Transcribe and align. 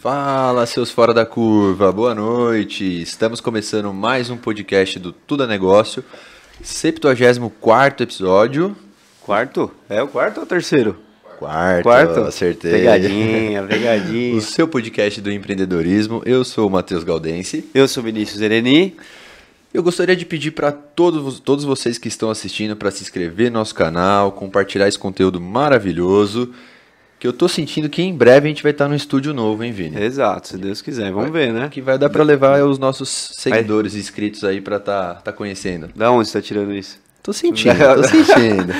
Fala, 0.00 0.64
seus 0.66 0.90
fora 0.90 1.12
da 1.12 1.26
curva, 1.26 1.90
boa 1.90 2.14
noite. 2.14 3.02
Estamos 3.02 3.40
começando 3.40 3.92
mais 3.92 4.30
um 4.30 4.36
podcast 4.36 4.98
do 4.98 5.12
Tudo 5.12 5.42
é 5.42 5.46
Negócio, 5.46 6.04
74 6.62 8.04
episódio. 8.04 8.76
Quarto? 9.20 9.70
É 9.88 10.00
o 10.00 10.08
quarto 10.08 10.38
ou 10.38 10.44
o 10.44 10.46
terceiro? 10.46 10.96
Quarto, 11.38 11.82
Quarto? 11.82 12.20
acertei. 12.20 12.72
Pegadinha, 12.72 13.62
pegadinha. 13.64 14.34
O 14.38 14.40
seu 14.40 14.66
podcast 14.66 15.20
do 15.20 15.30
empreendedorismo. 15.30 16.22
Eu 16.24 16.44
sou 16.44 16.66
o 16.66 16.70
Matheus 16.70 17.04
Galdense. 17.04 17.68
Eu 17.74 17.86
sou 17.86 18.02
Vinícius 18.02 18.40
Ereni. 18.40 18.96
Eu 19.78 19.82
gostaria 19.84 20.16
de 20.16 20.26
pedir 20.26 20.50
para 20.50 20.72
todos, 20.72 21.38
todos 21.38 21.64
vocês 21.64 21.98
que 21.98 22.08
estão 22.08 22.30
assistindo 22.30 22.74
para 22.74 22.90
se 22.90 23.00
inscrever 23.00 23.48
no 23.48 23.60
nosso 23.60 23.76
canal, 23.76 24.32
compartilhar 24.32 24.88
esse 24.88 24.98
conteúdo 24.98 25.40
maravilhoso. 25.40 26.52
Que 27.16 27.28
eu 27.28 27.32
tô 27.32 27.46
sentindo 27.46 27.88
que 27.88 28.02
em 28.02 28.12
breve 28.12 28.46
a 28.46 28.48
gente 28.48 28.60
vai 28.60 28.72
estar 28.72 28.88
no 28.88 28.96
estúdio 28.96 29.32
novo, 29.32 29.62
hein, 29.62 29.70
Vini? 29.70 30.02
Exato, 30.02 30.48
se 30.48 30.58
Deus 30.58 30.82
quiser. 30.82 31.12
Vamos 31.12 31.30
ver, 31.30 31.52
né? 31.52 31.68
Que 31.70 31.80
vai 31.80 31.96
dar 31.96 32.10
para 32.10 32.24
levar 32.24 32.60
os 32.64 32.76
nossos 32.76 33.08
seguidores 33.34 33.94
inscritos 33.94 34.42
aí 34.42 34.60
para 34.60 34.80
tá, 34.80 35.14
tá 35.14 35.32
conhecendo. 35.32 35.88
Da 35.94 36.10
onde 36.10 36.26
você 36.26 36.40
tá 36.40 36.44
tirando 36.44 36.74
isso? 36.74 36.98
Tô 37.22 37.32
sentindo, 37.32 37.78
tô 37.78 38.02
sentindo. 38.02 38.72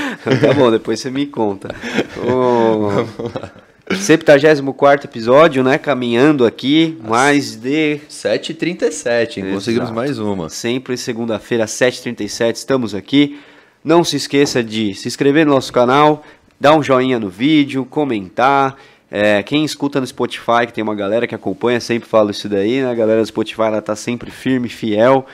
tá 0.43 0.53
bom, 0.53 0.69
depois 0.69 0.99
você 0.99 1.13
me 1.13 1.27
conta. 1.27 1.69
O... 2.19 3.68
74 3.97 5.07
episódio, 5.07 5.65
né? 5.65 5.79
Caminhando 5.79 6.45
aqui, 6.45 6.99
mais 7.03 7.57
de 7.57 8.01
7h37, 8.09 9.39
hein? 9.39 9.53
Conseguimos 9.53 9.91
mais 9.91 10.19
uma. 10.19 10.51
Sempre 10.51 10.97
segunda-feira, 10.97 11.65
7h37, 11.65 12.57
estamos 12.57 12.95
aqui. 12.95 13.39
Não 13.83 14.05
se 14.05 14.17
esqueça 14.17 14.63
de 14.63 14.95
se 14.95 15.09
inscrever 15.09 15.47
no 15.47 15.55
nosso 15.55 15.73
canal, 15.73 16.23
dar 16.61 16.77
um 16.77 16.83
joinha 16.83 17.19
no 17.19 17.31
vídeo, 17.31 17.85
comentar. 17.87 18.77
É, 19.11 19.43
quem 19.43 19.65
escuta 19.65 20.01
no 20.01 20.07
Spotify, 20.07 20.67
que 20.67 20.73
tem 20.73 20.85
uma 20.85 20.95
galera 20.95 21.27
que 21.27 21.35
acompanha, 21.35 21.81
sempre 21.81 22.07
falo 22.07 22.31
isso 22.31 22.47
daí, 22.47 22.83
né? 22.83 22.91
A 22.91 22.95
galera 22.95 23.23
do 23.23 23.27
Spotify 23.27 23.63
ela 23.63 23.81
tá 23.81 23.97
sempre 23.97 24.31
firme, 24.31 24.69
fiel. 24.69 25.25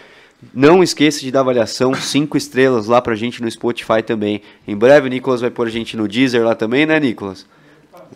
Não 0.55 0.81
esqueça 0.81 1.21
de 1.21 1.33
dar 1.33 1.41
avaliação, 1.41 1.93
cinco 1.95 2.37
estrelas 2.37 2.87
lá 2.87 3.03
pra 3.03 3.17
gente 3.17 3.43
no 3.43 3.51
Spotify 3.51 4.01
também. 4.05 4.43
Em 4.69 4.77
breve 4.77 5.09
o 5.09 5.11
Nicolas 5.11 5.41
vai 5.41 5.51
pôr 5.51 5.67
a 5.67 5.71
gente 5.71 5.97
no 5.97 6.07
Deezer 6.07 6.45
lá 6.45 6.55
também, 6.55 6.87
né, 6.87 7.01
Nicolas? 7.01 7.47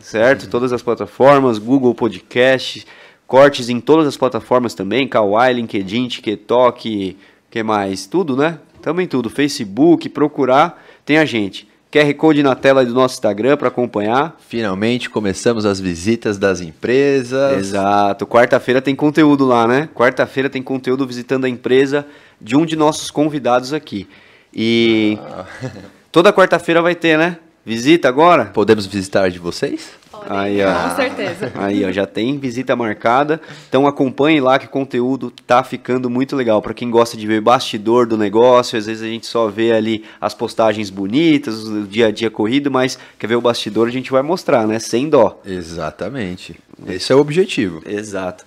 Certo? 0.01 0.49
Todas 0.49 0.73
as 0.73 0.83
plataformas, 0.83 1.59
Google 1.59 1.95
Podcast, 1.95 2.87
cortes 3.27 3.69
em 3.69 3.81
todas 3.81 4.07
as 4.07 4.17
plataformas 4.17 4.75
também, 4.75 5.07
Kawaii, 5.07 5.55
LinkedIn, 5.55 6.09
TikTok, 6.09 7.17
que 7.51 7.63
mais? 7.63 8.07
Tudo, 8.07 8.37
né? 8.37 8.59
Também 8.81 9.07
tudo. 9.07 9.29
Facebook, 9.29 10.09
procurar, 10.09 10.83
tem 11.05 11.19
a 11.19 11.25
gente. 11.25 11.69
QR 11.91 12.13
Code 12.15 12.43
na 12.43 12.55
tela 12.55 12.85
do 12.85 12.93
nosso 12.93 13.15
Instagram 13.15 13.57
para 13.57 13.69
acompanhar. 13.69 14.37
Finalmente 14.47 15.09
começamos 15.09 15.65
as 15.65 15.81
visitas 15.81 16.37
das 16.37 16.61
empresas. 16.61 17.59
Exato. 17.59 18.27
Quarta-feira 18.27 18.83
tem 18.83 18.95
conteúdo 18.95 19.47
lá, 19.47 19.67
né? 19.67 19.89
Quarta-feira 19.95 20.51
tem 20.51 20.63
conteúdo 20.63 21.07
visitando 21.07 21.47
a 21.47 21.49
empresa 21.49 22.07
de 22.39 22.57
um 22.57 22.67
de 22.67 22.77
nossos 22.77 23.11
convidados 23.11 23.73
aqui. 23.73 24.07
E 24.53 25.19
toda 26.13 26.33
quarta-feira 26.33 26.83
vai 26.83 26.95
ter, 26.95 27.17
né? 27.17 27.39
Visita 27.65 28.09
agora? 28.09 28.47
Podemos 28.47 28.87
visitar 28.87 29.31
de 29.31 29.39
vocês? 29.39 29.91
Podem, 30.11 30.29
Aí, 30.31 30.65
ó. 30.65 30.89
com 30.89 30.97
certeza. 30.97 31.53
Aí, 31.55 31.85
ó, 31.85 31.93
já 31.93 32.07
tem 32.07 32.39
visita 32.39 32.75
marcada. 32.75 33.41
Então 33.69 33.87
acompanhe 33.87 34.41
lá 34.41 34.59
que 34.59 34.65
o 34.67 34.71
conteúdo 34.71 35.31
tá 35.47 35.63
ficando 35.63 36.09
muito 36.09 36.35
legal. 36.35 36.63
Para 36.63 36.73
quem 36.73 36.91
gosta 36.91 37.17
de 37.17 37.27
ver 37.27 37.43
bastidor 37.43 38.07
do 38.07 38.17
negócio, 38.17 38.79
às 38.79 38.87
vezes 38.87 39.03
a 39.03 39.07
gente 39.07 39.27
só 39.27 39.49
vê 39.49 39.73
ali 39.73 40.05
as 40.21 40.33
postagens 40.33 40.89
bonitas, 40.89 41.65
o 41.65 41.83
dia 41.83 42.07
a 42.07 42.11
dia 42.11 42.31
corrido, 42.31 42.71
mas 42.71 42.99
quer 43.19 43.27
ver 43.27 43.37
o 43.37 43.41
bastidor, 43.41 43.87
a 43.87 43.93
gente 43.93 44.11
vai 44.11 44.23
mostrar, 44.23 44.67
né? 44.67 44.79
Sem 44.79 45.09
dó. 45.11 45.39
Exatamente. 45.45 46.59
Esse 46.87 47.13
é 47.13 47.15
o 47.15 47.19
objetivo. 47.21 47.83
Exato. 47.87 48.45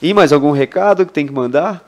E 0.00 0.14
mais 0.14 0.32
algum 0.32 0.52
recado 0.52 1.04
que 1.04 1.12
tem 1.12 1.26
que 1.26 1.32
mandar? 1.32 1.84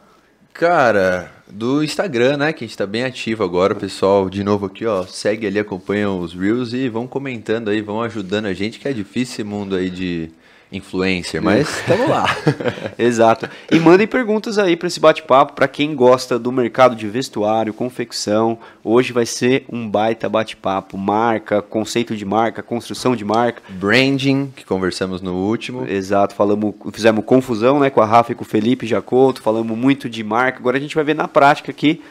Cara, 0.53 1.31
do 1.53 1.85
Instagram, 1.85 2.39
né? 2.39 2.53
Que 2.53 2.65
a 2.65 2.67
gente 2.67 2.77
tá 2.77 2.87
bem 2.87 3.05
ativo 3.05 3.45
agora, 3.45 3.75
pessoal, 3.75 4.29
de 4.31 4.43
novo 4.43 4.67
aqui, 4.67 4.87
ó, 4.87 5.05
segue 5.05 5.47
ali, 5.47 5.59
acompanha 5.59 6.11
os 6.11 6.35
Reels 6.35 6.73
e 6.73 6.89
vão 6.89 7.07
comentando 7.07 7.69
aí, 7.69 7.81
vão 7.81 8.01
ajudando 8.03 8.47
a 8.47 8.55
gente, 8.55 8.79
que 8.79 8.89
é 8.89 8.93
difícil 8.93 9.35
esse 9.35 9.45
mundo 9.45 9.77
aí 9.77 9.91
de 9.91 10.31
influencer, 10.73 11.43
mas 11.43 11.69
tamo 11.87 12.09
lá. 12.09 12.27
Exato. 12.99 13.49
E 13.71 13.79
mandem 13.79 14.07
perguntas 14.07 14.59
aí 14.59 14.77
para 14.77 14.89
esse 14.89 14.99
bate-papo 14.99 15.53
para 15.53 15.69
quem 15.69 15.95
gosta 15.95 16.39
do 16.39 16.51
mercado 16.51 16.97
de 16.97 17.07
vestuário, 17.07 17.75
confecção. 17.75 18.59
Hoje 18.83 19.13
vai 19.13 19.27
ser 19.27 19.65
um 19.71 19.89
baita 19.89 20.29
bate-papo, 20.29 20.97
marca, 20.97 21.61
conceito 21.61 22.17
de 22.17 22.25
marca, 22.25 22.63
construção 22.63 23.15
de 23.15 23.25
marca. 23.25 23.63
Branding, 23.69 24.53
que 24.57 24.65
conversamos 24.65 25.21
no 25.21 25.35
último. 25.35 25.87
Exato, 25.87 26.35
falamos, 26.35 26.75
fizemos 26.93 27.25
confusão, 27.25 27.79
né, 27.79 27.91
com 27.91 28.01
a 28.01 28.07
Rafa 28.07 28.33
e 28.33 28.35
com 28.35 28.43
o 28.43 28.47
Felipe 28.47 28.87
Jacoto, 28.87 29.43
falamos 29.43 29.77
muito 29.77 30.09
de 30.09 30.25
marca. 30.25 30.59
Agora 30.59 30.79
a 30.79 30.81
gente 30.81 30.95
vai 30.95 31.05
ver 31.05 31.15
na 31.15 31.29
prática 31.29 31.71
aqui 31.71 32.03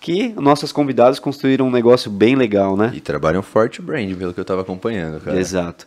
que 0.00 0.28
nossas 0.30 0.72
convidadas 0.72 1.18
construíram 1.18 1.68
um 1.68 1.70
negócio 1.70 2.10
bem 2.10 2.34
legal, 2.34 2.76
né? 2.76 2.90
E 2.94 3.00
trabalham 3.00 3.42
forte 3.42 3.80
o 3.80 3.82
branding, 3.82 4.14
pelo 4.14 4.32
que 4.32 4.40
eu 4.40 4.44
tava 4.44 4.62
acompanhando, 4.62 5.20
cara. 5.20 5.38
Exato. 5.38 5.86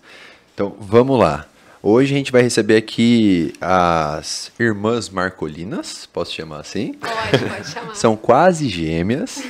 Então, 0.54 0.76
vamos 0.80 1.20
lá. 1.20 1.48
Hoje 1.86 2.14
a 2.14 2.18
gente 2.18 2.32
vai 2.32 2.42
receber 2.42 2.78
aqui 2.78 3.52
as 3.60 4.54
irmãs 4.58 5.10
Marcolinas, 5.10 6.06
posso 6.06 6.32
chamar 6.32 6.62
assim? 6.62 6.94
Pode, 6.94 7.44
pode 7.44 7.68
chamar. 7.68 7.92
São 7.94 8.16
quase 8.16 8.70
gêmeas. 8.70 9.44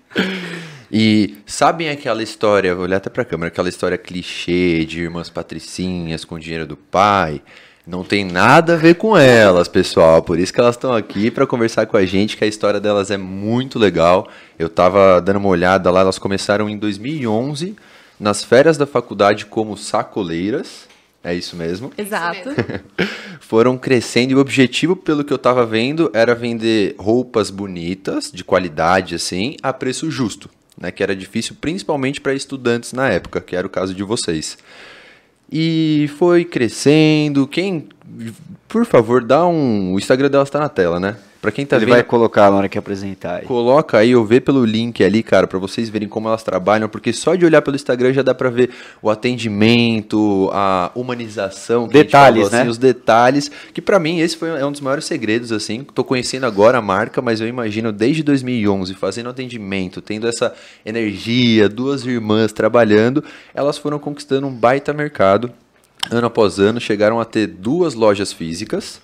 e 0.90 1.36
sabem 1.44 1.90
aquela 1.90 2.22
história, 2.22 2.74
vou 2.74 2.84
olhar 2.84 2.96
até 2.96 3.10
pra 3.10 3.26
câmera, 3.26 3.48
aquela 3.48 3.68
história 3.68 3.98
clichê 3.98 4.86
de 4.86 5.02
irmãs 5.02 5.28
patricinhas 5.28 6.24
com 6.24 6.38
dinheiro 6.38 6.66
do 6.66 6.78
pai? 6.78 7.42
Não 7.86 8.04
tem 8.04 8.24
nada 8.24 8.72
a 8.72 8.78
ver 8.78 8.94
com 8.94 9.14
elas, 9.14 9.68
pessoal. 9.68 10.22
Por 10.22 10.38
isso 10.38 10.50
que 10.50 10.60
elas 10.60 10.76
estão 10.76 10.94
aqui 10.94 11.30
para 11.30 11.46
conversar 11.46 11.84
com 11.84 11.98
a 11.98 12.06
gente, 12.06 12.38
que 12.38 12.44
a 12.44 12.48
história 12.48 12.80
delas 12.80 13.10
é 13.10 13.18
muito 13.18 13.78
legal. 13.78 14.28
Eu 14.58 14.70
tava 14.70 15.20
dando 15.20 15.40
uma 15.40 15.50
olhada 15.50 15.90
lá, 15.90 16.00
elas 16.00 16.18
começaram 16.18 16.70
em 16.70 16.78
2011, 16.78 17.76
nas 18.18 18.42
férias 18.42 18.78
da 18.78 18.86
faculdade 18.86 19.44
como 19.44 19.76
sacoleiras. 19.76 20.94
É 21.24 21.34
isso 21.34 21.56
mesmo 21.56 21.90
Exato. 21.96 22.50
foram 23.40 23.78
crescendo 23.78 24.32
e 24.32 24.34
o 24.34 24.38
objetivo, 24.38 24.94
pelo 24.94 25.24
que 25.24 25.32
eu 25.32 25.38
tava 25.38 25.64
vendo, 25.64 26.10
era 26.12 26.34
vender 26.34 26.94
roupas 26.98 27.50
bonitas, 27.50 28.30
de 28.30 28.44
qualidade 28.44 29.14
assim, 29.14 29.56
a 29.62 29.72
preço 29.72 30.10
justo, 30.10 30.50
né, 30.78 30.90
que 30.90 31.02
era 31.02 31.16
difícil 31.16 31.56
principalmente 31.60 32.20
para 32.20 32.34
estudantes 32.34 32.92
na 32.92 33.08
época, 33.08 33.40
que 33.40 33.56
era 33.56 33.66
o 33.66 33.70
caso 33.70 33.94
de 33.94 34.02
vocês. 34.02 34.58
E 35.50 36.10
foi 36.18 36.44
crescendo. 36.44 37.46
Quem, 37.46 37.88
por 38.68 38.84
favor, 38.84 39.22
dá 39.22 39.46
um, 39.46 39.92
o 39.92 39.98
Instagram 39.98 40.30
delas 40.30 40.50
tá 40.50 40.58
na 40.58 40.68
tela, 40.68 40.98
né? 40.98 41.16
Para 41.44 41.52
quem 41.52 41.66
tá 41.66 41.76
Ele 41.76 41.84
vendo, 41.84 41.94
vai 41.96 42.02
colocar 42.02 42.50
na 42.50 42.56
hora 42.56 42.68
que 42.70 42.78
apresentar 42.78 43.40
aí. 43.40 43.44
Coloca 43.44 43.98
aí, 43.98 44.16
ou 44.16 44.24
vê 44.24 44.40
pelo 44.40 44.64
link 44.64 45.04
ali, 45.04 45.22
cara, 45.22 45.46
pra 45.46 45.58
vocês 45.58 45.90
verem 45.90 46.08
como 46.08 46.26
elas 46.26 46.42
trabalham, 46.42 46.88
porque 46.88 47.12
só 47.12 47.34
de 47.34 47.44
olhar 47.44 47.60
pelo 47.60 47.76
Instagram 47.76 48.14
já 48.14 48.22
dá 48.22 48.34
pra 48.34 48.48
ver 48.48 48.70
o 49.02 49.10
atendimento, 49.10 50.48
a 50.54 50.90
humanização, 50.94 51.86
Detalhes, 51.86 52.44
falou, 52.44 52.46
assim, 52.46 52.64
né? 52.64 52.70
os 52.70 52.78
detalhes, 52.78 53.50
que 53.74 53.82
pra 53.82 53.98
mim 53.98 54.20
esse 54.20 54.38
foi 54.38 54.58
é 54.58 54.64
um 54.64 54.72
dos 54.72 54.80
maiores 54.80 55.04
segredos, 55.04 55.52
assim, 55.52 55.84
tô 55.84 56.02
conhecendo 56.02 56.46
agora 56.46 56.78
a 56.78 56.80
marca, 56.80 57.20
mas 57.20 57.42
eu 57.42 57.46
imagino 57.46 57.92
desde 57.92 58.22
2011, 58.22 58.94
fazendo 58.94 59.28
atendimento, 59.28 60.00
tendo 60.00 60.26
essa 60.26 60.54
energia, 60.82 61.68
duas 61.68 62.06
irmãs 62.06 62.54
trabalhando, 62.54 63.22
elas 63.52 63.76
foram 63.76 63.98
conquistando 63.98 64.46
um 64.46 64.50
baita 64.50 64.94
mercado, 64.94 65.52
ano 66.10 66.26
após 66.26 66.58
ano, 66.58 66.80
chegaram 66.80 67.20
a 67.20 67.24
ter 67.26 67.48
duas 67.48 67.92
lojas 67.92 68.32
físicas, 68.32 68.98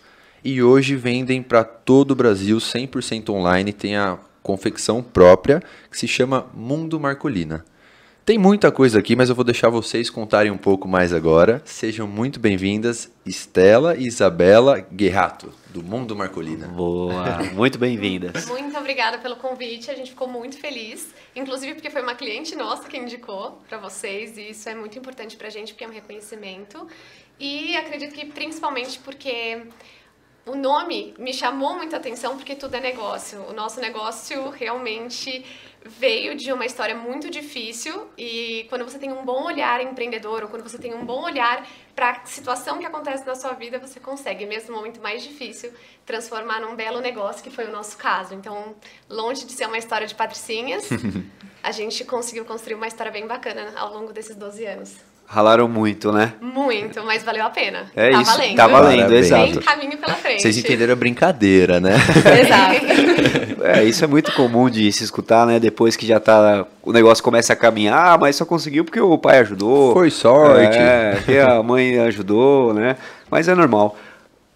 e 0.45 0.63
hoje 0.63 0.97
vendem 0.97 1.43
para 1.43 1.65
todo 1.65 2.13
o 2.13 2.15
Brasil 2.15 2.57
100% 2.59 3.31
online, 3.31 3.73
tem 3.73 3.97
a 3.97 4.19
confecção 4.43 5.03
própria 5.03 5.63
que 5.91 5.99
se 5.99 6.09
chama 6.09 6.51
Mundo 6.55 6.99
Marcolina. 6.99 7.65
Tem 8.25 8.39
muita 8.39 8.71
coisa 8.71 8.99
aqui, 8.99 9.17
mas 9.17 9.29
eu 9.29 9.35
vou 9.35 9.45
deixar 9.45 9.71
vocês 9.71 10.09
contarem 10.09 10.53
um 10.53 10.57
pouco 10.57 10.87
mais 10.87 11.13
agora. 11.13 11.61
Sejam 11.65 12.07
muito 12.07 12.39
bem-vindas, 12.39 13.11
Estela 13.27 13.97
e 13.97 14.07
Isabela 14.07 14.79
Guerrato, 14.79 15.53
do 15.71 15.83
Mundo 15.83 16.15
Marcolina. 16.15 16.69
Boa, 16.69 17.43
muito 17.55 17.77
bem-vindas. 17.77 18.47
Muito 18.47 18.77
obrigada 18.79 19.19
pelo 19.19 19.37
convite, 19.37 19.91
a 19.91 19.95
gente 19.95 20.11
ficou 20.11 20.29
muito 20.29 20.59
feliz. 20.59 21.13
Inclusive 21.35 21.75
porque 21.75 21.91
foi 21.91 22.03
uma 22.03 22.15
cliente 22.15 22.55
nossa 22.55 22.89
que 22.89 22.97
indicou 22.97 23.61
para 23.69 23.79
vocês, 23.79 24.37
e 24.39 24.51
isso 24.51 24.69
é 24.69 24.75
muito 24.75 24.97
importante 24.97 25.37
pra 25.37 25.51
gente 25.51 25.73
porque 25.73 25.83
é 25.83 25.89
um 25.89 25.93
reconhecimento. 25.93 26.87
E 27.41 27.75
acredito 27.75 28.15
que 28.15 28.27
principalmente 28.27 28.99
porque 29.01 29.63
o 30.47 30.55
nome 30.55 31.15
me 31.19 31.33
chamou 31.33 31.75
muita 31.75 31.97
atenção 31.97 32.37
porque 32.37 32.55
tudo 32.55 32.75
é 32.75 32.81
negócio. 32.81 33.41
O 33.49 33.53
nosso 33.53 33.81
negócio 33.81 34.51
realmente 34.51 35.45
veio 35.85 36.35
de 36.35 36.53
uma 36.53 36.67
história 36.67 36.95
muito 36.95 37.31
difícil 37.31 38.09
e 38.17 38.67
quando 38.69 38.85
você 38.85 38.99
tem 38.99 39.13
um 39.13 39.25
bom 39.25 39.45
olhar 39.45 39.83
empreendedor 39.83 40.43
ou 40.43 40.49
quando 40.49 40.63
você 40.63 40.79
tem 40.79 40.95
um 40.95 41.05
bom 41.05 41.23
olhar 41.23 41.67
para 41.95 42.11
a 42.11 42.25
situação 42.25 42.79
que 42.79 42.87
acontece 42.87 43.27
na 43.27 43.35
sua 43.35 43.53
vida, 43.53 43.79
você 43.79 43.99
consegue, 44.01 44.47
mesmo 44.47 44.71
no 44.71 44.77
momento 44.77 45.01
mais 45.01 45.23
difícil, 45.23 45.73
transformar 46.05 46.61
num 46.61 46.75
belo 46.75 47.01
negócio, 47.01 47.43
que 47.43 47.51
foi 47.51 47.67
o 47.67 47.73
nosso 47.73 47.97
caso. 47.97 48.35
Então, 48.35 48.75
longe 49.09 49.45
de 49.45 49.53
ser 49.53 49.67
uma 49.67 49.79
história 49.79 50.07
de 50.07 50.15
patricinhas, 50.15 50.89
a 51.63 51.73
gente 51.73 52.05
conseguiu 52.05 52.45
construir 52.45 52.75
uma 52.75 52.87
história 52.87 53.13
bem 53.13 53.27
bacana 53.27 53.73
ao 53.77 53.93
longo 53.93 54.13
desses 54.13 54.37
12 54.37 54.67
anos. 54.67 55.10
Ralaram 55.33 55.69
muito, 55.69 56.11
né? 56.11 56.33
Muito, 56.41 57.05
mas 57.05 57.23
valeu 57.23 57.45
a 57.45 57.51
pena. 57.51 57.85
É 57.95 58.11
tá 58.11 58.21
isso, 58.21 58.33
valendo. 58.33 58.57
tá 58.57 58.67
valendo, 58.67 58.97
Parabéns. 58.97 59.27
exato. 59.27 59.53
Tem 59.53 59.61
caminho 59.63 59.97
pela 59.97 60.15
frente. 60.15 60.43
Vocês 60.43 60.59
entenderam 60.59 60.93
a 60.93 60.97
brincadeira, 60.97 61.79
né? 61.79 61.95
Exato. 62.41 63.51
É, 63.63 63.85
isso 63.85 64.03
é 64.03 64.07
muito 64.07 64.33
comum 64.33 64.71
de 64.71 64.91
se 64.91 65.05
escutar, 65.05 65.47
né? 65.47 65.61
Depois 65.61 65.95
que 65.95 66.07
já 66.07 66.19
tá. 66.19 66.65
O 66.83 66.93
negócio 66.93 67.23
começa 67.23 67.53
a 67.53 67.57
caminhar, 67.57 68.15
ah, 68.15 68.19
mas 68.19 68.35
só 68.35 68.47
conseguiu 68.47 68.87
porque 68.87 68.99
o 68.99 69.19
pai 69.19 69.39
ajudou. 69.41 69.93
Foi 69.93 70.11
sorte. 70.11 70.79
É, 70.79 71.23
que 71.27 71.39
a 71.39 71.63
mãe 71.63 71.99
ajudou, 71.99 72.73
né? 72.73 72.97
Mas 73.31 73.49
é 73.49 73.55
normal. 73.55 73.99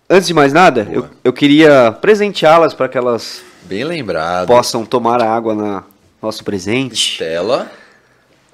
Antes 0.08 0.26
de 0.26 0.32
mais 0.32 0.54
nada, 0.54 0.88
eu, 0.90 1.06
eu 1.22 1.34
queria 1.34 1.92
presenteá-las 2.00 2.72
para 2.72 2.88
que 2.88 2.96
elas 2.96 3.42
Bem 3.64 3.84
lembrado. 3.84 4.46
possam 4.46 4.86
tomar 4.86 5.22
água 5.22 5.54
na 5.54 5.84
nosso 6.22 6.42
presente. 6.42 7.12
Estela. 7.12 7.70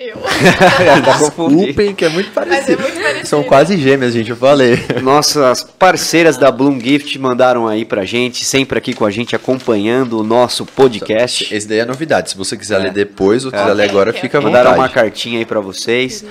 Eu. 0.03 0.17
tá. 1.05 1.19
Desculpem, 1.19 1.95
que 1.95 2.07
é 2.07 2.09
muito 2.09 2.31
Mas 2.35 2.49
parecido. 2.49 2.73
é 2.73 2.83
muito 2.83 3.03
parecido. 3.03 3.27
São 3.27 3.43
quase 3.43 3.77
gêmeas, 3.77 4.15
gente, 4.15 4.31
eu 4.31 4.37
falei. 4.37 4.79
Nossas 5.03 5.63
parceiras 5.63 6.39
da 6.39 6.51
Bloom 6.51 6.81
Gift 6.81 7.19
mandaram 7.19 7.69
aí 7.69 7.85
pra 7.85 8.07
gente, 8.07 8.43
sempre 8.43 8.79
aqui 8.79 8.95
com 8.95 9.05
a 9.05 9.11
gente 9.11 9.37
acompanhando 9.37 10.19
o 10.19 10.23
nosso 10.25 10.65
podcast. 10.65 11.55
Esse 11.55 11.69
daí 11.69 11.81
é 11.81 11.85
novidade. 11.85 12.31
Se 12.31 12.37
você 12.39 12.57
quiser 12.57 12.77
É. 12.81 12.85
ler 12.85 12.93
depois 12.93 13.45
ou 13.45 13.51
quiser 13.51 13.65
Ok, 13.65 13.75
ler 13.75 13.91
agora, 13.91 14.13
fica 14.15 14.39
à 14.39 14.41
ok. 14.41 14.51
Mandaram 14.51 14.71
uma 14.71 14.77
vontade. 14.89 14.95
cartinha 14.95 15.39
aí 15.39 15.45
pra 15.45 15.61
vocês. 15.61 16.25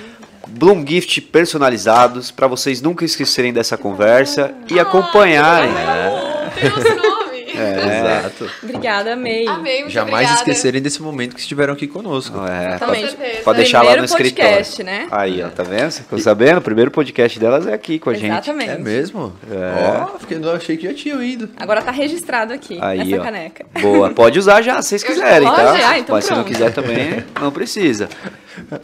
Bloom 0.48 0.84
Gift 0.88 1.22
personalizados, 1.22 2.32
pra 2.32 2.48
vocês 2.48 2.82
nunca 2.82 3.06
esquecerem 3.06 3.54
dessa 3.54 3.78
conversa 3.78 4.52
e 4.68 4.80
acompanharem. 4.80 5.70
Ah, 5.70 6.50
nome. 6.96 7.29
É. 7.60 8.00
Exato. 8.22 8.50
Obrigada, 8.64 9.14
amei. 9.14 9.48
Amei, 9.48 9.80
muito 9.82 9.92
Jamais 9.92 10.14
obrigada. 10.26 10.40
esquecerem 10.40 10.82
desse 10.82 11.02
momento 11.02 11.34
que 11.36 11.42
estiveram 11.42 11.74
aqui 11.74 11.88
conosco. 11.88 12.38
É, 12.46 12.68
Exatamente. 12.76 13.18
Pode 13.44 13.58
deixar 13.58 13.80
lá 13.82 13.96
no 13.96 14.04
Primeiro 14.04 14.06
escritório. 14.06 14.52
podcast, 14.52 14.84
né? 14.84 15.08
Aí, 15.12 15.44
ó, 15.44 15.50
tá 15.50 15.64
vendo? 15.64 15.92
Você 15.92 16.02
ficou 16.04 16.20
sabendo? 16.20 16.58
O 16.58 16.62
primeiro 16.62 16.92
podcast 16.92 17.40
delas 17.40 17.68
é 17.68 17.74
aqui 17.74 18.00
com 18.00 18.10
a 18.10 18.14
gente. 18.14 18.32
Exatamente. 18.32 18.72
É 18.72 18.78
mesmo? 18.78 19.34
É. 19.50 20.04
Ó, 20.04 20.18
fiquei, 20.20 20.38
eu 20.38 20.52
achei 20.56 20.78
que 20.78 20.88
já 20.88 20.94
tinham 20.94 21.22
ido. 21.24 21.50
Agora 21.58 21.82
tá 21.82 21.92
registrado 21.92 22.54
aqui, 22.54 22.78
Aí, 22.82 23.00
essa 23.14 23.22
ó. 23.22 23.24
caneca. 23.24 23.66
Boa, 23.82 24.10
pode 24.10 24.40
usar 24.40 24.62
já, 24.62 24.82
se 24.82 24.90
vocês 24.90 25.02
já 25.02 25.08
quiserem, 25.08 25.48
tá? 25.48 25.56
Pode? 25.72 25.84
Ah, 25.84 26.00
então 26.00 26.16
Mas 26.16 26.26
se 26.26 26.32
não 26.32 26.38
pronto. 26.44 26.52
quiser 26.54 26.72
também, 26.74 27.24
não 27.40 27.52
precisa. 27.52 28.10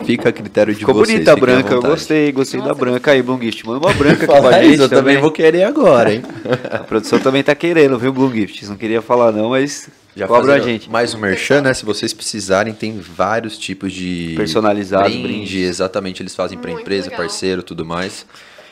Fica 0.05 0.29
a 0.29 0.31
critério 0.31 0.73
de 0.73 0.79
Ficou 0.79 0.93
vocês. 0.93 1.09
bonita 1.13 1.33
a 1.33 1.35
branca, 1.35 1.73
eu 1.73 1.81
gostei, 1.81 2.31
gostei 2.31 2.59
da 2.59 2.67
Nossa. 2.67 2.79
branca 2.79 3.11
aí, 3.11 3.21
Bloom 3.21 3.41
Gift. 3.41 3.65
Manda 3.65 3.85
uma 3.85 3.93
branca 3.93 4.25
aqui 4.31 4.41
pra 4.41 4.61
gente 4.63 4.73
isso, 4.75 4.83
eu 4.83 4.89
também 4.89 5.17
vou 5.17 5.31
querer 5.31 5.63
agora, 5.63 6.13
hein? 6.13 6.21
A 6.71 6.79
produção 6.79 7.19
também 7.19 7.43
tá 7.43 7.53
querendo, 7.55 7.97
viu, 7.97 8.13
Bloom 8.13 8.31
Gift? 8.31 8.65
Não 8.67 8.75
queria 8.75 9.01
falar 9.01 9.31
não, 9.31 9.49
mas 9.49 9.89
Já 10.15 10.27
cobra 10.27 10.53
a 10.55 10.59
gente. 10.59 10.89
Mais 10.89 11.13
um 11.13 11.19
merchan, 11.19 11.61
né? 11.61 11.73
Se 11.73 11.83
vocês 11.83 12.13
precisarem, 12.13 12.73
tem 12.73 12.99
vários 12.99 13.57
tipos 13.57 13.91
de 13.91 14.33
Personalizados, 14.37 15.11
brinde, 15.11 15.27
brinde. 15.27 15.59
exatamente, 15.63 16.21
eles 16.21 16.35
fazem 16.35 16.57
para 16.57 16.69
Muito 16.69 16.81
empresa, 16.81 17.09
legal. 17.09 17.19
parceiro, 17.19 17.63
tudo 17.63 17.85
mais. 17.85 18.25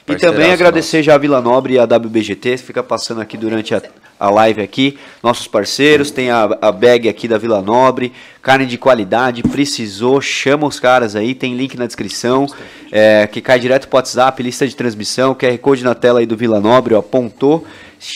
E 0.08 0.16
também 0.16 0.52
agradecer 0.52 1.02
já 1.02 1.16
a 1.16 1.18
Vila 1.18 1.42
Nobre 1.42 1.74
e 1.76 1.80
a 1.80 1.84
WBGT, 1.86 2.58
fica 2.58 2.84
passando 2.84 3.22
aqui 3.22 3.38
durante 3.38 3.74
a, 3.74 3.82
a 4.24 4.30
live 4.30 4.62
aqui, 4.62 4.98
nossos 5.22 5.48
parceiros, 5.48 6.10
tem 6.10 6.32
a, 6.32 6.44
a 6.62 6.72
bag 6.72 7.10
aqui 7.10 7.28
da 7.28 7.38
Vila 7.38 7.62
Nobre, 7.62 8.14
carne 8.42 8.66
de 8.66 8.78
qualidade, 8.78 9.44
precisou, 9.44 10.22
chama 10.22 10.66
os 10.66 10.80
caras 10.80 11.14
aí, 11.14 11.36
tem 11.36 11.58
link 11.58 11.76
na 11.78 11.86
descrição, 11.86 12.48
é, 12.90 13.28
que 13.28 13.42
cai 13.42 13.60
direto 13.60 13.90
pro 13.90 13.98
WhatsApp, 13.98 14.42
lista 14.42 14.66
de 14.66 14.78
transmissão, 14.78 15.36
QR 15.36 15.58
Code 15.58 15.84
na 15.84 15.94
tela 15.94 16.22
aí 16.22 16.26
do 16.26 16.38
Vila 16.38 16.62
Nobre, 16.62 16.94
ó, 16.94 17.00
apontou, 17.00 17.66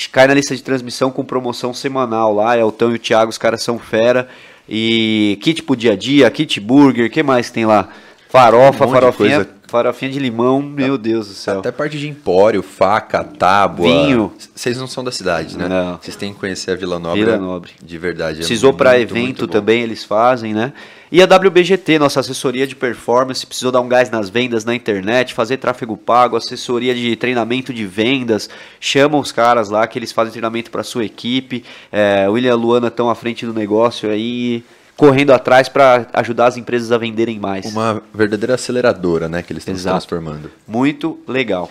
cai 0.09 0.27
na 0.27 0.33
lista 0.33 0.56
de 0.56 0.63
transmissão 0.63 1.12
com 1.12 1.25
promoção 1.25 1.74
semanal 1.74 2.33
lá, 2.33 2.57
Elton 2.57 2.92
e 2.92 2.95
o 2.95 3.00
Thiago, 3.00 3.30
os 3.30 3.38
caras 3.38 3.62
são 3.62 3.77
fera, 3.77 4.30
e 4.69 5.38
kit 5.42 5.62
pro 5.62 5.75
dia 5.75 5.92
a 5.92 5.95
dia, 5.98 6.31
kit 6.31 6.57
burger, 6.62 7.12
que 7.12 7.21
mais 7.21 7.50
tem 7.50 7.65
lá? 7.65 7.89
Farofa, 8.30 8.86
Um 8.86 8.92
farofinha. 8.92 9.48
Farofinha 9.67 10.11
de 10.11 10.19
limão, 10.19 10.61
meu 10.61 10.97
Deus 10.97 11.27
do 11.27 11.33
céu. 11.33 11.59
Até 11.59 11.71
parte 11.71 11.99
de 11.99 12.07
empório, 12.07 12.63
faca, 12.63 13.23
tábua. 13.23 13.87
Vinho. 13.87 14.33
Vocês 14.55 14.77
não 14.77 14.87
são 14.87 15.03
da 15.03 15.11
cidade, 15.11 15.57
né? 15.57 15.67
Não. 15.67 15.97
Vocês 16.01 16.15
têm 16.15 16.33
que 16.33 16.39
conhecer 16.39 16.71
a 16.71 16.75
Vila 16.75 16.97
Nobre. 16.97 17.25
Vila 17.25 17.37
Nobre. 17.37 17.71
De 17.83 17.97
verdade. 17.97 18.35
é 18.35 18.37
Precisou 18.37 18.73
para 18.73 18.99
evento 18.99 19.45
também, 19.45 19.81
eles 19.81 20.03
fazem, 20.03 20.53
né? 20.53 20.73
E 21.09 21.21
a 21.21 21.25
WBGT, 21.25 21.99
nossa 21.99 22.19
assessoria 22.19 22.67
de 22.67 22.75
performance, 22.75 23.45
precisou 23.45 23.71
dar 23.71 23.79
um 23.79 23.87
gás 23.87 24.09
nas 24.09 24.29
vendas 24.29 24.65
na 24.65 24.75
internet, 24.75 25.33
fazer 25.33 25.55
tráfego 25.55 25.95
pago, 25.95 26.35
assessoria 26.35 26.93
de 26.93 27.15
treinamento 27.15 27.73
de 27.73 27.85
vendas, 27.85 28.49
chama 28.79 29.17
os 29.17 29.31
caras 29.31 29.69
lá 29.69 29.87
que 29.87 29.97
eles 29.97 30.11
fazem 30.11 30.31
treinamento 30.33 30.69
para 30.69 30.83
sua 30.83 31.05
equipe. 31.05 31.63
É, 31.91 32.27
William 32.29 32.49
e 32.49 32.51
a 32.51 32.55
Luana 32.55 32.87
estão 32.87 33.09
à 33.09 33.15
frente 33.15 33.45
do 33.45 33.53
negócio 33.53 34.09
aí, 34.09 34.65
correndo 34.97 35.31
atrás 35.31 35.69
para 35.69 36.07
ajudar 36.13 36.47
as 36.47 36.57
empresas 36.57 36.91
a 36.91 36.97
venderem 36.97 37.39
mais. 37.39 37.65
Uma 37.65 38.01
verdadeira 38.13 38.55
aceleradora, 38.55 39.29
né? 39.29 39.41
Que 39.44 39.53
eles 39.53 39.61
estão 39.61 39.75
se 39.75 39.83
transformando. 39.83 40.51
Muito 40.67 41.19
legal. 41.27 41.69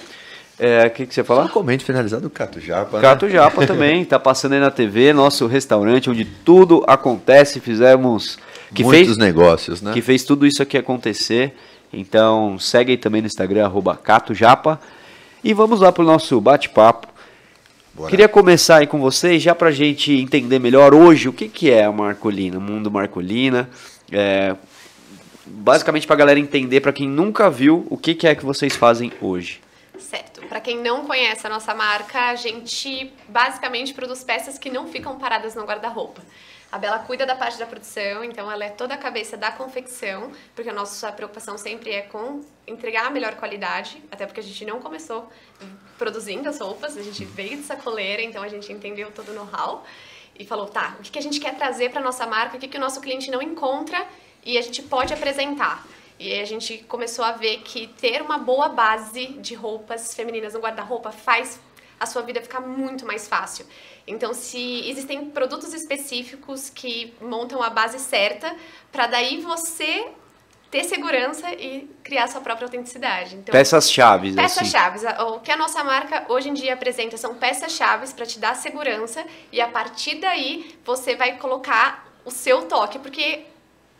É, 0.58 0.86
O 0.86 0.90
que, 0.90 1.06
que 1.06 1.12
você 1.14 1.20
ia 1.20 1.24
Só 1.24 1.34
falar? 1.34 1.44
um 1.46 1.48
comento 1.48 1.84
finalizado 1.84 2.22
do 2.22 2.30
Cato 2.30 2.60
Japa. 2.60 2.96
né? 2.96 3.02
Cato 3.02 3.28
Japa 3.28 3.66
também, 3.66 4.04
tá 4.04 4.18
passando 4.18 4.52
aí 4.54 4.60
na 4.60 4.70
TV, 4.70 5.12
nosso 5.12 5.46
restaurante 5.46 6.08
onde 6.08 6.24
tudo 6.24 6.82
acontece. 6.86 7.60
Fizemos. 7.60 8.38
Que 8.74 8.82
Muitos 8.82 9.06
fez, 9.06 9.18
negócios, 9.18 9.82
né? 9.82 9.92
que 9.92 10.00
fez 10.00 10.24
tudo 10.24 10.46
isso 10.46 10.62
aqui 10.62 10.78
acontecer. 10.78 11.54
Então 11.92 12.58
segue 12.58 12.92
aí 12.92 12.96
também 12.98 13.20
no 13.20 13.26
Instagram, 13.26 13.64
arroba 13.64 13.96
CatoJapa. 13.96 14.80
E 15.44 15.52
vamos 15.52 15.80
lá 15.80 15.92
pro 15.92 16.04
nosso 16.04 16.40
bate-papo. 16.40 17.06
Bora. 17.96 18.10
Queria 18.10 18.28
começar 18.28 18.76
aí 18.76 18.86
com 18.86 19.00
vocês, 19.00 19.42
já 19.42 19.54
pra 19.54 19.70
gente 19.70 20.12
entender 20.12 20.58
melhor 20.58 20.92
hoje 20.92 21.30
o 21.30 21.32
que, 21.32 21.48
que 21.48 21.70
é 21.70 21.82
a 21.82 21.90
Marcolina, 21.90 22.58
o 22.58 22.60
mundo 22.60 22.90
Marcolina. 22.90 23.70
É, 24.12 24.54
basicamente 25.46 26.06
pra 26.06 26.14
galera 26.14 26.38
entender, 26.38 26.82
pra 26.82 26.92
quem 26.92 27.08
nunca 27.08 27.48
viu, 27.48 27.86
o 27.88 27.96
que, 27.96 28.14
que 28.14 28.26
é 28.26 28.34
que 28.34 28.44
vocês 28.44 28.76
fazem 28.76 29.10
hoje. 29.18 29.62
Certo. 29.98 30.42
Para 30.42 30.60
quem 30.60 30.76
não 30.76 31.06
conhece 31.06 31.46
a 31.46 31.50
nossa 31.50 31.74
marca, 31.74 32.28
a 32.28 32.34
gente 32.34 33.10
basicamente 33.30 33.94
produz 33.94 34.22
peças 34.22 34.58
que 34.58 34.68
não 34.68 34.88
ficam 34.88 35.18
paradas 35.18 35.54
no 35.54 35.64
guarda-roupa. 35.64 36.20
A 36.76 36.78
Bela 36.78 36.98
cuida 36.98 37.24
da 37.24 37.34
parte 37.34 37.58
da 37.58 37.64
produção, 37.64 38.22
então 38.22 38.52
ela 38.52 38.62
é 38.62 38.68
toda 38.68 38.92
a 38.92 38.98
cabeça 38.98 39.34
da 39.34 39.50
confecção, 39.50 40.30
porque 40.54 40.68
a 40.68 40.74
nossa 40.74 41.10
preocupação 41.10 41.56
sempre 41.56 41.90
é 41.90 42.02
com 42.02 42.42
entregar 42.66 43.06
a 43.06 43.10
melhor 43.10 43.34
qualidade, 43.36 44.04
até 44.10 44.26
porque 44.26 44.40
a 44.40 44.42
gente 44.42 44.62
não 44.66 44.78
começou 44.78 45.26
produzindo 45.96 46.46
as 46.50 46.60
roupas, 46.60 46.98
a 46.98 47.02
gente 47.02 47.24
veio 47.24 47.56
de 47.56 47.62
sacoleira, 47.62 48.20
então 48.20 48.42
a 48.42 48.48
gente 48.48 48.70
entendeu 48.70 49.10
todo 49.10 49.30
o 49.30 49.32
know-how 49.32 49.86
e 50.38 50.44
falou, 50.44 50.66
tá, 50.66 50.96
o 50.98 51.02
que 51.02 51.18
a 51.18 51.22
gente 51.22 51.40
quer 51.40 51.56
trazer 51.56 51.92
para 51.92 52.02
nossa 52.02 52.26
marca, 52.26 52.58
o 52.58 52.60
que, 52.60 52.76
o 52.76 52.80
nosso 52.80 53.00
cliente 53.00 53.30
não 53.30 53.40
encontra 53.40 54.06
e 54.44 54.58
a 54.58 54.60
gente 54.60 54.82
pode 54.82 55.14
apresentar. 55.14 55.82
E 56.18 56.38
a 56.38 56.44
gente 56.44 56.76
começou 56.86 57.24
a 57.24 57.32
ver 57.32 57.62
que 57.62 57.86
ter 57.86 58.20
uma 58.20 58.36
boa 58.36 58.68
base 58.68 59.28
de 59.28 59.54
roupas 59.54 60.12
femininas 60.12 60.52
no 60.52 60.60
guarda-roupa 60.60 61.10
faz 61.10 61.58
a 61.98 62.04
sua 62.04 62.20
vida 62.20 62.42
ficar 62.42 62.60
muito 62.60 63.06
mais 63.06 63.26
fácil. 63.26 63.64
Então, 64.06 64.32
se 64.32 64.88
existem 64.88 65.30
produtos 65.30 65.74
específicos 65.74 66.70
que 66.70 67.12
montam 67.20 67.62
a 67.62 67.68
base 67.68 67.98
certa, 67.98 68.54
para 68.92 69.06
daí 69.08 69.40
você 69.40 70.06
ter 70.70 70.84
segurança 70.84 71.52
e 71.52 71.88
criar 72.02 72.28
sua 72.28 72.40
própria 72.40 72.66
autenticidade. 72.66 73.36
Então, 73.36 73.52
Peças-chave, 73.52 74.28
assim. 74.28 74.36
Peças-chaves. 74.36 75.02
O 75.20 75.40
que 75.40 75.50
a 75.50 75.56
nossa 75.56 75.82
marca 75.82 76.24
hoje 76.28 76.48
em 76.48 76.54
dia 76.54 76.74
apresenta 76.74 77.16
são 77.16 77.34
peças-chaves 77.34 78.12
para 78.12 78.26
te 78.26 78.38
dar 78.38 78.54
segurança 78.54 79.24
e 79.52 79.60
a 79.60 79.68
partir 79.68 80.16
daí 80.16 80.76
você 80.84 81.14
vai 81.16 81.36
colocar 81.38 82.06
o 82.24 82.30
seu 82.30 82.62
toque, 82.62 82.98
porque 82.98 83.44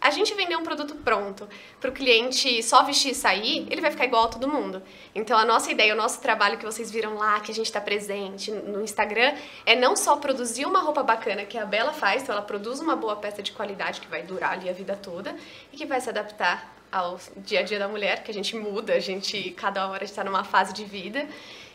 a 0.06 0.10
gente 0.10 0.32
vender 0.34 0.56
um 0.56 0.62
produto 0.62 0.94
pronto 0.94 1.48
para 1.80 1.90
o 1.90 1.92
cliente 1.92 2.62
só 2.62 2.84
vestir 2.84 3.10
e 3.10 3.14
sair, 3.14 3.66
ele 3.68 3.80
vai 3.80 3.90
ficar 3.90 4.04
igual 4.04 4.25
a 4.25 4.28
todo 4.28 4.46
mundo. 4.48 4.82
Então 5.14 5.36
a 5.36 5.44
nossa 5.44 5.70
ideia, 5.70 5.92
o 5.92 5.96
nosso 5.96 6.20
trabalho 6.20 6.56
que 6.58 6.64
vocês 6.64 6.90
viram 6.90 7.16
lá, 7.16 7.40
que 7.40 7.50
a 7.50 7.54
gente 7.54 7.66
está 7.66 7.80
presente 7.80 8.50
no 8.52 8.82
Instagram, 8.82 9.34
é 9.64 9.75
não 9.75 9.96
só 9.96 10.16
produzir 10.16 10.64
uma 10.64 10.80
roupa 10.80 11.02
bacana 11.02 11.44
que 11.44 11.58
a 11.58 11.66
Bela 11.66 11.92
faz, 11.92 12.22
então 12.22 12.34
ela 12.34 12.44
produz 12.44 12.78
uma 12.78 12.94
boa 12.94 13.16
peça 13.16 13.42
de 13.42 13.50
qualidade 13.50 14.00
que 14.00 14.06
vai 14.06 14.22
durar 14.22 14.52
ali 14.52 14.70
a 14.70 14.72
vida 14.72 14.94
toda 14.94 15.34
e 15.72 15.76
que 15.76 15.84
vai 15.84 16.00
se 16.00 16.08
adaptar 16.08 16.72
ao 16.90 17.18
dia 17.36 17.60
a 17.60 17.62
dia 17.62 17.78
da 17.78 17.88
mulher, 17.88 18.22
que 18.22 18.30
a 18.30 18.34
gente 18.34 18.56
muda, 18.56 18.94
a 18.94 19.00
gente 19.00 19.50
cada 19.52 19.88
hora 19.88 20.04
está 20.04 20.22
numa 20.22 20.44
fase 20.44 20.72
de 20.72 20.84
vida. 20.84 21.26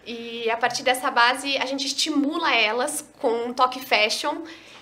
E 0.06 0.50
a 0.50 0.58
partir 0.58 0.84
dessa 0.84 1.12
base, 1.12 1.58
a 1.58 1.66
gente 1.66 1.86
estimula 1.86 2.56
elas 2.56 3.06
com 3.20 3.46
um 3.46 3.54
toque 3.54 3.80
fashion 3.80 4.42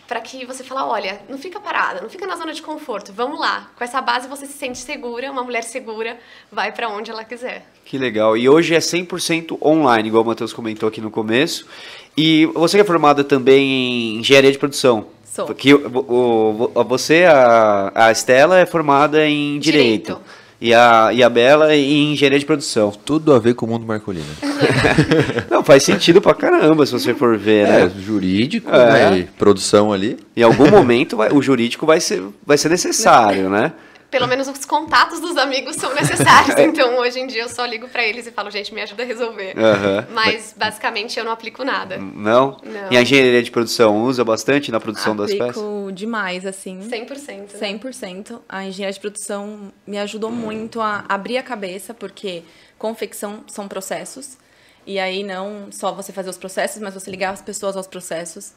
para 0.10 0.20
que 0.22 0.44
você 0.44 0.64
fala, 0.64 0.88
olha, 0.88 1.22
não 1.30 1.38
fica 1.38 1.60
parada, 1.60 2.02
não 2.02 2.10
fica 2.10 2.26
na 2.26 2.36
zona 2.36 2.52
de 2.52 2.62
conforto, 2.64 3.14
vamos 3.14 3.40
lá. 3.40 3.70
Com 3.78 3.84
essa 3.84 4.02
base 4.02 4.28
você 4.28 4.48
se 4.48 4.54
sente 4.54 4.80
segura, 4.80 5.32
uma 5.32 5.44
mulher 5.44 5.64
segura 5.64 6.18
vai 6.52 6.72
para 6.72 6.90
onde 6.90 7.12
ela 7.12 7.24
quiser. 7.24 7.66
Que 7.86 7.96
legal. 7.98 8.36
E 8.36 8.50
hoje 8.50 8.74
é 8.74 8.80
100% 8.80 9.58
online, 9.62 10.10
igual 10.10 10.24
o 10.24 10.26
Matheus 10.28 10.52
comentou 10.52 10.90
aqui 10.90 11.00
no 11.00 11.12
começo. 11.12 11.68
E 12.18 12.48
você 12.48 12.80
é 12.80 12.84
formada 12.84 13.24
também 13.24 13.64
em 13.64 14.16
engenharia 14.20 14.52
de 14.52 14.58
produção. 14.58 15.06
Sou. 15.24 15.46
Porque 15.46 15.74
o- 15.76 16.72
o- 16.76 16.84
você, 16.84 17.26
a, 17.26 17.92
a 18.08 18.12
Estela, 18.12 18.58
é 18.60 18.66
formada 18.66 19.24
em 19.28 19.60
Direito. 19.60 20.06
Direito. 20.16 20.22
E, 20.62 20.74
a, 20.74 21.10
e 21.14 21.24
a 21.24 21.30
Bela 21.30 21.74
em 21.74 22.12
Engenharia 22.14 22.38
de 22.40 22.46
Produção. 22.46 22.92
Tudo 23.06 23.34
a 23.34 23.40
ver 23.40 23.54
com 23.56 23.66
o 23.66 23.70
mundo 23.70 23.86
marcolino. 23.86 24.26
Não, 25.50 25.64
faz 25.64 25.84
sentido 25.84 26.22
pra 26.22 26.34
caramba 26.34 26.86
se 26.86 26.92
você 26.92 27.14
for 27.14 27.38
ver, 27.38 27.66
É, 27.68 27.86
né? 27.86 27.92
jurídico, 27.98 28.70
É. 28.70 29.10
né? 29.12 29.18
e 29.20 29.24
produção 29.24 29.94
ali. 29.94 30.18
Em 30.36 30.44
algum 30.44 30.70
momento 30.70 31.16
vai- 31.16 31.32
o 31.32 31.42
jurídico 31.42 31.86
vai 31.86 32.00
ser, 32.02 32.22
vai 32.46 32.58
ser 32.58 32.68
necessário, 32.70 33.50
né? 33.50 33.72
Pelo 34.10 34.28
menos 34.28 34.48
os 34.48 34.66
contatos 34.66 35.20
dos 35.20 35.38
amigos 35.38 35.76
são 35.76 35.94
necessários. 35.94 36.56
então, 36.60 36.98
hoje 36.98 37.20
em 37.20 37.28
dia, 37.28 37.44
eu 37.44 37.50
só 37.50 37.66
ligo 37.66 37.88
pra 37.88 38.04
eles 38.04 38.26
e 38.26 38.32
falo, 38.32 38.50
gente, 38.50 38.74
me 38.74 38.82
ajuda 38.82 39.04
a 39.04 39.06
resolver. 39.06 39.54
Aham. 39.58 40.08
Mas, 40.12 40.54
basicamente, 40.58 41.20
eu 41.20 41.26
não 41.26 41.32
aplico 41.32 41.64
nada. 41.64 41.98
Não? 41.98 42.58
Não. 42.64 42.92
E 42.92 42.98
a 42.98 43.02
engenharia 43.02 43.44
de 43.44 43.52
produção 43.52 44.04
usa 44.04 44.24
bastante 44.24 44.72
na 44.72 44.80
produção 44.80 45.16
das 45.16 45.32
peças? 45.32 45.58
Aplico 45.58 45.92
demais, 45.92 46.46
assim. 46.46 46.80
100%. 46.80 47.54
né? 47.60 47.80
100%. 47.80 48.40
A 48.50 48.66
engenharia 48.66 48.94
de 48.94 49.00
produção 49.00 49.72
me 49.86 49.98
ajudou 50.00 50.32
muito 50.32 50.82
a 50.82 51.06
abrir 51.08 51.38
a 51.38 51.44
cabeça, 51.44 51.94
porque 51.94 52.44
confecção 52.78 53.44
são 53.48 53.68
processos. 53.68 54.38
E 54.86 54.98
aí 54.98 55.24
não 55.24 55.68
só 55.72 55.94
você 55.94 56.12
fazer 56.12 56.30
os 56.30 56.38
processos, 56.38 56.82
mas 56.82 56.94
você 56.94 57.12
ligar 57.12 57.32
as 57.32 57.42
pessoas 57.42 57.78
aos 57.78 57.86
processos. 57.86 58.54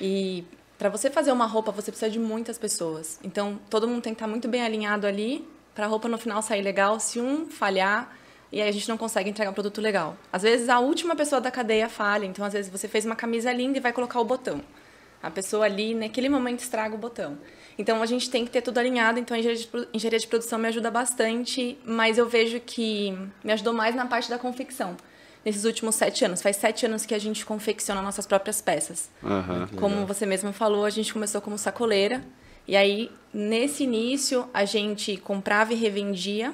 E 0.00 0.44
para 0.78 0.88
você 0.88 1.10
fazer 1.10 1.32
uma 1.32 1.46
roupa, 1.46 1.72
você 1.72 1.90
precisa 1.90 2.10
de 2.10 2.18
muitas 2.18 2.58
pessoas. 2.58 3.18
Então, 3.22 3.58
todo 3.70 3.88
mundo 3.88 4.02
tem 4.02 4.12
que 4.12 4.16
estar 4.16 4.28
muito 4.28 4.46
bem 4.46 4.62
alinhado 4.62 5.06
ali 5.06 5.46
para 5.74 5.86
a 5.86 5.88
roupa 5.88 6.08
no 6.08 6.18
final 6.18 6.42
sair 6.42 6.62
legal. 6.62 7.00
Se 7.00 7.20
um 7.20 7.46
falhar, 7.46 8.14
e 8.52 8.60
aí 8.60 8.68
a 8.68 8.72
gente 8.72 8.88
não 8.88 8.96
consegue 8.96 9.28
entregar 9.30 9.50
um 9.50 9.54
produto 9.54 9.80
legal. 9.80 10.16
Às 10.32 10.42
vezes 10.42 10.68
a 10.68 10.78
última 10.78 11.16
pessoa 11.16 11.40
da 11.40 11.50
cadeia 11.50 11.88
falha, 11.88 12.26
então 12.26 12.44
às 12.44 12.52
vezes 12.52 12.70
você 12.70 12.88
fez 12.88 13.04
uma 13.04 13.16
camisa 13.16 13.52
linda 13.52 13.78
e 13.78 13.80
vai 13.80 13.92
colocar 13.92 14.20
o 14.20 14.24
botão. 14.24 14.62
A 15.22 15.30
pessoa 15.30 15.64
ali, 15.64 15.94
naquele 15.94 16.28
momento, 16.28 16.60
estraga 16.60 16.94
o 16.94 16.98
botão. 16.98 17.38
Então 17.78 18.02
a 18.02 18.06
gente 18.06 18.30
tem 18.30 18.44
que 18.44 18.50
ter 18.50 18.62
tudo 18.62 18.78
alinhado. 18.78 19.18
Então 19.18 19.36
a 19.36 19.40
engenharia 19.40 20.18
de 20.18 20.26
produção 20.26 20.58
me 20.58 20.68
ajuda 20.68 20.90
bastante, 20.90 21.78
mas 21.84 22.18
eu 22.18 22.28
vejo 22.28 22.60
que 22.60 23.10
me 23.42 23.52
ajudou 23.52 23.72
mais 23.72 23.94
na 23.94 24.06
parte 24.06 24.30
da 24.30 24.38
confecção. 24.38 24.96
Nesses 25.46 25.64
últimos 25.64 25.94
sete 25.94 26.24
anos. 26.24 26.42
Faz 26.42 26.56
sete 26.56 26.86
anos 26.86 27.06
que 27.06 27.14
a 27.14 27.20
gente 27.20 27.46
confecciona 27.46 28.02
nossas 28.02 28.26
próprias 28.26 28.60
peças. 28.60 29.08
Aham. 29.24 29.68
Como 29.76 30.04
você 30.04 30.26
mesmo 30.26 30.52
falou, 30.52 30.84
a 30.84 30.90
gente 30.90 31.12
começou 31.12 31.40
como 31.40 31.56
sacoleira. 31.56 32.20
E 32.66 32.76
aí, 32.76 33.12
nesse 33.32 33.84
início, 33.84 34.48
a 34.52 34.64
gente 34.64 35.16
comprava 35.18 35.72
e 35.72 35.76
revendia 35.76 36.52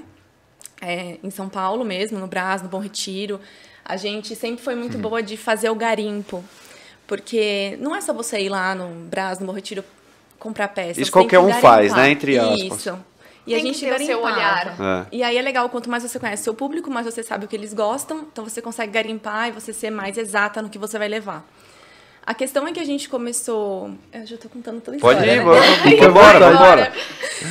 é, 0.79 1.17
em 1.25 1.31
São 1.31 1.49
Paulo 1.49 1.87
mesmo, 1.87 2.19
no 2.19 2.27
Brás, 2.27 2.61
no 2.61 2.69
Bom 2.69 2.81
Retiro. 2.81 3.41
A 3.83 3.97
gente 3.97 4.37
sempre 4.37 4.63
foi 4.63 4.75
muito 4.75 4.99
boa 4.99 5.23
de 5.23 5.39
fazer 5.39 5.71
o 5.71 5.75
garimpo. 5.75 6.45
Porque 7.07 7.79
não 7.81 7.97
é 7.97 8.01
só 8.03 8.13
você 8.13 8.41
ir 8.41 8.51
lá 8.51 8.75
no 8.75 8.89
Brás, 9.07 9.39
no 9.39 9.47
Bom 9.47 9.53
Retiro, 9.53 9.83
comprar 10.39 10.69
peça. 10.69 11.01
Isso 11.01 11.11
qualquer 11.11 11.41
que 11.41 11.47
um 11.47 11.51
faz, 11.55 11.93
garimpar. 11.93 11.99
né? 11.99 12.11
Entre 12.11 12.39
aspas. 12.39 12.79
Isso. 12.79 12.99
E 13.47 13.55
a 13.55 13.57
Tem 13.57 13.67
que 13.67 13.73
gente 13.73 13.85
ter 13.85 13.95
o 13.95 14.07
seu 14.07 14.23
garimpava. 14.23 14.35
olhar. 14.81 15.03
É. 15.03 15.07
E 15.17 15.23
aí 15.23 15.37
é 15.37 15.43
legal, 15.43 15.69
quanto 15.69 15.91
mais 15.91 16.03
você 16.03 16.19
conhece 16.19 16.45
seu 16.45 16.55
público, 16.55 16.91
mais 16.91 17.05
você 17.07 17.23
sabe 17.23 17.45
o 17.45 17.49
que 17.49 17.57
eles 17.57 17.75
gostam, 17.75 18.27
então 18.33 18.45
você 18.45 18.63
consegue 18.63 18.93
garimpar 18.93 19.49
e 19.49 19.53
você 19.53 19.73
ser 19.73 19.91
mais 19.91 20.17
exata 20.17 20.63
no 20.63 20.71
que 20.71 20.79
você 20.79 20.99
vai 20.99 21.09
levar. 21.09 21.45
A 22.25 22.35
questão 22.35 22.69
é 22.69 22.73
que 22.73 22.79
a 22.79 22.85
gente 22.85 23.09
começou. 23.09 23.91
Eu 24.13 24.25
já 24.25 24.37
tô 24.37 24.49
contando 24.49 24.81
toda 24.81 24.97
a 24.97 25.01
Pode 25.01 25.19
história, 25.19 25.33
ir, 25.33 25.39
né? 25.39 25.45
vamos 25.45 25.67
vamos 25.83 26.07
embora, 26.07 26.39
vamos 26.39 26.61
embora. 26.61 26.93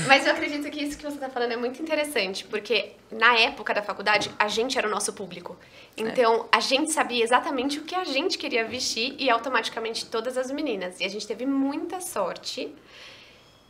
Mas 0.08 0.26
eu 0.26 0.32
acredito 0.32 0.70
que 0.72 0.82
isso 0.82 0.98
que 0.98 1.04
você 1.04 1.16
está 1.16 1.28
falando 1.30 1.52
é 1.52 1.58
muito 1.58 1.82
interessante, 1.82 2.46
porque 2.46 2.94
na 3.12 3.38
época 3.38 3.74
da 3.74 3.82
faculdade, 3.82 4.32
a 4.40 4.48
gente 4.48 4.78
era 4.78 4.88
o 4.88 4.90
nosso 4.90 5.12
público. 5.12 5.58
Então, 5.98 6.46
a 6.50 6.62
gente 6.62 6.90
sabia 6.94 7.22
exatamente 7.22 7.80
o 7.80 7.82
que 7.84 7.94
a 7.94 8.06
gente 8.06 8.38
queria 8.38 8.64
vestir 8.64 9.14
e 9.20 9.30
automaticamente 9.30 10.06
todas 10.06 10.38
as 10.38 10.50
meninas. 10.50 11.02
E 11.02 11.04
a 11.04 11.10
gente 11.10 11.28
teve 11.28 11.46
muita 11.46 12.00
sorte 12.00 12.74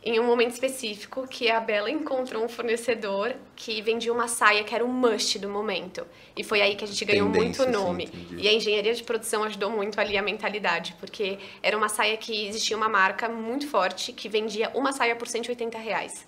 em 0.04 0.18
um 0.18 0.24
momento 0.24 0.50
específico 0.52 1.28
que 1.28 1.48
a 1.48 1.60
Bela 1.60 1.88
encontrou 1.88 2.44
um 2.44 2.48
fornecedor 2.48 3.36
que 3.54 3.80
vendia 3.80 4.12
uma 4.12 4.26
saia 4.26 4.64
que 4.64 4.74
era 4.74 4.84
o 4.84 4.88
must 4.88 5.38
do 5.38 5.48
momento. 5.48 6.04
E 6.36 6.42
foi 6.42 6.60
aí 6.60 6.74
que 6.74 6.84
a 6.84 6.88
gente 6.88 7.04
ganhou 7.04 7.30
Tendência, 7.30 7.64
muito 7.64 7.76
sim, 7.78 7.84
nome. 7.84 8.04
entendi. 8.04 8.42
e 8.42 8.48
a 8.48 8.52
engenharia 8.52 8.92
de 8.92 9.02
produção 9.04 9.44
ajudou 9.44 9.70
muito 9.70 10.00
ali 10.00 10.18
a 10.18 10.22
mentalidade, 10.22 10.96
porque 10.98 11.38
era 11.62 11.76
uma 11.76 11.88
saia 11.88 12.16
que 12.16 12.48
existia 12.48 12.76
uma 12.76 12.88
marca 12.88 13.28
muito 13.28 13.68
forte 13.68 14.12
que 14.12 14.28
vendia 14.28 14.70
uma 14.74 14.92
saia 14.92 15.14
por 15.14 15.28
180 15.28 15.78
reais. 15.78 16.26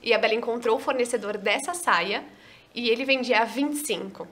E 0.00 0.14
a 0.14 0.18
Bela 0.18 0.34
encontrou 0.34 0.76
o 0.76 0.80
fornecedor 0.80 1.36
dessa 1.36 1.74
saia 1.74 2.22
e 2.72 2.88
ele 2.90 3.04
vendia 3.04 3.40
a 3.40 3.44
25. 3.44 4.28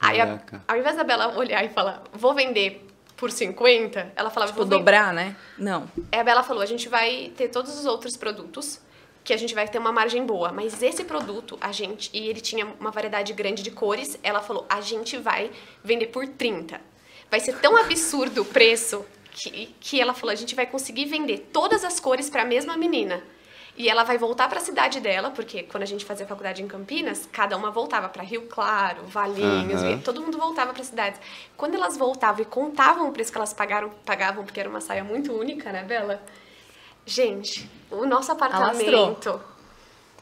Aí, 0.00 0.20
a, 0.20 0.40
ao 0.68 0.78
invés 0.78 0.96
da 0.96 1.02
Bela 1.02 1.36
olhar 1.36 1.64
e 1.64 1.68
falar, 1.68 2.04
vou 2.12 2.32
vender 2.32 2.86
por 3.20 3.30
50, 3.30 4.14
ela 4.16 4.30
falava, 4.30 4.50
Tipo, 4.50 4.64
dobrar, 4.64 5.12
né? 5.12 5.36
Não. 5.58 5.86
Aí 6.10 6.18
a 6.18 6.24
Bela 6.24 6.42
falou: 6.42 6.62
a 6.62 6.66
gente 6.66 6.88
vai 6.88 7.30
ter 7.36 7.48
todos 7.48 7.78
os 7.78 7.84
outros 7.84 8.16
produtos 8.16 8.80
que 9.22 9.34
a 9.34 9.36
gente 9.36 9.54
vai 9.54 9.68
ter 9.68 9.78
uma 9.78 9.92
margem 9.92 10.24
boa, 10.24 10.50
mas 10.50 10.82
esse 10.82 11.04
produto 11.04 11.58
a 11.60 11.70
gente 11.70 12.10
e 12.14 12.26
ele 12.26 12.40
tinha 12.40 12.66
uma 12.80 12.90
variedade 12.90 13.34
grande 13.34 13.62
de 13.62 13.70
cores. 13.70 14.18
Ela 14.22 14.40
falou: 14.40 14.64
a 14.70 14.80
gente 14.80 15.18
vai 15.18 15.50
vender 15.84 16.06
por 16.06 16.26
30. 16.26 16.80
Vai 17.30 17.40
ser 17.40 17.60
tão 17.60 17.76
absurdo 17.76 18.40
o 18.40 18.44
preço 18.46 19.04
que, 19.30 19.74
que 19.78 20.00
ela 20.00 20.14
falou: 20.14 20.32
a 20.32 20.36
gente 20.36 20.54
vai 20.54 20.64
conseguir 20.64 21.04
vender 21.04 21.50
todas 21.52 21.84
as 21.84 22.00
cores 22.00 22.30
para 22.30 22.40
a 22.40 22.46
mesma 22.46 22.74
menina. 22.74 23.22
E 23.76 23.88
ela 23.88 24.04
vai 24.04 24.18
voltar 24.18 24.48
para 24.48 24.58
a 24.58 24.62
cidade 24.62 25.00
dela, 25.00 25.30
porque 25.30 25.62
quando 25.62 25.82
a 25.82 25.86
gente 25.86 26.04
fazia 26.04 26.26
faculdade 26.26 26.62
em 26.62 26.66
Campinas, 26.66 27.28
cada 27.32 27.56
uma 27.56 27.70
voltava 27.70 28.08
para 28.08 28.22
Rio 28.22 28.42
Claro, 28.42 29.04
Valinhos, 29.04 29.82
Aham. 29.82 30.00
todo 30.00 30.20
mundo 30.20 30.36
voltava 30.36 30.72
para 30.72 30.84
cidades. 30.84 31.20
Quando 31.56 31.74
elas 31.74 31.96
voltavam 31.96 32.42
e 32.42 32.44
contavam 32.44 33.08
o 33.08 33.12
preço 33.12 33.30
que 33.32 33.38
elas 33.38 33.54
pagaram, 33.54 33.90
pagavam, 34.04 34.44
porque 34.44 34.60
era 34.60 34.68
uma 34.68 34.80
saia 34.80 35.04
muito 35.04 35.32
única, 35.32 35.72
né, 35.72 35.82
Bela? 35.82 36.22
Gente, 37.06 37.68
o 37.90 38.04
nosso 38.04 38.30
apartamento. 38.32 39.40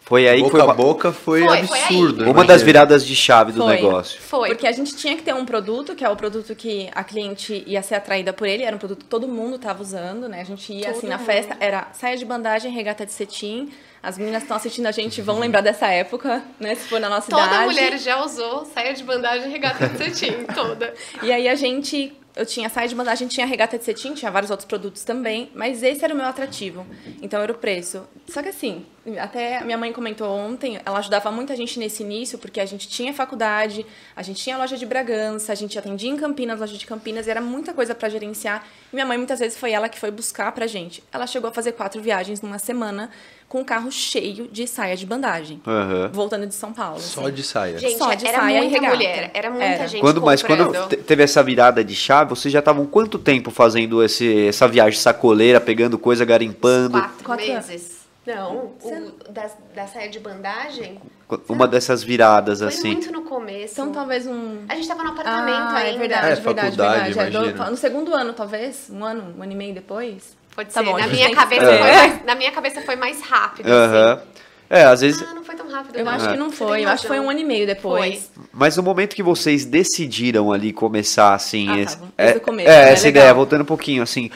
Foi 0.08 0.26
aí 0.26 0.38
que 0.38 0.42
boca 0.44 0.52
foi 0.52 0.60
a 0.60 0.64
uma, 0.64 0.74
boca 0.74 1.12
foi, 1.12 1.40
Foi, 1.46 1.66
foi 1.66 1.78
absurdo. 1.80 2.22
uma 2.22 2.30
imagina. 2.30 2.44
das 2.46 2.62
viradas 2.62 3.06
de 3.06 3.14
chave 3.14 3.52
do 3.52 3.62
Foi. 3.62 3.74
negócio. 3.76 4.18
Foi. 4.22 4.48
Porque 4.48 4.66
a 4.66 4.72
gente 4.72 4.96
tinha 4.96 5.14
que 5.14 5.22
ter 5.22 5.34
um 5.34 5.44
produto, 5.44 5.94
que 5.94 6.02
é 6.02 6.08
o 6.08 6.16
produto 6.16 6.54
que 6.54 6.88
a 6.94 7.04
cliente 7.04 7.62
ia 7.66 7.82
ser 7.82 7.96
atraída 7.96 8.32
por 8.32 8.48
ele, 8.48 8.62
era 8.62 8.74
um 8.74 8.78
produto 8.78 9.00
que 9.00 9.04
todo 9.04 9.28
mundo 9.28 9.56
estava 9.56 9.82
usando, 9.82 10.26
né? 10.26 10.40
A 10.40 10.44
gente 10.44 10.72
ia 10.72 10.92
assim 10.92 11.02
Todo 11.02 11.10
na 11.10 11.18
mundo. 11.18 11.26
festa, 11.26 11.56
era 11.60 11.88
saia 11.92 12.16
de 12.16 12.24
bandagem, 12.24 12.72
regata 12.72 13.04
de 13.04 13.12
cetim. 13.12 13.70
As 14.02 14.16
meninas 14.16 14.38
que 14.38 14.44
estão 14.44 14.56
assistindo 14.56 14.86
a 14.86 14.92
gente 14.92 15.20
vão 15.20 15.38
lembrar 15.38 15.60
dessa 15.60 15.88
época, 15.88 16.42
né? 16.58 16.74
Se 16.74 16.88
for 16.88 16.98
na 16.98 17.10
nossa 17.10 17.30
Toda 17.30 17.44
idade. 17.44 17.64
mulher 17.66 17.98
já 17.98 18.24
usou 18.24 18.64
saia 18.64 18.94
de 18.94 19.04
bandagem 19.04 19.46
e 19.48 19.50
regata 19.52 19.88
de 19.88 19.98
cetim, 20.14 20.44
toda. 20.54 20.94
E 21.22 21.30
aí 21.30 21.46
a 21.46 21.54
gente. 21.54 22.14
Eu 22.38 22.46
tinha 22.46 22.68
saia 22.68 22.86
de 22.86 22.94
bandagem, 22.94 23.26
tinha 23.26 23.44
regata 23.44 23.76
de 23.76 23.84
cetim, 23.84 24.14
tinha 24.14 24.30
vários 24.30 24.48
outros 24.48 24.64
produtos 24.64 25.02
também, 25.02 25.50
mas 25.56 25.82
esse 25.82 26.04
era 26.04 26.14
o 26.14 26.16
meu 26.16 26.24
atrativo. 26.24 26.86
Então 27.20 27.42
era 27.42 27.50
o 27.50 27.54
preço. 27.56 28.06
Só 28.28 28.40
que 28.40 28.48
assim, 28.48 28.86
até 29.18 29.58
a 29.58 29.64
minha 29.64 29.76
mãe 29.76 29.92
comentou 29.92 30.30
ontem, 30.30 30.78
ela 30.86 31.00
ajudava 31.00 31.32
muita 31.32 31.56
gente 31.56 31.80
nesse 31.80 32.04
início, 32.04 32.38
porque 32.38 32.60
a 32.60 32.64
gente 32.64 32.88
tinha 32.88 33.12
faculdade, 33.12 33.84
a 34.14 34.22
gente 34.22 34.40
tinha 34.40 34.56
loja 34.56 34.76
de 34.76 34.86
Bragança, 34.86 35.50
a 35.50 35.54
gente 35.56 35.76
atendia 35.76 36.08
em 36.08 36.16
Campinas, 36.16 36.60
loja 36.60 36.78
de 36.78 36.86
Campinas, 36.86 37.26
e 37.26 37.30
era 37.30 37.40
muita 37.40 37.74
coisa 37.74 37.92
para 37.92 38.08
gerenciar. 38.08 38.64
E 38.92 38.94
minha 38.94 39.04
mãe 39.04 39.18
muitas 39.18 39.40
vezes 39.40 39.58
foi 39.58 39.72
ela 39.72 39.88
que 39.88 39.98
foi 39.98 40.12
buscar 40.12 40.52
pra 40.52 40.68
gente. 40.68 41.02
Ela 41.10 41.26
chegou 41.26 41.50
a 41.50 41.52
fazer 41.52 41.72
quatro 41.72 42.00
viagens 42.00 42.40
numa 42.40 42.60
semana 42.60 43.10
com 43.48 43.60
um 43.60 43.64
carro 43.64 43.90
cheio 43.90 44.46
de 44.48 44.66
saia 44.66 44.94
de 44.96 45.06
bandagem, 45.06 45.60
Aham. 45.66 46.10
voltando 46.12 46.46
de 46.46 46.54
São 46.54 46.72
Paulo. 46.72 47.00
Só 47.00 47.22
assim. 47.22 47.32
de 47.32 47.42
saia. 47.42 47.78
Gente, 47.78 47.96
Só 47.96 48.12
de 48.12 48.26
era 48.26 48.38
saia 48.40 48.58
muita 48.60 48.74
regata. 48.74 48.94
mulher, 48.94 49.30
era 49.32 49.50
muita 49.50 49.64
Era. 49.64 49.88
gente 49.88 50.00
Quando, 50.02 50.20
mas 50.20 50.42
quando 50.42 50.66
comprando. 50.66 50.96
teve 51.04 51.22
essa 51.22 51.42
virada 51.42 51.82
de 51.82 51.94
chave, 51.94 52.28
vocês 52.30 52.52
já 52.52 52.58
estavam 52.58 52.84
quanto 52.86 53.18
tempo 53.18 53.50
fazendo 53.50 54.02
esse, 54.04 54.46
essa 54.48 54.68
viagem 54.68 54.98
sacoleira, 55.00 55.60
pegando 55.60 55.98
coisa, 55.98 56.24
garimpando? 56.24 56.90
Quatro, 57.00 57.24
Quatro 57.24 57.46
meses. 57.46 57.98
Não, 58.26 58.72
o, 58.82 59.30
da, 59.30 59.50
da 59.74 59.86
saia 59.86 60.10
de 60.10 60.20
bandagem 60.20 61.00
Uma 61.48 61.66
dessas 61.66 62.02
viradas 62.02 62.58
foi 62.58 62.68
assim. 62.68 62.92
muito 62.92 63.10
no 63.10 63.22
começo. 63.22 63.72
Então 63.72 63.90
talvez 63.90 64.26
um. 64.26 64.58
A 64.68 64.74
gente 64.74 64.86
tava 64.86 65.02
no 65.02 65.12
apartamento 65.12 65.56
Ah, 65.56 65.76
ainda. 65.76 65.88
é 65.94 65.98
verdade, 65.98 66.26
É, 66.26 66.34
verdade, 66.34 66.42
faculdade, 66.42 67.14
verdade. 67.14 67.36
É, 67.48 67.52
do- 67.64 67.70
no 67.70 67.76
segundo 67.78 68.14
ano, 68.14 68.34
talvez? 68.34 68.90
Um 68.92 69.02
ano, 69.02 69.34
um 69.38 69.42
ano 69.42 69.52
e 69.52 69.54
meio 69.54 69.72
depois? 69.72 70.36
Pode 70.58 70.72
Tá 70.74 70.80
ser. 70.80 70.86
bom, 70.86 70.96
a 70.96 71.00
na, 71.00 71.06
minha 71.06 71.30
cabeça 71.32 71.62
esperar. 71.62 71.78
foi 71.78 71.92
mais, 72.08 72.24
na 72.24 72.34
minha 72.34 72.50
cabeça 72.50 72.80
foi 72.82 72.96
mais 72.96 73.20
rápido. 73.22 73.68
Aham. 73.70 74.12
assim. 74.14 74.22
É, 74.68 74.82
às 74.82 75.00
vezes. 75.02 75.22
Ah, 75.22 75.32
não 75.34 75.44
foi 75.44 75.54
tão 75.54 75.70
rápido. 75.70 75.94
Eu 75.96 76.04
não. 76.04 76.12
acho 76.12 76.28
que 76.30 76.36
não 76.36 76.50
foi. 76.50 76.84
Eu 76.84 76.88
acho 76.88 77.02
que 77.02 77.06
foi 77.08 77.20
um 77.20 77.30
ano 77.30 77.38
e 77.38 77.44
meio 77.44 77.64
depois. 77.64 78.28
Foi. 78.34 78.44
Mas 78.52 78.76
no 78.76 78.82
momento 78.82 79.14
que 79.14 79.22
vocês 79.22 79.64
decidiram 79.64 80.52
ali 80.52 80.72
começar 80.72 81.32
assim, 81.32 81.68
Ah, 81.68 81.74
tá, 81.74 81.80
esse- 81.80 81.98
é, 82.18 82.22
desde 82.24 82.38
o 82.38 82.40
começo, 82.40 82.68
é, 82.68 82.84
né? 82.86 82.92
essa 82.92 83.04
Legal. 83.06 83.22
ideia, 83.22 83.34
voltando 83.34 83.62
um 83.62 83.64
pouquinho 83.64 84.02
assim, 84.02 84.30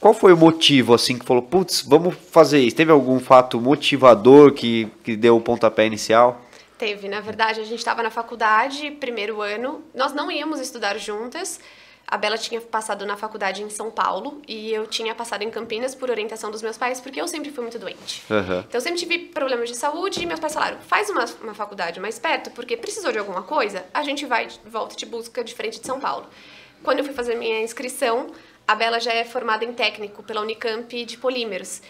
qual 0.00 0.12
foi 0.12 0.32
o 0.32 0.36
motivo 0.36 0.92
assim 0.92 1.16
que 1.16 1.24
falou, 1.24 1.40
putz, 1.42 1.82
vamos 1.86 2.16
fazer 2.32 2.58
isso? 2.58 2.74
Teve 2.74 2.90
algum 2.90 3.20
fato 3.20 3.60
motivador 3.60 4.52
que, 4.52 4.88
que 5.04 5.14
deu 5.14 5.36
o 5.36 5.40
pontapé 5.40 5.86
inicial? 5.86 6.42
Teve, 6.76 7.08
na 7.08 7.20
verdade, 7.20 7.60
a 7.60 7.64
gente 7.64 7.78
estava 7.78 8.02
na 8.02 8.10
faculdade, 8.10 8.90
primeiro 8.92 9.40
ano. 9.40 9.82
Nós 9.94 10.12
não 10.12 10.30
íamos 10.32 10.58
estudar 10.60 10.98
juntas. 10.98 11.60
A 12.10 12.16
Bela 12.16 12.36
tinha 12.36 12.60
passado 12.60 13.06
na 13.06 13.16
faculdade 13.16 13.62
em 13.62 13.70
São 13.70 13.88
Paulo 13.88 14.42
e 14.48 14.72
eu 14.72 14.84
tinha 14.86 15.14
passado 15.14 15.42
em 15.42 15.50
Campinas 15.50 15.94
por 15.94 16.10
orientação 16.10 16.50
dos 16.50 16.60
meus 16.60 16.76
pais, 16.76 17.00
porque 17.00 17.20
eu 17.20 17.28
sempre 17.28 17.52
fui 17.52 17.62
muito 17.62 17.78
doente. 17.78 18.24
Aham. 18.28 18.64
Então 18.66 18.78
eu 18.78 18.80
sempre 18.80 18.98
tive 18.98 19.18
problemas 19.18 19.68
de 19.68 19.76
saúde 19.76 20.20
e 20.20 20.26
meus 20.26 20.40
pais 20.40 20.52
falaram: 20.52 20.78
faz 20.80 21.08
uma, 21.08 21.24
uma 21.40 21.54
faculdade 21.54 22.00
mais 22.00 22.18
perto, 22.18 22.50
porque 22.50 22.76
precisou 22.76 23.12
de 23.12 23.18
alguma 23.18 23.42
coisa, 23.42 23.84
a 23.94 24.02
gente 24.02 24.26
vai, 24.26 24.48
volta 24.66 24.94
e 24.94 24.96
te 24.96 25.06
busca 25.06 25.44
diferente 25.44 25.78
de 25.78 25.86
São 25.86 26.00
Paulo. 26.00 26.26
Quando 26.82 26.98
eu 26.98 27.04
fui 27.04 27.14
fazer 27.14 27.36
minha 27.36 27.62
inscrição, 27.62 28.32
a 28.66 28.74
Bela 28.74 28.98
já 28.98 29.12
é 29.12 29.24
formada 29.24 29.64
em 29.64 29.72
técnico 29.72 30.22
pela 30.24 30.40
Unicamp 30.40 31.04
de 31.04 31.16
polímeros. 31.16 31.80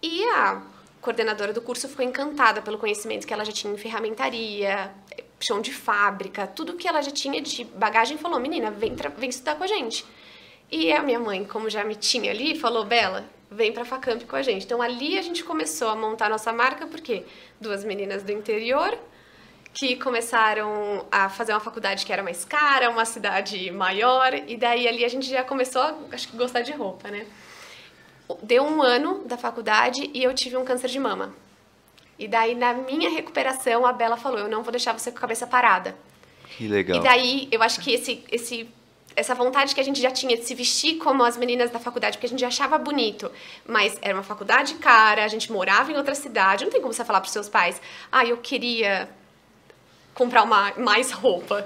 E 0.00 0.24
a 0.26 0.62
coordenadora 1.00 1.52
do 1.52 1.60
curso 1.60 1.88
ficou 1.88 2.04
encantada 2.04 2.62
pelo 2.62 2.78
conhecimento 2.78 3.26
que 3.26 3.32
ela 3.32 3.44
já 3.44 3.52
tinha 3.52 3.72
em 3.72 3.76
ferramentaria, 3.76 4.92
chão 5.40 5.60
de 5.60 5.72
fábrica, 5.72 6.46
tudo 6.46 6.74
que 6.74 6.88
ela 6.88 7.02
já 7.02 7.10
tinha 7.10 7.40
de 7.40 7.64
bagagem, 7.64 8.18
falou: 8.18 8.40
menina, 8.40 8.70
vem, 8.70 8.94
vem 9.16 9.28
estudar 9.28 9.56
com 9.56 9.64
a 9.64 9.66
gente. 9.66 10.04
E 10.70 10.92
a 10.92 11.02
minha 11.02 11.20
mãe, 11.20 11.44
como 11.44 11.70
já 11.70 11.84
me 11.84 11.94
tinha 11.94 12.30
ali, 12.30 12.58
falou: 12.58 12.84
Bela, 12.84 13.24
vem 13.50 13.72
para 13.72 13.84
Facamp 13.84 14.22
com 14.24 14.36
a 14.36 14.42
gente. 14.42 14.64
Então 14.64 14.82
ali 14.82 15.18
a 15.18 15.22
gente 15.22 15.44
começou 15.44 15.88
a 15.88 15.96
montar 15.96 16.28
nossa 16.28 16.52
marca, 16.52 16.86
porque 16.86 17.24
duas 17.60 17.84
meninas 17.84 18.22
do 18.22 18.32
interior 18.32 18.98
que 19.72 19.94
começaram 19.96 21.06
a 21.12 21.28
fazer 21.28 21.52
uma 21.52 21.60
faculdade 21.60 22.06
que 22.06 22.12
era 22.12 22.22
mais 22.22 22.46
cara, 22.46 22.88
uma 22.88 23.04
cidade 23.04 23.70
maior, 23.70 24.32
e 24.32 24.56
daí 24.56 24.88
ali 24.88 25.04
a 25.04 25.08
gente 25.08 25.28
já 25.28 25.44
começou 25.44 25.82
a 25.82 25.94
acho 26.12 26.28
que 26.28 26.36
gostar 26.36 26.62
de 26.62 26.72
roupa, 26.72 27.10
né? 27.10 27.26
Deu 28.42 28.64
um 28.64 28.82
ano 28.82 29.22
da 29.26 29.36
faculdade 29.36 30.10
e 30.14 30.24
eu 30.24 30.32
tive 30.34 30.56
um 30.56 30.64
câncer 30.64 30.88
de 30.88 30.98
mama. 30.98 31.34
E 32.18 32.26
daí, 32.26 32.54
na 32.54 32.72
minha 32.72 33.10
recuperação, 33.10 33.84
a 33.84 33.92
Bela 33.92 34.16
falou: 34.16 34.38
Eu 34.38 34.48
não 34.48 34.62
vou 34.62 34.70
deixar 34.70 34.92
você 34.92 35.10
com 35.10 35.18
a 35.18 35.20
cabeça 35.20 35.46
parada. 35.46 35.96
Que 36.56 36.66
legal. 36.66 36.98
E 36.98 37.02
daí, 37.02 37.48
eu 37.50 37.62
acho 37.62 37.80
que 37.80 37.92
esse, 37.92 38.24
esse, 38.30 38.68
essa 39.14 39.34
vontade 39.34 39.74
que 39.74 39.80
a 39.80 39.84
gente 39.84 40.00
já 40.00 40.10
tinha 40.10 40.36
de 40.36 40.44
se 40.44 40.54
vestir 40.54 40.96
como 40.96 41.22
as 41.24 41.36
meninas 41.36 41.70
da 41.70 41.78
faculdade, 41.78 42.16
porque 42.16 42.26
a 42.26 42.28
gente 42.28 42.40
já 42.40 42.48
achava 42.48 42.78
bonito, 42.78 43.30
mas 43.66 43.98
era 44.00 44.14
uma 44.14 44.22
faculdade 44.22 44.74
cara, 44.76 45.24
a 45.24 45.28
gente 45.28 45.52
morava 45.52 45.92
em 45.92 45.96
outra 45.96 46.14
cidade, 46.14 46.64
não 46.64 46.70
tem 46.70 46.80
como 46.80 46.92
você 46.92 47.04
falar 47.04 47.20
para 47.20 47.26
os 47.26 47.32
seus 47.32 47.48
pais: 47.48 47.80
Ah, 48.10 48.24
eu 48.24 48.38
queria 48.38 49.08
comprar 50.16 50.42
uma, 50.42 50.72
mais 50.78 51.12
roupa. 51.12 51.64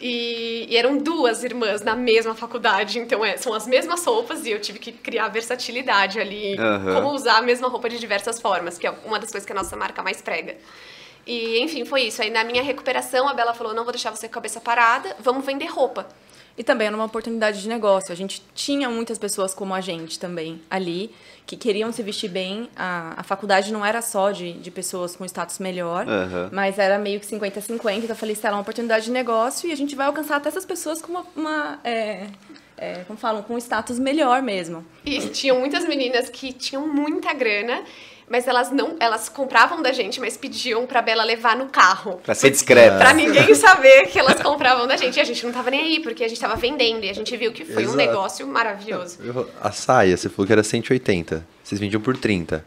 E, 0.00 0.66
e, 0.68 0.76
eram 0.76 0.96
duas 0.96 1.44
irmãs 1.44 1.82
na 1.82 1.94
mesma 1.94 2.34
faculdade, 2.34 2.98
então 2.98 3.24
é, 3.24 3.36
são 3.36 3.52
as 3.52 3.66
mesmas 3.66 4.04
roupas 4.04 4.46
e 4.46 4.50
eu 4.50 4.60
tive 4.60 4.78
que 4.78 4.90
criar 4.90 5.28
versatilidade 5.28 6.18
ali, 6.18 6.58
uhum. 6.58 6.94
como 6.94 7.08
usar 7.10 7.36
a 7.36 7.42
mesma 7.42 7.68
roupa 7.68 7.88
de 7.88 7.98
diversas 7.98 8.40
formas, 8.40 8.78
que 8.78 8.86
é 8.86 8.90
uma 9.04 9.18
das 9.18 9.30
coisas 9.30 9.46
que 9.46 9.52
a 9.52 9.54
nossa 9.54 9.76
marca 9.76 10.02
mais 10.02 10.22
prega. 10.22 10.56
E, 11.26 11.60
enfim, 11.60 11.84
foi 11.84 12.02
isso. 12.02 12.22
Aí, 12.22 12.30
na 12.30 12.42
minha 12.42 12.62
recuperação, 12.62 13.28
a 13.28 13.34
Bela 13.34 13.52
falou: 13.52 13.74
não 13.74 13.84
vou 13.84 13.92
deixar 13.92 14.10
você 14.10 14.26
com 14.26 14.32
a 14.32 14.34
cabeça 14.34 14.60
parada, 14.60 15.14
vamos 15.20 15.44
vender 15.44 15.66
roupa. 15.66 16.06
E 16.56 16.64
também 16.64 16.86
era 16.86 16.96
uma 16.96 17.04
oportunidade 17.04 17.62
de 17.62 17.68
negócio. 17.68 18.12
A 18.12 18.16
gente 18.16 18.42
tinha 18.54 18.88
muitas 18.90 19.18
pessoas 19.18 19.54
como 19.54 19.74
a 19.74 19.80
gente 19.80 20.18
também 20.18 20.60
ali, 20.70 21.10
que 21.46 21.56
queriam 21.56 21.90
se 21.90 22.02
vestir 22.02 22.28
bem. 22.28 22.68
A, 22.76 23.14
a 23.16 23.22
faculdade 23.22 23.72
não 23.72 23.84
era 23.84 24.02
só 24.02 24.30
de, 24.30 24.52
de 24.52 24.70
pessoas 24.70 25.16
com 25.16 25.24
status 25.24 25.58
melhor, 25.58 26.06
uhum. 26.06 26.48
mas 26.52 26.78
era 26.78 26.98
meio 26.98 27.18
que 27.18 27.26
50-50. 27.26 27.70
Então 27.74 28.08
eu 28.10 28.16
falei, 28.16 28.34
será 28.34 28.50
é 28.50 28.52
uma 28.54 28.62
oportunidade 28.62 29.06
de 29.06 29.10
negócio 29.10 29.68
e 29.68 29.72
a 29.72 29.76
gente 29.76 29.94
vai 29.94 30.06
alcançar 30.06 30.36
até 30.36 30.48
essas 30.48 30.64
pessoas 30.64 31.00
com 31.00 31.12
uma. 31.12 31.26
uma 31.36 31.80
é, 31.84 32.26
é, 32.76 33.04
como 33.06 33.18
falam, 33.18 33.42
com 33.42 33.54
um 33.54 33.58
status 33.58 33.98
melhor 33.98 34.42
mesmo. 34.42 34.84
E 35.04 35.18
tinham 35.28 35.58
muitas 35.58 35.86
meninas 35.86 36.30
que 36.30 36.52
tinham 36.52 36.86
muita 36.86 37.32
grana 37.34 37.82
mas 38.30 38.46
elas 38.46 38.70
não, 38.70 38.94
elas 39.00 39.28
compravam 39.28 39.82
da 39.82 39.90
gente, 39.92 40.20
mas 40.20 40.36
pediam 40.36 40.86
pra 40.86 41.02
Bela 41.02 41.24
levar 41.24 41.56
no 41.56 41.66
carro. 41.66 42.20
Pra 42.22 42.32
ser 42.32 42.50
discreta. 42.50 42.96
Pra 42.96 43.12
ninguém 43.12 43.52
saber 43.56 44.06
que 44.06 44.20
elas 44.20 44.40
compravam 44.40 44.86
da 44.86 44.96
gente. 44.96 45.16
E 45.16 45.20
a 45.20 45.24
gente 45.24 45.44
não 45.44 45.52
tava 45.52 45.68
nem 45.68 45.80
aí, 45.80 46.00
porque 46.00 46.22
a 46.22 46.28
gente 46.28 46.40
tava 46.40 46.54
vendendo. 46.54 47.04
E 47.04 47.10
a 47.10 47.12
gente 47.12 47.36
viu 47.36 47.50
que 47.52 47.64
foi 47.64 47.82
Exato. 47.82 47.92
um 47.92 47.96
negócio 47.96 48.46
maravilhoso. 48.46 49.18
A 49.60 49.72
saia, 49.72 50.16
você 50.16 50.28
falou 50.28 50.46
que 50.46 50.52
era 50.52 50.62
180. 50.62 51.44
Vocês 51.64 51.80
vendiam 51.80 52.00
por 52.00 52.16
30. 52.16 52.64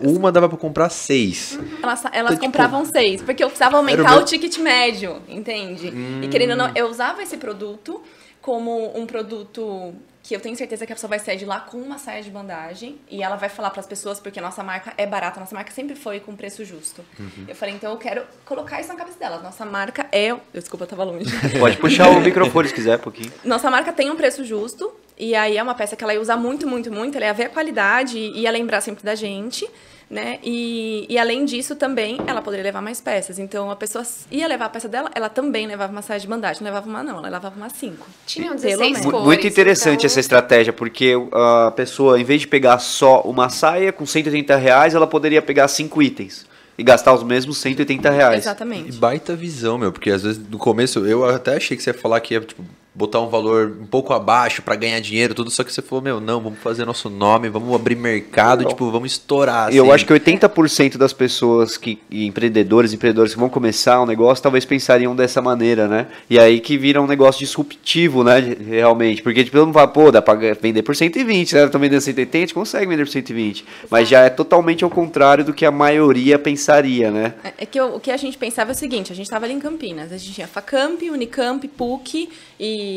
Uma 0.00 0.30
dava 0.30 0.46
pra 0.46 0.58
comprar 0.58 0.90
seis. 0.90 1.58
Uhum. 1.58 1.78
Elas, 1.82 2.04
elas 2.12 2.32
então, 2.32 2.46
compravam 2.46 2.82
tipo, 2.82 2.92
seis, 2.92 3.22
porque 3.22 3.42
eu 3.42 3.48
precisava 3.48 3.78
aumentar 3.78 4.12
o, 4.12 4.14
meu... 4.14 4.22
o, 4.22 4.24
ticket 4.24 4.58
médio, 4.58 5.22
entende? 5.26 5.88
Hum. 5.88 6.20
E 6.22 6.28
querendo 6.28 6.50
ou 6.50 6.56
não, 6.56 6.72
eu 6.74 6.86
usava 6.86 7.22
esse 7.22 7.36
produto 7.36 8.02
como 8.48 8.98
um 8.98 9.04
produto 9.04 9.94
que 10.22 10.34
eu 10.34 10.40
tenho 10.40 10.56
certeza 10.56 10.86
que 10.86 10.92
a 10.94 10.96
pessoa 10.96 11.10
vai 11.10 11.18
sair 11.18 11.36
de 11.36 11.44
lá 11.44 11.60
com 11.60 11.76
uma 11.76 11.98
saia 11.98 12.22
de 12.22 12.30
bandagem 12.30 12.98
e 13.10 13.22
ela 13.22 13.36
vai 13.36 13.50
falar 13.50 13.68
para 13.68 13.80
as 13.80 13.86
pessoas 13.86 14.18
porque 14.18 14.38
a 14.38 14.42
nossa 14.42 14.64
marca 14.64 14.94
é 14.96 15.06
barata, 15.06 15.38
nossa 15.38 15.54
marca 15.54 15.70
sempre 15.70 15.94
foi 15.94 16.18
com 16.18 16.34
preço 16.34 16.64
justo. 16.64 17.04
Uhum. 17.20 17.44
Eu 17.46 17.54
falei, 17.54 17.74
então 17.74 17.92
eu 17.92 17.98
quero 17.98 18.22
colocar 18.46 18.80
isso 18.80 18.88
na 18.88 18.96
cabeça 18.96 19.18
dela. 19.18 19.38
Nossa 19.42 19.66
marca 19.66 20.06
é, 20.10 20.34
desculpa, 20.50 20.84
eu 20.84 20.88
tava 20.88 21.04
longe. 21.04 21.30
Pode 21.60 21.76
puxar 21.76 22.08
o 22.08 22.22
microfone 22.22 22.68
se 22.68 22.74
quiser, 22.74 22.96
um 22.96 23.02
pouquinho. 23.02 23.30
Nossa 23.44 23.70
marca 23.70 23.92
tem 23.92 24.10
um 24.10 24.16
preço 24.16 24.42
justo 24.42 24.94
e 25.18 25.34
aí 25.34 25.58
é 25.58 25.62
uma 25.62 25.74
peça 25.74 25.94
que 25.94 26.02
ela 26.02 26.14
ia 26.14 26.20
usar 26.20 26.38
muito, 26.38 26.66
muito, 26.66 26.90
muito, 26.90 27.16
ela 27.16 27.26
ia 27.26 27.34
ver 27.34 27.44
a 27.44 27.50
qualidade 27.50 28.16
e 28.16 28.40
ia 28.40 28.50
lembrar 28.50 28.80
sempre 28.80 29.04
da 29.04 29.14
gente 29.14 29.68
né? 30.10 30.38
E, 30.42 31.06
e 31.08 31.18
além 31.18 31.44
disso 31.44 31.76
também 31.76 32.18
ela 32.26 32.40
poderia 32.40 32.64
levar 32.64 32.80
mais 32.80 33.00
peças. 33.00 33.38
Então 33.38 33.70
a 33.70 33.76
pessoa 33.76 34.04
ia 34.30 34.46
levar 34.46 34.66
a 34.66 34.68
peça 34.68 34.88
dela, 34.88 35.10
ela 35.14 35.28
também 35.28 35.66
levava 35.66 35.92
uma 35.92 36.02
saia 36.02 36.18
de 36.18 36.26
bandagem. 36.26 36.62
Não 36.62 36.68
levava 36.68 36.88
uma 36.88 37.02
não, 37.02 37.18
ela 37.18 37.28
levava 37.28 37.56
uma 37.56 37.68
cinco. 37.68 38.06
Tinham 38.26 38.56
16 38.56 39.04
cores. 39.04 39.24
Muito 39.24 39.46
interessante 39.46 39.98
então... 39.98 40.06
essa 40.06 40.20
estratégia, 40.20 40.72
porque 40.72 41.14
a 41.32 41.72
pessoa, 41.72 42.18
em 42.20 42.24
vez 42.24 42.42
de 42.42 42.46
pegar 42.46 42.78
só 42.78 43.20
uma 43.22 43.48
saia 43.48 43.92
com 43.92 44.06
180 44.06 44.56
reais, 44.56 44.94
ela 44.94 45.06
poderia 45.06 45.42
pegar 45.42 45.68
cinco 45.68 46.02
itens 46.02 46.46
e 46.78 46.82
gastar 46.82 47.12
os 47.12 47.22
mesmos 47.24 47.58
180 47.58 48.08
reais. 48.08 48.44
Exatamente. 48.44 48.90
E 48.90 48.92
baita 48.92 49.34
visão, 49.34 49.76
meu, 49.76 49.90
porque 49.90 50.10
às 50.10 50.22
vezes 50.22 50.40
no 50.48 50.58
começo 50.58 51.04
eu 51.04 51.24
até 51.24 51.56
achei 51.56 51.76
que 51.76 51.82
você 51.82 51.90
ia 51.90 51.94
falar 51.94 52.20
que 52.20 52.34
ia 52.34 52.40
tipo, 52.40 52.64
botar 52.98 53.20
um 53.20 53.28
valor 53.28 53.76
um 53.80 53.86
pouco 53.86 54.12
abaixo 54.12 54.60
para 54.60 54.74
ganhar 54.74 54.98
dinheiro, 54.98 55.32
tudo, 55.32 55.52
só 55.52 55.62
que 55.62 55.72
você 55.72 55.80
falou, 55.80 56.02
meu, 56.02 56.20
não, 56.20 56.40
vamos 56.40 56.58
fazer 56.58 56.84
nosso 56.84 57.08
nome, 57.08 57.48
vamos 57.48 57.72
abrir 57.72 57.94
mercado, 57.94 58.64
não. 58.64 58.70
tipo, 58.70 58.90
vamos 58.90 59.12
estourar. 59.12 59.68
Assim. 59.68 59.76
Eu 59.76 59.92
acho 59.92 60.04
que 60.04 60.12
80% 60.12 60.96
das 60.96 61.12
pessoas 61.12 61.76
que, 61.76 62.00
empreendedores, 62.10 62.92
empreendedores 62.92 63.34
que 63.34 63.38
vão 63.38 63.48
começar 63.48 64.02
um 64.02 64.06
negócio, 64.06 64.42
talvez 64.42 64.64
pensariam 64.64 65.14
dessa 65.14 65.40
maneira, 65.40 65.86
né? 65.86 66.08
E 66.28 66.40
aí 66.40 66.58
que 66.58 66.76
vira 66.76 67.00
um 67.00 67.06
negócio 67.06 67.38
disruptivo, 67.38 68.24
né, 68.24 68.40
realmente, 68.68 69.22
porque 69.22 69.44
tipo, 69.44 69.56
todo 69.56 69.66
mundo 69.66 69.74
fala, 69.74 69.86
pô, 69.86 70.10
dá 70.10 70.20
pra 70.20 70.34
vender 70.34 70.82
por 70.82 70.96
120, 70.96 71.54
né? 71.54 71.64
Estão 71.66 71.80
vendendo 71.80 72.00
180, 72.00 72.36
a 72.36 72.40
gente 72.40 72.54
consegue 72.54 72.86
vender 72.86 73.04
por 73.04 73.12
120, 73.12 73.64
mas 73.88 74.08
já 74.08 74.22
é 74.22 74.30
totalmente 74.30 74.82
ao 74.82 74.90
contrário 74.90 75.44
do 75.44 75.54
que 75.54 75.64
a 75.64 75.70
maioria 75.70 76.36
pensaria, 76.36 77.12
né? 77.12 77.34
É, 77.44 77.52
é 77.58 77.66
que 77.66 77.80
o 77.80 78.00
que 78.00 78.10
a 78.10 78.16
gente 78.16 78.36
pensava 78.36 78.72
é 78.72 78.74
o 78.74 78.76
seguinte, 78.76 79.12
a 79.12 79.14
gente 79.14 79.26
estava 79.26 79.44
ali 79.44 79.54
em 79.54 79.60
Campinas, 79.60 80.12
a 80.12 80.16
gente 80.16 80.32
tinha 80.32 80.48
Facamp, 80.48 81.00
Unicamp, 81.02 81.66
PUC 81.68 82.28
e 82.58 82.87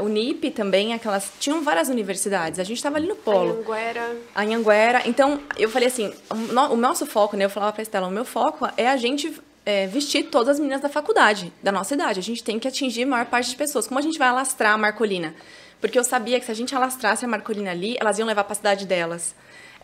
o 0.00 0.08
NIP 0.08 0.50
também, 0.50 0.92
aquelas. 0.92 1.30
Tinham 1.38 1.62
várias 1.62 1.88
universidades. 1.88 2.58
A 2.58 2.64
gente 2.64 2.76
estava 2.76 2.96
ali 2.96 3.06
no 3.06 3.16
polo. 3.16 3.52
Anhanguera. 3.52 4.16
Anhanguera. 4.34 5.02
Então, 5.06 5.40
eu 5.56 5.68
falei 5.68 5.88
assim: 5.88 6.12
o, 6.30 6.76
nosso 6.76 7.06
foco, 7.06 7.36
né? 7.36 7.44
Eu 7.44 7.50
falava 7.50 7.72
para 7.72 7.82
Estela: 7.82 8.08
o 8.08 8.10
meu 8.10 8.24
foco 8.24 8.68
é 8.76 8.88
a 8.88 8.96
gente 8.96 9.32
é, 9.64 9.86
vestir 9.86 10.24
todas 10.24 10.50
as 10.50 10.58
meninas 10.58 10.80
da 10.80 10.88
faculdade, 10.88 11.52
da 11.62 11.70
nossa 11.70 11.94
idade. 11.94 12.20
A 12.20 12.22
gente 12.22 12.42
tem 12.42 12.58
que 12.58 12.66
atingir 12.66 13.04
a 13.04 13.06
maior 13.06 13.26
parte 13.26 13.50
de 13.50 13.56
pessoas. 13.56 13.86
Como 13.86 13.98
a 13.98 14.02
gente 14.02 14.18
vai 14.18 14.28
alastrar 14.28 14.74
a 14.74 14.78
Marcolina? 14.78 15.34
Porque 15.80 15.98
eu 15.98 16.04
sabia 16.04 16.40
que 16.40 16.46
se 16.46 16.52
a 16.52 16.54
gente 16.54 16.74
alastrasse 16.74 17.24
a 17.24 17.28
Marcolina 17.28 17.70
ali, 17.70 17.96
elas 18.00 18.18
iam 18.18 18.26
levar 18.26 18.44
para 18.44 18.52
a 18.52 18.56
cidade 18.56 18.86
delas 18.86 19.34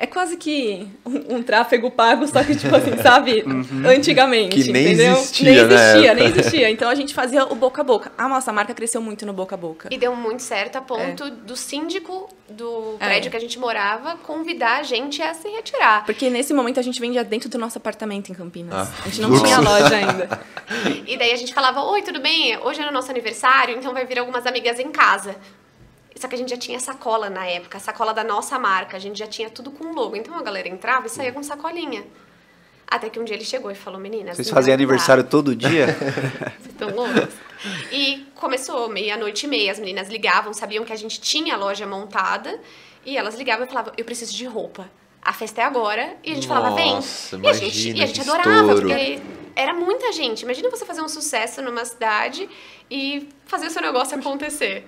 é 0.00 0.06
quase 0.06 0.38
que 0.38 0.88
um, 1.04 1.36
um, 1.36 1.42
tráfego 1.42 1.90
pago, 1.90 2.26
só 2.26 2.42
que, 2.42 2.56
tipo 2.56 2.74
assim, 2.74 2.96
sabe? 3.02 3.44
Uhum. 3.50 3.86
Antigamente, 3.86 4.62
que 4.62 4.72
nem 4.72 4.86
entendeu? 4.86 5.14
Existia, 5.14 5.66
nem 5.66 5.76
existia, 5.76 6.14
nem 6.14 6.26
existia. 6.30 6.70
Então 6.70 6.88
a 6.88 6.94
gente 6.94 7.12
fazia 7.12 7.44
o 7.44 7.54
boca 7.54 7.80
a 7.80 7.84
boca. 7.84 8.12
A 8.16 8.28
nossa 8.28 8.52
marca 8.52 8.72
cresceu 8.72 9.02
muito 9.02 9.26
no 9.26 9.32
boca 9.32 9.56
a 9.56 9.58
boca. 9.58 9.88
E 9.90 9.98
deu 9.98 10.14
muito 10.14 10.42
certo 10.42 10.76
a 10.76 10.80
ponto 10.80 11.24
é. 11.24 11.30
do 11.30 11.56
síndico 11.56 12.28
do 12.48 12.96
é. 13.00 13.06
prédio 13.06 13.28
é. 13.28 13.30
que 13.30 13.36
a 13.36 13.40
gente 13.40 13.58
morava 13.58 14.16
convidar 14.18 14.78
a 14.78 14.82
gente 14.84 15.20
a 15.20 15.34
se 15.34 15.48
retirar. 15.48 16.04
Porque 16.06 16.30
nesse 16.30 16.54
momento 16.54 16.78
a 16.78 16.82
gente 16.82 17.00
vendia 17.00 17.24
dentro 17.24 17.48
do 17.48 17.58
nosso 17.58 17.76
apartamento 17.76 18.30
em 18.30 18.34
Campinas. 18.34 18.72
Ah, 18.72 18.92
a 19.04 19.08
gente 19.08 19.20
não 19.20 19.42
tinha 19.42 19.58
loja 19.58 19.96
ainda. 19.96 20.40
e 21.06 21.16
daí 21.18 21.32
a 21.32 21.36
gente 21.36 21.52
falava: 21.52 21.82
Oi, 21.82 22.02
tudo 22.02 22.20
bem? 22.20 22.56
Hoje 22.58 22.80
é 22.80 22.88
o 22.88 22.92
nosso 22.92 23.10
aniversário, 23.10 23.76
então 23.76 23.92
vai 23.92 24.06
vir 24.06 24.18
algumas 24.18 24.46
amigas 24.46 24.78
em 24.78 24.90
casa. 24.90 25.36
Só 26.16 26.28
que 26.28 26.34
a 26.34 26.38
gente 26.38 26.50
já 26.50 26.56
tinha 26.56 26.78
sacola 26.80 27.30
na 27.30 27.46
época, 27.46 27.78
sacola 27.78 28.12
da 28.12 28.24
nossa 28.24 28.58
marca, 28.58 28.96
a 28.96 29.00
gente 29.00 29.18
já 29.18 29.26
tinha 29.26 29.48
tudo 29.48 29.70
com 29.70 29.92
logo. 29.92 30.16
Então 30.16 30.34
a 30.36 30.42
galera 30.42 30.68
entrava 30.68 31.06
e 31.06 31.10
saía 31.10 31.32
com 31.32 31.42
sacolinha. 31.42 32.04
Até 32.86 33.08
que 33.08 33.20
um 33.20 33.24
dia 33.24 33.36
ele 33.36 33.44
chegou 33.44 33.70
e 33.70 33.74
falou, 33.74 34.00
meninas. 34.00 34.36
Vocês 34.36 34.50
faziam 34.50 34.74
aniversário 34.74 35.22
todo 35.22 35.54
dia? 35.54 35.96
Vocês 36.58 36.66
estão 36.66 36.90
loucos? 36.90 37.34
E 37.92 38.26
começou 38.34 38.88
meia-noite 38.88 39.46
e 39.46 39.48
meia, 39.48 39.70
as 39.70 39.78
meninas 39.78 40.08
ligavam, 40.08 40.52
sabiam 40.52 40.84
que 40.84 40.92
a 40.92 40.96
gente 40.96 41.20
tinha 41.20 41.54
a 41.54 41.56
loja 41.56 41.86
montada, 41.86 42.58
e 43.06 43.16
elas 43.16 43.36
ligavam 43.36 43.64
e 43.64 43.68
falavam, 43.68 43.92
eu 43.96 44.04
preciso 44.04 44.34
de 44.34 44.44
roupa. 44.44 44.90
A 45.22 45.32
festa 45.32 45.60
é 45.60 45.64
agora, 45.64 46.16
e 46.24 46.32
a 46.32 46.34
gente 46.34 46.48
Nossa, 46.48 46.62
falava, 46.62 46.74
vem. 46.74 46.98
E 47.44 47.48
a 47.48 47.52
gente, 47.52 47.90
e 47.92 48.02
a 48.02 48.06
gente 48.06 48.20
adorava, 48.22 48.72
estouro. 48.72 48.88
porque 48.88 49.20
era 49.54 49.74
muita 49.74 50.10
gente. 50.12 50.42
Imagina 50.42 50.70
você 50.70 50.84
fazer 50.84 51.02
um 51.02 51.08
sucesso 51.08 51.60
numa 51.60 51.84
cidade 51.84 52.48
e 52.90 53.28
fazer 53.46 53.66
o 53.66 53.70
seu 53.70 53.82
negócio 53.82 54.18
acontecer. 54.18 54.86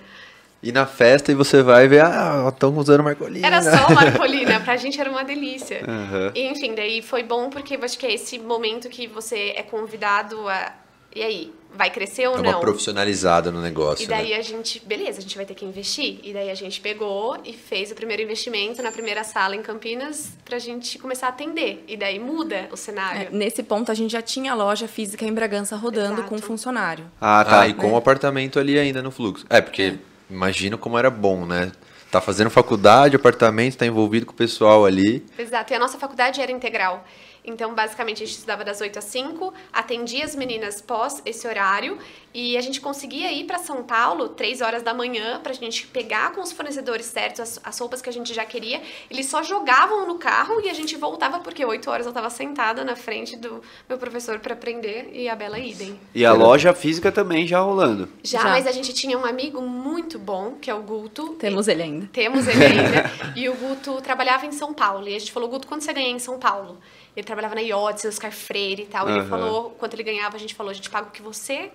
E 0.63 0.71
na 0.71 0.87
festa 0.87 1.33
e 1.33 1.35
você 1.35 1.61
vai 1.61 1.89
ver, 1.89 2.05
ah, 2.05 2.49
estão 2.49 2.77
usando 2.79 3.03
Marcolina. 3.03 3.45
Era 3.45 3.63
só 3.63 3.91
Marcolina, 3.93 4.61
pra 4.61 4.77
gente 4.77 5.01
era 5.01 5.11
uma 5.11 5.25
delícia. 5.25 5.81
Uhum. 5.87 6.31
E, 6.35 6.49
enfim, 6.49 6.75
daí 6.75 7.03
foi 7.03 7.25
bom 7.25 7.51
porque 7.51 7.75
eu 7.75 7.83
acho 7.83 7.99
que 7.99 8.07
é 8.07 8.15
esse 8.15 8.39
momento 8.39 8.89
que 8.89 9.09
você 9.09 9.55
é 9.57 9.63
convidado 9.63 10.49
a. 10.49 10.73
E 11.15 11.23
aí, 11.23 11.53
vai 11.75 11.91
crescer 11.91 12.27
ou 12.27 12.39
é 12.39 12.43
não? 12.43 12.51
Uma 12.51 12.61
profissionalizada 12.61 13.51
no 13.51 13.61
negócio. 13.61 14.05
E 14.05 14.07
daí 14.07 14.31
né? 14.31 14.37
a 14.37 14.43
gente, 14.43 14.81
beleza, 14.85 15.19
a 15.19 15.21
gente 15.23 15.37
vai 15.37 15.45
ter 15.45 15.55
que 15.55 15.65
investir. 15.65 16.21
E 16.23 16.33
daí 16.33 16.51
a 16.51 16.55
gente 16.55 16.81
pegou 16.81 17.39
e 17.45 17.53
fez 17.53 17.91
o 17.91 17.95
primeiro 17.95 18.23
investimento 18.23 18.83
na 18.83 18.93
primeira 18.93 19.25
sala 19.25 19.57
em 19.57 19.63
Campinas 19.63 20.33
pra 20.45 20.59
gente 20.59 20.99
começar 20.99 21.27
a 21.27 21.31
atender. 21.31 21.85
E 21.89 21.97
daí 21.97 22.19
muda 22.19 22.69
o 22.71 22.77
cenário. 22.77 23.23
É, 23.23 23.29
nesse 23.31 23.63
ponto 23.63 23.91
a 23.91 23.95
gente 23.95 24.13
já 24.13 24.23
tinha 24.23 24.55
loja 24.55 24.87
física 24.87 25.25
em 25.25 25.33
Bragança 25.33 25.77
rodando 25.77 26.21
Exato. 26.21 26.29
com 26.29 26.39
funcionário. 26.39 27.05
Ah, 27.21 27.45
tá. 27.45 27.61
Ah, 27.63 27.69
e 27.69 27.75
com 27.75 27.93
o 27.93 27.97
apartamento 27.97 28.59
ali 28.59 28.79
ainda 28.79 29.03
no 29.03 29.11
fluxo. 29.11 29.45
É, 29.51 29.61
porque. 29.61 29.83
É 29.83 30.12
Imagino 30.31 30.79
como 30.79 30.99
era 30.99 31.11
bom, 31.11 31.45
né? 31.45 31.73
Tá 32.11 32.21
fazendo 32.21 32.51
faculdade, 32.51 33.17
apartamento, 33.17 33.79
tá 33.79 33.87
envolvido 33.87 34.27
com 34.27 34.33
o 34.33 34.37
pessoal 34.37 34.85
ali. 34.85 35.25
Exato, 35.39 35.73
e 35.73 35.77
a 35.77 35.79
nossa 35.79 35.99
faculdade 35.99 36.41
era 36.41 36.53
integral. 36.53 37.05
Então, 37.45 37.75
basicamente, 37.75 38.23
a 38.23 38.27
gente 38.27 38.37
estudava 38.37 38.65
das 38.65 38.81
8 38.81 38.99
às 38.99 39.05
5, 39.05 39.53
atendia 39.73 40.25
as 40.25 40.37
meninas 40.37 40.81
pós 40.81 41.21
esse 41.25 41.47
horário 41.47 41.99
e 42.35 42.57
a 42.57 42.61
gente 42.61 42.81
conseguia 42.81 43.31
ir 43.33 43.45
para 43.45 43.59
São 43.59 43.83
Paulo 43.83 44.29
3 44.31 44.61
horas 44.61 44.83
da 44.83 44.95
manhã 44.95 45.41
para 45.43 45.53
a 45.53 45.55
gente 45.55 45.87
pegar 45.89 46.33
com 46.33 46.41
os 46.41 46.53
fornecedores 46.53 47.07
certos 47.07 47.41
as, 47.41 47.61
as, 47.63 47.79
roupas 47.79 48.01
que 48.01 48.09
a 48.09 48.13
gente 48.13 48.33
já 48.33 48.45
queria. 48.45 48.81
Eles 49.11 49.27
só 49.27 49.43
jogavam 49.43 50.07
no 50.07 50.19
carro 50.19 50.61
e 50.61 50.71
a 50.71 50.75
gente 50.75 50.97
voltava 50.97 51.41
porque 51.41 51.65
8 51.65 51.91
horas 51.91 52.07
eu 52.07 52.11
estava 52.11 52.31
sentada 52.31 52.85
na 52.85 52.97
frente 52.97 53.37
do 53.37 53.61
meu 53.89 53.99
professor 53.99 54.39
para 54.39 54.55
aprender 54.55 55.11
e 55.13 55.29
a 55.29 55.35
Bela 55.35 55.59
idem. 55.59 55.99
E 56.15 56.25
a 56.25 56.33
loja 56.33 56.73
física 56.73 57.13
também 57.13 57.47
já 57.47 57.61
rolando. 57.61 58.09
Já, 58.23 58.43
já, 58.43 58.49
mas 58.49 58.67
a 58.67 58.73
gente 58.73 58.95
tinha 58.95 59.19
um 59.19 59.27
amigo 59.27 59.61
muito 59.61 60.19
bom, 60.19 60.55
que 60.61 60.71
é 60.71 60.75
o 60.75 60.83
Guto. 60.83 61.35
Temos 61.35 61.69
ele 61.69 61.83
ainda. 61.83 62.09
Temos 62.13 62.47
ele 62.47 62.65
ainda. 62.65 63.11
e 63.37 63.49
o 63.49 63.55
Guto 63.55 64.01
trabalhava 64.01 64.47
em 64.47 64.53
São 64.53 64.73
Paulo. 64.73 65.09
E 65.09 65.15
a 65.15 65.19
gente 65.19 65.33
falou, 65.33 65.49
Guto, 65.49 65.67
quanto 65.67 65.85
você 65.85 65.93
ganha 65.93 66.11
em 66.11 66.19
São 66.19 66.39
Paulo? 66.39 66.79
Ele 67.17 67.27
trabalhava 67.27 67.55
na 67.55 67.61
IOTS, 67.61 68.07
Oscar 68.07 68.33
Freire 68.33 68.83
e 68.83 68.87
tal. 68.87 69.07
Uhum. 69.07 69.17
Ele 69.17 69.27
falou, 69.27 69.71
quanto 69.71 69.95
ele 69.95 70.03
ganhava, 70.03 70.37
a 70.37 70.41
gente 70.41 70.55
falou, 70.55 70.71
a 70.71 70.75
gente 70.75 70.89
paga 70.89 71.09
o 71.09 71.11
que 71.11 71.23
você 71.23 71.71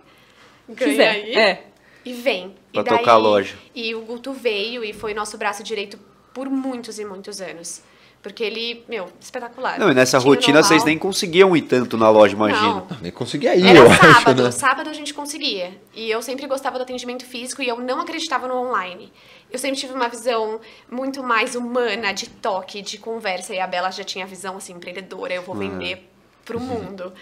ganha 0.68 0.92
Quiser. 0.92 1.10
aí. 1.10 1.36
É. 1.36 1.64
E 2.04 2.14
vem. 2.14 2.56
Pra 2.72 2.82
e 2.82 2.84
daí, 2.84 2.98
tocar 3.00 3.14
a 3.14 3.18
loja. 3.18 3.56
E 3.76 3.94
o 3.94 4.02
Guto 4.02 4.34
veio 4.34 4.84
e 4.84 4.94
foi 4.94 5.14
nosso 5.14 5.38
braço 5.38 5.64
direito 5.64 6.00
por 6.34 6.50
muitos 6.50 7.00
e 7.00 7.06
muitos 7.06 7.42
anos. 7.42 7.82
Porque 8.22 8.44
ele, 8.44 8.84
meu, 8.90 9.08
espetacular. 9.22 9.80
Não, 9.80 9.92
e 9.92 9.94
nessa 9.94 10.18
rotina 10.18 10.62
vocês 10.62 10.84
nem 10.84 10.98
conseguiam 10.98 11.56
ir 11.56 11.62
tanto 11.62 11.96
na 11.98 12.10
loja, 12.10 12.34
imagina. 12.34 12.86
Não. 12.90 12.98
Nem 13.02 13.12
conseguia 13.12 13.56
ir, 13.56 13.66
Era 13.66 13.80
eu 13.80 13.90
sábado, 13.90 14.42
acho, 14.42 14.44
né? 14.44 14.52
sábado 14.52 14.90
a 14.90 14.94
gente 14.94 15.14
conseguia. 15.14 15.80
E 15.94 16.10
eu 16.10 16.22
sempre 16.22 16.46
gostava 16.48 16.78
do 16.78 16.82
atendimento 16.82 17.26
físico 17.26 17.62
e 17.62 17.68
eu 17.68 17.80
não 17.80 18.02
acreditava 18.02 18.48
no 18.48 18.56
online. 18.56 19.14
Eu 19.50 19.58
sempre 19.58 19.78
tive 19.78 19.94
uma 19.94 20.10
visão 20.10 20.60
muito 20.92 21.24
mais 21.24 21.56
humana, 21.56 22.12
de 22.12 22.28
toque, 22.28 22.82
de 22.82 22.98
conversa. 22.98 23.54
E 23.54 23.60
a 23.60 23.68
Bela 23.68 23.92
já 23.92 24.04
tinha 24.04 24.26
a 24.26 24.28
visão, 24.28 24.58
assim, 24.58 24.74
empreendedora, 24.74 25.34
eu 25.34 25.42
vou 25.42 25.56
vender 25.56 26.10
pro 26.44 26.60
mundo. 26.60 27.14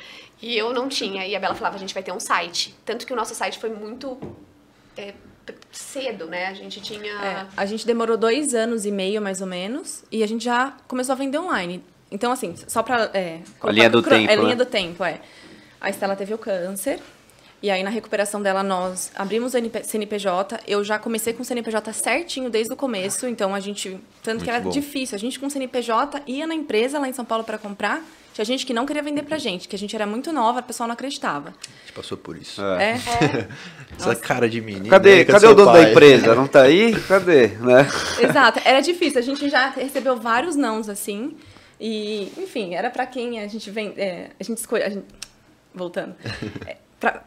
E 0.41 0.57
eu 0.57 0.73
não 0.73 0.89
tinha. 0.89 1.27
E 1.27 1.35
a 1.35 1.39
Bela 1.39 1.53
falava, 1.53 1.75
a 1.75 1.79
gente 1.79 1.93
vai 1.93 2.01
ter 2.01 2.11
um 2.11 2.19
site. 2.19 2.75
Tanto 2.83 3.05
que 3.05 3.13
o 3.13 3.15
nosso 3.15 3.35
site 3.35 3.59
foi 3.59 3.69
muito... 3.69 4.17
É, 4.97 5.13
cedo, 5.71 6.25
né? 6.27 6.47
A 6.47 6.53
gente 6.53 6.81
tinha. 6.81 7.11
É, 7.11 7.45
a 7.55 7.65
gente 7.65 7.85
demorou 7.85 8.17
dois 8.17 8.53
anos 8.53 8.85
e 8.85 8.91
meio, 8.91 9.21
mais 9.21 9.41
ou 9.41 9.47
menos, 9.47 10.03
e 10.11 10.23
a 10.23 10.27
gente 10.27 10.43
já 10.43 10.73
começou 10.87 11.13
a 11.13 11.15
vender 11.15 11.37
online. 11.37 11.83
Então, 12.11 12.31
assim, 12.31 12.55
só 12.67 12.81
pra. 12.83 13.09
É, 13.13 13.39
a 13.61 13.71
linha 13.71 13.89
do 13.89 14.01
tempo. 14.01 14.29
É, 14.29 14.33
a 14.33 14.35
linha 14.35 14.49
né? 14.49 14.55
do 14.55 14.65
tempo, 14.65 15.03
é. 15.03 15.19
A 15.79 15.89
Estela 15.89 16.15
teve 16.15 16.33
o 16.33 16.37
câncer. 16.37 16.99
E 17.61 17.69
aí, 17.69 17.81
na 17.83 17.89
recuperação 17.89 18.41
dela, 18.41 18.61
nós 18.61 19.11
abrimos 19.15 19.53
o 19.53 19.83
CNPJ. 19.83 20.59
Eu 20.67 20.83
já 20.83 20.99
comecei 20.99 21.33
com 21.33 21.41
o 21.41 21.45
CNPJ 21.45 21.93
certinho 21.93 22.49
desde 22.49 22.71
o 22.71 22.75
começo. 22.75 23.27
Então, 23.27 23.55
a 23.55 23.59
gente. 23.59 23.99
Tanto 24.21 24.35
Muito 24.35 24.43
que 24.43 24.49
era 24.49 24.59
bom. 24.59 24.69
difícil. 24.69 25.15
A 25.15 25.19
gente, 25.19 25.39
com 25.39 25.47
o 25.47 25.49
CNPJ, 25.49 26.21
ia 26.27 26.45
na 26.45 26.53
empresa 26.53 26.99
lá 26.99 27.07
em 27.07 27.13
São 27.13 27.25
Paulo 27.25 27.43
para 27.43 27.57
comprar. 27.57 28.03
Tinha 28.35 28.43
gente 28.43 28.65
que 28.65 28.73
não 28.73 28.85
queria 28.85 29.01
vender 29.01 29.23
pra 29.23 29.37
gente, 29.37 29.65
que 29.65 29.77
a 29.77 29.79
gente 29.79 29.95
era 29.95 30.05
muito 30.05 30.33
nova, 30.33 30.59
o 30.59 30.63
pessoal 30.63 30.87
não 30.87 30.93
acreditava. 30.93 31.51
A 31.51 31.79
gente 31.85 31.93
passou 31.93 32.17
por 32.17 32.35
isso. 32.35 32.61
É. 32.61 32.91
é. 32.91 32.95
Essa 33.97 34.09
Nossa. 34.09 34.15
cara 34.15 34.49
de 34.49 34.59
menina. 34.59 34.89
Cadê, 34.89 35.23
cadê 35.23 35.47
o 35.47 35.53
dono 35.53 35.71
pai? 35.71 35.85
da 35.85 35.91
empresa? 35.91 36.35
Não 36.35 36.45
tá 36.45 36.63
aí? 36.63 36.91
Cadê? 37.07 37.47
Né? 37.47 37.87
Exato. 38.19 38.59
Era 38.65 38.81
difícil. 38.81 39.19
A 39.19 39.21
gente 39.21 39.49
já 39.49 39.69
recebeu 39.69 40.17
vários 40.17 40.57
nãos, 40.57 40.89
assim. 40.89 41.37
E, 41.79 42.29
enfim, 42.37 42.75
era 42.75 42.89
pra 42.89 43.05
quem 43.05 43.39
a 43.39 43.47
gente 43.47 43.71
vem. 43.71 43.93
É, 43.95 44.31
a 44.37 44.43
gente 44.43 44.57
escolhe. 44.57 44.83
Gente... 44.83 45.05
Voltando. 45.73 46.13
É, 46.67 46.75
pra... 46.99 47.23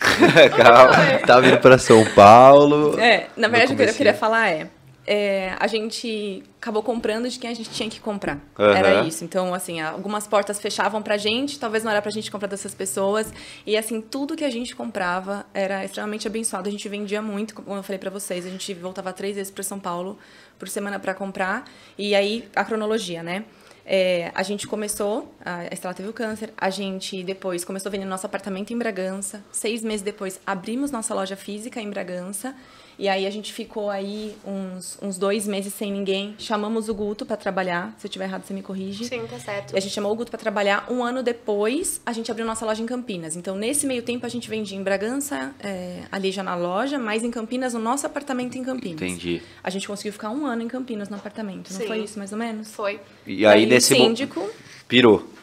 Calma. 0.56 1.18
Tá 1.26 1.38
vindo 1.40 1.58
pra 1.58 1.76
São 1.76 2.02
Paulo. 2.14 2.98
É, 2.98 3.28
na 3.36 3.48
verdade, 3.48 3.74
o 3.74 3.76
que 3.76 3.82
eu 3.82 3.94
queria 3.94 4.14
falar 4.14 4.48
é 4.48 4.68
é, 5.06 5.54
a 5.58 5.66
gente 5.66 6.42
acabou 6.60 6.82
comprando 6.82 7.28
de 7.28 7.38
quem 7.38 7.50
a 7.50 7.54
gente 7.54 7.70
tinha 7.70 7.88
que 7.90 8.00
comprar. 8.00 8.38
Uhum. 8.58 8.70
Era 8.70 9.04
isso. 9.04 9.24
Então, 9.24 9.52
assim, 9.52 9.80
algumas 9.80 10.26
portas 10.26 10.58
fechavam 10.58 11.02
pra 11.02 11.16
gente, 11.16 11.58
talvez 11.58 11.84
não 11.84 11.90
era 11.90 12.00
pra 12.00 12.10
gente 12.10 12.30
comprar 12.30 12.48
dessas 12.48 12.74
pessoas. 12.74 13.32
E, 13.66 13.76
assim, 13.76 14.00
tudo 14.00 14.34
que 14.34 14.44
a 14.44 14.50
gente 14.50 14.74
comprava 14.74 15.44
era 15.52 15.84
extremamente 15.84 16.26
abençoado. 16.26 16.68
A 16.68 16.72
gente 16.72 16.88
vendia 16.88 17.20
muito, 17.20 17.54
como 17.54 17.76
eu 17.76 17.82
falei 17.82 17.98
pra 17.98 18.10
vocês. 18.10 18.46
A 18.46 18.50
gente 18.50 18.72
voltava 18.74 19.12
três 19.12 19.36
vezes 19.36 19.52
para 19.52 19.62
São 19.62 19.78
Paulo 19.78 20.18
por 20.58 20.68
semana 20.68 20.98
para 20.98 21.12
comprar. 21.12 21.64
E 21.98 22.14
aí, 22.14 22.48
a 22.56 22.64
cronologia, 22.64 23.22
né? 23.22 23.44
É, 23.86 24.32
a 24.34 24.42
gente 24.42 24.66
começou, 24.66 25.34
a 25.44 25.66
Estela 25.66 25.92
teve 25.92 26.08
o 26.08 26.12
câncer, 26.12 26.54
a 26.56 26.70
gente 26.70 27.22
depois 27.22 27.66
começou 27.66 27.92
vendendo 27.92 28.08
nosso 28.08 28.24
apartamento 28.24 28.72
em 28.72 28.78
Bragança. 28.78 29.44
Seis 29.52 29.82
meses 29.82 30.00
depois, 30.00 30.40
abrimos 30.46 30.90
nossa 30.90 31.14
loja 31.14 31.36
física 31.36 31.80
em 31.80 31.90
Bragança. 31.90 32.54
E 32.98 33.08
aí 33.08 33.26
a 33.26 33.30
gente 33.30 33.52
ficou 33.52 33.90
aí 33.90 34.34
uns, 34.46 34.98
uns 35.02 35.18
dois 35.18 35.46
meses 35.46 35.74
sem 35.74 35.90
ninguém. 35.90 36.34
Chamamos 36.38 36.88
o 36.88 36.94
Guto 36.94 37.26
para 37.26 37.36
trabalhar. 37.36 37.94
Se 37.98 38.06
eu 38.06 38.08
estiver 38.08 38.24
errado, 38.24 38.44
você 38.44 38.54
me 38.54 38.62
corrige. 38.62 39.04
Sim, 39.04 39.26
tá 39.28 39.38
certo. 39.38 39.74
E 39.74 39.78
a 39.78 39.80
gente 39.80 39.92
chamou 39.92 40.12
o 40.12 40.14
Guto 40.14 40.30
para 40.30 40.40
trabalhar. 40.40 40.86
Um 40.90 41.02
ano 41.02 41.22
depois, 41.22 42.00
a 42.04 42.12
gente 42.12 42.30
abriu 42.30 42.46
nossa 42.46 42.64
loja 42.64 42.82
em 42.82 42.86
Campinas. 42.86 43.36
Então, 43.36 43.56
nesse 43.56 43.86
meio 43.86 44.02
tempo, 44.02 44.24
a 44.24 44.28
gente 44.28 44.48
vendia 44.48 44.78
em 44.78 44.82
Bragança, 44.82 45.54
é, 45.60 46.02
ali 46.10 46.30
já 46.30 46.42
na 46.42 46.54
loja, 46.54 46.98
mas 46.98 47.22
em 47.22 47.30
Campinas, 47.30 47.74
no 47.74 47.80
nosso 47.80 48.06
apartamento 48.06 48.56
em 48.56 48.64
Campinas. 48.64 49.00
Entendi. 49.00 49.42
A 49.62 49.70
gente 49.70 49.86
conseguiu 49.86 50.12
ficar 50.12 50.30
um 50.30 50.46
ano 50.46 50.62
em 50.62 50.68
Campinas 50.68 51.08
no 51.08 51.16
apartamento. 51.16 51.72
Não 51.72 51.80
Sim. 51.80 51.86
foi 51.86 51.98
isso, 52.00 52.18
mais 52.18 52.32
ou 52.32 52.38
menos? 52.38 52.70
Foi. 52.70 53.00
E 53.26 53.44
aí, 53.44 53.66
nesse 53.66 53.94
síndico... 53.94 54.48
Pirou. 54.86 55.33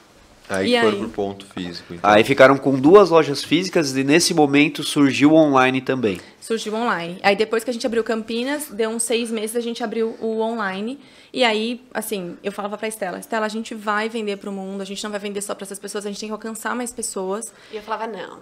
Aí 0.52 0.76
e 0.76 0.80
foram 0.80 0.94
aí? 0.94 1.00
pro 1.00 1.10
ponto 1.10 1.46
físico. 1.46 1.94
Então. 1.94 2.10
Aí 2.10 2.24
ficaram 2.24 2.58
com 2.58 2.80
duas 2.80 3.10
lojas 3.10 3.44
físicas 3.44 3.96
e 3.96 4.04
nesse 4.04 4.34
momento 4.34 4.84
surgiu 4.84 5.32
o 5.32 5.36
online 5.36 5.82
também. 5.82 6.20
Surgiu 6.40 6.74
online. 6.76 7.20
Aí 7.24 7.36
depois 7.36 7.64
que 7.64 7.70
a 7.70 7.74
gente 7.74 7.86
abriu 7.86 8.04
Campinas, 8.04 8.68
deu 8.70 8.90
uns 8.90 9.04
seis 9.04 9.32
meses, 9.32 9.56
a 9.56 9.62
gente 9.62 9.84
abriu 9.84 10.18
o 10.20 10.42
online. 10.42 11.00
E 11.32 11.44
aí, 11.44 11.82
assim, 11.94 12.36
eu 12.44 12.52
falava 12.52 12.78
pra 12.78 12.88
Estela, 12.88 13.20
Estela, 13.20 13.46
a 13.46 13.50
gente 13.50 13.74
vai 13.74 14.10
vender 14.10 14.38
pro 14.38 14.52
mundo, 14.52 14.82
a 14.82 14.86
gente 14.86 15.02
não 15.04 15.12
vai 15.12 15.20
vender 15.20 15.42
só 15.42 15.56
para 15.56 15.64
essas 15.64 15.80
pessoas, 15.80 16.06
a 16.06 16.10
gente 16.10 16.20
tem 16.20 16.28
que 16.28 16.34
alcançar 16.34 16.76
mais 16.76 16.92
pessoas. 16.92 17.54
E 17.72 17.78
eu 17.78 17.82
falava, 17.82 18.06
não. 18.08 18.40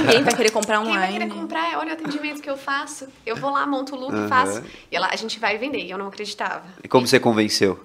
Ninguém 0.00 0.22
vai 0.24 0.34
querer 0.34 0.50
comprar 0.50 0.80
online. 0.80 0.98
Quem 0.98 1.18
vai 1.18 1.28
querer 1.28 1.40
comprar? 1.40 1.78
Olha 1.78 1.90
o 1.90 1.92
atendimento 1.92 2.42
que 2.42 2.50
eu 2.50 2.56
faço. 2.56 3.06
Eu 3.24 3.36
vou 3.36 3.50
lá, 3.50 3.66
monto 3.66 3.94
o 3.94 4.00
look 4.00 4.14
e 4.14 4.16
uhum. 4.16 4.28
faço. 4.28 4.62
E 4.90 4.96
ela, 4.96 5.08
a 5.12 5.16
gente 5.16 5.38
vai 5.38 5.58
vender. 5.58 5.84
E 5.84 5.90
eu 5.90 5.98
não 5.98 6.08
acreditava. 6.08 6.64
E 6.82 6.88
como 6.88 7.06
você 7.06 7.20
convenceu? 7.20 7.78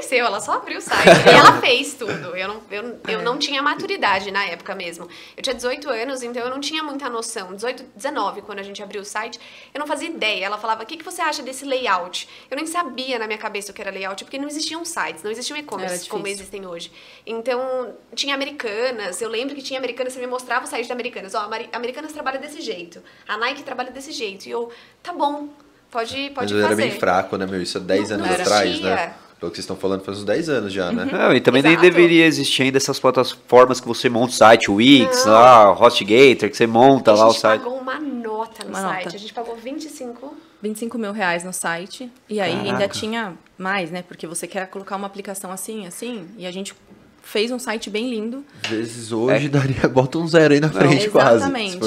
Não 0.00 0.08
convenceu, 0.08 0.26
ela 0.26 0.40
só 0.40 0.52
abriu 0.54 0.78
o 0.78 0.80
site. 0.80 1.06
e 1.26 1.30
ela 1.30 1.60
fez 1.60 1.94
tudo. 1.94 2.36
Eu 2.36 2.48
não, 2.48 2.62
eu, 2.70 3.00
eu 3.08 3.22
não 3.22 3.38
tinha 3.38 3.62
maturidade 3.62 4.30
na 4.30 4.44
época 4.44 4.74
mesmo. 4.74 5.08
Eu 5.36 5.42
tinha 5.42 5.54
18 5.54 5.88
anos, 5.90 6.22
então 6.22 6.42
eu 6.42 6.50
não 6.50 6.60
tinha 6.60 6.82
muita 6.82 7.08
noção. 7.08 7.54
18, 7.54 7.84
19, 7.94 8.42
quando 8.42 8.58
a 8.58 8.62
gente 8.62 8.82
abriu 8.82 9.02
o 9.02 9.04
site, 9.04 9.38
eu 9.72 9.78
não 9.78 9.86
fazia 9.86 10.08
ideia. 10.08 10.46
Ela 10.46 10.58
falava, 10.58 10.82
o 10.82 10.86
que, 10.86 10.96
que 10.96 11.04
você 11.04 11.20
acha 11.20 11.42
desse 11.42 11.64
layout? 11.64 12.28
Eu 12.50 12.56
nem 12.56 12.66
sabia 12.66 13.18
na 13.18 13.26
minha 13.26 13.38
cabeça 13.38 13.72
o 13.72 13.74
que 13.74 13.80
era 13.80 13.90
layout, 13.90 14.24
porque 14.24 14.38
não 14.38 14.48
existiam 14.48 14.84
sites, 14.84 15.22
não 15.22 15.30
existiam 15.30 15.56
e-commerce 15.56 16.08
como 16.08 16.26
existem 16.26 16.66
hoje. 16.66 16.90
Então, 17.26 17.94
tinha 18.14 18.34
Americanas, 18.34 19.20
eu 19.20 19.28
lembro 19.28 19.54
que 19.54 19.62
tinha 19.62 19.78
Americanas, 19.78 20.12
você 20.12 20.20
me 20.20 20.26
mostrava 20.26 20.64
o 20.64 20.68
site 20.68 20.88
da 20.88 20.94
Americanas. 20.94 21.34
Ó, 21.34 21.38
a 21.38 21.76
Americanas 21.76 22.12
trabalha 22.12 22.38
desse 22.38 22.60
jeito, 22.60 23.02
a 23.28 23.36
Nike 23.36 23.62
trabalha 23.62 23.90
desse 23.90 24.12
jeito. 24.12 24.46
E 24.46 24.50
eu, 24.50 24.72
tá 25.02 25.12
bom, 25.12 25.48
pode, 25.90 26.30
pode 26.30 26.54
Mas 26.54 26.62
fazer. 26.62 26.82
era 26.82 26.90
bem 26.90 26.98
fraco, 26.98 27.36
né, 27.36 27.46
meu? 27.46 27.60
Isso 27.60 27.78
há 27.78 27.80
10 27.80 28.12
anos 28.12 28.30
atrás, 28.30 28.80
né? 28.80 29.14
Pelo 29.40 29.50
que 29.50 29.56
vocês 29.56 29.64
estão 29.64 29.76
falando, 29.76 30.02
faz 30.02 30.18
uns 30.18 30.24
10 30.24 30.48
anos 30.50 30.72
já, 30.72 30.92
né? 30.92 31.08
Não, 31.10 31.34
e 31.34 31.40
também 31.40 31.62
nem 31.62 31.74
deveria 31.78 32.26
existir 32.26 32.64
ainda 32.64 32.76
essas 32.76 33.00
plataformas 33.00 33.80
que 33.80 33.88
você 33.88 34.06
monta 34.10 34.32
o 34.32 34.36
site, 34.36 34.70
o 34.70 34.74
Wix, 34.74 35.24
Não. 35.24 35.32
lá, 35.32 35.72
o 35.72 35.82
HostGator, 35.82 36.50
que 36.50 36.56
você 36.56 36.66
monta 36.66 37.12
lá 37.12 37.26
o 37.26 37.32
site. 37.32 37.62
A 37.62 37.64
gente 37.64 37.64
pagou 37.64 37.80
uma 37.80 37.98
nota 37.98 38.64
no 38.64 38.70
uma 38.70 38.80
site. 38.80 39.04
Nota. 39.04 39.16
A 39.16 39.18
gente 39.18 39.32
pagou 39.32 39.56
25... 39.56 40.36
25 40.62 40.98
mil 40.98 41.12
reais 41.12 41.42
no 41.42 41.54
site. 41.54 42.10
E 42.28 42.38
aí 42.38 42.52
Caraca. 42.52 42.70
ainda 42.70 42.88
tinha 42.88 43.34
mais, 43.56 43.90
né? 43.90 44.02
Porque 44.02 44.26
você 44.26 44.46
quer 44.46 44.66
colocar 44.66 44.96
uma 44.96 45.06
aplicação 45.06 45.50
assim, 45.50 45.86
assim. 45.86 46.26
E 46.36 46.46
a 46.46 46.50
gente 46.50 46.74
fez 47.22 47.50
um 47.50 47.58
site 47.58 47.88
bem 47.88 48.10
lindo. 48.10 48.44
Vezes 48.68 49.10
hoje 49.10 49.46
é. 49.46 49.48
daria, 49.48 49.88
bota 49.88 50.18
um 50.18 50.28
zero 50.28 50.52
aí 50.52 50.60
na 50.60 50.68
frente 50.68 51.08
quase. 51.08 51.36
Exatamente. 51.36 51.78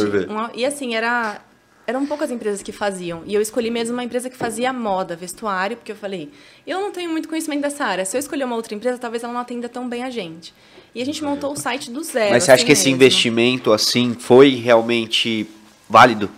E 0.55 0.65
assim, 0.65 0.95
era 0.95 1.39
eram 1.85 2.05
poucas 2.05 2.31
empresas 2.31 2.61
que 2.61 2.71
faziam. 2.71 3.23
E 3.25 3.33
eu 3.33 3.41
escolhi 3.41 3.69
mesmo 3.69 3.93
uma 3.93 4.03
empresa 4.03 4.29
que 4.29 4.37
fazia 4.37 4.71
moda, 4.71 5.15
vestuário, 5.15 5.77
porque 5.77 5.91
eu 5.91 5.95
falei, 5.95 6.31
eu 6.65 6.79
não 6.79 6.91
tenho 6.91 7.09
muito 7.09 7.27
conhecimento 7.27 7.61
dessa 7.61 7.83
área. 7.85 8.05
Se 8.05 8.15
eu 8.15 8.19
escolher 8.19 8.45
uma 8.45 8.55
outra 8.55 8.73
empresa, 8.73 8.97
talvez 8.97 9.23
ela 9.23 9.33
não 9.33 9.41
atenda 9.41 9.67
tão 9.67 9.87
bem 9.87 10.03
a 10.03 10.09
gente. 10.09 10.53
E 10.95 11.01
a 11.01 11.05
gente 11.05 11.23
montou 11.23 11.51
o 11.51 11.55
site 11.55 11.91
do 11.91 12.01
zero. 12.03 12.31
Mas 12.31 12.43
você 12.43 12.51
acha 12.51 12.61
assim 12.61 12.65
que 12.65 12.71
esse 12.71 12.85
mesmo. 12.85 12.95
investimento, 12.95 13.73
assim, 13.73 14.13
foi 14.13 14.55
realmente 14.55 15.47
válido? 15.89 16.29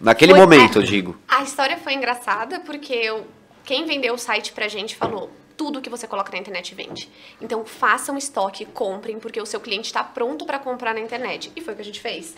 Naquele 0.00 0.32
foi, 0.32 0.40
momento, 0.40 0.78
é, 0.78 0.82
eu 0.82 0.86
digo. 0.86 1.16
A 1.28 1.42
história 1.42 1.76
foi 1.76 1.94
engraçada, 1.94 2.60
porque 2.60 2.92
eu, 2.92 3.26
quem 3.64 3.84
vendeu 3.84 4.14
o 4.14 4.18
site 4.18 4.52
pra 4.52 4.68
gente 4.68 4.96
falou, 4.96 5.30
tudo 5.56 5.80
que 5.80 5.90
você 5.90 6.06
coloca 6.06 6.32
na 6.32 6.38
internet 6.38 6.74
vende. 6.74 7.10
Então, 7.40 7.64
façam 7.64 8.16
estoque, 8.16 8.64
comprem, 8.64 9.18
porque 9.18 9.40
o 9.40 9.46
seu 9.46 9.60
cliente 9.60 9.86
está 9.86 10.02
pronto 10.02 10.44
para 10.44 10.58
comprar 10.58 10.94
na 10.94 11.00
internet. 11.00 11.52
E 11.54 11.60
foi 11.60 11.74
o 11.74 11.76
que 11.76 11.82
a 11.82 11.84
gente 11.84 12.00
fez. 12.00 12.34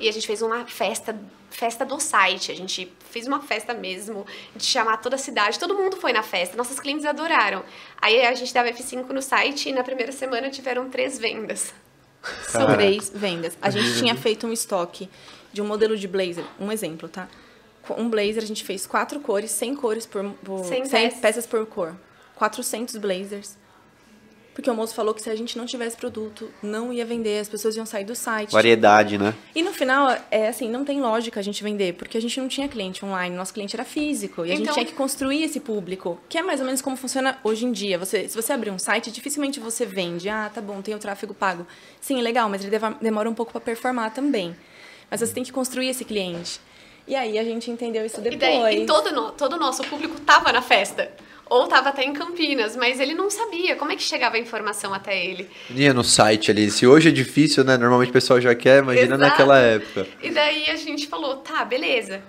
E 0.00 0.08
a 0.08 0.12
gente 0.12 0.26
fez 0.26 0.42
uma 0.42 0.64
festa, 0.66 1.16
festa 1.50 1.84
do 1.84 2.00
site. 2.00 2.50
A 2.50 2.56
gente 2.56 2.90
fez 3.10 3.26
uma 3.26 3.40
festa 3.40 3.74
mesmo, 3.74 4.26
de 4.56 4.64
chamar 4.64 4.96
toda 4.96 5.16
a 5.16 5.18
cidade. 5.18 5.58
Todo 5.58 5.74
mundo 5.74 5.96
foi 5.96 6.12
na 6.12 6.22
festa. 6.22 6.56
Nossos 6.56 6.80
clientes 6.80 7.04
adoraram. 7.04 7.62
Aí 8.00 8.24
a 8.24 8.34
gente 8.34 8.52
dava 8.52 8.68
F5 8.70 9.08
no 9.10 9.22
site 9.22 9.68
e 9.68 9.72
na 9.72 9.84
primeira 9.84 10.10
semana 10.10 10.50
tiveram 10.50 10.88
três 10.88 11.18
vendas. 11.18 11.72
São 12.48 12.74
três 12.74 13.10
vendas. 13.14 13.56
A 13.60 13.70
gente 13.70 13.98
tinha 13.98 14.16
feito 14.16 14.46
um 14.46 14.52
estoque 14.52 15.08
de 15.52 15.60
um 15.60 15.66
modelo 15.66 15.96
de 15.96 16.08
blazer, 16.08 16.44
um 16.58 16.70
exemplo, 16.70 17.08
tá? 17.08 17.28
um 17.98 18.08
blazer, 18.08 18.42
a 18.42 18.46
gente 18.46 18.64
fez 18.64 18.86
quatro 18.86 19.20
cores, 19.20 19.50
100 19.50 19.74
cores 19.76 20.06
por, 20.06 20.22
por 20.44 20.64
100 20.64 20.86
100 20.86 20.90
peças. 20.90 21.20
peças 21.20 21.46
por 21.46 21.66
cor. 21.66 21.96
400 22.36 22.96
blazers. 22.96 23.56
Porque 24.52 24.68
o 24.68 24.74
moço 24.74 24.94
falou 24.94 25.14
que 25.14 25.22
se 25.22 25.30
a 25.30 25.36
gente 25.36 25.56
não 25.56 25.64
tivesse 25.64 25.96
produto, 25.96 26.50
não 26.62 26.92
ia 26.92 27.04
vender, 27.04 27.38
as 27.38 27.48
pessoas 27.48 27.76
iam 27.76 27.86
sair 27.86 28.04
do 28.04 28.14
site. 28.16 28.50
Variedade, 28.52 29.16
né? 29.16 29.32
E 29.54 29.62
no 29.62 29.72
final, 29.72 30.14
é 30.30 30.48
assim, 30.48 30.68
não 30.68 30.84
tem 30.84 31.00
lógica 31.00 31.38
a 31.38 31.42
gente 31.42 31.62
vender, 31.62 31.94
porque 31.94 32.18
a 32.18 32.20
gente 32.20 32.38
não 32.40 32.48
tinha 32.48 32.68
cliente 32.68 33.04
online, 33.04 33.34
nosso 33.34 33.54
cliente 33.54 33.76
era 33.76 33.84
físico. 33.84 34.44
E 34.44 34.50
a 34.50 34.54
gente 34.56 34.62
Então- 34.62 34.74
tinha 34.74 34.84
que 34.84 34.92
construir 34.92 35.44
esse 35.44 35.60
público, 35.60 36.18
que 36.28 36.36
é 36.36 36.42
mais 36.42 36.58
ou 36.60 36.66
menos 36.66 36.82
como 36.82 36.96
funciona 36.96 37.38
hoje 37.44 37.64
em 37.64 37.72
dia. 37.72 37.96
Você, 37.98 38.28
se 38.28 38.34
você 38.36 38.52
abrir 38.52 38.70
um 38.70 38.78
site, 38.78 39.10
dificilmente 39.10 39.60
você 39.60 39.86
vende. 39.86 40.28
Ah, 40.28 40.50
tá 40.52 40.60
bom, 40.60 40.82
tem 40.82 40.94
o 40.94 40.98
tráfego 40.98 41.32
pago. 41.32 41.64
Sim, 42.00 42.18
é 42.18 42.22
legal, 42.22 42.48
mas 42.50 42.64
ele 42.64 42.76
demora 43.00 43.30
um 43.30 43.34
pouco 43.34 43.52
para 43.52 43.60
performar 43.60 44.12
também. 44.12 44.54
Mas 45.10 45.20
você 45.20 45.32
tem 45.32 45.44
que 45.44 45.52
construir 45.52 45.88
esse 45.88 46.04
cliente. 46.04 46.60
E 47.06 47.14
aí 47.16 47.38
a 47.38 47.44
gente 47.44 47.70
entendeu 47.70 48.04
isso 48.04 48.20
E 48.20 48.22
depois. 48.24 48.40
daí, 48.40 48.82
e 48.82 48.86
todo, 48.86 49.10
no- 49.12 49.30
todo 49.32 49.54
o 49.54 49.58
nosso 49.58 49.82
público 49.84 50.20
tava 50.20 50.52
na 50.52 50.60
festa. 50.60 51.10
Ou 51.50 51.66
tava 51.66 51.88
até 51.88 52.04
em 52.04 52.12
Campinas, 52.12 52.76
mas 52.76 53.00
ele 53.00 53.12
não 53.12 53.28
sabia 53.28 53.74
como 53.74 53.90
é 53.90 53.96
que 53.96 54.02
chegava 54.04 54.36
a 54.36 54.38
informação 54.38 54.94
até 54.94 55.20
ele. 55.22 55.50
Ia 55.68 55.92
no 55.92 56.04
site 56.04 56.48
ali. 56.48 56.70
Se 56.70 56.86
hoje 56.86 57.08
é 57.08 57.12
difícil, 57.12 57.64
né? 57.64 57.76
Normalmente 57.76 58.10
o 58.10 58.12
pessoal 58.12 58.40
já 58.40 58.54
quer, 58.54 58.84
imagina 58.84 59.16
Exato. 59.16 59.18
naquela 59.18 59.58
época. 59.58 60.06
E 60.22 60.30
daí 60.30 60.70
a 60.70 60.76
gente 60.76 61.08
falou, 61.08 61.38
tá, 61.38 61.64
beleza. 61.64 62.22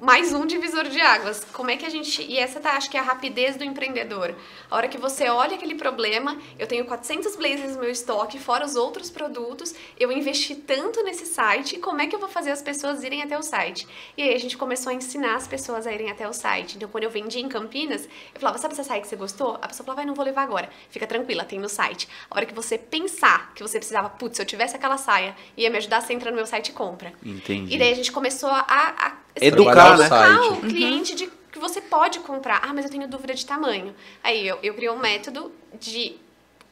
Mais 0.00 0.32
um 0.32 0.46
divisor 0.46 0.84
de 0.84 1.00
águas. 1.00 1.44
Como 1.52 1.68
é 1.68 1.76
que 1.76 1.84
a 1.84 1.88
gente. 1.88 2.22
E 2.22 2.38
essa 2.38 2.60
tá, 2.60 2.76
acho 2.76 2.88
que 2.88 2.96
é 2.96 3.00
a 3.00 3.02
rapidez 3.02 3.56
do 3.56 3.64
empreendedor. 3.64 4.32
A 4.70 4.76
hora 4.76 4.86
que 4.86 4.96
você 4.96 5.28
olha 5.28 5.56
aquele 5.56 5.74
problema, 5.74 6.38
eu 6.56 6.66
tenho 6.66 6.84
400 6.84 7.34
blazers 7.34 7.74
no 7.74 7.80
meu 7.80 7.90
estoque, 7.90 8.38
fora 8.38 8.64
os 8.64 8.76
outros 8.76 9.10
produtos, 9.10 9.74
eu 9.98 10.12
investi 10.12 10.54
tanto 10.54 11.02
nesse 11.02 11.26
site, 11.26 11.78
como 11.78 12.00
é 12.00 12.06
que 12.06 12.14
eu 12.14 12.20
vou 12.20 12.28
fazer 12.28 12.52
as 12.52 12.62
pessoas 12.62 13.02
irem 13.02 13.20
até 13.22 13.36
o 13.36 13.42
site? 13.42 13.88
E 14.16 14.22
aí 14.22 14.32
a 14.32 14.38
gente 14.38 14.56
começou 14.56 14.90
a 14.90 14.94
ensinar 14.94 15.34
as 15.34 15.48
pessoas 15.48 15.88
a 15.88 15.92
irem 15.92 16.08
até 16.08 16.28
o 16.28 16.32
site. 16.32 16.76
Então, 16.76 16.88
quando 16.88 17.02
eu 17.02 17.10
vendi 17.10 17.40
em 17.40 17.48
Campinas, 17.48 18.04
eu 18.32 18.40
falava, 18.40 18.58
sabe 18.58 18.74
essa 18.74 18.84
saia 18.84 19.00
que 19.00 19.08
você 19.08 19.16
gostou? 19.16 19.58
A 19.60 19.66
pessoa 19.66 19.84
falava, 19.84 19.96
vai, 19.96 20.06
não 20.06 20.14
vou 20.14 20.24
levar 20.24 20.42
agora. 20.42 20.70
Fica 20.88 21.06
tranquila, 21.06 21.44
tem 21.44 21.58
no 21.58 21.68
site. 21.68 22.08
A 22.30 22.36
hora 22.36 22.46
que 22.46 22.54
você 22.54 22.78
pensar 22.78 23.52
que 23.54 23.62
você 23.62 23.78
precisava, 23.78 24.08
putz, 24.08 24.36
se 24.36 24.42
eu 24.42 24.46
tivesse 24.46 24.76
aquela 24.76 24.98
saia, 24.98 25.34
ia 25.56 25.68
me 25.68 25.78
ajudar, 25.78 26.00
você 26.00 26.12
entra 26.12 26.30
no 26.30 26.36
meu 26.36 26.46
site 26.46 26.68
e 26.68 26.72
compra. 26.72 27.12
Entendi. 27.24 27.74
E 27.74 27.78
daí 27.78 27.90
a 27.90 27.96
gente 27.96 28.12
começou 28.12 28.50
a, 28.50 28.64
a 28.68 29.23
Educar, 29.36 29.96
né? 29.96 30.04
educar 30.04 30.08
Site. 30.08 30.52
o 30.52 30.60
cliente 30.60 31.14
de 31.14 31.26
que 31.50 31.58
você 31.58 31.80
pode 31.80 32.20
comprar. 32.20 32.60
Ah, 32.62 32.72
mas 32.72 32.84
eu 32.84 32.90
tenho 32.90 33.08
dúvida 33.08 33.34
de 33.34 33.44
tamanho. 33.46 33.94
Aí 34.22 34.46
eu, 34.46 34.58
eu 34.62 34.74
criei 34.74 34.90
um 34.90 34.98
método 34.98 35.52
de 35.78 36.16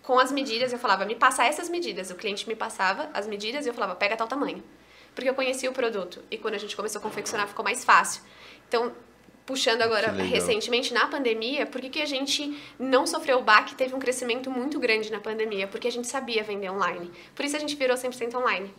com 0.02 0.18
as 0.18 0.32
medidas, 0.32 0.72
eu 0.72 0.78
falava, 0.78 1.04
me 1.04 1.14
passa 1.14 1.44
essas 1.44 1.68
medidas. 1.68 2.10
O 2.10 2.16
cliente 2.16 2.48
me 2.48 2.56
passava 2.56 3.08
as 3.14 3.26
medidas 3.26 3.64
e 3.64 3.68
eu 3.68 3.74
falava, 3.74 3.94
pega 3.94 4.16
tal 4.16 4.26
tamanho. 4.26 4.62
Porque 5.14 5.28
eu 5.28 5.34
conhecia 5.34 5.70
o 5.70 5.72
produto. 5.72 6.22
E 6.30 6.36
quando 6.36 6.54
a 6.54 6.58
gente 6.58 6.74
começou 6.74 6.98
a 6.98 7.02
confeccionar, 7.02 7.46
ficou 7.46 7.64
mais 7.64 7.84
fácil. 7.84 8.22
Então, 8.66 8.92
puxando 9.46 9.82
agora 9.82 10.08
Que 10.10 10.16
legal. 10.16 10.26
recentemente 10.28 10.92
na 10.92 11.06
pandemia, 11.06 11.66
por 11.66 11.80
que, 11.80 11.88
que 11.90 12.02
a 12.02 12.06
gente 12.06 12.58
não 12.78 13.06
sofreu 13.06 13.38
o 13.38 13.42
baque 13.42 13.74
e 13.74 13.76
teve 13.76 13.94
um 13.94 13.98
crescimento 13.98 14.50
muito 14.50 14.80
grande 14.80 15.12
na 15.12 15.20
pandemia? 15.20 15.68
Porque 15.68 15.86
a 15.86 15.92
gente 15.92 16.08
sabia 16.08 16.42
vender 16.42 16.70
online. 16.70 17.10
Por 17.34 17.44
isso 17.44 17.56
a 17.56 17.60
gente 17.60 17.76
virou 17.76 17.96
100% 17.96 18.34
online. 18.34 18.72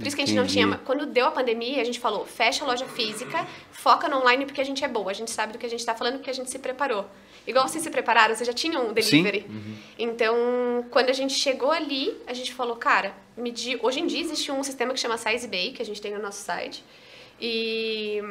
Por 0.00 0.06
isso 0.06 0.16
que 0.16 0.22
a 0.22 0.24
gente 0.24 0.34
não 0.34 0.44
Entendi. 0.44 0.64
tinha. 0.64 0.78
Quando 0.78 1.04
deu 1.04 1.26
a 1.26 1.30
pandemia, 1.30 1.82
a 1.82 1.84
gente 1.84 2.00
falou: 2.00 2.24
fecha 2.24 2.64
a 2.64 2.66
loja 2.66 2.86
física, 2.86 3.46
foca 3.70 4.08
no 4.08 4.16
online 4.16 4.46
porque 4.46 4.62
a 4.62 4.64
gente 4.64 4.82
é 4.82 4.88
boa, 4.88 5.10
a 5.10 5.14
gente 5.14 5.30
sabe 5.30 5.52
do 5.52 5.58
que 5.58 5.66
a 5.66 5.68
gente 5.68 5.80
está 5.80 5.94
falando 5.94 6.14
porque 6.14 6.30
a 6.30 6.32
gente 6.32 6.50
se 6.50 6.58
preparou. 6.58 7.04
Igual 7.46 7.68
vocês 7.68 7.84
se 7.84 7.90
prepararam, 7.90 8.34
vocês 8.34 8.46
já 8.46 8.52
tinham 8.52 8.88
um 8.88 8.92
delivery. 8.94 9.46
Então, 9.98 10.34
quando 10.90 11.10
a 11.10 11.12
gente 11.12 11.34
chegou 11.34 11.70
ali, 11.70 12.16
a 12.26 12.32
gente 12.32 12.54
falou: 12.54 12.76
cara, 12.76 13.14
medir. 13.36 13.78
Hoje 13.82 14.00
em 14.00 14.06
dia 14.06 14.20
existe 14.20 14.50
um 14.50 14.62
sistema 14.62 14.94
que 14.94 15.00
chama 15.00 15.18
Size 15.18 15.46
Bay, 15.46 15.72
que 15.72 15.82
a 15.82 15.84
gente 15.84 16.00
tem 16.00 16.14
no 16.14 16.22
nosso 16.22 16.42
site. 16.42 16.82
E 17.38 18.22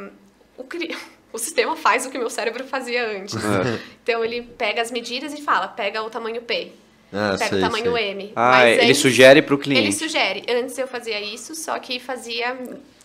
o, 0.57 0.65
o 1.33 1.37
sistema 1.37 1.75
faz 1.75 2.03
o 2.07 2.09
que 2.09 2.17
meu 2.17 2.31
cérebro 2.31 2.63
fazia 2.63 3.07
antes. 3.15 3.35
É. 3.35 3.79
Então, 4.01 4.25
ele 4.25 4.41
pega 4.41 4.81
as 4.81 4.89
medidas 4.89 5.33
e 5.33 5.41
fala: 5.43 5.67
pega 5.67 6.01
o 6.01 6.09
tamanho 6.09 6.41
P. 6.41 6.71
Ah, 7.11 7.35
Pega 7.37 7.49
sei, 7.49 7.57
o 7.57 7.61
tamanho 7.61 7.91
sei. 7.93 8.09
M. 8.11 8.33
Ah, 8.35 8.49
Mas 8.51 8.77
ele 8.77 8.85
antes- 8.87 8.97
sugere 8.99 9.41
pro 9.41 9.55
Ele 9.55 9.63
cliente. 9.63 9.93
sugere. 9.95 10.45
Antes 10.47 10.77
eu 10.77 10.87
fazia 10.87 11.19
isso, 11.19 11.55
só 11.55 11.77
que 11.79 11.99
fazia 11.99 12.55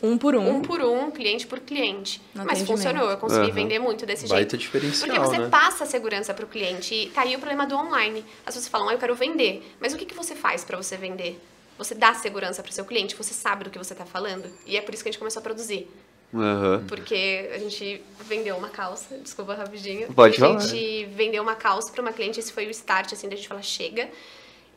Um 0.03 0.19
por 0.19 0.35
um. 0.37 0.47
um 0.57 0.61
por 0.61 0.83
um, 0.83 1.11
cliente 1.11 1.47
por 1.47 1.59
cliente. 1.61 2.21
No 2.35 2.45
Mas 2.45 2.61
funcionou, 2.63 3.11
eu 3.11 3.17
consegui 3.17 3.47
Aham. 3.47 3.53
vender 3.53 3.79
muito 3.79 4.05
desse 4.05 4.29
Baita 4.29 4.51
jeito. 4.51 4.59
diferencial, 4.59 5.09
Porque 5.09 5.19
você 5.27 5.39
né? 5.39 5.49
passa 5.49 5.85
a 5.85 5.87
segurança 5.87 6.35
pro 6.35 6.47
cliente. 6.47 6.95
E 6.95 7.07
tá 7.11 7.23
aí 7.23 7.35
o 7.35 7.39
problema 7.39 7.67
do 7.67 7.75
online. 7.77 8.23
As 8.45 8.55
pessoas 8.55 8.69
falam, 8.69 8.91
ah, 8.91 8.93
eu 8.93 8.99
quero 8.99 9.15
vender. 9.15 9.63
Mas 9.81 9.95
o 9.95 9.97
que, 9.97 10.05
que 10.05 10.15
você 10.15 10.35
faz 10.35 10.65
para 10.65 10.77
você 10.77 10.97
vender? 10.99 11.41
Você 11.79 11.95
dá 11.95 12.13
segurança 12.15 12.63
pro 12.63 12.73
seu 12.73 12.85
cliente? 12.85 13.17
Você 13.17 13.33
sabe 13.35 13.65
do 13.65 13.71
que 13.71 13.79
você 13.79 13.95
tá 13.95 14.05
falando? 14.05 14.49
E 14.67 14.77
é 14.77 14.81
por 14.83 14.93
isso 14.95 15.03
que 15.03 15.09
a 15.09 15.13
gente 15.13 15.19
começou 15.19 15.41
a 15.41 15.43
produzir. 15.43 15.89
Aham. 16.35 16.85
Porque 16.89 17.51
a 17.55 17.59
gente 17.59 18.03
vendeu 18.21 18.57
uma 18.57 18.69
calça, 18.69 19.17
desculpa 19.19 19.55
rapidinho. 19.55 20.13
Pode 20.13 20.37
a 20.37 20.41
falar. 20.41 20.59
gente 20.61 21.05
vendeu 21.07 21.43
uma 21.43 21.55
calça 21.55 21.93
para 21.93 22.03
uma 22.03 22.13
cliente, 22.13 22.41
esse 22.41 22.53
foi 22.53 22.67
o 22.67 22.71
start, 22.71 23.13
assim, 23.13 23.29
da 23.29 23.37
gente 23.37 23.47
falar, 23.47 23.63
chega. 23.63 24.09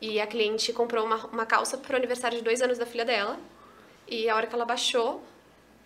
E 0.00 0.20
a 0.20 0.26
cliente 0.26 0.72
comprou 0.72 1.04
uma, 1.04 1.16
uma 1.26 1.44
calça 1.44 1.76
pro 1.76 1.96
aniversário 1.96 2.38
de 2.38 2.44
dois 2.44 2.62
anos 2.62 2.78
da 2.78 2.86
filha 2.86 3.04
dela. 3.04 3.36
E 4.06 4.28
a 4.28 4.36
hora 4.36 4.46
que 4.46 4.54
ela 4.54 4.64
baixou 4.64 5.22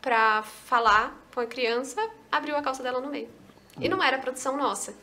pra 0.00 0.42
falar 0.42 1.18
com 1.34 1.40
a 1.40 1.46
criança, 1.46 1.98
abriu 2.30 2.54
a 2.56 2.62
calça 2.62 2.82
dela 2.82 3.00
no 3.00 3.08
meio. 3.08 3.28
E 3.80 3.88
não 3.88 4.02
era 4.02 4.18
produção 4.18 4.56
nossa. 4.56 4.94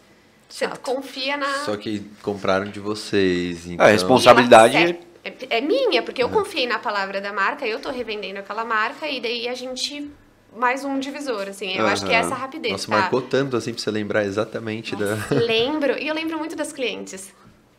Você 0.48 0.66
Chato. 0.66 0.80
confia 0.82 1.38
na... 1.38 1.52
Só 1.66 1.76
que 1.78 2.00
compraram 2.22 2.66
de 2.70 2.80
vocês. 2.80 3.66
Então... 3.66 3.86
A 3.86 3.90
responsabilidade- 3.90 5.00
é, 5.24 5.58
é 5.58 5.62
minha, 5.62 6.02
porque 6.02 6.22
eu 6.24 6.30
confiei 6.30 6.66
na 6.68 6.80
palavra 6.80 7.20
da 7.20 7.34
marca, 7.34 7.66
eu 7.68 7.80
tô 7.80 7.90
revendendo 7.92 8.40
aquela 8.40 8.64
marca 8.64 9.08
e 9.08 9.20
daí 9.20 9.48
a 9.50 9.54
gente 9.54 10.10
mais 10.56 10.84
um 10.84 11.00
divisor, 11.00 11.48
assim. 11.48 11.76
Eu 11.76 11.88
acho 11.88 12.06
que 12.06 12.12
é 12.12 12.16
essa 12.16 12.36
rapidez, 12.36 12.72
Nossa, 12.72 12.88
tá? 12.88 12.98
marcou 12.98 13.22
tanto 13.22 13.56
assim 13.56 13.74
pra 13.74 13.82
você 13.82 13.92
lembrar 13.92 14.26
exatamente 14.26 14.96
da. 14.96 15.18
Lembro, 15.32 15.98
e 15.98 16.08
eu 16.08 16.16
lembro 16.16 16.38
muito 16.38 16.56
das 16.56 16.72
clientes. 16.72 17.34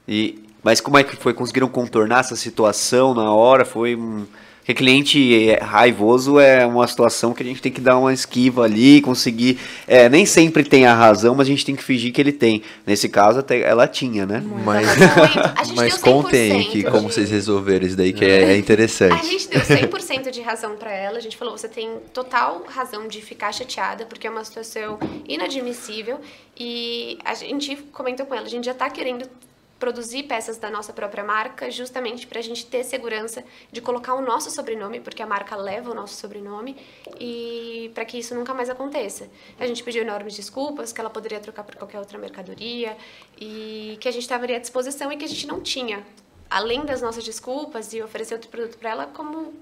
E, 0.06 0.42
mas 0.62 0.80
como 0.80 0.98
é 0.98 1.04
que 1.04 1.16
foi? 1.16 1.34
Conseguiram 1.34 1.68
contornar 1.68 2.20
essa 2.20 2.36
situação 2.36 3.14
na 3.14 3.32
hora? 3.32 3.64
Foi 3.64 3.96
um. 3.96 4.26
Porque 4.70 4.74
cliente 4.84 5.52
raivoso 5.60 6.38
é 6.38 6.64
uma 6.64 6.86
situação 6.86 7.32
que 7.34 7.42
a 7.42 7.46
gente 7.46 7.60
tem 7.60 7.72
que 7.72 7.80
dar 7.80 7.98
uma 7.98 8.12
esquiva 8.12 8.62
ali, 8.64 9.00
conseguir. 9.00 9.58
é, 9.86 10.08
nem 10.08 10.24
sempre 10.24 10.62
tem 10.62 10.86
a 10.86 10.94
razão, 10.94 11.34
mas 11.34 11.48
a 11.48 11.50
gente 11.50 11.64
tem 11.64 11.74
que 11.74 11.82
fingir 11.82 12.12
que 12.12 12.20
ele 12.20 12.30
tem. 12.30 12.62
Nesse 12.86 13.08
caso, 13.08 13.40
até 13.40 13.60
ela 13.62 13.88
tinha, 13.88 14.24
né? 14.24 14.42
Mas, 14.64 14.86
Muito. 14.86 15.74
Mas 15.74 15.94
deu 16.00 16.00
contem 16.00 16.52
100% 16.52 16.68
aqui 16.68 16.82
como 16.84 17.08
de- 17.08 17.14
vocês 17.14 17.30
resolveram 17.30 17.84
isso 17.86 17.96
daí, 17.96 18.12
que 18.12 18.24
é, 18.24 18.52
é 18.52 18.56
interessante. 18.56 19.12
A 19.12 19.24
gente 19.24 19.48
deu 19.48 19.60
100% 19.60 20.30
de 20.30 20.40
razão 20.40 20.76
pra 20.76 20.92
ela. 20.92 21.18
A 21.18 21.20
gente 21.20 21.36
falou, 21.36 21.56
você 21.58 21.68
tem 21.68 21.90
total 22.14 22.62
razão 22.68 23.08
de 23.08 23.20
ficar 23.20 23.52
chateada, 23.52 24.04
porque 24.06 24.26
é 24.28 24.30
uma 24.30 24.44
situação 24.44 24.98
inadmissível. 25.26 26.20
E 26.56 27.18
a 27.24 27.34
gente 27.34 27.74
comentou 27.92 28.24
com 28.24 28.34
ela, 28.34 28.46
a 28.46 28.50
gente 28.50 28.66
já 28.66 28.74
tá 28.74 28.88
querendo 28.88 29.24
produzir 29.80 30.24
peças 30.24 30.58
da 30.58 30.70
nossa 30.70 30.92
própria 30.92 31.24
marca, 31.24 31.70
justamente 31.70 32.26
pra 32.26 32.40
gente 32.42 32.66
ter 32.66 32.84
segurança 32.84 33.42
de 33.72 33.80
colocar 33.80 34.14
o 34.14 34.20
nosso 34.20 34.50
sobrenome, 34.50 35.00
porque 35.00 35.22
a 35.22 35.26
marca 35.26 35.56
leva 35.56 35.90
o 35.90 35.94
nosso 35.94 36.14
sobrenome, 36.14 36.76
e 37.18 37.90
para 37.94 38.04
que 38.04 38.18
isso 38.18 38.34
nunca 38.34 38.52
mais 38.54 38.68
aconteça. 38.70 39.26
A 39.58 39.66
gente 39.66 39.82
pediu 39.82 40.02
enormes 40.02 40.36
desculpas, 40.36 40.92
que 40.92 41.00
ela 41.00 41.10
poderia 41.10 41.40
trocar 41.40 41.64
por 41.64 41.74
qualquer 41.76 41.98
outra 41.98 42.18
mercadoria, 42.18 42.96
e 43.40 43.96
que 44.00 44.06
a 44.06 44.12
gente 44.12 44.22
estaria 44.22 44.56
à 44.56 44.60
disposição 44.60 45.10
e 45.10 45.16
que 45.16 45.24
a 45.24 45.28
gente 45.28 45.46
não 45.46 45.60
tinha. 45.60 46.04
Além 46.48 46.84
das 46.84 47.00
nossas 47.00 47.24
desculpas 47.24 47.92
e 47.94 48.02
oferecer 48.02 48.34
outro 48.34 48.50
produto 48.50 48.76
para 48.76 48.90
ela, 48.90 49.06
como 49.06 49.54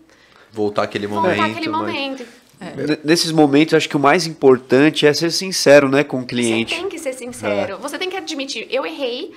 Voltar 0.51 0.83
aquele 0.83 1.07
momento. 1.07 1.37
voltar 1.37 1.51
aquele 1.53 1.69
mas- 1.69 1.81
momento. 1.81 2.27
N- 2.61 2.99
Nesses 3.05 3.31
momentos, 3.31 3.75
acho 3.75 3.89
que 3.89 3.97
o 3.97 4.01
mais 4.01 4.27
importante 4.27 5.07
é 5.07 5.13
ser 5.13 5.31
sincero, 5.31 5.89
né, 5.89 6.03
com 6.03 6.21
o 6.21 6.27
cliente. 6.27 6.75
Você 6.75 6.81
tem 6.81 6.89
que 6.89 6.99
ser 6.99 7.13
sincero. 7.13 7.79
Você 7.79 7.97
tem 7.99 8.11
que 8.11 8.17
admitir, 8.17 8.67
eu 8.69 8.85
errei, 8.85 9.33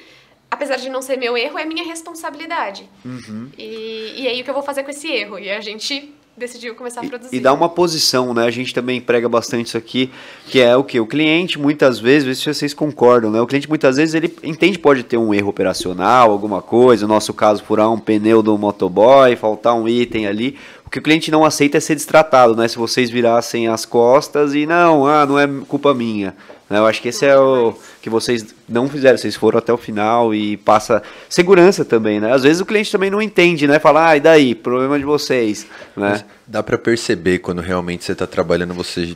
apesar 0.52 0.76
de 0.76 0.90
não 0.90 1.02
ser 1.02 1.18
meu 1.18 1.38
erro, 1.38 1.58
é 1.58 1.66
minha 1.66 1.86
responsabilidade. 1.86 2.88
Uhum. 3.06 3.50
E, 3.58 4.16
e 4.18 4.28
aí 4.28 4.42
o 4.42 4.44
que 4.44 4.50
eu 4.50 4.54
vou 4.54 4.62
fazer 4.62 4.84
com 4.84 4.92
esse 4.92 5.08
erro? 5.08 5.40
E 5.40 5.50
a 5.50 5.62
gente 5.62 6.14
decidiu 6.36 6.76
começar 6.76 7.02
a 7.02 7.08
produzir. 7.08 7.34
E, 7.34 7.40
e 7.40 7.42
dá 7.42 7.54
uma 7.54 7.70
posição, 7.70 8.34
né? 8.34 8.46
A 8.46 8.52
gente 8.52 8.74
também 8.74 9.00
prega 9.00 9.30
bastante 9.30 9.68
isso 9.68 9.78
aqui, 9.78 10.12
que 10.48 10.60
é 10.60 10.76
o 10.76 10.84
que? 10.84 11.00
O 11.00 11.06
cliente, 11.06 11.60
muitas 11.60 12.00
vezes, 12.00 12.40
se 12.40 12.54
vocês 12.54 12.74
concordam, 12.74 13.32
né? 13.32 13.42
O 13.42 13.48
cliente, 13.48 13.70
muitas 13.70 13.98
vezes, 13.98 14.14
ele 14.14 14.34
entende 14.44 14.78
que 14.78 14.84
pode 14.84 15.04
ter 15.04 15.18
um 15.18 15.34
erro 15.34 15.50
operacional, 15.50 16.32
alguma 16.32 16.62
coisa, 16.62 17.08
no 17.08 17.14
nosso 17.14 17.34
caso, 17.34 17.64
furar 17.64 17.92
um 17.92 18.00
pneu 18.00 18.42
do 18.42 18.58
motoboy, 18.58 19.36
faltar 19.36 19.74
um 19.74 19.88
item 19.88 20.28
ali. 20.28 20.58
Que 20.91 20.99
o 20.99 21.01
cliente 21.01 21.32
não 21.32 21.45
aceita 21.45 21.77
é 21.77 21.80
ser 21.80 21.95
destratado, 21.95 22.56
né? 22.56 22.67
Se 22.67 22.77
vocês 22.77 23.10
virassem 23.10 23.67
as 23.67 23.86
costas 23.86 24.54
e 24.54 24.65
não, 24.65 25.08
ah, 25.08 25.25
não 25.25 25.39
é 25.39 25.47
culpa 25.67 25.93
minha. 25.93 26.36
Né? 26.69 26.77
Eu 26.77 26.86
acho 26.86 27.01
que 27.01 27.08
esse 27.08 27.25
é 27.25 27.38
o 27.38 27.73
que 28.01 28.10
vocês 28.10 28.54
não 28.67 28.89
fizeram, 28.89 29.17
vocês 29.17 29.36
foram 29.36 29.60
até 29.60 29.71
o 29.71 29.77
final 29.77 30.36
e 30.36 30.58
passa 30.58 31.01
segurança 31.30 31.86
também, 31.86 32.19
né? 32.19 32.34
Às 32.34 32.43
vezes 32.43 32.62
o 32.62 32.65
cliente 32.65 32.91
também 32.91 33.10
não 33.10 33.21
entende, 33.21 33.67
né? 33.67 33.80
Fala, 33.80 34.10
ah, 34.10 34.17
e 34.17 34.19
daí? 34.19 34.54
Problema 34.54 34.99
de 34.99 35.06
vocês, 35.06 35.65
né? 35.95 36.10
Mas 36.12 36.25
Dá 36.51 36.62
pra 36.62 36.77
perceber 36.77 37.39
quando 37.39 37.62
realmente 37.62 38.04
você 38.04 38.13
tá 38.13 38.27
trabalhando, 38.27 38.73
você 38.73 39.15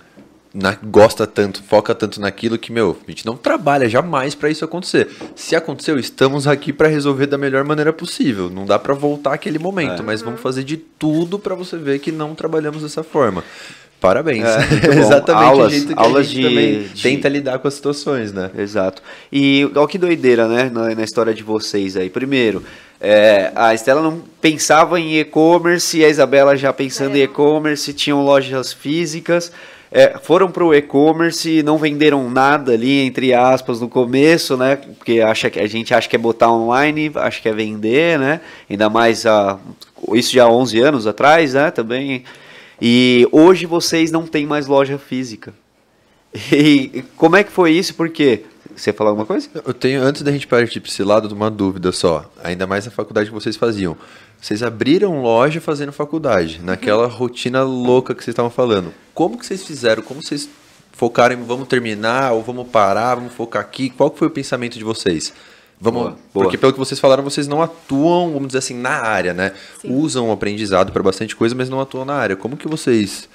na- 0.55 0.77
gosta 0.81 1.27
tanto, 1.27 1.61
foca 1.63 1.93
tanto 1.93 2.21
naquilo 2.21 2.57
que, 2.57 2.71
meu, 2.71 2.97
a 3.05 3.11
gente 3.11 3.25
não 3.25 3.35
trabalha 3.35 3.89
jamais 3.89 4.33
para 4.33 4.49
isso 4.49 4.63
acontecer. 4.63 5.09
Se 5.35 5.55
aconteceu, 5.55 5.99
estamos 5.99 6.47
aqui 6.47 6.71
para 6.71 6.87
resolver 6.87 7.25
da 7.27 7.37
melhor 7.37 7.63
maneira 7.65 7.91
possível. 7.91 8.49
Não 8.49 8.65
dá 8.65 8.79
para 8.79 8.93
voltar 8.93 9.33
aquele 9.33 9.59
momento, 9.59 10.01
mas 10.03 10.21
vamos 10.21 10.39
fazer 10.39 10.63
de 10.63 10.77
tudo 10.77 11.37
para 11.37 11.53
você 11.55 11.77
ver 11.77 11.99
que 11.99 12.11
não 12.11 12.33
trabalhamos 12.33 12.81
dessa 12.83 13.03
forma. 13.03 13.43
Parabéns. 13.99 14.43
É. 14.45 14.57
Exatamente 14.99 15.45
Aulas- 15.45 15.67
o 15.67 15.69
jeito 15.75 15.87
que 15.87 15.99
aulas 15.99 16.19
a 16.19 16.23
gente 16.23 16.35
de- 16.41 16.47
também 16.47 16.83
de- 16.93 17.01
tenta 17.01 17.27
lidar 17.29 17.59
com 17.59 17.67
as 17.67 17.73
situações, 17.73 18.31
né? 18.31 18.51
Exato. 18.57 19.01
E 19.31 19.69
olha 19.75 19.87
que 19.87 19.97
doideira, 19.97 20.47
né, 20.47 20.69
na, 20.71 20.93
na 20.95 21.03
história 21.03 21.33
de 21.33 21.43
vocês 21.43 21.97
aí. 21.97 22.09
Primeiro, 22.09 22.63
é, 23.01 23.51
a 23.55 23.73
Estela 23.73 24.01
não 24.01 24.21
pensava 24.39 24.99
em 24.99 25.19
e-commerce, 25.19 26.03
a 26.03 26.09
Isabela 26.09 26.55
já 26.55 26.71
pensando 26.71 27.15
É. 27.15 27.19
em 27.19 27.23
e-commerce, 27.23 27.91
tinham 27.93 28.23
lojas 28.23 28.71
físicas. 28.73 29.51
É, 29.95 30.19
foram 30.21 30.51
para 30.51 30.61
o 30.61 30.73
e-commerce, 30.73 31.63
não 31.63 31.77
venderam 31.77 32.29
nada 32.29 32.73
ali, 32.73 32.99
entre 32.99 33.33
aspas, 33.33 33.79
no 33.79 33.87
começo, 33.87 34.57
né? 34.57 34.75
Porque 34.75 35.21
acha 35.21 35.49
que, 35.49 35.57
a 35.57 35.67
gente 35.67 35.93
acha 35.93 36.09
que 36.09 36.17
é 36.17 36.19
botar 36.19 36.51
online, 36.51 37.09
acha 37.15 37.41
que 37.41 37.47
é 37.47 37.53
vender, 37.53 38.19
né? 38.19 38.41
Ainda 38.69 38.89
mais 38.89 39.25
a, 39.25 39.57
isso 40.11 40.33
já 40.33 40.43
há 40.43 40.51
11 40.51 40.81
anos 40.81 41.07
atrás, 41.07 41.53
né? 41.53 41.71
Também. 41.71 42.25
E 42.81 43.25
hoje 43.31 43.65
vocês 43.65 44.11
não 44.11 44.27
têm 44.27 44.45
mais 44.45 44.67
loja 44.67 44.97
física. 44.97 45.53
E 46.51 47.05
como 47.15 47.37
é 47.37 47.45
que 47.45 47.51
foi 47.51 47.71
isso? 47.71 47.93
Por 47.95 48.09
quê? 48.09 48.43
Você 48.75 48.91
falar 48.91 49.11
alguma 49.11 49.25
coisa? 49.25 49.47
Eu 49.65 49.73
tenho, 49.73 50.03
antes 50.03 50.21
da 50.23 50.31
gente 50.33 50.45
partir 50.45 50.81
para 50.81 50.89
esse 50.89 51.03
lado, 51.03 51.33
uma 51.33 51.49
dúvida 51.49 51.93
só. 51.93 52.29
Ainda 52.43 52.67
mais 52.67 52.83
na 52.83 52.91
faculdade 52.91 53.29
que 53.29 53.33
vocês 53.33 53.55
faziam. 53.55 53.95
Vocês 54.45 54.61
abriram 54.61 55.23
loja 55.23 55.59
fazendo 55.59 55.91
faculdade, 55.91 56.61
naquela 56.61 57.07
rotina 57.07 57.63
louca 57.63 58.13
que 58.13 58.23
vocês 58.23 58.31
estavam 58.31 58.51
falando. 58.51 58.93
Como 59.11 59.39
que 59.39 59.43
vocês 59.43 59.63
fizeram? 59.63 60.03
Como 60.03 60.21
vocês 60.21 60.47
focaram 60.91 61.33
em 61.33 61.43
vamos 61.43 61.67
terminar 61.67 62.31
ou 62.31 62.43
vamos 62.43 62.67
parar, 62.67 63.15
vamos 63.15 63.33
focar 63.33 63.59
aqui? 63.59 63.89
Qual 63.89 64.15
foi 64.15 64.27
o 64.27 64.29
pensamento 64.29 64.77
de 64.77 64.83
vocês? 64.83 65.33
Vamos, 65.81 65.99
Boa, 65.99 66.09
boa. 66.11 66.19
porque 66.31 66.59
pelo 66.59 66.71
que 66.73 66.77
vocês 66.77 66.99
falaram, 66.99 67.23
vocês 67.23 67.47
não 67.47 67.59
atuam, 67.59 68.33
vamos 68.33 68.49
dizer 68.49 68.59
assim, 68.59 68.75
na 68.75 68.91
área, 68.91 69.33
né? 69.33 69.51
Sim. 69.81 69.91
Usam 69.91 70.29
o 70.29 70.31
aprendizado 70.31 70.91
para 70.91 71.01
bastante 71.01 71.35
coisa, 71.35 71.55
mas 71.55 71.67
não 71.67 71.81
atuam 71.81 72.05
na 72.05 72.13
área. 72.13 72.35
Como 72.35 72.55
que 72.55 72.67
vocês 72.67 73.27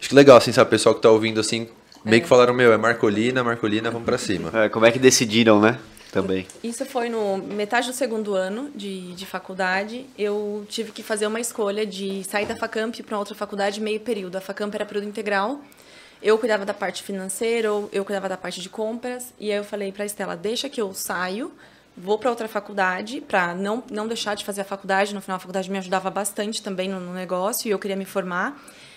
Acho 0.00 0.08
que 0.08 0.14
legal 0.14 0.38
assim, 0.38 0.50
sabe, 0.50 0.68
o 0.68 0.70
pessoal 0.70 0.94
que 0.94 1.02
tá 1.02 1.10
ouvindo 1.10 1.40
assim, 1.40 1.68
meio 2.02 2.22
que 2.22 2.28
falaram, 2.28 2.54
meu, 2.54 2.72
é 2.72 2.78
Marcolina, 2.78 3.44
Marcolina, 3.44 3.90
vamos 3.90 4.06
para 4.06 4.16
cima. 4.16 4.50
É, 4.54 4.70
como 4.70 4.86
é 4.86 4.90
que 4.90 4.98
decidiram, 4.98 5.60
né? 5.60 5.78
Também. 6.14 6.46
Isso 6.62 6.86
foi 6.86 7.08
no 7.08 7.38
metade 7.38 7.88
do 7.88 7.92
segundo 7.92 8.34
ano 8.34 8.70
de, 8.74 9.12
de 9.14 9.26
faculdade. 9.26 10.06
Eu 10.16 10.64
tive 10.68 10.92
que 10.92 11.02
fazer 11.02 11.26
uma 11.26 11.40
escolha 11.40 11.84
de 11.84 12.22
sair 12.22 12.46
da 12.46 12.54
Facamp 12.54 12.94
para 13.02 13.18
outra 13.18 13.34
faculdade 13.34 13.80
meio 13.80 13.98
período. 13.98 14.36
A 14.36 14.40
Facamp 14.40 14.72
era 14.72 14.86
período 14.86 15.08
integral. 15.08 15.60
Eu 16.22 16.38
cuidava 16.38 16.64
da 16.64 16.72
parte 16.72 17.02
financeira, 17.02 17.68
eu 17.90 18.04
cuidava 18.04 18.28
da 18.28 18.36
parte 18.36 18.60
de 18.60 18.68
compras. 18.68 19.34
E 19.40 19.50
aí 19.50 19.58
eu 19.58 19.64
falei 19.64 19.90
para 19.90 20.04
Estela, 20.04 20.36
deixa 20.36 20.68
que 20.68 20.80
eu 20.80 20.94
saio, 20.94 21.52
vou 21.96 22.16
para 22.16 22.30
outra 22.30 22.46
faculdade, 22.46 23.20
para 23.20 23.52
não, 23.52 23.82
não 23.90 24.06
deixar 24.06 24.36
de 24.36 24.44
fazer 24.44 24.60
a 24.60 24.64
faculdade. 24.64 25.12
No 25.12 25.20
final, 25.20 25.36
a 25.36 25.40
faculdade 25.40 25.68
me 25.68 25.78
ajudava 25.78 26.10
bastante 26.10 26.62
também 26.62 26.88
no, 26.88 27.00
no 27.00 27.12
negócio 27.12 27.66
e 27.66 27.72
eu 27.72 27.78
queria 27.78 27.96
me 27.96 28.04
formar. 28.04 28.56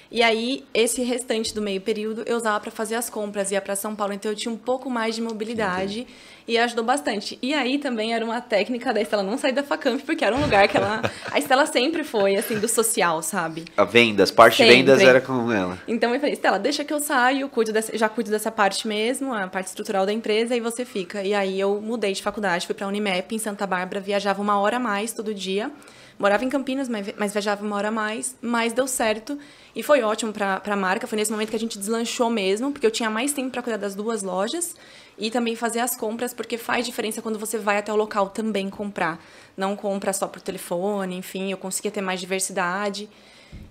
E 0.10 0.24
aí, 0.24 0.64
esse 0.74 1.02
restante 1.04 1.54
do 1.54 1.62
meio 1.62 1.82
período 1.82 2.24
eu 2.26 2.38
usava 2.38 2.60
para 2.60 2.72
fazer 2.72 2.96
as 2.96 3.10
compras, 3.10 3.52
ia 3.52 3.62
para 3.62 3.76
São 3.76 3.96
Paulo, 3.96 4.14
então 4.14 4.32
eu 4.32 4.36
tinha 4.36 4.52
um 4.52 4.58
pouco 4.58 4.90
mais 4.90 5.16
de 5.16 5.22
mobilidade 5.22 6.08
e 6.48 6.58
ajudou 6.58 6.84
bastante. 6.84 7.38
E 7.42 7.54
aí 7.54 7.78
também 7.78 8.14
era 8.14 8.24
uma 8.24 8.40
técnica 8.40 8.94
da 8.94 9.02
Estela 9.02 9.22
não 9.22 9.38
sair 9.38 9.52
da 9.52 9.64
Facamp, 9.64 10.02
porque 10.06 10.24
era 10.24 10.34
um 10.36 10.42
lugar 10.42 10.68
que 10.68 10.78
ela. 10.78 11.02
A 11.30 11.38
Estela 11.38 11.66
sempre 11.66 12.04
foi, 12.04 12.36
assim, 12.38 12.58
do 12.58 12.68
social, 12.70 13.22
sabe? 13.22 13.66
A 13.76 13.84
vendas, 13.84 14.32
parte 14.32 14.58
de 14.58 14.64
Sempre. 14.64 14.76
vendas 14.78 15.02
era 15.02 15.20
com 15.20 15.52
ela. 15.52 15.78
Então 15.88 16.14
eu 16.14 16.20
falei, 16.20 16.34
Estela, 16.34 16.58
deixa 16.58 16.86
que 16.86 16.94
eu 16.94 17.00
saio, 17.00 17.50
cuido 17.50 17.74
dessa, 17.74 17.98
já 17.98 18.08
cuido 18.08 18.32
dessa 18.32 18.50
parte 18.50 18.88
mesmo, 18.88 19.34
a 19.34 19.48
parte 19.48 19.68
estrutural 19.68 20.06
da 20.06 20.14
empresa, 20.14 20.56
e 20.56 20.62
você 20.62 20.86
fica. 20.86 21.22
E 21.22 21.34
aí 21.34 21.60
eu 21.60 21.82
mudei 21.82 22.14
de 22.14 22.22
faculdade, 22.22 22.66
fui 22.66 22.74
para 22.74 22.88
Unimep 22.88 23.36
em 23.36 23.40
Santa 23.40 23.68
Bárbara, 23.68 24.00
viajava 24.00 24.42
uma 24.42 24.58
hora 24.58 24.78
a 24.78 24.80
mais 24.80 25.12
todo 25.12 25.34
dia. 25.34 25.70
Morava 26.18 26.44
em 26.44 26.50
Campinas, 26.50 26.90
mas, 26.90 27.14
mas 27.16 27.32
viajava 27.32 27.64
uma 27.64 27.76
hora 27.76 27.90
a 27.90 27.92
mais, 27.92 28.36
mas 28.42 28.74
deu 28.74 28.88
certo 28.88 29.38
e 29.76 29.84
foi 29.84 30.02
ótimo 30.02 30.34
para 30.34 30.62
a 30.66 30.76
marca. 30.76 31.08
Foi 31.08 31.18
nesse 31.18 31.32
momento 31.32 31.50
que 31.50 31.56
a 31.56 31.60
gente 31.60 31.78
deslanchou 31.78 32.30
mesmo, 32.30 32.72
porque 32.72 32.86
eu 32.86 32.92
tinha 32.92 33.10
mais 33.10 33.34
tempo 33.34 33.52
para 33.52 33.62
cuidar 33.62 33.78
das 33.78 33.96
duas 33.96 34.24
lojas 34.24 34.76
e 35.18 35.32
também 35.32 35.56
fazer 35.56 35.80
as 35.80 35.96
compras, 35.96 36.34
porque 36.34 36.58
faz 36.58 36.86
diferença 36.86 37.22
quando 37.22 37.40
você 37.40 37.58
vai 37.58 37.78
até 37.78 37.92
o 37.92 37.96
local 37.96 38.30
também 38.30 38.70
comprar. 38.70 39.20
Não 39.56 39.76
compra 39.76 40.14
só 40.14 40.28
por 40.28 40.42
telefone, 40.42 41.16
enfim, 41.16 41.52
eu 41.52 41.58
conseguia 41.58 41.92
ter 41.92 42.02
mais 42.02 42.20
diversidade. 42.20 43.10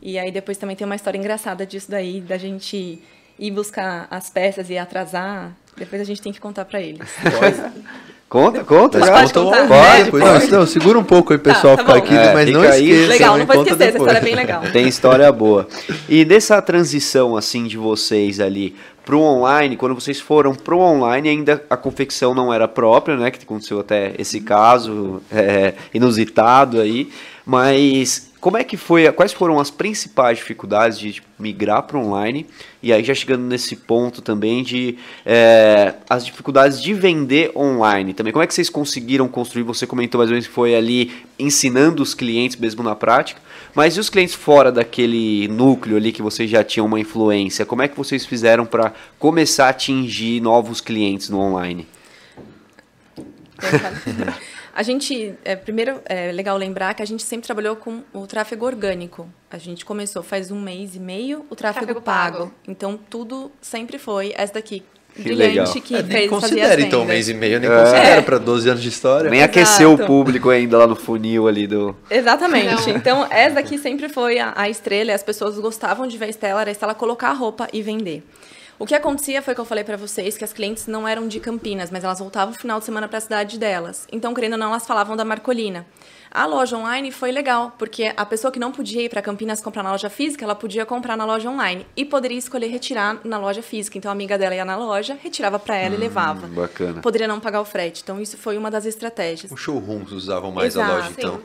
E 0.00 0.18
aí 0.18 0.30
depois 0.30 0.59
também 0.59 0.74
tem 0.74 0.85
uma 0.85 0.96
história 0.96 1.18
engraçada 1.18 1.66
disso 1.66 1.90
daí, 1.90 2.20
da 2.20 2.38
gente 2.38 3.02
ir 3.38 3.50
buscar 3.50 4.06
as 4.11 4.30
peças 4.30 4.70
e 4.70 4.78
atrasar. 4.78 5.54
Depois 5.76 6.00
a 6.00 6.04
gente 6.04 6.22
tem 6.22 6.32
que 6.32 6.40
contar 6.40 6.64
para 6.64 6.80
eles. 6.80 7.09
Conta, 8.28 8.64
conta. 8.64 8.98
Mas 8.98 9.08
já. 9.08 9.14
pode 9.14 9.32
contar? 9.32 9.68
Pode, 9.68 10.10
pode. 10.10 10.50
Não, 10.50 10.58
não, 10.58 10.66
segura 10.66 10.98
um 10.98 11.04
pouco 11.04 11.32
aí, 11.32 11.38
pessoal, 11.38 11.76
Tá, 11.76 11.82
ficar 11.84 11.92
tá 11.94 11.98
bom. 12.00 12.04
aqui, 12.04 12.14
É, 12.14 12.34
mas 12.34 12.50
não 12.50 12.60
aí. 12.62 12.90
esqueça. 12.90 13.08
Legal, 13.12 13.38
não 13.38 13.46
conta 13.46 13.58
esquecer, 13.60 13.82
essa 13.82 13.92
depois. 13.92 14.12
história 14.12 14.18
é 14.18 14.20
bem 14.20 14.34
legal. 14.34 14.62
Tem 14.72 14.88
história 14.88 15.32
boa. 15.32 15.68
E 16.08 16.24
nessa 16.24 16.60
transição 16.60 17.36
assim 17.36 17.64
de 17.64 17.76
vocês 17.76 18.40
ali 18.40 18.74
pro 19.04 19.20
online, 19.20 19.76
quando 19.76 19.94
vocês 19.94 20.18
foram 20.18 20.52
pro 20.56 20.80
online, 20.80 21.28
ainda 21.28 21.62
a 21.70 21.76
confecção 21.76 22.34
não 22.34 22.52
era 22.52 22.66
própria, 22.66 23.16
né? 23.16 23.30
Que 23.30 23.44
aconteceu 23.44 23.78
até 23.78 24.12
esse 24.18 24.40
caso 24.40 25.22
é, 25.30 25.74
inusitado 25.94 26.80
aí. 26.80 27.08
Mas 27.44 28.32
como 28.40 28.57
é 28.57 28.64
que 28.64 28.77
foi? 28.77 29.11
Quais 29.12 29.33
foram 29.33 29.59
as 29.59 29.70
principais 29.70 30.38
dificuldades 30.38 30.99
de 30.99 31.14
tipo, 31.14 31.27
migrar 31.38 31.83
para 31.83 31.99
online? 31.99 32.46
E 32.83 32.92
aí 32.92 33.03
já 33.03 33.14
chegando 33.14 33.42
nesse 33.42 33.75
ponto 33.75 34.20
também 34.20 34.62
de 34.62 34.99
é, 35.25 35.94
as 36.09 36.25
dificuldades 36.25 36.81
de 36.81 36.92
vender 36.92 37.51
online 37.57 38.12
também. 38.12 38.33
Como 38.33 38.42
é 38.42 38.46
que 38.46 38.55
vocês 38.55 38.68
conseguiram 38.68 39.27
construir? 39.27 39.62
Você 39.64 39.87
comentou 39.87 40.18
mais 40.18 40.31
ou 40.31 40.35
menos 40.35 40.46
que 40.46 40.53
foi 40.53 40.75
ali 40.75 41.12
ensinando 41.38 42.03
os 42.03 42.14
clientes 42.14 42.57
mesmo 42.57 42.83
na 42.83 42.94
prática. 42.94 43.40
Mas 43.75 43.96
e 43.96 44.01
os 44.01 44.11
clientes 44.11 44.35
fora 44.35 44.70
daquele 44.70 45.49
núcleo 45.49 45.96
ali 45.96 46.12
que 46.12 46.22
vocês 46.22 46.49
já 46.49 46.62
tinham 46.62 46.87
uma 46.87 47.01
influência? 47.01 47.66
Como 47.66 47.83
é 47.83 47.88
que 47.88 47.96
vocês 47.96 48.25
fizeram 48.25 48.64
para 48.66 48.92
começar 49.18 49.66
a 49.66 49.70
atingir 49.70 50.40
novos 50.40 50.81
clientes 50.81 51.31
no 51.31 51.40
online? 51.40 51.87
A 54.76 54.82
gente, 54.82 55.34
é, 55.42 55.56
primeiro, 55.56 56.02
é 56.04 56.30
legal 56.30 56.54
lembrar 56.58 56.92
que 56.92 57.02
a 57.02 57.06
gente 57.06 57.22
sempre 57.22 57.46
trabalhou 57.46 57.76
com 57.76 58.02
o 58.12 58.26
tráfego 58.26 58.66
orgânico. 58.66 59.26
A 59.50 59.56
gente 59.56 59.86
começou 59.86 60.22
faz 60.22 60.50
um 60.50 60.60
mês 60.60 60.94
e 60.94 61.00
meio 61.00 61.46
o 61.48 61.56
tráfego, 61.56 61.86
Tráfego 61.86 62.02
pago. 62.02 62.36
pago. 62.38 62.52
Então, 62.68 63.00
tudo 63.08 63.50
sempre 63.62 63.96
foi 63.98 64.34
essa 64.36 64.52
daqui. 64.52 64.82
Que 65.14 65.30
legal. 65.32 65.64
Brilhante 65.64 65.80
que 65.80 65.94
É, 65.96 66.02
nem 66.02 66.10
fez 66.12 66.24
as 66.24 66.28
considera 66.28 66.78
então 66.78 67.00
um 67.00 67.04
mês 67.06 67.26
e 67.26 67.32
meio, 67.32 67.58
nem 67.58 67.70
É. 67.70 67.80
considera 67.80 68.22
para 68.22 68.36
12 68.36 68.68
anos 68.68 68.82
de 68.82 68.90
história. 68.90 69.30
Nem 69.30 69.38
Exato. 69.40 69.58
aqueceu 69.58 69.94
o 69.94 70.06
público 70.06 70.50
ainda 70.50 70.76
lá 70.76 70.86
no 70.86 70.94
funil 70.94 71.48
ali 71.48 71.66
do. 71.66 71.96
Exatamente. 72.10 72.90
Não. 72.90 72.96
Então, 72.96 73.26
essa 73.30 73.54
daqui 73.54 73.78
sempre 73.78 74.10
foi 74.10 74.38
a, 74.38 74.52
a 74.54 74.68
estrela 74.68 75.10
e 75.10 75.14
as 75.14 75.22
pessoas 75.22 75.58
gostavam 75.58 76.06
de 76.06 76.18
ver 76.18 76.26
a 76.26 76.28
Estela, 76.28 76.60
era 76.60 76.70
a 76.70 76.72
Estela 76.72 76.94
colocar 76.94 77.30
a 77.30 77.32
roupa 77.32 77.66
e 77.72 77.80
vender. 77.80 78.22
O 78.78 78.84
que 78.84 78.94
acontecia 78.94 79.40
foi 79.40 79.54
que 79.54 79.60
eu 79.60 79.64
falei 79.64 79.82
pra 79.84 79.96
vocês 79.96 80.36
que 80.36 80.44
as 80.44 80.52
clientes 80.52 80.86
não 80.86 81.08
eram 81.08 81.26
de 81.26 81.40
Campinas, 81.40 81.90
mas 81.90 82.04
elas 82.04 82.18
voltavam 82.18 82.52
no 82.52 82.58
final 82.60 82.78
de 82.78 82.84
semana 82.84 83.08
para 83.08 83.16
a 83.16 83.20
cidade 83.22 83.58
delas. 83.58 84.06
Então, 84.12 84.34
querendo 84.34 84.52
ou 84.52 84.58
não, 84.58 84.68
elas 84.68 84.86
falavam 84.86 85.16
da 85.16 85.24
Marcolina. 85.24 85.86
A 86.30 86.44
loja 86.44 86.76
online 86.76 87.10
foi 87.10 87.32
legal, 87.32 87.74
porque 87.78 88.12
a 88.14 88.26
pessoa 88.26 88.50
que 88.52 88.58
não 88.58 88.70
podia 88.70 89.00
ir 89.04 89.08
para 89.08 89.22
Campinas 89.22 89.62
comprar 89.62 89.82
na 89.82 89.92
loja 89.92 90.10
física, 90.10 90.44
ela 90.44 90.54
podia 90.54 90.84
comprar 90.84 91.16
na 91.16 91.24
loja 91.24 91.48
online 91.48 91.86
e 91.96 92.04
poderia 92.04 92.36
escolher 92.36 92.66
retirar 92.66 93.18
na 93.24 93.38
loja 93.38 93.62
física. 93.62 93.96
Então, 93.96 94.10
a 94.10 94.12
amiga 94.12 94.36
dela 94.36 94.54
ia 94.54 94.64
na 94.64 94.76
loja, 94.76 95.16
retirava 95.22 95.58
para 95.58 95.76
ela 95.76 95.94
e 95.94 95.98
levava. 95.98 96.46
bacana. 96.46 97.00
Poderia 97.00 97.26
não 97.26 97.40
pagar 97.40 97.62
o 97.62 97.64
frete. 97.64 98.02
Então, 98.02 98.20
isso 98.20 98.36
foi 98.36 98.58
uma 98.58 98.70
das 98.70 98.84
estratégias. 98.84 99.50
Os 99.50 99.58
showrooms 99.58 100.12
usavam 100.12 100.52
mais 100.52 100.76
a 100.76 100.82
Exato. 100.82 100.96
loja, 101.00 101.14
então. 101.16 101.36
Sim. 101.38 101.42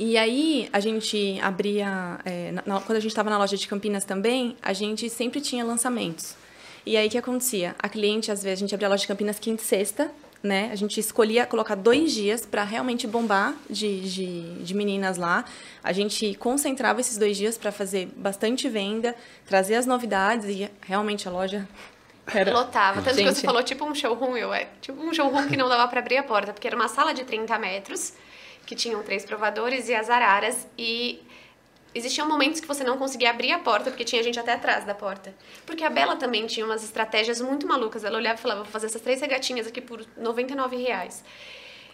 E 0.00 0.16
aí, 0.16 0.68
a 0.72 0.80
gente 0.80 1.38
abria. 1.42 2.18
é, 2.24 2.50
na- 2.50 2.62
na- 2.66 2.80
quando 2.80 2.96
a 2.96 3.00
gente 3.00 3.10
estava 3.12 3.30
na 3.30 3.38
loja 3.38 3.56
de 3.56 3.68
Campinas 3.68 4.04
também, 4.04 4.56
a 4.62 4.72
gente 4.72 5.08
sempre 5.08 5.40
tinha 5.40 5.62
lançamentos. 5.64 6.39
E 6.90 6.96
aí, 6.96 7.06
o 7.06 7.10
que 7.10 7.16
acontecia? 7.16 7.76
A 7.78 7.88
cliente, 7.88 8.32
às 8.32 8.42
vezes, 8.42 8.58
a 8.58 8.62
gente 8.62 8.74
abria 8.74 8.88
a 8.88 8.90
loja 8.90 9.02
de 9.02 9.06
Campinas 9.06 9.38
quinta 9.38 9.62
e 9.62 9.64
sexta, 9.64 10.10
né? 10.42 10.70
A 10.72 10.74
gente 10.74 10.98
escolhia 10.98 11.46
colocar 11.46 11.76
dois 11.76 12.10
dias 12.10 12.44
para 12.44 12.64
realmente 12.64 13.06
bombar 13.06 13.54
de, 13.70 14.00
de, 14.10 14.54
de 14.54 14.74
meninas 14.74 15.16
lá. 15.16 15.44
A 15.84 15.92
gente 15.92 16.34
concentrava 16.34 17.00
esses 17.00 17.16
dois 17.16 17.36
dias 17.36 17.56
para 17.56 17.70
fazer 17.70 18.08
bastante 18.16 18.68
venda, 18.68 19.14
trazer 19.46 19.76
as 19.76 19.86
novidades 19.86 20.46
e 20.48 20.68
realmente 20.80 21.28
a 21.28 21.30
loja. 21.30 21.68
Era... 22.26 22.52
Lotava. 22.52 23.00
Tanto 23.02 23.14
que 23.14 23.22
Gente. 23.22 23.36
você 23.36 23.46
falou 23.46 23.62
tipo 23.62 23.84
um 23.84 23.94
showroom, 23.94 24.36
eu 24.36 24.52
é. 24.52 24.66
Tipo 24.80 25.00
um 25.00 25.14
showroom 25.14 25.46
que 25.46 25.56
não 25.56 25.68
dava 25.68 25.86
pra 25.86 26.00
abrir 26.00 26.16
a 26.16 26.24
porta, 26.24 26.52
porque 26.52 26.66
era 26.66 26.74
uma 26.74 26.88
sala 26.88 27.14
de 27.14 27.22
30 27.22 27.56
metros, 27.56 28.14
que 28.66 28.74
tinham 28.74 29.00
três 29.04 29.24
provadores 29.24 29.88
e 29.88 29.94
as 29.94 30.10
araras, 30.10 30.66
e 30.76 31.22
existiam 31.94 32.28
momentos 32.28 32.60
que 32.60 32.68
você 32.68 32.84
não 32.84 32.96
conseguia 32.96 33.30
abrir 33.30 33.52
a 33.52 33.58
porta, 33.58 33.90
porque 33.90 34.04
tinha 34.04 34.22
gente 34.22 34.38
até 34.38 34.52
atrás 34.52 34.84
da 34.84 34.94
porta. 34.94 35.34
Porque 35.66 35.84
a 35.84 35.90
Bela 35.90 36.16
também 36.16 36.46
tinha 36.46 36.64
umas 36.64 36.84
estratégias 36.84 37.40
muito 37.40 37.66
malucas. 37.66 38.04
Ela 38.04 38.18
olhava 38.18 38.38
e 38.38 38.42
falava, 38.42 38.62
vou 38.62 38.70
fazer 38.70 38.86
essas 38.86 39.00
três 39.00 39.20
regatinhas 39.20 39.66
aqui 39.66 39.80
por 39.80 40.04
99 40.16 40.76
reais. 40.76 41.24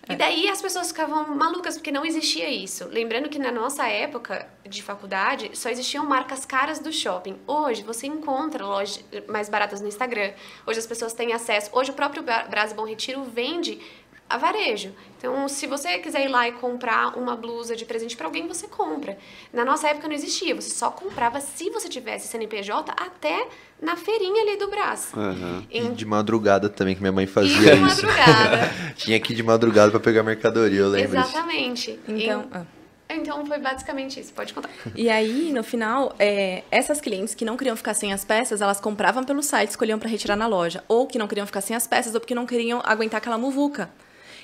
E 0.09 0.15
daí 0.15 0.49
as 0.49 0.63
pessoas 0.63 0.89
ficavam 0.89 1.35
malucas, 1.35 1.75
porque 1.75 1.91
não 1.91 2.05
existia 2.05 2.49
isso. 2.49 2.87
Lembrando 2.87 3.29
que 3.29 3.41
na 3.41 3.51
nossa 3.51 3.89
época 3.89 4.49
de 4.65 4.81
faculdade, 4.81 5.51
só 5.55 5.69
existiam 5.69 6.07
marcas 6.07 6.47
caras 6.47 6.79
do 6.79 6.93
shopping. 6.93 7.41
Hoje, 7.45 7.83
você 7.83 8.07
encontra 8.07 8.65
lojas 8.65 9.05
mais 9.27 9.49
baratas 9.49 9.81
no 9.81 9.89
Instagram. 9.89 10.33
Hoje 10.65 10.79
as 10.79 10.87
pessoas 10.87 11.13
têm 11.13 11.33
acesso. 11.33 11.71
Hoje 11.73 11.91
o 11.91 11.95
próprio 11.95 12.23
Brás 12.23 12.73
Bom 12.73 12.85
Retiro 12.85 13.25
vende 13.25 13.81
a 14.29 14.37
varejo. 14.37 14.93
Então, 15.19 15.49
se 15.49 15.67
você 15.67 15.99
quiser 15.99 16.25
ir 16.25 16.29
lá 16.29 16.49
e 16.49 16.53
comprar 16.53 17.17
uma 17.17 17.37
blusa 17.37 17.75
de 17.75 17.85
presente 17.85 18.17
para 18.17 18.27
alguém, 18.27 18.47
você 18.47 18.67
compra. 18.67 19.17
Na 19.53 19.65
nossa 19.65 19.89
época 19.89 20.09
não 20.09 20.15
existia, 20.15 20.55
você 20.55 20.71
só 20.71 20.91
comprava 20.91 21.41
se 21.41 21.71
você 21.71 21.89
tivesse 21.89 22.29
CNPJ 22.29 22.93
até 22.97 23.47
na 23.81 23.97
feirinha 23.97 24.43
ali 24.43 24.57
do 24.57 24.69
braço. 24.69 25.19
Uhum. 25.19 25.65
Em... 25.71 25.87
E 25.87 25.91
de 25.91 26.05
madrugada 26.05 26.69
também, 26.69 26.95
que 26.95 27.01
minha 27.01 27.13
mãe 27.13 27.27
fazia 27.27 27.75
e 27.75 27.79
de 27.79 27.87
isso. 27.87 28.07
madrugada. 28.07 28.73
Tinha 28.97 29.21
que 29.21 29.33
ir 29.33 29.37
de 29.37 29.43
madrugada 29.43 29.91
para 29.91 30.01
pegar 30.01 30.23
mercadoria, 30.23 30.81
eu 30.81 30.89
lembro 30.89 31.19
Exatamente. 31.19 31.99
Então... 32.09 32.47
Ah. 32.53 32.65
Então 33.09 33.47
foi 33.47 33.59
basicamente 33.59 34.19
isso, 34.19 34.33
pode 34.33 34.53
contar. 34.53 34.69
E 34.95 35.09
aí, 35.09 35.53
no 35.53 35.63
final, 35.63 36.13
é, 36.19 36.65
essas 36.73 37.01
clientes 37.01 37.37
que 37.37 37.45
não 37.45 37.57
queriam 37.57 37.77
ficar 37.77 37.95
sem 37.95 38.13
as 38.13 38.25
peças, 38.25 38.61
elas 38.61 38.81
compravam 38.81 39.23
pelo 39.23 39.45
site, 39.45 39.71
escolhiam 39.71 39.97
para 39.97 40.09
retirar 40.09 40.35
na 40.35 40.49
loja. 40.49 40.83
Ou 40.89 41.07
que 41.07 41.17
não 41.17 41.29
queriam 41.29 41.47
ficar 41.47 41.61
sem 41.61 41.77
as 41.77 41.87
peças, 41.87 42.15
ou 42.15 42.21
porque 42.21 42.35
não 42.35 42.45
queriam 42.45 42.83
aguentar 42.85 43.19
aquela 43.19 43.39
muvuca. 43.39 43.89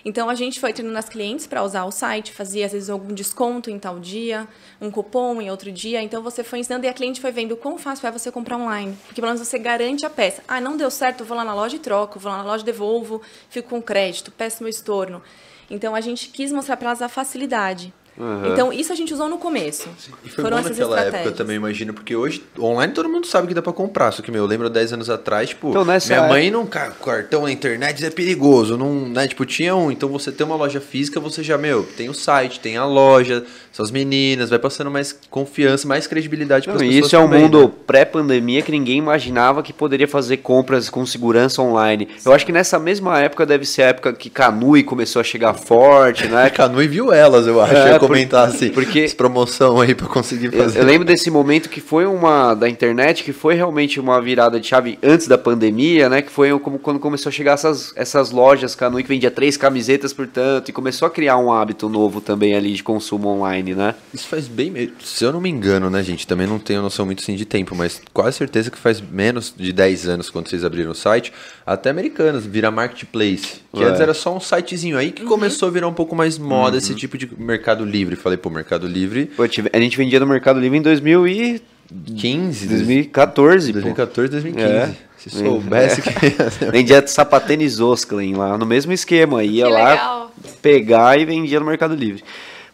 Então 0.04 0.28
a 0.28 0.34
gente 0.34 0.58
foi 0.58 0.72
treinando 0.72 0.98
as 0.98 1.08
clientes 1.08 1.46
para 1.46 1.62
usar 1.62 1.84
o 1.84 1.90
site, 1.90 2.32
fazia 2.32 2.66
às 2.66 2.72
vezes 2.72 2.90
algum 2.90 3.14
desconto 3.14 3.70
em 3.70 3.78
tal 3.78 4.00
dia, 4.00 4.48
um 4.80 4.90
cupom 4.90 5.40
em 5.40 5.50
outro 5.50 5.70
dia. 5.70 6.02
Então 6.02 6.22
você 6.22 6.42
foi 6.42 6.58
ensinando 6.58 6.86
e 6.86 6.88
a 6.88 6.92
cliente 6.92 7.20
foi 7.20 7.30
vendo 7.30 7.52
o 7.52 7.56
quão 7.56 7.78
fácil 7.78 8.06
é 8.06 8.10
você 8.10 8.30
comprar 8.30 8.56
online. 8.56 8.96
Porque 9.06 9.20
pelo 9.20 9.32
menos 9.32 9.46
você 9.46 9.58
garante 9.58 10.04
a 10.04 10.10
peça. 10.10 10.42
Ah, 10.48 10.60
não 10.60 10.76
deu 10.76 10.90
certo, 10.90 11.24
vou 11.24 11.36
lá 11.36 11.44
na 11.44 11.54
loja 11.54 11.76
e 11.76 11.78
troco, 11.78 12.18
vou 12.18 12.30
lá 12.30 12.38
na 12.38 12.44
loja 12.44 12.62
e 12.62 12.66
devolvo, 12.66 13.22
fico 13.48 13.70
com 13.70 13.80
crédito, 13.80 14.32
peço 14.32 14.62
meu 14.62 14.70
estorno. 14.70 15.22
Então 15.70 15.94
a 15.94 16.00
gente 16.00 16.28
quis 16.28 16.52
mostrar 16.52 16.76
para 16.76 16.88
elas 16.88 17.02
a 17.02 17.08
facilidade. 17.08 17.94
Uhum. 18.22 18.52
Então, 18.52 18.72
isso 18.72 18.92
a 18.92 18.94
gente 18.94 19.12
usou 19.12 19.28
no 19.28 19.36
começo. 19.36 19.88
E 20.24 20.28
foi 20.28 20.44
Foram 20.44 20.62
bom 20.62 20.68
naquela 20.68 21.00
época, 21.00 21.24
eu 21.24 21.32
também 21.32 21.56
imagino, 21.56 21.92
porque 21.92 22.14
hoje, 22.14 22.44
online, 22.56 22.92
todo 22.92 23.08
mundo 23.08 23.26
sabe 23.26 23.48
que 23.48 23.54
dá 23.54 23.60
pra 23.60 23.72
comprar. 23.72 24.12
Só 24.12 24.22
que, 24.22 24.30
meu, 24.30 24.44
eu 24.44 24.46
lembro 24.46 24.70
10 24.70 24.92
anos 24.92 25.10
atrás, 25.10 25.48
tipo, 25.48 25.70
então, 25.70 25.84
minha 25.84 26.28
mãe 26.28 26.48
não. 26.48 26.64
Cartão 26.64 27.42
na 27.42 27.50
internet 27.50 28.04
é 28.04 28.10
perigoso. 28.10 28.78
Não, 28.78 29.08
né? 29.08 29.26
Tipo, 29.26 29.44
tinha 29.44 29.74
um. 29.74 29.90
Então, 29.90 30.08
você 30.08 30.30
tem 30.30 30.46
uma 30.46 30.54
loja 30.54 30.80
física, 30.80 31.18
você 31.18 31.42
já, 31.42 31.58
meu, 31.58 31.82
tem 31.82 32.08
o 32.08 32.14
site, 32.14 32.60
tem 32.60 32.76
a 32.76 32.84
loja, 32.84 33.44
são 33.72 33.84
as 33.84 33.90
meninas, 33.90 34.50
vai 34.50 34.58
passando 34.58 34.90
mais 34.90 35.18
confiança, 35.28 35.88
mais 35.88 36.06
credibilidade 36.06 36.66
para 36.66 36.74
as 36.74 36.80
pessoas. 36.80 37.06
Isso 37.06 37.16
é 37.16 37.18
um 37.18 37.26
mundo 37.26 37.64
né? 37.64 37.72
pré-pandemia 37.84 38.62
que 38.62 38.70
ninguém 38.70 38.98
imaginava 38.98 39.64
que 39.64 39.72
poderia 39.72 40.06
fazer 40.06 40.36
compras 40.36 40.88
com 40.88 41.04
segurança 41.04 41.60
online. 41.60 42.08
Sim. 42.18 42.28
Eu 42.28 42.32
acho 42.32 42.46
que 42.46 42.52
nessa 42.52 42.78
mesma 42.78 43.18
época 43.18 43.44
deve 43.44 43.64
ser 43.64 43.82
a 43.82 43.86
época 43.86 44.12
que 44.12 44.30
Canui 44.30 44.84
começou 44.84 45.18
a 45.18 45.24
chegar 45.24 45.54
forte, 45.54 46.28
né? 46.28 46.50
Canui 46.54 46.86
viu 46.86 47.12
elas, 47.12 47.46
eu 47.46 47.60
acho. 47.60 47.74
É, 47.74 47.98
comentar 47.98 48.11
assim, 48.12 48.70
porque 48.74 49.08
promoção 49.16 49.80
aí 49.80 49.94
para 49.94 50.06
conseguir 50.06 50.50
fazer. 50.50 50.78
Eu, 50.78 50.82
eu, 50.82 50.88
lembro 50.88 51.06
desse 51.06 51.30
momento 51.30 51.68
que 51.68 51.80
foi 51.80 52.06
uma 52.06 52.54
da 52.54 52.68
internet 52.68 53.24
que 53.24 53.32
foi 53.32 53.54
realmente 53.54 53.98
uma 54.00 54.20
virada 54.20 54.58
de 54.58 54.66
chave 54.66 54.98
antes 55.02 55.26
da 55.26 55.38
pandemia, 55.38 56.08
né? 56.08 56.22
Que 56.22 56.30
foi 56.30 56.56
como 56.58 56.78
quando 56.78 56.98
começou 56.98 57.30
a 57.30 57.32
chegar 57.32 57.52
essas, 57.52 57.92
essas 57.96 58.30
lojas 58.30 58.74
Canui 58.74 59.02
que 59.02 59.08
vendia 59.08 59.30
três 59.30 59.56
camisetas 59.56 60.12
por 60.12 60.26
tanto 60.26 60.70
e 60.70 60.72
começou 60.72 61.06
a 61.06 61.10
criar 61.10 61.36
um 61.38 61.52
hábito 61.52 61.88
novo 61.88 62.20
também 62.20 62.54
ali 62.54 62.72
de 62.72 62.82
consumo 62.82 63.28
online, 63.28 63.74
né? 63.74 63.94
Isso 64.12 64.26
faz 64.26 64.48
bem, 64.48 64.92
se 65.02 65.24
eu 65.24 65.32
não 65.32 65.40
me 65.40 65.48
engano, 65.48 65.90
né, 65.90 66.02
gente? 66.02 66.26
Também 66.26 66.46
não 66.46 66.58
tenho 66.58 66.82
noção 66.82 67.06
muito 67.06 67.22
sim 67.22 67.34
de 67.34 67.44
tempo, 67.44 67.74
mas 67.74 68.00
quase 68.12 68.38
certeza 68.38 68.70
que 68.70 68.78
faz 68.78 69.00
menos 69.00 69.52
de 69.56 69.72
10 69.72 70.08
anos 70.08 70.30
quando 70.30 70.48
vocês 70.48 70.64
abriram 70.64 70.92
o 70.92 70.94
site, 70.94 71.32
até 71.66 71.90
americanas, 71.90 72.44
vira 72.44 72.70
marketplace, 72.70 73.60
que 73.72 73.82
é. 73.82 73.86
antes 73.86 74.00
era 74.00 74.14
só 74.14 74.36
um 74.36 74.40
sitezinho 74.40 74.98
aí 74.98 75.12
que 75.12 75.22
uhum. 75.22 75.28
começou 75.28 75.68
a 75.68 75.72
virar 75.72 75.88
um 75.88 75.94
pouco 75.94 76.14
mais 76.14 76.38
moda 76.38 76.72
uhum. 76.72 76.78
esse 76.78 76.94
tipo 76.94 77.16
de 77.16 77.30
mercado 77.38 77.84
livre. 77.92 78.16
Falei, 78.16 78.38
pô, 78.38 78.50
Mercado 78.50 78.86
Livre. 78.86 79.26
Pô, 79.26 79.42
a 79.42 79.78
gente 79.80 79.96
vendia 79.96 80.18
no 80.18 80.26
Mercado 80.26 80.58
Livre 80.58 80.78
em 80.78 80.82
2015, 80.82 82.66
2014. 82.68 83.72
2014, 83.72 84.30
2015. 84.30 84.68
É. 84.68 84.94
Se 85.18 85.30
soubesse 85.30 86.00
é. 86.00 86.02
que. 86.02 86.70
vendia 86.72 87.06
sapatênis 87.06 87.78
Osklen 87.78 88.34
lá, 88.34 88.58
no 88.58 88.66
mesmo 88.66 88.92
esquema. 88.92 89.44
Ia 89.44 89.66
que 89.66 89.72
lá 89.72 89.90
legal. 89.90 90.32
pegar 90.60 91.20
e 91.20 91.24
vendia 91.24 91.60
no 91.60 91.66
Mercado 91.66 91.94
Livre. 91.94 92.24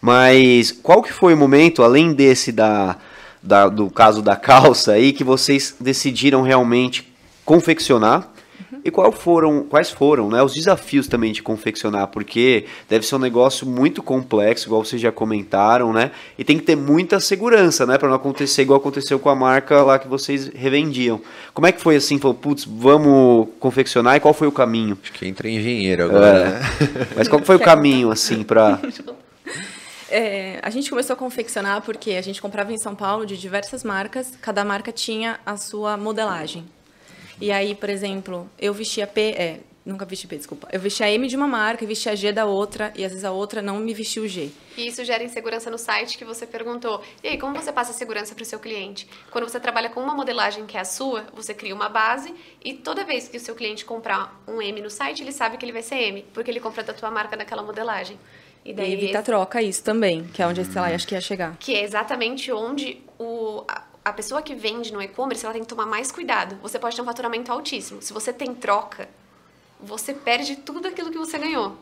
Mas 0.01 0.71
qual 0.71 1.03
que 1.03 1.13
foi 1.13 1.35
o 1.35 1.37
momento, 1.37 1.83
além 1.83 2.13
desse 2.13 2.53
da, 2.53 2.97
da, 3.43 3.69
do 3.69 3.91
caso 3.91 4.23
da 4.23 4.37
calça 4.37 4.93
aí, 4.93 5.13
que 5.13 5.25
vocês 5.25 5.75
decidiram 5.79 6.43
realmente 6.43 7.13
confeccionar? 7.45 8.29
E 8.85 8.91
qual 8.91 9.13
foram, 9.13 9.65
quais 9.65 9.91
foram 9.91 10.29
né, 10.29 10.43
os 10.43 10.55
desafios 10.55 11.07
também 11.07 11.33
de 11.33 11.43
confeccionar? 11.43 12.09
Porque 12.09 12.65
deve 12.89 13.07
ser 13.07 13.17
um 13.17 13.19
negócio 13.19 13.67
muito 13.67 14.03
complexo, 14.03 14.69
igual 14.69 14.85
vocês 14.85 15.01
já 15.01 15.13
comentaram, 15.13 15.93
né? 15.93 16.11
E 16.39 16.45
tem 16.45 16.59
que 16.59 16.65
ter 16.65 16.77
muita 16.77 17.21
segurança, 17.21 17.87
né? 17.87 17.99
Para 17.99 18.09
não 18.09 18.17
acontecer 18.17 18.63
igual 18.63 18.79
aconteceu 18.79 19.19
com 19.19 19.29
a 19.29 19.35
marca 19.35 19.83
lá 19.83 19.99
que 19.99 20.09
vocês 20.09 20.49
revendiam. 20.49 21.21
Como 21.53 21.67
é 21.67 21.73
que 21.73 21.81
foi 21.81 21.97
assim? 21.97 22.19
Falou, 22.19 22.37
putz, 22.37 22.65
vamos 22.65 23.49
confeccionar 23.59 24.17
e 24.17 24.21
qual 24.21 24.35
foi 24.35 24.49
o 24.49 24.53
caminho? 24.53 24.99
Acho 25.03 25.13
que 25.13 25.27
entra 25.27 25.49
engenheiro 25.49 26.05
agora, 26.05 26.39
é. 26.39 26.45
né? 26.45 26.61
Mas 27.17 27.29
qual 27.29 27.43
foi 27.43 27.57
o 27.57 27.61
caminho, 27.61 28.11
assim, 28.11 28.43
para... 28.43 28.81
É, 30.11 30.59
a 30.63 30.71
gente 30.71 30.89
começou 30.89 31.13
a 31.13 31.17
confeccionar 31.17 31.83
porque 31.83 32.13
a 32.13 32.23
gente 32.23 32.41
comprava 32.41 32.73
em 32.73 32.79
São 32.79 32.95
Paulo 32.95 33.27
de 33.27 33.37
diversas 33.37 33.85
marcas, 33.85 34.33
cada 34.41 34.65
marca 34.65 34.91
tinha 34.91 35.39
a 35.45 35.59
sua 35.59 35.99
modelagem. 35.99 36.65
E 37.41 37.53
aí, 37.53 37.75
por 37.75 37.89
exemplo, 37.89 38.51
eu 38.59 38.75
vestia 38.75 39.07
P, 39.07 39.21
é, 39.31 39.61
nunca 39.89 40.05
vesti 40.05 40.27
P, 40.27 40.37
desculpa. 40.37 40.69
Eu 40.71 40.79
vestia 40.79 41.11
M 41.11 41.27
de 41.27 41.37
uma 41.37 41.47
marca 41.47 41.83
e 41.83 41.87
vestia 41.87 42.15
G 42.15 42.31
da 42.31 42.45
outra, 42.45 42.93
e 42.95 43.05
às 43.05 43.11
vezes 43.11 43.25
a 43.25 43.31
outra 43.31 43.63
não 43.63 43.79
me 43.79 43.95
vestia 43.95 44.23
o 44.23 44.29
G. 44.29 44.51
E 44.77 44.87
isso 44.87 45.03
gera 45.05 45.25
insegurança 45.25 45.71
no 45.71 45.79
site 45.79 46.19
que 46.19 46.25
você 46.25 46.47
perguntou. 46.47 47.03
E 47.23 47.29
aí, 47.29 47.39
como 47.39 47.55
você 47.55 47.73
passa 47.73 47.93
segurança 47.93 48.35
para 48.35 48.43
o 48.43 48.47
seu 48.47 48.59
cliente? 48.59 49.09
Quando 49.31 49.49
você 49.49 49.59
trabalha 49.59 49.89
com 49.89 50.01
uma 50.01 50.15
modelagem 50.15 50.67
que 50.67 50.77
é 50.77 50.81
a 50.81 50.85
sua, 50.85 51.25
você 51.35 51.55
cria 51.55 51.75
uma 51.75 51.89
base 51.89 52.35
e 52.65 52.75
toda 52.75 53.05
vez 53.05 53.29
que 53.29 53.37
o 53.37 53.41
seu 53.41 53.55
cliente 53.55 53.85
comprar 53.85 54.41
um 54.47 54.61
M 54.61 54.81
no 54.81 54.91
site, 54.91 55.23
ele 55.23 55.33
sabe 55.33 55.57
que 55.57 55.65
ele 55.65 55.73
vai 55.73 55.83
ser 55.83 55.97
M, 55.97 56.25
porque 56.35 56.51
ele 56.51 56.61
compra 56.61 56.83
da 56.83 56.93
tua 56.93 57.11
marca 57.11 57.37
naquela 57.37 57.63
modelagem. 57.63 58.19
E 58.65 58.75
daí 58.75 58.91
e 58.91 58.93
evita 58.95 59.21
a 59.21 59.23
troca 59.23 59.63
isso 59.63 59.83
também, 59.83 60.25
que 60.25 60.43
é 60.43 60.47
onde, 60.47 60.63
sei 60.65 60.81
lá, 60.81 60.89
acho 60.89 61.07
que 61.07 61.15
ia 61.15 61.21
chegar. 61.21 61.57
Que 61.59 61.75
é 61.75 61.83
exatamente 61.83 62.53
onde 62.53 63.01
o, 63.19 63.65
a 63.67 63.88
pessoa 64.13 64.43
que 64.43 64.55
vende 64.55 64.93
no 64.93 65.01
e-commerce, 65.01 65.45
ela 65.45 65.53
tem 65.53 65.63
que 65.63 65.69
tomar 65.69 65.87
mais 65.87 66.11
cuidado. 66.13 66.57
Você 66.63 66.79
pode 66.79 66.97
ter 66.97 67.03
um 67.03 67.05
faturamento 67.05 67.51
altíssimo. 67.53 68.03
Se 68.03 68.13
você 68.13 68.33
tem 68.33 68.55
troca, 68.55 69.09
você 69.81 70.13
perde 70.13 70.57
tudo 70.57 70.89
aquilo 70.89 71.11
que 71.11 71.19
você 71.19 71.39
ganhou. 71.39 71.77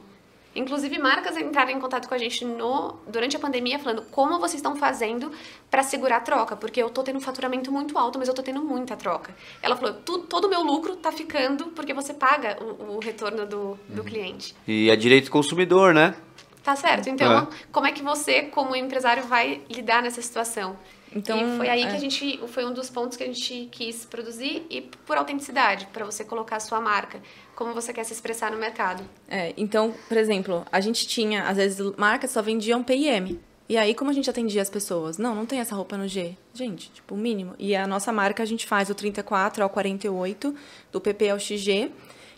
Inclusive, 0.57 0.99
marcas 0.99 1.37
entraram 1.37 1.70
em 1.70 1.79
contato 1.79 2.09
com 2.09 2.14
a 2.14 2.18
gente 2.18 2.43
no, 2.43 2.97
durante 3.07 3.37
a 3.37 3.39
pandemia, 3.39 3.79
falando 3.79 4.01
como 4.11 4.39
vocês 4.39 4.55
estão 4.55 4.74
fazendo 4.74 5.31
para 5.70 5.83
segurar 5.83 6.16
a 6.16 6.20
troca, 6.20 6.57
porque 6.57 6.83
eu 6.83 6.89
tô 6.89 7.03
tendo 7.03 7.16
um 7.16 7.20
faturamento 7.20 7.70
muito 7.70 7.99
alto, 7.99 8.18
mas 8.18 8.27
eu 8.27 8.33
tô 8.33 8.43
tendo 8.43 8.62
muita 8.62 8.97
troca. 8.97 9.37
Ela 9.61 9.77
falou, 9.77 9.95
todo 9.95 10.47
o 10.47 10.49
meu 10.49 10.62
lucro 10.62 10.97
tá 10.97 11.12
ficando 11.12 11.66
porque 11.66 11.93
você 11.93 12.14
paga 12.14 12.57
o, 12.62 12.97
o 12.97 12.99
retorno 12.99 13.45
do, 13.45 13.79
do 13.87 14.01
uhum. 14.01 14.05
cliente. 14.07 14.57
E 14.66 14.89
é 14.89 14.97
direito 14.97 15.27
do 15.27 15.31
consumidor, 15.31 15.93
né? 15.93 16.14
Tá 16.64 16.74
certo. 16.74 17.11
Então, 17.11 17.43
é. 17.43 17.47
como 17.70 17.87
é 17.87 17.93
que 17.93 18.03
você, 18.03 18.43
como 18.43 18.74
empresário, 18.74 19.24
vai 19.24 19.61
lidar 19.68 20.03
nessa 20.03 20.22
situação? 20.22 20.77
Então, 21.16 21.54
e 21.54 21.56
foi 21.56 21.68
aí 21.70 21.82
é. 21.82 21.86
que 21.86 21.96
a 21.96 21.98
gente, 21.98 22.38
foi 22.48 22.66
um 22.66 22.74
dos 22.74 22.90
pontos 22.90 23.16
que 23.16 23.24
a 23.24 23.26
gente 23.26 23.68
quis 23.72 24.04
produzir 24.04 24.66
e 24.68 24.82
por 24.82 25.16
autenticidade, 25.16 25.86
para 25.86 26.04
você 26.04 26.22
colocar 26.22 26.56
a 26.56 26.60
sua 26.60 26.78
marca, 26.78 27.22
como 27.54 27.72
você 27.72 27.90
quer 27.90 28.04
se 28.04 28.12
expressar 28.12 28.52
no 28.52 28.58
mercado. 28.58 29.02
É, 29.26 29.54
então, 29.56 29.94
por 30.08 30.18
exemplo, 30.18 30.66
a 30.70 30.78
gente 30.78 31.08
tinha, 31.08 31.44
às 31.48 31.56
vezes, 31.56 31.80
marcas 31.96 32.30
só 32.30 32.42
vendiam 32.42 32.84
P&M. 32.84 33.40
E 33.66 33.78
aí, 33.78 33.94
como 33.94 34.10
a 34.10 34.12
gente 34.12 34.28
atendia 34.28 34.60
as 34.60 34.68
pessoas? 34.68 35.16
Não, 35.16 35.34
não 35.34 35.46
tem 35.46 35.58
essa 35.58 35.74
roupa 35.74 35.96
no 35.96 36.06
G. 36.06 36.36
Gente, 36.52 36.90
tipo, 36.90 37.14
o 37.14 37.18
mínimo. 37.18 37.54
E 37.58 37.74
a 37.74 37.86
nossa 37.86 38.12
marca, 38.12 38.42
a 38.42 38.46
gente 38.46 38.66
faz 38.66 38.90
o 38.90 38.94
34 38.94 39.62
ao 39.64 39.70
48, 39.70 40.54
do 40.92 41.00
PP 41.00 41.30
ao 41.30 41.40
XG. 41.40 41.90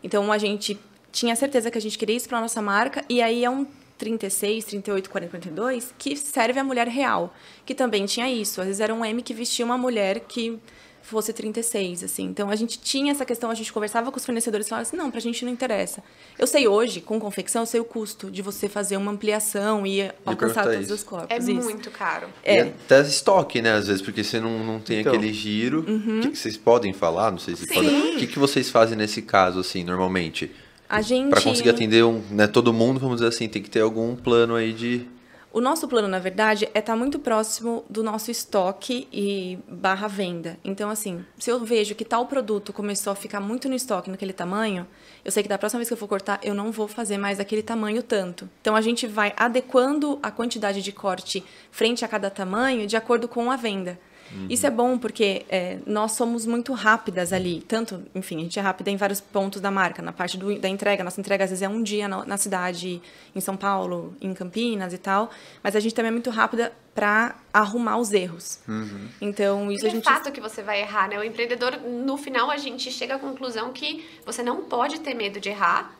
Então, 0.04 0.32
a 0.32 0.38
gente 0.38 0.78
tinha 1.10 1.34
certeza 1.34 1.68
que 1.68 1.76
a 1.76 1.80
gente 1.80 1.98
queria 1.98 2.16
isso 2.16 2.28
para 2.28 2.40
nossa 2.40 2.62
marca. 2.62 3.04
E 3.08 3.20
aí, 3.20 3.44
é 3.44 3.50
um 3.50 3.66
36, 3.98 4.64
38, 4.64 5.10
40, 5.10 5.30
42, 5.30 5.94
que 5.98 6.16
serve 6.16 6.58
a 6.58 6.64
mulher 6.64 6.86
real, 6.88 7.34
que 7.66 7.74
também 7.74 8.06
tinha 8.06 8.30
isso. 8.30 8.60
Às 8.60 8.68
vezes 8.68 8.80
era 8.80 8.94
um 8.94 9.04
M 9.04 9.22
que 9.22 9.34
vestia 9.34 9.64
uma 9.64 9.76
mulher 9.76 10.20
que 10.20 10.58
fosse 11.02 11.32
36, 11.32 12.04
assim. 12.04 12.24
Então 12.24 12.50
a 12.50 12.56
gente 12.56 12.78
tinha 12.78 13.12
essa 13.12 13.24
questão, 13.24 13.50
a 13.50 13.54
gente 13.54 13.72
conversava 13.72 14.10
com 14.10 14.18
os 14.18 14.24
fornecedores 14.24 14.66
e 14.66 14.70
falava 14.70 14.86
assim: 14.86 14.96
"Não, 14.96 15.10
pra 15.10 15.20
gente 15.20 15.44
não 15.44 15.50
interessa". 15.50 16.02
Eu 16.38 16.46
sei 16.46 16.68
hoje, 16.68 17.00
com 17.00 17.18
confecção, 17.18 17.62
eu 17.62 17.66
sei 17.66 17.80
o 17.80 17.84
custo 17.84 18.30
de 18.30 18.42
você 18.42 18.68
fazer 18.68 18.96
uma 18.96 19.10
ampliação 19.10 19.86
e 19.86 20.10
alcançar 20.24 20.64
todos 20.64 20.84
isso. 20.84 20.94
os 20.94 21.02
corpos. 21.02 21.30
É 21.30 21.38
isso. 21.38 21.54
muito 21.54 21.90
caro. 21.90 22.28
É. 22.44 22.58
E 22.58 22.60
até 22.60 23.00
estoque, 23.00 23.62
né, 23.62 23.72
às 23.72 23.86
vezes, 23.86 24.02
porque 24.02 24.22
você 24.22 24.38
não, 24.38 24.62
não 24.64 24.80
tem 24.80 25.00
então, 25.00 25.12
aquele 25.12 25.32
giro. 25.32 25.84
Uhum. 25.88 26.18
O 26.18 26.22
que, 26.22 26.30
que, 26.30 26.38
vocês 26.38 26.56
podem 26.56 26.92
falar? 26.92 27.30
Não 27.30 27.38
sei 27.38 27.56
se 27.56 27.66
podem. 27.66 28.14
O 28.14 28.18
que, 28.18 28.26
que 28.26 28.38
vocês 28.38 28.70
fazem 28.70 28.96
nesse 28.96 29.22
caso 29.22 29.60
assim, 29.60 29.82
normalmente? 29.82 30.50
A 30.88 31.02
gente... 31.02 31.30
Para 31.30 31.42
conseguir 31.42 31.70
atender 31.70 32.04
um, 32.04 32.22
né, 32.30 32.46
todo 32.46 32.72
mundo, 32.72 32.98
vamos 32.98 33.16
dizer 33.16 33.28
assim, 33.28 33.48
tem 33.48 33.62
que 33.62 33.70
ter 33.70 33.80
algum 33.80 34.16
plano 34.16 34.54
aí 34.54 34.72
de... 34.72 35.06
O 35.50 35.60
nosso 35.60 35.88
plano, 35.88 36.06
na 36.06 36.18
verdade, 36.18 36.68
é 36.74 36.78
estar 36.78 36.94
muito 36.94 37.18
próximo 37.18 37.82
do 37.88 38.02
nosso 38.02 38.30
estoque 38.30 39.08
e 39.10 39.58
barra 39.66 40.06
venda. 40.06 40.58
Então, 40.62 40.90
assim, 40.90 41.24
se 41.38 41.50
eu 41.50 41.58
vejo 41.64 41.94
que 41.94 42.04
tal 42.04 42.26
produto 42.26 42.70
começou 42.70 43.12
a 43.12 43.16
ficar 43.16 43.40
muito 43.40 43.66
no 43.68 43.74
estoque, 43.74 44.10
naquele 44.10 44.34
tamanho, 44.34 44.86
eu 45.24 45.32
sei 45.32 45.42
que 45.42 45.48
da 45.48 45.58
próxima 45.58 45.78
vez 45.78 45.88
que 45.88 45.94
eu 45.94 45.98
for 45.98 46.06
cortar, 46.06 46.38
eu 46.42 46.54
não 46.54 46.70
vou 46.70 46.86
fazer 46.86 47.16
mais 47.16 47.38
daquele 47.38 47.62
tamanho 47.62 48.02
tanto. 48.02 48.48
Então, 48.60 48.76
a 48.76 48.80
gente 48.82 49.06
vai 49.06 49.32
adequando 49.36 50.18
a 50.22 50.30
quantidade 50.30 50.82
de 50.82 50.92
corte 50.92 51.42
frente 51.70 52.04
a 52.04 52.08
cada 52.08 52.28
tamanho 52.28 52.86
de 52.86 52.96
acordo 52.96 53.26
com 53.26 53.50
a 53.50 53.56
venda. 53.56 53.98
Isso 54.48 54.66
é 54.66 54.70
bom 54.70 54.98
porque 54.98 55.44
é, 55.48 55.78
nós 55.86 56.12
somos 56.12 56.46
muito 56.46 56.72
rápidas 56.72 57.32
ali. 57.32 57.62
Tanto, 57.66 58.02
enfim, 58.14 58.38
a 58.38 58.40
gente 58.40 58.58
é 58.58 58.62
rápida 58.62 58.90
em 58.90 58.96
vários 58.96 59.20
pontos 59.20 59.60
da 59.60 59.70
marca. 59.70 60.02
Na 60.02 60.12
parte 60.12 60.36
do, 60.36 60.58
da 60.58 60.68
entrega, 60.68 61.02
nossa 61.02 61.20
entrega 61.20 61.44
às 61.44 61.50
vezes 61.50 61.62
é 61.62 61.68
um 61.68 61.82
dia 61.82 62.08
na, 62.08 62.24
na, 62.24 62.36
cidade, 62.36 63.00
em 63.34 63.40
São 63.40 63.56
Paulo, 63.56 64.14
em 64.20 64.32
Campinas 64.34 64.92
e 64.92 64.98
tal. 64.98 65.30
Mas 65.62 65.74
a 65.74 65.80
gente 65.80 65.94
também 65.94 66.08
é 66.08 66.12
muito 66.12 66.30
rápida 66.30 66.72
para 66.94 67.36
arrumar 67.52 67.98
os 67.98 68.12
erros. 68.12 68.60
Uhum. 68.68 69.08
Então, 69.20 69.70
isso 69.72 69.86
e 69.86 69.88
a 69.88 69.90
gente. 69.90 70.08
É 70.08 70.12
fato 70.12 70.32
que 70.32 70.40
você 70.40 70.62
vai 70.62 70.80
errar, 70.80 71.08
né? 71.08 71.18
O 71.18 71.24
empreendedor, 71.24 71.78
no 71.80 72.16
final, 72.16 72.50
a 72.50 72.56
gente 72.56 72.90
chega 72.90 73.14
à 73.14 73.18
conclusão 73.18 73.72
que 73.72 74.06
você 74.26 74.42
não 74.42 74.64
pode 74.64 75.00
ter 75.00 75.14
medo 75.14 75.40
de 75.40 75.48
errar, 75.48 75.92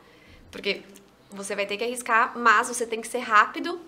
porque 0.51 0.81
você 1.31 1.55
vai 1.55 1.65
ter 1.65 1.77
que 1.77 1.83
arriscar, 1.83 2.37
mas 2.37 2.67
você 2.67 2.85
tem 2.85 3.01
que 3.01 3.07
ser 3.07 3.19
rápido 3.19 3.79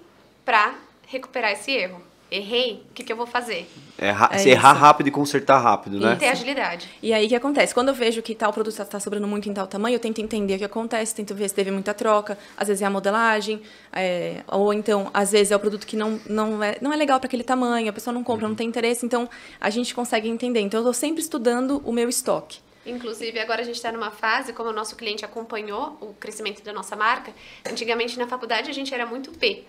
para 0.45 0.75
recuperar 1.07 1.51
esse 1.51 1.71
erro 1.71 2.11
errei, 2.32 2.82
o 2.89 2.93
que, 2.93 3.03
que 3.03 3.11
eu 3.11 3.17
vou 3.17 3.27
fazer? 3.27 3.69
É, 3.99 4.09
é 4.32 4.38
se 4.38 4.49
errar 4.49 4.71
rápido 4.71 5.07
e 5.07 5.11
consertar 5.11 5.59
rápido, 5.59 5.99
né? 5.99 6.13
E 6.13 6.15
ter 6.15 6.29
agilidade. 6.29 6.89
E 7.03 7.13
aí 7.13 7.25
o 7.25 7.29
que 7.29 7.36
acontece? 7.36 7.73
Quando 7.73 7.89
eu 7.89 7.93
vejo 7.93 8.21
que 8.21 8.34
tal 8.34 8.53
produto 8.53 8.82
está 8.82 8.99
sobrando 9.01 9.27
muito 9.27 9.49
em 9.49 9.53
tal 9.53 9.67
tamanho, 9.67 9.95
eu 9.95 9.99
tento 9.99 10.21
entender 10.21 10.55
o 10.55 10.57
que 10.57 10.63
acontece, 10.63 11.13
tento 11.13 11.36
ver 11.36 11.49
se 11.49 11.55
teve 11.55 11.69
muita 11.69 11.93
troca, 11.93 12.38
às 12.55 12.69
vezes 12.69 12.82
é 12.82 12.86
a 12.86 12.89
modelagem, 12.89 13.61
é, 13.91 14.43
ou 14.47 14.73
então, 14.73 15.11
às 15.13 15.34
vezes 15.34 15.51
é 15.51 15.55
o 15.55 15.59
produto 15.59 15.86
que 15.86 15.97
não, 15.97 16.19
não, 16.25 16.63
é, 16.63 16.77
não 16.82 16.93
é 16.93 16.95
legal 16.95 17.19
para 17.19 17.27
aquele 17.27 17.43
tamanho, 17.43 17.89
a 17.89 17.93
pessoa 17.93 18.13
não 18.13 18.23
compra, 18.23 18.45
uhum. 18.45 18.51
não 18.51 18.55
tem 18.55 18.67
interesse, 18.67 19.05
então 19.05 19.29
a 19.59 19.69
gente 19.69 19.93
consegue 19.93 20.29
entender. 20.29 20.61
Então 20.61 20.79
eu 20.79 20.84
estou 20.84 20.93
sempre 20.93 21.21
estudando 21.21 21.82
o 21.84 21.91
meu 21.91 22.07
estoque. 22.07 22.59
Inclusive, 22.86 23.39
agora 23.39 23.61
a 23.61 23.63
gente 23.65 23.75
está 23.75 23.91
numa 23.91 24.09
fase, 24.09 24.53
como 24.53 24.69
o 24.69 24.73
nosso 24.73 24.95
cliente 24.95 25.23
acompanhou 25.25 25.97
o 26.01 26.13
crescimento 26.13 26.63
da 26.63 26.71
nossa 26.71 26.95
marca, 26.95 27.32
antigamente 27.69 28.17
na 28.17 28.25
faculdade 28.25 28.69
a 28.69 28.73
gente 28.73 28.93
era 28.93 29.05
muito 29.05 29.32
P. 29.32 29.63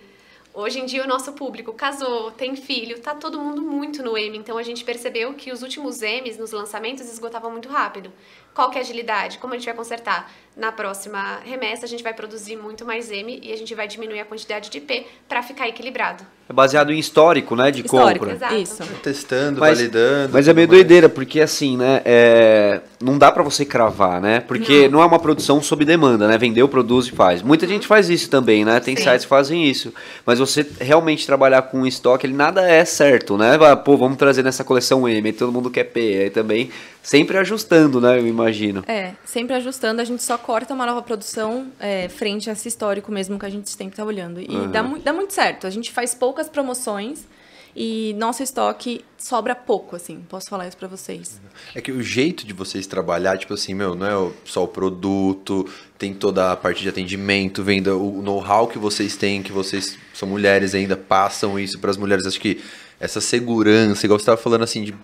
Hoje 0.55 0.79
em 0.79 0.85
dia 0.85 1.03
o 1.03 1.07
nosso 1.07 1.33
público 1.33 1.73
casou, 1.73 2.29
tem 2.29 2.55
filho, 2.55 3.01
tá 3.01 3.15
todo 3.15 3.39
mundo 3.39 3.59
muito 3.63 4.03
no 4.03 4.15
M, 4.15 4.37
então 4.37 4.55
a 4.55 4.61
gente 4.61 4.83
percebeu 4.83 5.33
que 5.33 5.51
os 5.51 5.63
últimos 5.63 6.01
M's 6.01 6.37
nos 6.37 6.51
lançamentos 6.51 7.11
esgotavam 7.11 7.49
muito 7.49 7.69
rápido. 7.69 8.13
Qual 8.53 8.69
que 8.69 8.77
é 8.77 8.81
a 8.81 8.83
agilidade? 8.83 9.37
Como 9.39 9.53
a 9.53 9.57
gente 9.57 9.65
vai 9.65 9.73
consertar? 9.73 10.31
Na 10.55 10.71
próxima 10.71 11.39
remessa 11.43 11.85
a 11.85 11.89
gente 11.89 12.03
vai 12.03 12.13
produzir 12.13 12.55
muito 12.55 12.85
mais 12.85 13.09
M 13.09 13.39
e 13.41 13.51
a 13.51 13.57
gente 13.57 13.73
vai 13.73 13.87
diminuir 13.87 14.19
a 14.19 14.25
quantidade 14.25 14.69
de 14.69 14.79
P 14.79 15.07
para 15.27 15.41
ficar 15.41 15.67
equilibrado. 15.67 16.23
É 16.47 16.53
baseado 16.53 16.91
em 16.91 16.99
histórico, 16.99 17.55
né, 17.55 17.71
de 17.71 17.81
histórico, 17.83 18.27
compra. 18.27 18.35
Exato. 18.35 18.55
Isso. 18.55 18.83
Testando, 19.01 19.59
mas, 19.59 19.79
validando. 19.79 20.33
Mas 20.33 20.47
é 20.47 20.53
meio 20.53 20.67
mais. 20.67 20.77
doideira, 20.77 21.09
porque 21.09 21.41
assim, 21.41 21.75
né, 21.75 22.03
é... 22.05 22.81
não 23.01 23.17
dá 23.17 23.31
para 23.31 23.41
você 23.41 23.65
cravar, 23.65 24.21
né? 24.21 24.41
Porque 24.41 24.83
não. 24.83 24.99
não. 24.99 25.01
é 25.01 25.05
uma 25.07 25.17
produção 25.17 25.59
sob 25.59 25.83
demanda, 25.85 26.27
né? 26.27 26.37
Vendeu, 26.37 26.69
produz 26.69 27.07
e 27.07 27.11
faz. 27.11 27.41
Muita 27.41 27.65
gente 27.65 27.87
faz 27.87 28.07
isso 28.09 28.29
também, 28.29 28.63
né? 28.63 28.79
Tem 28.79 28.95
Sim. 28.95 29.05
sites 29.05 29.25
que 29.25 29.29
fazem 29.29 29.67
isso. 29.67 29.91
Mas 30.23 30.37
você 30.37 30.63
realmente 30.79 31.25
trabalhar 31.25 31.63
com 31.63 31.79
um 31.79 31.85
estoque, 31.87 32.27
ele 32.27 32.35
nada 32.35 32.69
é 32.69 32.85
certo, 32.85 33.37
né? 33.37 33.57
Pô, 33.83 33.97
vamos 33.97 34.17
trazer 34.17 34.43
nessa 34.43 34.63
coleção 34.63 35.09
M, 35.09 35.33
todo 35.33 35.51
mundo 35.51 35.71
quer 35.71 35.85
P, 35.85 35.99
aí 36.23 36.29
também 36.29 36.69
sempre 37.03 37.37
ajustando, 37.37 38.01
né? 38.01 38.17
Eu 38.17 38.25
imagino. 38.25 38.83
É, 38.87 39.11
sempre 39.25 39.53
ajustando. 39.55 40.01
A 40.01 40.05
gente 40.05 40.23
só 40.23 40.37
corta 40.37 40.73
uma 40.73 40.85
nova 40.85 41.01
produção 41.01 41.67
é, 41.79 42.07
frente 42.09 42.49
a 42.49 42.53
esse 42.53 42.67
histórico 42.67 43.11
mesmo 43.11 43.37
que 43.37 43.45
a 43.45 43.49
gente 43.49 43.77
tem 43.77 43.89
que 43.89 43.93
estar 43.93 44.03
tá 44.03 44.07
olhando. 44.07 44.39
E 44.39 44.47
uhum. 44.47 44.71
dá, 44.71 44.81
dá 44.81 45.13
muito 45.13 45.33
certo. 45.33 45.67
A 45.67 45.69
gente 45.69 45.91
faz 45.91 46.15
poucas 46.15 46.49
promoções 46.49 47.27
e 47.75 48.13
nosso 48.17 48.43
estoque 48.43 49.03
sobra 49.17 49.55
pouco, 49.55 49.95
assim, 49.95 50.23
posso 50.29 50.47
falar 50.47 50.67
isso 50.67 50.77
para 50.77 50.87
vocês. 50.87 51.41
É 51.73 51.81
que 51.81 51.91
o 51.91 52.03
jeito 52.03 52.45
de 52.45 52.53
vocês 52.53 52.85
trabalhar, 52.85 53.37
tipo 53.37 53.53
assim, 53.53 53.73
meu, 53.73 53.95
não 53.95 54.05
é 54.05 54.31
só 54.45 54.63
o 54.63 54.67
produto, 54.67 55.67
tem 55.97 56.13
toda 56.13 56.51
a 56.51 56.55
parte 56.55 56.83
de 56.83 56.89
atendimento, 56.89 57.63
venda, 57.63 57.95
o 57.95 58.21
know-how 58.21 58.67
que 58.67 58.77
vocês 58.77 59.17
têm, 59.17 59.41
que 59.41 59.51
vocês 59.51 59.97
são 60.13 60.27
mulheres 60.29 60.75
ainda, 60.75 60.95
passam 60.95 61.59
isso 61.59 61.79
para 61.79 61.89
as 61.89 61.97
mulheres, 61.97 62.27
acho 62.27 62.39
que 62.39 62.61
essa 63.03 63.19
segurança, 63.19 64.05
igual 64.05 64.17
você 64.17 64.23
estava 64.23 64.37
falando 64.37 64.63
assim, 64.63 64.81
de 64.81 64.95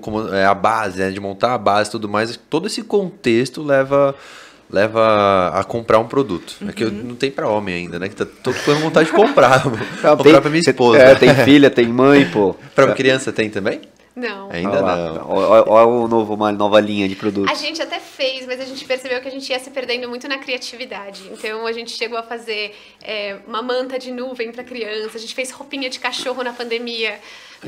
como 0.00 0.32
é 0.32 0.46
a 0.46 0.54
base, 0.54 1.00
né, 1.00 1.10
de 1.10 1.18
montar 1.18 1.52
a 1.52 1.58
base 1.58 1.88
e 1.88 1.92
tudo 1.92 2.08
mais, 2.08 2.38
todo 2.48 2.68
esse 2.68 2.82
contexto 2.82 3.62
leva 3.62 4.14
leva 4.70 5.48
a 5.48 5.62
comprar 5.62 5.98
um 5.98 6.06
produto. 6.06 6.56
Uhum. 6.60 6.68
É 6.68 6.72
que 6.72 6.84
eu, 6.84 6.88
uhum. 6.88 7.02
não 7.04 7.14
tem 7.14 7.30
para 7.30 7.48
homem 7.48 7.74
ainda, 7.74 7.98
né? 7.98 8.08
Que 8.08 8.16
tá 8.16 8.24
todo 8.24 8.56
com 8.64 8.74
vontade 8.76 9.10
de 9.10 9.14
comprar. 9.14 9.62
comprar 10.00 10.16
tem, 10.16 10.40
pra 10.40 10.50
minha 10.50 10.60
esposa. 10.60 10.98
É, 10.98 11.14
tem 11.14 11.34
filha, 11.44 11.70
tem 11.70 11.86
mãe, 11.86 12.28
pô. 12.30 12.56
pra 12.74 12.92
criança 12.92 13.30
tem 13.30 13.50
também? 13.50 13.82
Não. 14.14 14.48
Ainda 14.50 14.80
não. 14.80 15.28
Olha 15.28 15.86
o 15.86 16.06
novo, 16.06 16.34
uma 16.34 16.52
nova 16.52 16.78
linha 16.80 17.08
de 17.08 17.16
produtos. 17.16 17.50
A 17.50 17.54
gente 17.54 17.82
até 17.82 17.98
fez, 17.98 18.46
mas 18.46 18.60
a 18.60 18.64
gente 18.64 18.84
percebeu 18.84 19.20
que 19.20 19.26
a 19.26 19.30
gente 19.30 19.50
ia 19.50 19.58
se 19.58 19.70
perdendo 19.70 20.08
muito 20.08 20.28
na 20.28 20.38
criatividade. 20.38 21.28
Então 21.32 21.66
a 21.66 21.72
gente 21.72 21.90
chegou 21.90 22.16
a 22.16 22.22
fazer 22.22 22.76
é, 23.02 23.38
uma 23.46 23.60
manta 23.60 23.98
de 23.98 24.12
nuvem 24.12 24.52
para 24.52 24.62
criança, 24.62 25.16
a 25.16 25.20
gente 25.20 25.34
fez 25.34 25.50
roupinha 25.50 25.90
de 25.90 25.98
cachorro 25.98 26.42
na 26.44 26.52
pandemia. 26.52 27.18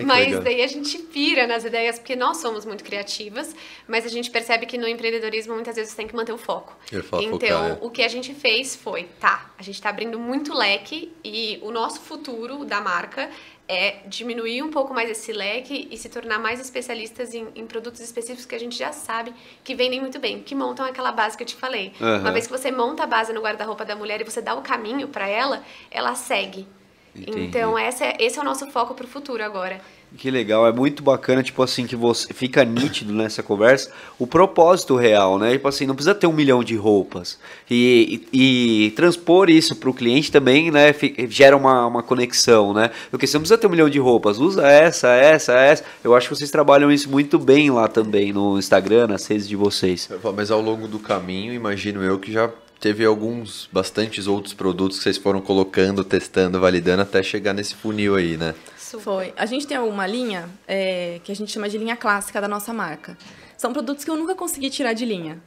Mas 0.04 0.26
legal. 0.26 0.42
daí 0.42 0.62
a 0.62 0.66
gente 0.66 0.98
pira 0.98 1.46
nas 1.46 1.64
ideias, 1.64 1.98
porque 1.98 2.14
nós 2.14 2.36
somos 2.36 2.66
muito 2.66 2.84
criativas, 2.84 3.54
mas 3.88 4.04
a 4.04 4.08
gente 4.08 4.30
percebe 4.30 4.66
que 4.66 4.76
no 4.76 4.86
empreendedorismo 4.86 5.54
muitas 5.54 5.74
vezes 5.76 5.92
você 5.92 5.96
tem 5.96 6.06
que 6.06 6.14
manter 6.14 6.32
o 6.32 6.38
foco. 6.38 6.76
então, 6.92 7.30
focar, 7.30 7.70
é. 7.70 7.78
o 7.80 7.90
que 7.90 8.02
a 8.02 8.08
gente 8.08 8.34
fez 8.34 8.76
foi, 8.76 9.04
tá, 9.18 9.50
a 9.58 9.62
gente 9.62 9.76
está 9.76 9.88
abrindo 9.88 10.18
muito 10.18 10.52
leque 10.52 11.12
e 11.24 11.58
o 11.62 11.70
nosso 11.70 12.00
futuro 12.00 12.64
da 12.64 12.80
marca 12.80 13.30
é 13.68 13.96
diminuir 14.06 14.62
um 14.62 14.70
pouco 14.70 14.94
mais 14.94 15.10
esse 15.10 15.32
leque 15.32 15.88
e 15.90 15.96
se 15.96 16.08
tornar 16.08 16.38
mais 16.38 16.60
especialistas 16.60 17.34
em, 17.34 17.48
em, 17.54 17.66
produtos 17.66 18.00
específicos 18.00 18.46
que 18.46 18.54
a 18.54 18.60
gente 18.60 18.76
já 18.76 18.92
sabe 18.92 19.34
que 19.64 19.74
vendem 19.74 20.00
muito 20.00 20.18
bem, 20.18 20.40
que 20.40 20.54
montam 20.54 20.86
aquela 20.86 21.10
base 21.10 21.36
que 21.36 21.42
eu 21.42 21.46
te 21.46 21.56
falei. 21.56 21.92
Uhum. 22.00 22.20
Uma 22.20 22.32
vez 22.32 22.46
que 22.46 22.52
você 22.52 22.70
monta 22.70 23.02
a 23.02 23.06
base 23.06 23.32
no 23.32 23.40
guarda-roupa 23.40 23.84
da 23.84 23.96
mulher 23.96 24.20
e 24.20 24.24
você 24.24 24.40
dá 24.40 24.54
o 24.54 24.62
caminho 24.62 25.08
para 25.08 25.26
ela, 25.26 25.64
ela 25.90 26.14
segue. 26.14 26.66
Entendi. 27.14 27.46
Então, 27.46 27.78
essa 27.78 28.04
é, 28.04 28.16
esse 28.20 28.38
é 28.38 28.42
o 28.42 28.44
nosso 28.44 28.70
foco 28.70 28.94
para 28.94 29.04
o 29.04 29.08
futuro 29.08 29.42
agora. 29.42 29.80
Que 30.16 30.30
legal, 30.30 30.66
é 30.66 30.72
muito 30.72 31.02
bacana, 31.02 31.42
tipo 31.42 31.62
assim, 31.62 31.86
que 31.86 31.96
você 31.96 32.32
fica 32.32 32.64
nítido 32.64 33.12
nessa 33.12 33.42
conversa 33.42 33.90
o 34.18 34.26
propósito 34.26 34.96
real, 34.96 35.38
né? 35.38 35.52
Tipo 35.52 35.68
assim, 35.68 35.84
não 35.84 35.94
precisa 35.94 36.14
ter 36.14 36.26
um 36.26 36.32
milhão 36.32 36.64
de 36.64 36.74
roupas. 36.74 37.38
E, 37.70 38.22
e, 38.32 38.86
e 38.86 38.90
transpor 38.92 39.50
isso 39.50 39.76
para 39.76 39.90
o 39.90 39.94
cliente 39.94 40.32
também, 40.32 40.70
né? 40.70 40.94
Gera 41.28 41.56
uma, 41.56 41.86
uma 41.86 42.02
conexão, 42.02 42.72
né? 42.72 42.90
Porque 43.10 43.26
você 43.26 43.36
não 43.36 43.42
precisa 43.42 43.58
ter 43.58 43.66
um 43.66 43.70
milhão 43.70 43.90
de 43.90 43.98
roupas, 43.98 44.38
usa 44.38 44.66
essa, 44.66 45.08
essa, 45.08 45.52
essa. 45.52 45.84
Eu 46.02 46.14
acho 46.14 46.28
que 46.28 46.36
vocês 46.36 46.50
trabalham 46.50 46.90
isso 46.90 47.10
muito 47.10 47.38
bem 47.38 47.70
lá 47.70 47.88
também 47.88 48.32
no 48.32 48.58
Instagram, 48.58 49.08
nas 49.08 49.26
redes 49.26 49.48
de 49.48 49.56
vocês. 49.56 50.08
Mas 50.34 50.50
ao 50.50 50.62
longo 50.62 50.88
do 50.88 50.98
caminho, 50.98 51.52
imagino 51.52 52.02
eu 52.02 52.18
que 52.18 52.32
já 52.32 52.50
teve 52.80 53.04
alguns, 53.04 53.68
bastantes 53.72 54.26
outros 54.26 54.54
produtos 54.54 54.98
que 54.98 55.04
vocês 55.04 55.16
foram 55.16 55.40
colocando, 55.40 56.04
testando, 56.04 56.60
validando 56.60 57.02
até 57.02 57.22
chegar 57.22 57.52
nesse 57.52 57.74
funil 57.74 58.14
aí, 58.14 58.36
né? 58.36 58.54
Foi. 59.00 59.32
A 59.36 59.46
gente 59.46 59.66
tem 59.66 59.78
uma 59.78 60.06
linha 60.06 60.48
é, 60.66 61.20
que 61.24 61.32
a 61.32 61.36
gente 61.36 61.50
chama 61.52 61.68
de 61.68 61.78
linha 61.78 61.96
clássica 61.96 62.40
da 62.40 62.48
nossa 62.48 62.72
marca. 62.72 63.16
São 63.56 63.72
produtos 63.72 64.04
que 64.04 64.10
eu 64.10 64.16
nunca 64.16 64.34
consegui 64.34 64.70
tirar 64.70 64.92
de 64.92 65.04
linha. 65.04 65.40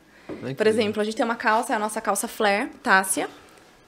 Por 0.55 0.67
exemplo, 0.67 1.01
a 1.01 1.03
gente 1.03 1.15
tem 1.15 1.25
uma 1.25 1.35
calça, 1.35 1.73
é 1.73 1.75
a 1.75 1.79
nossa 1.79 1.99
calça 1.99 2.27
Flare, 2.27 2.69
Tássia. 2.83 3.29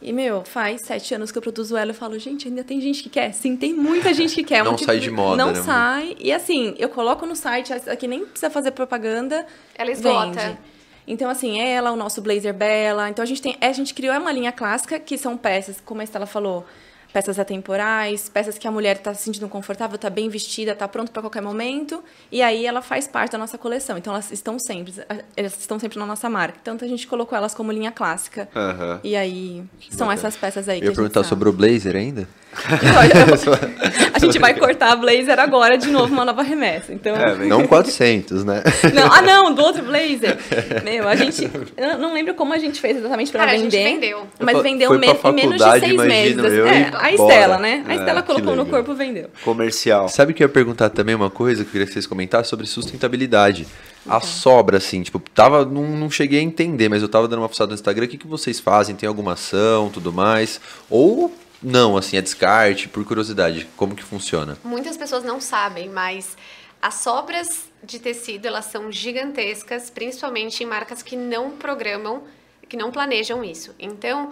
E, 0.02 0.12
meu, 0.12 0.44
faz 0.44 0.82
sete 0.84 1.14
anos 1.14 1.32
que 1.32 1.38
eu 1.38 1.42
produzo 1.42 1.78
ela. 1.78 1.92
Eu 1.92 1.96
falo, 1.96 2.18
gente, 2.18 2.48
ainda 2.48 2.64
tem 2.64 2.82
gente 2.82 3.04
que 3.04 3.10
quer? 3.10 3.32
Sim, 3.34 3.56
tem 3.56 3.72
muita 3.72 4.12
gente 4.14 4.34
que 4.34 4.44
quer. 4.44 4.64
não 4.64 4.76
sai 4.76 5.00
de 5.00 5.12
moda, 5.12 5.38
Não 5.38 5.52
né? 5.52 5.62
sai. 5.62 6.16
E, 6.20 6.34
assim, 6.34 6.74
eu 6.80 6.90
coloco 6.90 7.26
no 7.28 7.36
site, 7.36 7.72
aqui 7.72 8.08
nem 8.08 8.26
precisa 8.26 8.50
fazer 8.50 8.72
propaganda. 8.72 9.46
Ela 9.76 9.92
esgota. 9.92 10.40
Vende. 10.40 10.58
Então, 11.06 11.30
assim, 11.30 11.60
ela, 11.60 11.92
o 11.92 11.96
nosso 11.96 12.20
blazer 12.20 12.54
Bela. 12.54 13.10
Então, 13.10 13.22
a 13.22 13.26
gente 13.28 13.42
tem, 13.44 13.56
a 13.62 13.72
gente 13.72 13.94
criou 13.94 14.18
uma 14.18 14.32
linha 14.32 14.52
clássica, 14.52 15.00
que 15.00 15.18
são 15.20 15.38
peças, 15.38 15.80
como 15.86 16.02
a 16.02 16.04
Estela 16.04 16.26
falou, 16.26 16.66
peças 17.12 17.40
atemporais, 17.40 18.30
peças 18.30 18.58
que 18.58 18.68
a 18.68 18.72
mulher 18.72 18.98
está 18.98 19.14
se 19.14 19.24
sentindo 19.24 19.48
confortável, 19.48 19.96
está 19.96 20.10
bem 20.10 20.30
vestida, 20.30 20.72
está 20.72 20.88
pronta 20.88 21.12
para 21.12 21.22
qualquer 21.22 21.42
momento, 21.42 22.04
e 22.32 22.42
aí 22.42 22.66
ela 22.66 22.82
faz 22.82 23.08
parte 23.08 23.32
da 23.34 23.38
nossa 23.38 23.58
coleção. 23.58 23.98
Então 23.98 24.14
elas 24.14 24.32
estão 24.32 24.58
sempre, 24.60 24.94
elas 25.36 25.60
estão 25.60 25.80
sempre 25.80 26.00
na 26.00 26.06
nossa 26.06 26.30
marca. 26.30 26.58
Então 26.62 26.78
a 26.80 26.88
gente 26.88 27.08
colocou 27.08 27.38
elas 27.38 27.54
como 27.54 27.72
linha 27.72 27.92
clássica. 27.92 28.48
Uhum. 28.56 29.00
E 29.04 29.16
aí 29.16 29.64
são 29.90 30.08
Bacana. 30.08 30.14
essas 30.14 30.38
peças 30.38 30.70
aí. 30.70 30.80
Eu 30.80 30.86
ia 30.86 30.94
perguntar 30.94 31.24
sobre 31.24 31.50
o 31.50 31.54
blazer 31.54 31.96
ainda? 31.96 32.28
a 34.14 34.20
gente 34.20 34.38
vai 34.40 34.54
cortar 34.54 34.92
a 34.92 34.96
blazer 34.96 35.40
agora 35.40 35.78
de 35.78 35.88
novo, 35.90 36.14
uma 36.14 36.26
nova 36.26 36.42
remessa. 36.42 36.94
Então... 36.94 37.16
É, 37.16 37.36
não 37.36 37.66
400, 37.66 38.44
né? 38.44 38.64
Não, 38.94 39.12
ah, 39.12 39.22
não, 39.22 39.54
do 39.54 39.62
outro 39.62 39.84
blazer. 39.84 40.38
Meu, 40.84 41.08
a 41.08 41.16
gente. 41.16 41.50
Eu 41.78 41.98
não 41.98 42.14
lembro 42.14 42.34
como 42.34 42.54
a 42.54 42.58
gente 42.58 42.80
fez 42.80 42.98
exatamente 42.98 43.32
para 43.32 43.46
vender. 43.46 43.56
A 43.56 43.60
gente 43.70 43.94
vendeu. 43.94 44.28
Mas 44.40 44.62
vendeu 44.62 44.98
me 44.98 45.08
em 45.08 45.34
menos 45.34 45.58
de 45.58 45.80
seis 45.80 45.96
meses. 45.96 46.38
Eu, 46.38 46.68
é, 46.68 46.92
a 47.02 47.12
Estela, 47.12 47.58
né? 47.58 47.84
A 47.88 47.96
Estela 47.96 48.20
é, 48.20 48.24
colocou 48.24 48.56
no 48.56 48.66
corpo 48.66 48.94
vendeu. 48.94 49.30
Comercial. 49.44 50.08
Sabe 50.08 50.34
que 50.34 50.44
eu 50.44 50.48
ia 50.48 50.54
perguntar 50.54 50.90
também 50.90 51.16
uma 51.16 51.30
coisa 51.30 51.64
que 51.64 51.70
eu 51.70 51.72
queria 51.72 51.88
que 51.88 51.94
vocês 51.94 52.06
comentassem 52.06 52.50
sobre 52.50 52.66
sustentabilidade. 52.66 53.68
A 54.06 54.18
então. 54.18 54.22
sobra, 54.22 54.78
assim, 54.78 55.02
tipo, 55.02 55.20
tava, 55.20 55.66
não, 55.66 55.84
não 55.84 56.10
cheguei 56.10 56.40
a 56.40 56.42
entender, 56.42 56.90
mas 56.90 57.02
eu 57.02 57.10
tava 57.10 57.28
dando 57.28 57.40
uma 57.40 57.50
fuçada 57.50 57.70
no 57.70 57.76
Instagram, 57.76 58.06
o 58.06 58.08
que, 58.08 58.18
que 58.18 58.28
vocês 58.28 58.60
fazem? 58.60 58.96
Tem 58.96 59.08
alguma 59.08 59.34
ação, 59.34 59.90
tudo 59.90 60.12
mais? 60.12 60.60
Ou 60.90 61.34
não, 61.62 61.96
assim, 61.96 62.18
é 62.18 62.22
descarte, 62.22 62.90
por 62.90 63.06
curiosidade, 63.06 63.68
como 63.78 63.96
que 63.96 64.04
funciona? 64.04 64.58
Muitas 64.64 64.98
pessoas 64.98 65.24
não 65.24 65.40
sabem, 65.40 65.90
mas 65.90 66.36
as 66.82 66.96
sobras 66.96 67.70
de 67.84 68.00
tecido, 68.00 68.48
elas 68.48 68.66
são 68.66 68.92
gigantescas, 68.92 69.90
principalmente 69.90 70.64
em 70.64 70.66
marcas 70.66 71.04
que 71.04 71.16
não 71.16 71.52
programam, 71.52 72.24
que 72.68 72.76
não 72.76 72.92
planejam 72.92 73.44
isso. 73.44 73.76
Então, 73.78 74.32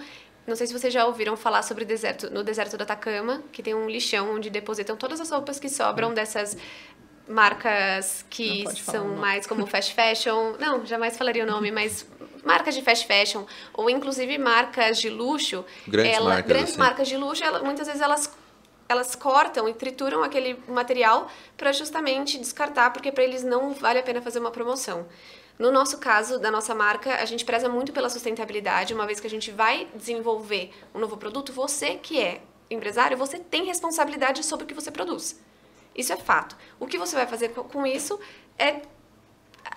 não 0.49 0.55
sei 0.55 0.67
se 0.67 0.73
vocês 0.73 0.93
já 0.93 1.05
ouviram 1.05 1.37
falar 1.37 1.61
sobre 1.61 1.83
o 1.83 1.87
deserto, 1.87 2.29
no 2.29 2.43
deserto 2.43 2.75
do 2.75 2.81
Atacama, 2.81 3.41
que 3.51 3.61
tem 3.63 3.73
um 3.75 3.87
lixão 3.89 4.35
onde 4.35 4.49
depositam 4.49 4.97
todas 4.97 5.21
as 5.21 5.29
roupas 5.29 5.59
que 5.59 5.69
sobram 5.69 6.13
dessas 6.13 6.57
marcas 7.27 8.25
que 8.29 8.63
falar 8.63 8.75
são 8.75 9.07
nome. 9.09 9.19
mais 9.19 9.45
como 9.47 9.65
fast 9.67 9.93
fashion. 9.93 10.55
Não, 10.59 10.85
jamais 10.85 11.15
falaria 11.17 11.43
o 11.43 11.47
nome, 11.47 11.71
mas 11.71 12.05
marcas 12.43 12.73
de 12.73 12.81
fast 12.81 13.05
fashion 13.05 13.45
ou 13.73 13.89
inclusive 13.89 14.37
marcas 14.37 14.99
de 14.99 15.09
luxo, 15.09 15.63
Grandes 15.87 16.13
ela- 16.15 16.29
marcas, 16.29 16.47
grandes 16.47 16.69
assim. 16.71 16.79
marcas 16.79 17.07
de 17.07 17.17
luxo, 17.17 17.43
ela- 17.43 17.59
muitas 17.61 17.87
vezes 17.87 18.01
elas 18.01 18.29
elas 18.91 19.13
cortam 19.13 19.69
e 19.69 19.73
trituram 19.75 20.23
aquele 20.23 20.59
material 20.67 21.29
para 21.55 21.71
justamente 21.71 22.39
descartar, 22.39 22.91
porque 22.91 23.11
para 23.11 23.23
eles 23.23 23.43
não 23.43 23.71
vale 23.71 23.99
a 23.99 24.03
pena 24.03 24.19
fazer 24.19 24.39
uma 24.39 24.49
promoção. 24.49 25.05
No 25.59 25.71
nosso 25.73 25.97
caso, 25.97 26.39
da 26.39 26.49
nossa 26.49 26.73
marca, 26.73 27.15
a 27.15 27.25
gente 27.25 27.43
preza 27.43 27.67
muito 27.67 27.91
pela 27.91 28.09
sustentabilidade, 28.09 28.93
uma 28.93 29.05
vez 29.05 29.19
que 29.19 29.27
a 29.27 29.29
gente 29.29 29.51
vai 29.51 29.89
desenvolver 29.93 30.71
um 30.95 30.99
novo 30.99 31.17
produto, 31.17 31.51
você 31.51 31.95
que 31.95 32.17
é 32.17 32.41
empresário, 32.69 33.17
você 33.17 33.37
tem 33.37 33.65
responsabilidade 33.65 34.41
sobre 34.45 34.63
o 34.63 34.67
que 34.67 34.73
você 34.73 34.89
produz. 34.89 35.37
Isso 35.93 36.13
é 36.13 36.15
fato. 36.17 36.55
O 36.79 36.87
que 36.87 36.97
você 36.97 37.13
vai 37.13 37.27
fazer 37.27 37.49
co- 37.49 37.65
com 37.65 37.85
isso 37.85 38.17
é 38.57 38.83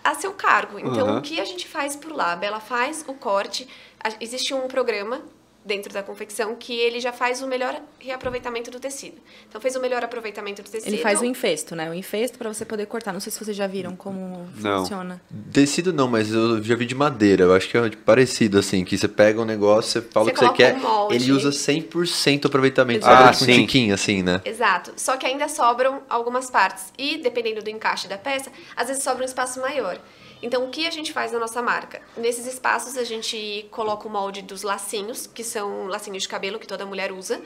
a 0.05 0.15
seu 0.15 0.33
cargo. 0.35 0.79
Então, 0.79 1.09
Aham. 1.09 1.19
o 1.19 1.23
que 1.23 1.41
a 1.41 1.45
gente 1.45 1.67
faz 1.67 1.97
por 1.97 2.13
lá? 2.13 2.33
A 2.33 2.37
Bela 2.37 2.61
faz 2.61 3.05
o 3.09 3.15
corte. 3.15 3.69
A- 4.03 4.13
Existe 4.21 4.55
um 4.55 4.69
programa 4.69 5.21
dentro 5.65 5.93
da 5.93 6.03
confecção 6.03 6.57
que 6.57 6.73
ele 6.73 7.01
já 7.01 7.13
faz 7.13 7.41
o 7.41 7.47
melhor 7.47 7.81
reaproveitamento 7.99 8.71
do 8.71 8.81
tecido. 8.81 9.17
Então, 9.49 9.61
fez 9.61 9.77
o 9.77 9.81
melhor 9.81 10.03
aproveitamento 10.03 10.63
do 10.63 10.69
tecido. 10.69 10.89
Ele 10.89 10.99
faz 10.99 11.21
o 11.21 11.25
infesto, 11.25 11.77
né? 11.77 11.89
O 11.89 11.95
infesto 11.95 12.39
para 12.39 12.53
você 12.53 12.65
poder 12.65 12.87
cortar. 12.87 13.13
Não 13.13 13.21
sei 13.21 13.31
se 13.31 13.39
vocês 13.39 13.57
já 13.57 13.67
viram 13.67 13.95
como 13.95 14.49
Não. 14.57 14.81
funciona. 14.81 15.23
Tecido 15.53 15.93
não, 15.93 16.09
mas 16.09 16.33
eu 16.33 16.63
já 16.63 16.75
vi 16.75 16.85
de 16.85 16.95
madeira. 16.95 17.45
Eu 17.45 17.55
acho 17.55 17.69
que 17.69 17.77
é 17.77 17.91
parecido, 17.91 18.59
assim, 18.59 18.85
que 18.85 18.99
você 18.99 19.07
pega 19.07 19.41
um 19.41 19.45
negócio, 19.45 19.93
você 19.93 20.09
fala 20.09 20.27
Você 20.27 20.31
o 20.33 20.35
que 20.35 20.41
você 20.41 20.53
quer, 20.53 20.77
um 20.77 21.13
ele 21.13 21.31
usa 21.33 21.51
100% 21.51 22.47
aproveitamento. 22.47 23.07
Ah, 23.07 23.33
Sabe, 23.33 23.39
tipo 23.39 23.51
um 23.51 23.55
sim. 23.55 23.61
tiquinho, 23.63 23.95
assim, 23.95 24.23
né? 24.23 24.41
Exato. 24.45 24.93
Só 24.97 25.17
que 25.17 25.27
ainda 25.27 25.49
sobram 25.49 26.03
algumas 26.09 26.51
partes. 26.51 26.93
E, 26.99 27.19
dependendo 27.19 27.63
do 27.63 27.71
encaixe 27.71 28.09
da 28.09 28.19
peça, 28.19 28.51
às 28.75 28.89
vezes 28.89 29.03
sobra 29.03 29.23
um 29.23 29.27
espaço 29.27 29.61
maior. 29.61 29.99
Então, 30.43 30.65
o 30.65 30.71
que 30.71 30.87
a 30.87 30.91
gente 30.91 31.13
faz 31.13 31.31
na 31.33 31.39
nossa 31.39 31.63
marca? 31.63 32.03
Nesses 32.17 32.47
espaços, 32.47 32.97
a 32.99 33.05
gente 33.05 33.67
coloca 33.71 34.09
o 34.09 34.11
molde 34.11 34.43
dos 34.43 34.63
lacinhos, 34.63 35.27
que 35.27 35.45
são 35.45 35.87
lacinhos 35.87 36.25
de 36.25 36.29
cabelo 36.29 36.59
que 36.59 36.67
toda 36.67 36.85
mulher 36.85 37.13
usa, 37.13 37.41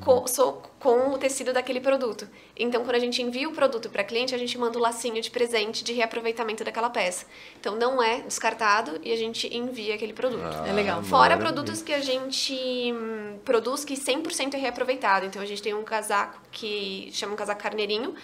com, 0.00 0.26
so- 0.26 0.62
com 0.80 1.10
o 1.10 1.18
tecido 1.18 1.52
daquele 1.52 1.80
produto. 1.80 2.28
Então, 2.56 2.82
quando 2.84 2.96
a 2.96 2.98
gente 2.98 3.20
envia 3.22 3.48
o 3.48 3.52
produto 3.52 3.88
para 3.90 4.02
cliente, 4.02 4.34
a 4.34 4.38
gente 4.38 4.56
manda 4.56 4.78
o 4.78 4.80
lacinho 4.80 5.20
de 5.20 5.30
presente 5.30 5.84
de 5.84 5.92
reaproveitamento 5.92 6.64
daquela 6.64 6.90
peça. 6.90 7.26
Então, 7.60 7.76
não 7.76 8.02
é 8.02 8.20
descartado 8.22 8.98
e 9.02 9.12
a 9.12 9.16
gente 9.16 9.54
envia 9.54 9.94
aquele 9.94 10.12
produto. 10.12 10.42
É 10.66 10.72
legal. 10.72 11.02
Fora 11.02 11.36
maravilha. 11.36 11.52
produtos 11.52 11.82
que 11.82 11.92
a 11.92 12.00
gente 12.00 12.54
hum, 12.92 13.38
produz 13.44 13.84
que 13.84 13.94
100% 13.94 14.54
é 14.54 14.56
reaproveitado. 14.58 15.26
Então 15.26 15.40
a 15.42 15.46
gente 15.46 15.62
tem 15.62 15.74
um 15.74 15.82
casaco 15.84 16.40
que 16.50 17.10
chama 17.12 17.34
um 17.34 17.36
casaco 17.36 17.62
carneirinho. 17.62 18.14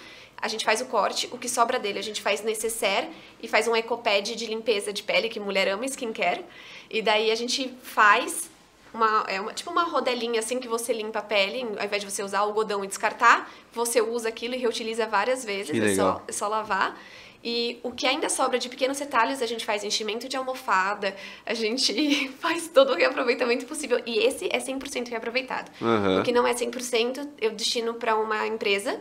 A 0.44 0.48
gente 0.48 0.62
faz 0.62 0.82
o 0.82 0.84
corte, 0.84 1.26
o 1.32 1.38
que 1.38 1.48
sobra 1.48 1.78
dele 1.78 1.98
a 1.98 2.02
gente 2.02 2.20
faz 2.20 2.42
necessaire 2.42 3.08
e 3.42 3.48
faz 3.48 3.66
um 3.66 3.74
ecopad 3.74 4.36
de 4.36 4.44
limpeza 4.44 4.92
de 4.92 5.02
pele, 5.02 5.30
que 5.30 5.40
mulher 5.40 5.68
ama 5.68 5.86
skincare. 5.86 6.44
E 6.90 7.00
daí 7.00 7.30
a 7.30 7.34
gente 7.34 7.74
faz 7.82 8.50
uma, 8.92 9.24
é 9.26 9.40
uma, 9.40 9.54
tipo 9.54 9.70
uma 9.70 9.84
rodelinha 9.84 10.40
assim 10.40 10.60
que 10.60 10.68
você 10.68 10.92
limpa 10.92 11.20
a 11.20 11.22
pele, 11.22 11.62
ao 11.78 11.86
invés 11.86 12.02
de 12.02 12.10
você 12.10 12.22
usar 12.22 12.40
algodão 12.40 12.84
e 12.84 12.86
descartar, 12.86 13.50
você 13.72 14.02
usa 14.02 14.28
aquilo 14.28 14.54
e 14.54 14.58
reutiliza 14.58 15.06
várias 15.06 15.42
vezes, 15.42 15.80
é 15.80 15.94
só, 15.94 16.22
é 16.28 16.32
só 16.32 16.46
lavar. 16.46 16.94
E 17.42 17.78
o 17.82 17.90
que 17.90 18.06
ainda 18.06 18.28
sobra 18.28 18.58
de 18.58 18.68
pequenos 18.68 18.98
retalhos, 18.98 19.40
a 19.40 19.46
gente 19.46 19.64
faz 19.64 19.82
enchimento 19.82 20.28
de 20.28 20.36
almofada, 20.36 21.16
a 21.46 21.54
gente 21.54 22.28
faz 22.38 22.68
todo 22.68 22.92
o 22.92 22.94
reaproveitamento 22.94 23.64
possível. 23.64 23.98
E 24.04 24.18
esse 24.18 24.46
é 24.52 24.58
100% 24.58 25.08
reaproveitado. 25.08 25.70
Aham. 25.80 26.20
O 26.20 26.22
que 26.22 26.32
não 26.32 26.46
é 26.46 26.52
100%, 26.52 27.26
eu 27.40 27.52
destino 27.52 27.94
para 27.94 28.14
uma 28.14 28.46
empresa. 28.46 29.00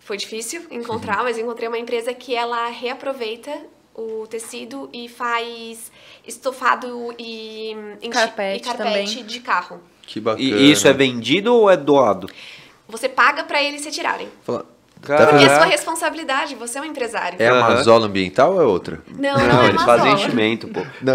Foi 0.00 0.16
difícil 0.16 0.66
encontrar, 0.70 1.22
mas 1.22 1.38
eu 1.38 1.44
encontrei 1.44 1.68
uma 1.68 1.78
empresa 1.78 2.12
que 2.12 2.34
ela 2.34 2.66
reaproveita 2.68 3.50
o 3.94 4.26
tecido 4.26 4.88
e 4.92 5.08
faz 5.08 5.92
estofado 6.26 7.14
e, 7.18 7.76
Carpete 8.10 8.56
e 8.56 8.64
carpete 8.64 8.76
também. 9.14 9.24
de 9.26 9.40
carro. 9.40 9.80
Que 10.06 10.18
bacana. 10.20 10.42
E 10.42 10.70
isso 10.72 10.88
é 10.88 10.92
vendido 10.92 11.54
ou 11.54 11.70
é 11.70 11.76
doado? 11.76 12.28
Você 12.88 13.08
paga 13.08 13.44
para 13.44 13.62
eles 13.62 13.84
retirarem. 13.84 14.28
Fala- 14.42 14.64
Caraca. 15.02 15.30
Porque 15.30 15.44
é 15.44 15.48
sua 15.54 15.64
responsabilidade, 15.64 16.54
você 16.54 16.78
é 16.78 16.82
um 16.82 16.84
empresário. 16.84 17.36
É 17.40 17.48
a 17.48 17.52
Aham. 17.52 17.60
Mazola 17.74 18.06
Ambiental 18.06 18.54
ou 18.54 18.60
é 18.60 18.64
outra? 18.64 19.00
Não, 19.08 19.38
não, 19.38 19.48
Não, 19.48 19.62
é 19.62 19.68
eles 19.68 19.76
uma 19.80 19.86
fazem 19.86 20.10
sola. 20.10 20.20
enchimento, 20.26 20.68
pô. 20.68 20.80
Não, 21.00 21.14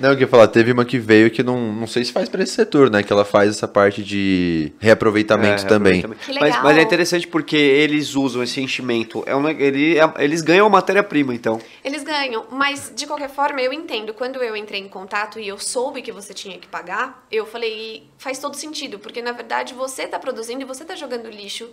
não, 0.00 0.08
eu 0.10 0.14
queria 0.14 0.28
falar, 0.28 0.46
teve 0.48 0.70
uma 0.72 0.84
que 0.84 0.98
veio 0.98 1.30
que 1.30 1.42
não, 1.42 1.72
não 1.72 1.86
sei 1.86 2.04
se 2.04 2.12
faz 2.12 2.28
para 2.28 2.42
esse 2.42 2.52
setor, 2.52 2.88
né? 2.90 3.02
Que 3.02 3.12
ela 3.12 3.24
faz 3.24 3.50
essa 3.50 3.66
parte 3.66 4.02
de 4.02 4.72
reaproveitamento 4.78 5.64
É, 5.64 5.66
também. 5.66 6.02
Que 6.02 6.08
Mas, 6.08 6.28
legal. 6.42 6.62
mas 6.62 6.78
é 6.78 6.82
interessante 6.82 7.26
porque 7.26 7.56
eles 7.56 8.14
usam 8.14 8.42
esse 8.42 8.60
enchimento. 8.60 9.22
É 9.26 9.34
um, 9.34 9.48
ele, 9.48 9.98
é- 9.98 10.12
eles 10.18 10.40
ganham 10.40 10.66
a 10.66 10.70
matéria-prima, 10.70 11.34
então. 11.34 11.60
Eles 11.84 12.02
ganham, 12.04 12.44
mas 12.50 12.92
de 12.94 13.06
qualquer 13.06 13.30
forma 13.30 13.60
eu 13.60 13.72
entendo. 13.72 14.14
Quando 14.14 14.36
eu 14.42 14.56
entrei 14.56 14.80
em 14.80 14.88
contato 14.88 15.40
e 15.40 15.48
eu 15.48 15.58
soube 15.58 16.00
que 16.02 16.12
você 16.12 16.32
tinha 16.32 16.58
que 16.58 16.68
pagar, 16.68 17.26
eu 17.30 17.44
falei, 17.46 18.04
faz 18.18 18.38
todo 18.38 18.54
sentido, 18.54 18.98
porque 18.98 19.20
na 19.20 19.32
verdade 19.32 19.74
você 19.74 20.02
está 20.04 20.18
produzindo 20.18 20.62
e 20.62 20.64
você 20.64 20.82
está 20.82 20.94
jogando 20.94 21.28
lixo 21.28 21.68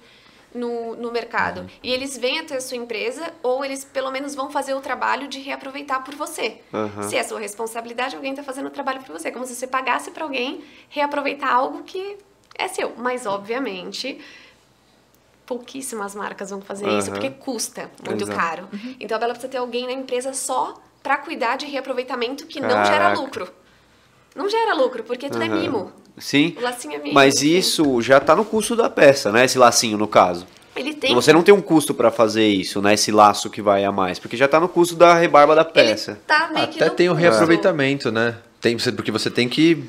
no, 0.54 0.96
no 0.96 1.12
mercado. 1.12 1.70
E 1.82 1.92
eles 1.92 2.18
vêm 2.18 2.40
até 2.40 2.56
a 2.56 2.62
sua 2.62 2.78
empresa, 2.78 3.34
ou 3.42 3.64
eles 3.64 3.84
pelo 3.86 4.12
menos 4.12 4.36
vão 4.36 4.52
fazer 4.52 4.74
o 4.74 4.82
trabalho 4.82 5.28
de 5.28 5.40
reaproveitar 5.40 6.04
por 6.04 6.16
você. 6.16 6.60
Aham. 6.74 7.04
Se 7.04 7.16
é 7.16 7.24
sua 7.24 7.40
responsabilidade, 7.40 8.16
alguém 8.16 8.32
está 8.32 8.44
fazendo 8.44 8.68
o 8.68 8.72
trabalho 8.72 9.02
por 9.02 9.14
você. 9.14 9.32
Como 9.32 9.46
se 9.46 9.56
você 9.56 9.68
pagasse 9.68 10.12
para 10.12 10.24
alguém 10.24 10.64
reaproveitar 10.90 11.54
algo 11.54 11.84
que 11.84 12.18
é 12.58 12.68
seu. 12.68 12.94
Mas, 12.98 13.26
obviamente, 13.26 14.20
pouquíssimas 15.46 16.16
marcas 16.16 16.50
vão 16.50 16.62
fazer 16.62 16.88
isso, 16.90 17.10
Aham. 17.10 17.20
porque 17.20 17.30
custa 17.32 17.92
muito 18.06 18.24
Exato. 18.24 18.40
caro. 18.40 18.70
Então, 19.00 19.16
a 19.16 19.20
Bela 19.20 19.34
precisa 19.34 19.52
ter 19.52 19.58
alguém 19.58 19.86
na 19.86 19.94
empresa 19.94 20.34
só 20.34 20.82
para 21.02 21.18
cuidar 21.18 21.58
de 21.58 21.66
reaproveitamento 21.66 22.46
que 22.46 22.60
não 22.60 22.70
Caraca. 22.70 22.86
gera 22.86 23.14
lucro. 23.14 23.52
Não 24.36 24.48
gera 24.48 24.74
lucro, 24.74 25.04
porque 25.04 25.30
tudo 25.30 25.44
é 25.44 25.48
Aham. 25.48 25.56
mimo. 25.60 25.94
Sim. 26.18 26.56
O 26.58 26.62
lacinho 26.62 26.96
é. 26.96 27.12
Mas 27.12 27.42
enfim. 27.42 27.58
isso 27.58 28.02
já 28.02 28.20
tá 28.20 28.36
no 28.36 28.46
custo 28.46 28.76
da 28.76 28.90
peça, 28.90 29.32
né? 29.32 29.46
Esse 29.46 29.58
lacinho, 29.58 29.98
no 29.98 30.08
caso. 30.08 30.46
Ele 30.76 30.94
tem. 30.94 31.14
Você 31.14 31.34
não 31.34 31.44
tem 31.44 31.54
um 31.54 31.62
custo 31.62 31.94
pra 31.94 32.12
fazer 32.12 32.48
isso, 32.48 32.82
né? 32.82 32.94
Esse 32.94 33.12
laço 33.12 33.50
que 33.50 33.62
vai 33.62 33.84
a 33.84 33.92
mais. 33.92 34.20
Porque 34.20 34.38
já 34.38 34.48
tá 34.48 34.60
no 34.60 34.70
custo 34.70 34.96
da 34.96 35.14
rebarba 35.16 35.54
da 35.56 35.66
peça. 35.66 36.12
Ele 36.12 36.20
tá 36.26 36.50
meio 36.54 36.68
que 36.68 36.78
Até 36.78 36.90
no 36.90 36.96
tem 36.96 37.10
o 37.10 37.12
custo. 37.12 37.22
reaproveitamento, 37.22 38.12
né? 38.12 38.36
Tem, 38.60 38.78
porque 38.78 39.12
você 39.12 39.30
tem 39.30 39.50
que. 39.50 39.84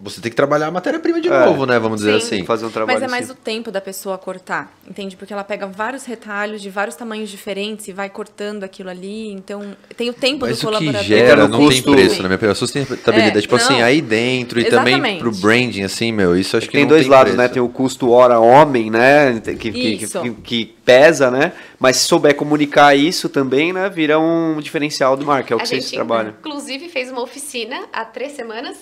Você 0.00 0.20
tem 0.20 0.30
que 0.30 0.36
trabalhar 0.36 0.68
a 0.68 0.70
matéria-prima 0.70 1.20
de 1.20 1.26
É. 1.28 1.44
novo, 1.46 1.66
né? 1.66 1.76
Vamos 1.76 1.98
dizer 1.98 2.20
Sim. 2.20 2.36
assim. 2.36 2.44
Fazer 2.44 2.64
um 2.66 2.70
trabalho 2.70 3.00
Mas 3.00 3.08
é 3.08 3.10
mais 3.10 3.24
assim. 3.28 3.32
o 3.32 3.42
tempo 3.42 3.72
da 3.72 3.80
pessoa 3.80 4.16
cortar, 4.16 4.72
entende? 4.88 5.16
Porque 5.16 5.32
ela 5.32 5.42
pega 5.42 5.66
vários 5.66 6.04
retalhos 6.04 6.62
de 6.62 6.70
vários 6.70 6.94
tamanhos 6.94 7.28
diferentes 7.28 7.88
e 7.88 7.92
vai 7.92 8.08
cortando 8.08 8.62
aquilo 8.62 8.90
ali. 8.90 9.32
Então, 9.32 9.74
tem 9.96 10.08
o 10.08 10.12
tempo 10.12 10.46
Mas 10.46 10.50
do 10.50 10.54
o 10.54 10.58
que 10.58 10.66
colaborador. 10.66 11.02
gera 11.02 11.48
não 11.48 11.58
tem 11.58 11.66
custo- 11.66 11.90
preço, 11.90 12.22
na 12.22 12.28
minha 12.28 12.36
opinião. 12.36 12.52
A 12.52 12.54
sustentabilidade, 12.54 13.38
É, 13.38 13.40
tipo 13.40 13.56
assim, 13.56 13.78
não. 13.78 13.84
aí 13.84 14.00
dentro 14.00 14.60
e 14.60 14.64
também 14.66 14.94
Exatamente. 14.94 15.18
pro 15.20 15.32
branding, 15.32 15.82
assim, 15.82 16.12
meu, 16.12 16.36
isso 16.38 16.56
acho 16.56 16.66
que 16.66 16.72
Tem 16.74 16.82
não 16.82 16.88
dois 16.90 17.02
tem 17.02 17.10
lados, 17.10 17.32
preço. 17.34 17.42
né? 17.48 17.48
Tem 17.54 17.60
o 17.62 17.68
custo 17.68 18.08
hora 18.10 18.38
homem, 18.38 18.90
né? 18.90 19.40
Que, 19.40 19.54
que, 19.56 19.72
que, 19.72 20.04
Isso. 20.04 20.20
que- 20.22 20.30
que 20.30 20.64
pesa, 20.84 21.28
né? 21.28 21.52
Mas 21.76 21.96
se 21.96 22.04
souber 22.06 22.36
comunicar 22.36 22.94
isso 22.94 23.28
também, 23.28 23.72
né? 23.72 23.88
Vira 23.88 24.16
um 24.20 24.60
diferencial 24.60 25.16
do 25.16 25.26
marca, 25.26 25.52
é 25.52 25.56
o 25.56 25.58
que 25.58 25.64
a 25.64 25.66
vocês 25.66 25.82
gente, 25.86 25.94
trabalham. 25.96 26.34
inclusive, 26.38 26.88
fez 26.88 27.10
uma 27.10 27.20
oficina 27.20 27.86
há 27.92 28.04
três 28.04 28.32
semanas 28.32 28.76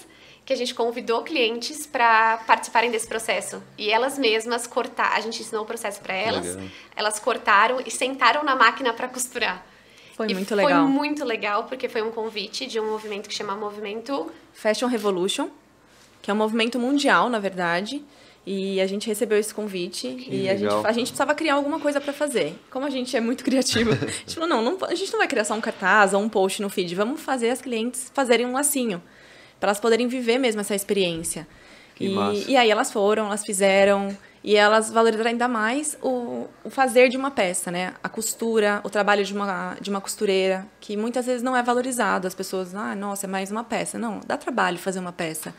que 0.47 0.53
a 0.53 0.57
gente 0.57 0.73
convidou 0.77 1.25
clientes 1.25 1.87
para 1.89 2.39
participarem 2.47 2.89
desse 2.89 3.09
processo. 3.09 3.61
E 3.77 3.91
elas 3.91 4.17
mesmas 4.17 4.65
cortaram. 4.65 5.17
A 5.17 5.21
gente 5.21 5.43
ensinou 5.43 5.65
o 5.65 5.67
processo 5.67 6.01
para 6.01 6.15
elas. 6.15 6.47
legal. 6.47 6.69
Elas 6.95 7.19
cortaram 7.19 7.83
e 7.85 7.91
sentaram 7.91 8.45
na 8.45 8.55
máquina 8.55 8.93
para 8.93 9.09
costurar. 9.09 9.67
Foi 10.15 10.29
E 10.31 10.35
muito 10.35 10.55
legal. 10.55 10.85
Foi 10.85 10.93
muito 10.93 11.25
legal, 11.25 11.65
porque 11.65 11.89
foi 11.89 12.01
um 12.01 12.13
convite 12.13 12.65
de 12.65 12.79
um 12.79 12.89
movimento 12.89 13.29
que 13.29 13.35
chama 13.35 13.57
Movimento 13.57 14.31
Fashion 14.55 14.87
Revolution, 14.87 15.51
que 16.23 16.31
é 16.31 16.35
um 16.35 16.37
movimento 16.37 16.79
mundial, 16.79 17.29
na 17.29 17.41
verdade. 17.41 18.05
E 18.47 18.81
a 18.81 18.87
gente 18.87 19.09
recebeu 19.09 19.37
esse 19.37 19.53
convite 19.53 20.07
e 20.31 20.49
a 20.49 20.57
gente, 20.57 20.73
a 20.73 20.93
gente 20.93 21.09
precisava 21.09 21.35
criar 21.35 21.55
alguma 21.55 21.81
coisa 21.81 22.01
pra 22.01 22.13
fazer. 22.13 22.57
Como 22.71 22.87
a 22.87 22.91
gente 22.91 23.17
é 23.17 23.21
muito 23.21 23.43
criativo, 23.43 23.91
a 23.91 23.97
gente 24.07 24.35
falou, 24.37 24.49
não, 24.49 24.63
não, 24.63 24.79
a 24.87 24.95
gente 24.95 25.11
não 25.11 25.19
vai 25.19 25.27
criar 25.27 25.43
só 25.43 25.55
um 25.55 25.61
cartaz 25.61 26.15
ou 26.15 26.23
um 26.23 26.29
post 26.29 26.63
no 26.63 26.71
feed, 26.71 26.95
vamos 26.95 27.21
fazer 27.21 27.51
as 27.51 27.61
clientes 27.61 28.13
fazerem 28.15 28.47
um 28.47 28.53
lacinho, 28.53 29.03
para 29.59 29.69
elas 29.69 29.81
poderem 29.81 30.09
viver 30.09 30.39
mesmo 30.39 30.61
essa 30.61 30.75
experiência. 30.75 31.47
Que 31.95 32.09
massa. 32.09 32.39
E, 32.49 32.53
e 32.53 32.57
aí 32.57 32.71
elas 32.71 32.93
foram, 32.93 33.27
elas 33.27 33.43
fizeram, 33.45 34.17
e 34.45 34.55
elas 34.55 34.91
valorizaram 34.91 35.31
ainda 35.31 35.49
mais 35.49 35.97
o, 36.03 36.47
o 36.63 36.71
fazer 36.71 37.09
de 37.09 37.17
uma 37.17 37.31
peça, 37.31 37.71
né? 37.71 37.95
A 38.03 38.09
costura, 38.09 38.81
o 38.85 38.91
trabalho 38.91 39.25
de 39.25 39.33
uma, 39.33 39.77
de 39.81 39.91
uma 39.91 40.01
costureira, 40.01 40.67
que 40.79 40.97
muitas 40.97 41.27
vezes 41.27 41.43
não 41.43 41.57
é 41.57 41.63
valorizado. 41.63 42.27
As 42.27 42.35
pessoas, 42.35 42.75
ah, 42.75 42.95
nossa, 42.95 43.27
é 43.27 43.29
mais 43.29 43.51
uma 43.51 43.65
peça. 43.65 43.99
Não, 43.99 44.21
dá 44.27 44.37
trabalho 44.37 44.79
fazer 44.79 44.99
uma 44.99 45.13
peça. 45.13 45.55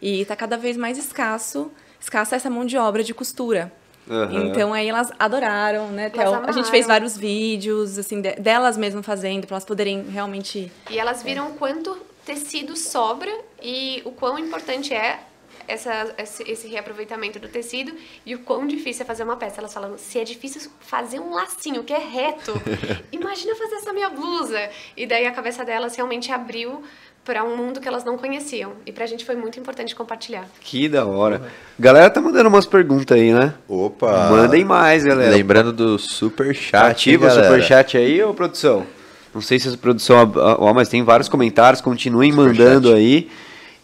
E 0.00 0.20
está 0.20 0.36
cada 0.36 0.56
vez 0.56 0.76
mais 0.76 0.98
escasso 0.98 1.70
escassa 2.00 2.36
essa 2.36 2.48
mão 2.48 2.64
de 2.64 2.76
obra 2.76 3.02
de 3.02 3.12
costura. 3.12 3.72
Aham. 4.10 4.46
Então 4.46 4.72
aí 4.72 4.88
elas 4.88 5.10
adoraram, 5.18 5.88
né? 5.88 6.10
Elas? 6.14 6.48
A 6.48 6.52
gente 6.52 6.70
fez 6.70 6.86
vários 6.86 7.16
vídeos, 7.16 7.98
assim, 7.98 8.20
de- 8.20 8.36
delas 8.36 8.76
mesmo 8.76 9.02
fazendo, 9.02 9.46
para 9.46 9.54
elas 9.54 9.64
poderem 9.64 10.02
realmente. 10.10 10.70
E 10.90 10.98
elas 10.98 11.22
viram 11.22 11.48
o 11.48 11.54
quanto 11.54 11.96
tecido 12.24 12.76
sobra 12.76 13.30
e 13.62 14.02
o 14.04 14.10
quão 14.12 14.38
importante 14.38 14.92
é 14.94 15.20
essa, 15.66 16.14
esse, 16.16 16.42
esse 16.50 16.66
reaproveitamento 16.68 17.38
do 17.38 17.46
tecido 17.48 17.92
e 18.24 18.34
o 18.34 18.38
quão 18.40 18.66
difícil 18.66 19.02
é 19.02 19.06
fazer 19.06 19.22
uma 19.22 19.36
peça. 19.36 19.60
Elas 19.60 19.72
falam, 19.74 19.98
se 19.98 20.18
é 20.18 20.24
difícil 20.24 20.70
fazer 20.80 21.20
um 21.20 21.34
lacinho 21.34 21.84
que 21.84 21.92
é 21.92 21.98
reto, 21.98 22.52
imagina 23.12 23.54
fazer 23.54 23.74
essa 23.76 23.92
minha 23.92 24.08
blusa. 24.08 24.70
E 24.96 25.06
daí 25.06 25.26
a 25.26 25.30
cabeça 25.32 25.64
delas 25.64 25.94
realmente 25.94 26.32
abriu 26.32 26.82
para 27.28 27.44
um 27.44 27.54
mundo 27.54 27.78
que 27.78 27.86
elas 27.86 28.04
não 28.04 28.16
conheciam. 28.16 28.72
E 28.86 28.90
pra 28.90 29.04
gente 29.04 29.22
foi 29.22 29.36
muito 29.36 29.60
importante 29.60 29.94
compartilhar. 29.94 30.46
Que 30.62 30.88
da 30.88 31.04
hora. 31.04 31.42
Galera 31.78 32.08
tá 32.08 32.22
mandando 32.22 32.48
umas 32.48 32.64
perguntas 32.64 33.18
aí, 33.18 33.34
né? 33.34 33.52
Opa! 33.68 34.30
Mandem 34.30 34.64
mais, 34.64 35.04
galera. 35.04 35.30
Lembrando 35.36 35.70
do 35.70 35.98
super 35.98 36.54
chat. 36.54 36.90
Ativa 36.90 37.26
o 37.26 37.28
galera. 37.28 37.46
superchat 37.46 37.98
aí, 37.98 38.22
ô 38.22 38.32
produção. 38.32 38.86
Não 39.34 39.42
sei 39.42 39.58
se 39.58 39.68
a 39.68 39.76
produção. 39.76 40.32
Ó, 40.58 40.72
mas 40.72 40.88
tem 40.88 41.02
vários 41.04 41.28
comentários, 41.28 41.82
continuem 41.82 42.32
Superchat. 42.32 42.58
mandando 42.64 42.94
aí. 42.94 43.28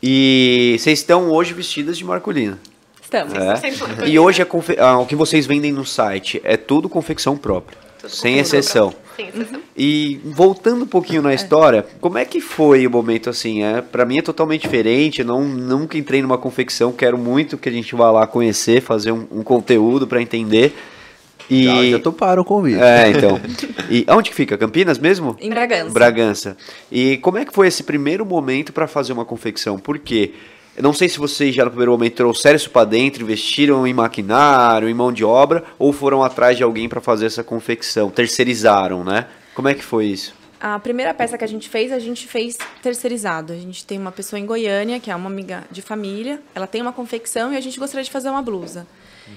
E 0.02 0.76
vocês 0.78 1.00
estão 1.00 1.30
hoje 1.30 1.52
vestidas 1.52 1.98
de 1.98 2.04
marcolina. 2.04 2.58
Estamos. 3.02 3.34
É. 3.34 4.08
E 4.08 4.18
hoje 4.18 4.40
a 4.40 4.46
confe- 4.46 4.78
ah, 4.80 4.98
o 4.98 5.04
que 5.04 5.14
vocês 5.14 5.44
vendem 5.46 5.70
no 5.70 5.84
site 5.84 6.40
é 6.44 6.56
tudo 6.56 6.88
confecção 6.88 7.36
própria. 7.36 7.76
Tudo 8.00 8.10
sem 8.10 8.38
exceção. 8.38 8.88
tudo 8.88 9.03
Sem 9.16 9.28
exceção. 9.28 9.60
E 9.76 10.20
voltando 10.24 10.84
um 10.84 10.86
pouquinho 10.86 11.22
na 11.22 11.32
história, 11.32 11.86
como 12.00 12.18
é 12.18 12.24
que 12.24 12.40
foi 12.40 12.86
o 12.86 12.90
momento 12.90 13.30
assim? 13.30 13.62
É, 13.62 13.80
para 13.80 14.04
mim 14.04 14.18
é 14.18 14.22
totalmente 14.22 14.62
diferente. 14.62 15.20
Eu 15.20 15.26
não 15.26 15.44
nunca 15.44 15.96
entrei 15.96 16.20
numa 16.22 16.38
confecção. 16.38 16.92
Quero 16.92 17.16
muito 17.16 17.56
que 17.56 17.68
a 17.68 17.72
gente 17.72 17.94
vá 17.94 18.10
lá 18.10 18.26
conhecer, 18.26 18.80
fazer 18.80 19.12
um, 19.12 19.26
um 19.30 19.42
conteúdo 19.42 20.06
para 20.06 20.20
entender. 20.20 20.74
E 21.50 21.64
Já, 21.64 21.84
já 21.84 21.98
toparam 21.98 22.40
o 22.42 22.44
convite. 22.44 22.80
é, 22.80 23.10
então. 23.10 23.38
E 23.90 24.02
aonde 24.06 24.30
que 24.30 24.36
fica? 24.36 24.56
Campinas 24.56 24.98
mesmo? 24.98 25.36
Em 25.38 25.50
Bragança. 25.50 25.90
Bragança. 25.92 26.56
E 26.90 27.18
como 27.18 27.36
é 27.36 27.44
que 27.44 27.52
foi 27.52 27.68
esse 27.68 27.82
primeiro 27.82 28.24
momento 28.24 28.72
para 28.72 28.86
fazer 28.86 29.12
uma 29.12 29.26
confecção? 29.26 29.78
Por 29.78 29.98
quê? 29.98 30.32
Eu 30.76 30.82
não 30.82 30.92
sei 30.92 31.08
se 31.08 31.18
vocês 31.18 31.54
já 31.54 31.64
no 31.64 31.70
primeiro 31.70 31.92
momento 31.92 32.16
trouxeram 32.16 32.56
isso 32.56 32.68
para 32.68 32.84
dentro, 32.84 33.22
investiram 33.22 33.86
em 33.86 33.94
maquinário, 33.94 34.88
em 34.88 34.94
mão 34.94 35.12
de 35.12 35.24
obra, 35.24 35.62
ou 35.78 35.92
foram 35.92 36.22
atrás 36.22 36.56
de 36.56 36.64
alguém 36.64 36.88
para 36.88 37.00
fazer 37.00 37.26
essa 37.26 37.44
confecção, 37.44 38.10
terceirizaram, 38.10 39.04
né? 39.04 39.26
Como 39.54 39.68
é 39.68 39.74
que 39.74 39.84
foi 39.84 40.06
isso? 40.06 40.34
A 40.60 40.78
primeira 40.80 41.14
peça 41.14 41.38
que 41.38 41.44
a 41.44 41.46
gente 41.46 41.68
fez, 41.68 41.92
a 41.92 41.98
gente 41.98 42.26
fez 42.26 42.58
terceirizado. 42.82 43.52
A 43.52 43.56
gente 43.56 43.84
tem 43.84 43.98
uma 43.98 44.10
pessoa 44.10 44.40
em 44.40 44.46
Goiânia, 44.46 44.98
que 44.98 45.10
é 45.10 45.14
uma 45.14 45.28
amiga 45.28 45.62
de 45.70 45.80
família. 45.82 46.40
Ela 46.54 46.66
tem 46.66 46.80
uma 46.82 46.92
confecção 46.92 47.52
e 47.52 47.56
a 47.56 47.60
gente 47.60 47.78
gostaria 47.78 48.02
de 48.02 48.10
fazer 48.10 48.30
uma 48.30 48.42
blusa. 48.42 48.86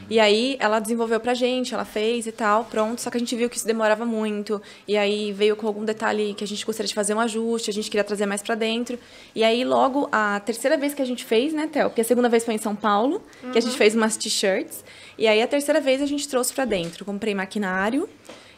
E 0.09 0.19
aí 0.19 0.57
ela 0.59 0.79
desenvolveu 0.79 1.19
pra 1.19 1.33
gente, 1.33 1.73
ela 1.73 1.85
fez 1.85 2.27
e 2.27 2.31
tal, 2.31 2.65
pronto. 2.65 3.01
Só 3.01 3.09
que 3.09 3.17
a 3.17 3.19
gente 3.19 3.35
viu 3.35 3.49
que 3.49 3.57
isso 3.57 3.65
demorava 3.65 4.05
muito. 4.05 4.61
E 4.87 4.97
aí 4.97 5.31
veio 5.31 5.55
com 5.55 5.67
algum 5.67 5.85
detalhe 5.85 6.33
que 6.33 6.43
a 6.43 6.47
gente 6.47 6.65
gostaria 6.65 6.87
de 6.87 6.93
fazer 6.93 7.13
um 7.13 7.19
ajuste, 7.19 7.69
a 7.69 7.73
gente 7.73 7.89
queria 7.89 8.03
trazer 8.03 8.25
mais 8.25 8.41
pra 8.41 8.55
dentro. 8.55 8.97
E 9.35 9.43
aí 9.43 9.63
logo 9.63 10.07
a 10.11 10.39
terceira 10.39 10.77
vez 10.77 10.93
que 10.93 11.01
a 11.01 11.05
gente 11.05 11.23
fez, 11.23 11.53
né, 11.53 11.67
Theo? 11.67 11.89
Porque 11.89 12.01
a 12.01 12.05
segunda 12.05 12.29
vez 12.29 12.43
foi 12.43 12.53
em 12.53 12.57
São 12.57 12.75
Paulo, 12.75 13.21
que 13.51 13.57
a 13.57 13.61
gente 13.61 13.77
fez 13.77 13.95
umas 13.95 14.17
t-shirts. 14.17 14.83
E 15.17 15.27
aí 15.27 15.41
a 15.41 15.47
terceira 15.47 15.81
vez 15.81 16.01
a 16.01 16.05
gente 16.05 16.27
trouxe 16.27 16.53
pra 16.53 16.65
dentro. 16.65 17.03
Comprei 17.05 17.33
maquinário. 17.33 18.07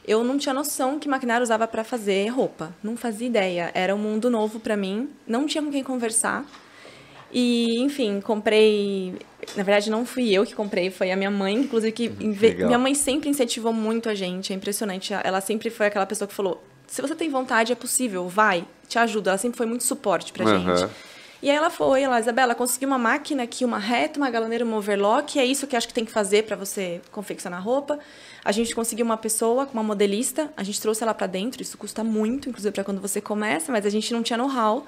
Eu 0.08 0.24
não 0.24 0.38
tinha 0.38 0.54
noção 0.54 0.98
que 0.98 1.08
maquinário 1.08 1.44
usava 1.44 1.68
para 1.68 1.84
fazer 1.84 2.28
roupa. 2.30 2.76
Não 2.82 2.98
fazia 2.98 3.28
ideia. 3.28 3.72
Era 3.74 3.94
um 3.94 3.98
mundo 4.00 4.30
novo 4.30 4.60
para 4.60 4.76
mim. 4.76 5.10
Não 5.28 5.46
tinha 5.46 5.64
com 5.64 5.70
quem 5.70 5.84
conversar. 5.84 6.46
E, 7.32 7.80
enfim, 7.80 8.20
comprei. 8.22 9.16
Na 9.56 9.64
verdade, 9.64 9.90
não 9.90 10.06
fui 10.06 10.32
eu 10.34 10.46
que 10.46 10.54
comprei, 10.56 10.90
foi 10.92 11.12
a 11.12 11.16
minha 11.16 11.32
mãe, 11.32 11.56
inclusive, 11.56 11.92
que. 11.92 12.06
inve- 12.20 12.50
Legal. 12.50 12.68
Minha 12.68 12.80
mãe 12.80 12.94
sempre 12.96 13.30
incentivou 13.30 13.72
muito 13.74 14.10
a 14.10 14.16
gente, 14.16 14.52
é 14.52 14.56
impressionante. 14.56 15.14
Ela 15.14 15.42
sempre 15.42 15.70
foi 15.70 15.88
aquela 15.88 16.06
pessoa 16.06 16.28
que 16.28 16.34
falou: 16.34 16.64
se 16.88 17.02
você 17.02 17.16
tem 17.16 17.30
vontade, 17.30 17.72
é 17.72 17.76
possível, 17.76 18.28
vai, 18.28 18.66
te 18.88 18.98
ajuda. 18.98 19.32
Ela 19.32 19.38
sempre 19.38 19.58
foi 19.58 19.66
muito 19.66 19.84
suporte 19.84 20.34
pra 20.34 20.46
Aham. 20.46 20.76
gente. 20.78 20.92
E 21.42 21.50
aí 21.50 21.56
ela 21.56 21.70
foi, 21.70 22.02
ela, 22.02 22.20
Isabela, 22.20 22.54
consegui 22.54 22.86
uma 22.86 22.98
máquina 22.98 23.44
aqui, 23.44 23.64
uma 23.64 23.80
reta, 23.80 24.20
uma 24.20 24.30
galoneira, 24.30 24.66
uma 24.66 24.76
overlock, 24.76 25.40
é 25.40 25.46
isso 25.46 25.66
que 25.68 25.74
acho 25.74 25.88
que 25.88 25.94
tem 25.94 26.04
que 26.04 26.12
fazer 26.12 26.44
para 26.44 26.58
você 26.58 27.00
confeccionar 27.14 27.64
roupa. 27.64 27.98
A 28.44 28.52
gente 28.52 28.76
conseguiu 28.76 29.06
uma 29.06 29.16
pessoa, 29.16 29.66
uma 29.74 29.82
modelista, 29.82 30.52
a 30.58 30.64
gente 30.64 30.82
trouxe 30.82 31.02
ela 31.02 31.14
para 31.14 31.28
dentro, 31.28 31.62
isso 31.62 31.78
custa 31.78 32.04
muito, 32.04 32.50
inclusive 32.50 32.74
para 32.74 32.84
quando 32.84 33.00
você 33.00 33.22
começa, 33.22 33.72
mas 33.72 33.86
a 33.86 33.90
gente 33.90 34.12
não 34.12 34.22
tinha 34.22 34.36
know-how 34.36 34.86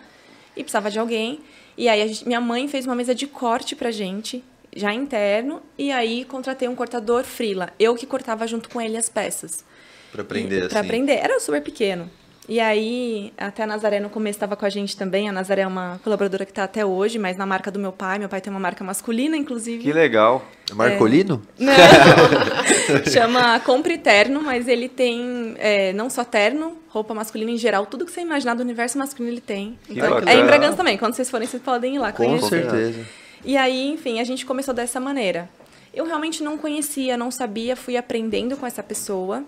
e 0.54 0.62
precisava 0.62 0.92
de 0.92 1.00
alguém. 1.00 1.40
E 1.78 1.88
aí 1.90 2.02
a 2.02 2.08
gente- 2.08 2.26
minha 2.28 2.42
mãe 2.42 2.68
fez 2.68 2.86
uma 2.86 2.96
mesa 2.96 3.14
de 3.16 3.26
corte 3.28 3.76
pra 3.76 3.92
gente, 3.92 4.44
já 4.76 4.94
interno, 4.94 5.62
e 5.78 5.92
aí 5.92 6.26
contratei 6.26 6.68
um 6.68 6.76
cortador 6.76 7.24
frila. 7.24 7.70
Eu 7.80 7.96
que 7.96 8.06
cortava 8.06 8.46
junto 8.48 8.70
com 8.70 8.80
ele 8.82 8.98
as 8.98 9.10
peças. 9.10 9.64
Pra 10.12 10.22
aprender, 10.22 10.68
Pra 10.70 10.80
assim. 10.80 10.88
aprender. 10.88 11.14
Era 11.14 11.40
super 11.40 11.62
pequeno. 11.62 12.10
E 12.50 12.60
aí, 12.60 13.32
até 13.38 13.64
a 13.64 13.68
Nazaré 13.68 14.00
no 14.00 14.10
começo 14.10 14.38
estava 14.38 14.56
com 14.56 14.66
a 14.66 14.70
gente 14.70 14.98
também. 14.98 15.30
A 15.30 15.32
Nazaré 15.32 15.62
é 15.62 15.68
uma 15.68 16.00
colaboradora 16.04 16.44
que 16.44 16.52
está 16.52 16.64
até 16.64 16.86
hoje, 16.86 17.20
mas 17.20 17.38
na 17.38 17.46
marca 17.46 17.70
do 17.70 17.80
meu 17.80 17.92
pai. 17.92 18.18
Meu 18.20 18.28
pai 18.28 18.42
tem 18.42 18.52
uma 18.52 18.60
marca 18.60 18.84
masculina, 18.84 19.38
inclusive. 19.38 19.84
Que 19.84 19.94
legal. 19.94 20.44
Marcolino? 20.74 21.42
Não. 21.60 21.74
Chama 23.12 23.60
Compre 23.60 23.98
Terno, 23.98 24.42
mas 24.42 24.68
ele 24.68 24.90
tem 24.90 25.56
é, 25.60 25.94
não 25.94 26.10
só 26.10 26.24
terno, 26.24 26.78
roupa 26.90 27.14
masculina 27.14 27.52
em 27.52 27.58
geral, 27.58 27.86
tudo 27.86 28.06
que 28.06 28.12
você 28.12 28.22
imaginar 28.22 28.56
do 28.56 28.62
universo 28.62 28.98
masculino 28.98 29.34
ele 29.34 29.42
tem. 29.42 29.78
Então, 29.90 30.20
é 30.26 30.36
em 30.36 30.46
Bragança 30.46 30.78
também. 30.78 30.98
Quando 30.98 31.14
vocês 31.14 31.30
forem, 31.30 31.48
vocês 31.48 31.62
podem 31.62 31.96
ir 31.96 32.00
lá 32.00 32.12
Com 32.12 32.26
conhecer. 32.26 32.70
certeza. 32.70 33.06
E 33.44 33.56
aí, 33.58 33.92
enfim, 33.92 34.20
a 34.20 34.24
gente 34.24 34.46
começou 34.46 34.74
dessa 34.74 35.00
maneira. 35.00 35.50
Eu 35.94 36.06
realmente 36.06 36.42
não 36.42 36.58
conhecia, 36.58 37.18
não 37.18 37.30
sabia, 37.32 37.76
fui 37.76 37.98
aprendendo 37.98 38.56
com 38.56 38.66
essa 38.66 38.82
pessoa. 38.82 39.44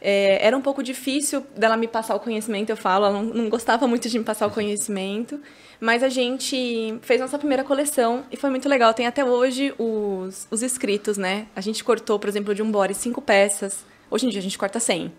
É, 0.00 0.44
era 0.46 0.56
um 0.56 0.60
pouco 0.60 0.82
difícil 0.82 1.44
dela 1.56 1.76
me 1.76 1.88
passar 1.88 2.14
o 2.14 2.20
conhecimento, 2.20 2.70
eu 2.70 2.76
falo, 2.76 3.06
ela 3.06 3.22
não, 3.22 3.22
não 3.22 3.48
gostava 3.48 3.86
muito 3.86 4.08
de 4.08 4.18
me 4.18 4.24
passar 4.24 4.46
o 4.46 4.50
conhecimento, 4.50 5.40
mas 5.80 6.02
a 6.02 6.08
gente 6.08 6.98
fez 7.02 7.20
nossa 7.20 7.38
primeira 7.38 7.64
coleção 7.64 8.24
e 8.30 8.36
foi 8.36 8.50
muito 8.50 8.68
legal. 8.68 8.92
Tem 8.94 9.06
até 9.06 9.24
hoje 9.24 9.74
os, 9.78 10.46
os 10.50 10.62
escritos, 10.62 11.16
né? 11.16 11.46
A 11.54 11.60
gente 11.60 11.82
cortou, 11.82 12.18
por 12.18 12.28
exemplo, 12.28 12.54
de 12.54 12.62
um 12.62 12.70
body 12.70 12.94
cinco 12.94 13.20
peças. 13.20 13.84
Hoje 14.10 14.26
em 14.26 14.28
dia 14.28 14.40
a 14.40 14.42
gente 14.42 14.56
corta 14.56 14.78
100, 14.78 15.12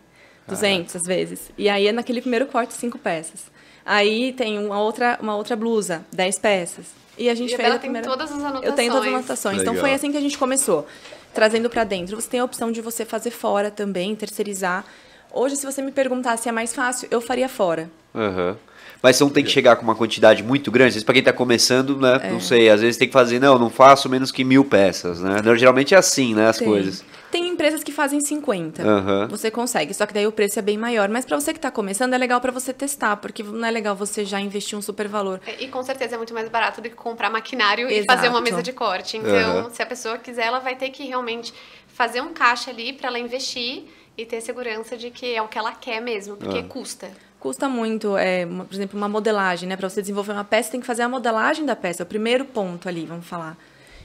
200 0.47 0.95
às 0.95 1.03
vezes. 1.03 1.51
E 1.57 1.69
aí 1.69 1.87
é 1.87 1.91
naquele 1.91 2.21
primeiro 2.21 2.47
corte 2.47 2.73
cinco 2.73 2.97
peças. 2.97 3.51
Aí 3.89 4.33
tem 4.33 4.59
uma 4.59 4.81
outra, 4.81 5.17
uma 5.21 5.37
outra 5.37 5.55
blusa, 5.55 6.05
10 6.11 6.39
peças. 6.39 6.87
E 7.17 7.29
a 7.29 7.33
gente 7.33 7.51
E 7.51 7.53
a 7.53 7.57
fez 7.57 7.67
Bela 7.67 7.75
a 7.75 7.79
tem 7.79 7.89
primeira... 7.89 8.05
todas 8.05 8.29
as 8.29 8.37
anotações. 8.37 8.65
Eu 8.65 8.73
tenho 8.73 8.91
todas 8.91 9.07
as 9.07 9.13
anotações. 9.13 9.61
Então 9.61 9.73
Legal. 9.73 9.87
foi 9.87 9.95
assim 9.95 10.11
que 10.11 10.17
a 10.17 10.21
gente 10.21 10.37
começou, 10.37 10.85
trazendo 11.33 11.69
para 11.69 11.85
dentro. 11.85 12.19
Você 12.19 12.27
tem 12.29 12.41
a 12.41 12.43
opção 12.43 12.69
de 12.69 12.81
você 12.81 13.05
fazer 13.05 13.31
fora 13.31 13.71
também, 13.71 14.13
terceirizar. 14.13 14.83
Hoje, 15.31 15.55
se 15.55 15.65
você 15.65 15.81
me 15.81 15.93
perguntar 15.93 16.35
se 16.37 16.49
é 16.49 16.51
mais 16.51 16.75
fácil, 16.75 17.07
eu 17.09 17.21
faria 17.21 17.47
fora. 17.47 17.89
Aham. 18.13 18.57
Mas 19.01 19.15
você 19.15 19.23
não 19.23 19.31
tem 19.31 19.43
que 19.43 19.49
chegar 19.49 19.75
com 19.75 19.83
uma 19.83 19.95
quantidade 19.95 20.43
muito 20.43 20.71
grande. 20.71 20.89
Às 20.89 20.93
vezes, 20.95 21.03
pra 21.03 21.13
quem 21.13 21.23
tá 21.23 21.33
começando, 21.33 21.97
né? 21.97 22.19
É. 22.23 22.31
Não 22.31 22.39
sei, 22.39 22.69
às 22.69 22.81
vezes 22.81 22.97
tem 22.97 23.07
que 23.07 23.13
fazer, 23.13 23.39
não, 23.39 23.57
não 23.57 23.69
faço 23.69 24.09
menos 24.09 24.31
que 24.31 24.43
mil 24.43 24.65
peças, 24.65 25.19
né? 25.21 25.41
Geralmente 25.55 25.93
é 25.93 25.97
assim, 25.97 26.33
né? 26.33 26.47
As 26.47 26.57
Tem. 26.57 26.67
coisas. 26.67 27.03
Tem 27.29 27.47
empresas 27.49 27.83
que 27.83 27.91
fazem 27.91 28.21
50. 28.21 28.81
Aham. 28.83 29.27
Você 29.29 29.51
consegue, 29.51 29.93
só 29.93 30.05
que 30.05 30.13
daí 30.13 30.25
o 30.25 30.31
preço 30.31 30.57
é 30.59 30.61
bem 30.61 30.77
maior. 30.77 31.09
Mas 31.09 31.25
para 31.25 31.39
você 31.39 31.51
que 31.51 31.59
está 31.59 31.69
começando, 31.69 32.13
é 32.13 32.17
legal 32.17 32.39
para 32.39 32.51
você 32.51 32.73
testar, 32.73 33.17
porque 33.17 33.43
não 33.43 33.67
é 33.67 33.71
legal 33.71 33.95
você 33.95 34.23
já 34.23 34.39
investir 34.39 34.77
um 34.77 34.81
super 34.81 35.07
valor. 35.09 35.41
É, 35.45 35.61
E 35.63 35.67
com 35.67 35.83
certeza 35.83 36.15
é 36.15 36.17
muito 36.17 36.33
mais 36.33 36.47
barato 36.47 36.81
do 36.81 36.89
que 36.89 36.95
comprar 36.95 37.29
maquinário 37.29 37.89
e 37.89 37.95
Exato. 37.95 38.13
fazer 38.13 38.29
uma 38.29 38.39
mesa 38.41 38.63
de 38.63 38.71
corte. 38.71 39.17
Então, 39.17 39.59
Aham. 39.59 39.69
se 39.71 39.81
a 39.81 39.85
pessoa 39.85 40.17
quiser, 40.17 40.45
ela 40.45 40.59
vai 40.59 40.75
ter 40.77 40.89
que 40.89 41.03
realmente 41.03 41.53
fazer 41.87 42.21
um 42.21 42.33
caixa 42.33 42.71
ali 42.71 42.93
para 42.93 43.09
ela 43.09 43.19
investir 43.19 43.83
e 44.17 44.25
ter 44.25 44.39
segurança 44.41 44.95
de 44.95 45.11
que 45.11 45.35
é 45.35 45.41
o 45.41 45.47
que 45.47 45.57
ela 45.57 45.73
quer 45.73 46.01
mesmo, 46.01 46.37
porque 46.37 46.63
custa. 46.63 47.11
Custa 47.39 47.69
muito, 47.69 48.17
é, 48.17 48.45
uma- 48.45 48.65
por 48.65 48.73
exemplo, 48.73 48.97
uma 48.97 49.07
modelagem, 49.07 49.69
né? 49.69 49.75
Para 49.75 49.89
você 49.89 50.01
desenvolver 50.01 50.31
uma 50.33 50.43
peça, 50.43 50.71
tem 50.71 50.79
que 50.79 50.87
fazer 50.87 51.03
a 51.03 51.09
modelagem 51.09 51.65
da 51.65 51.75
peça, 51.75 52.01
é 52.01 52.05
o 52.05 52.07
primeiro 52.07 52.43
ponto 52.45 52.89
ali, 52.89 53.05
vamos 53.05 53.27
falar. 53.27 53.55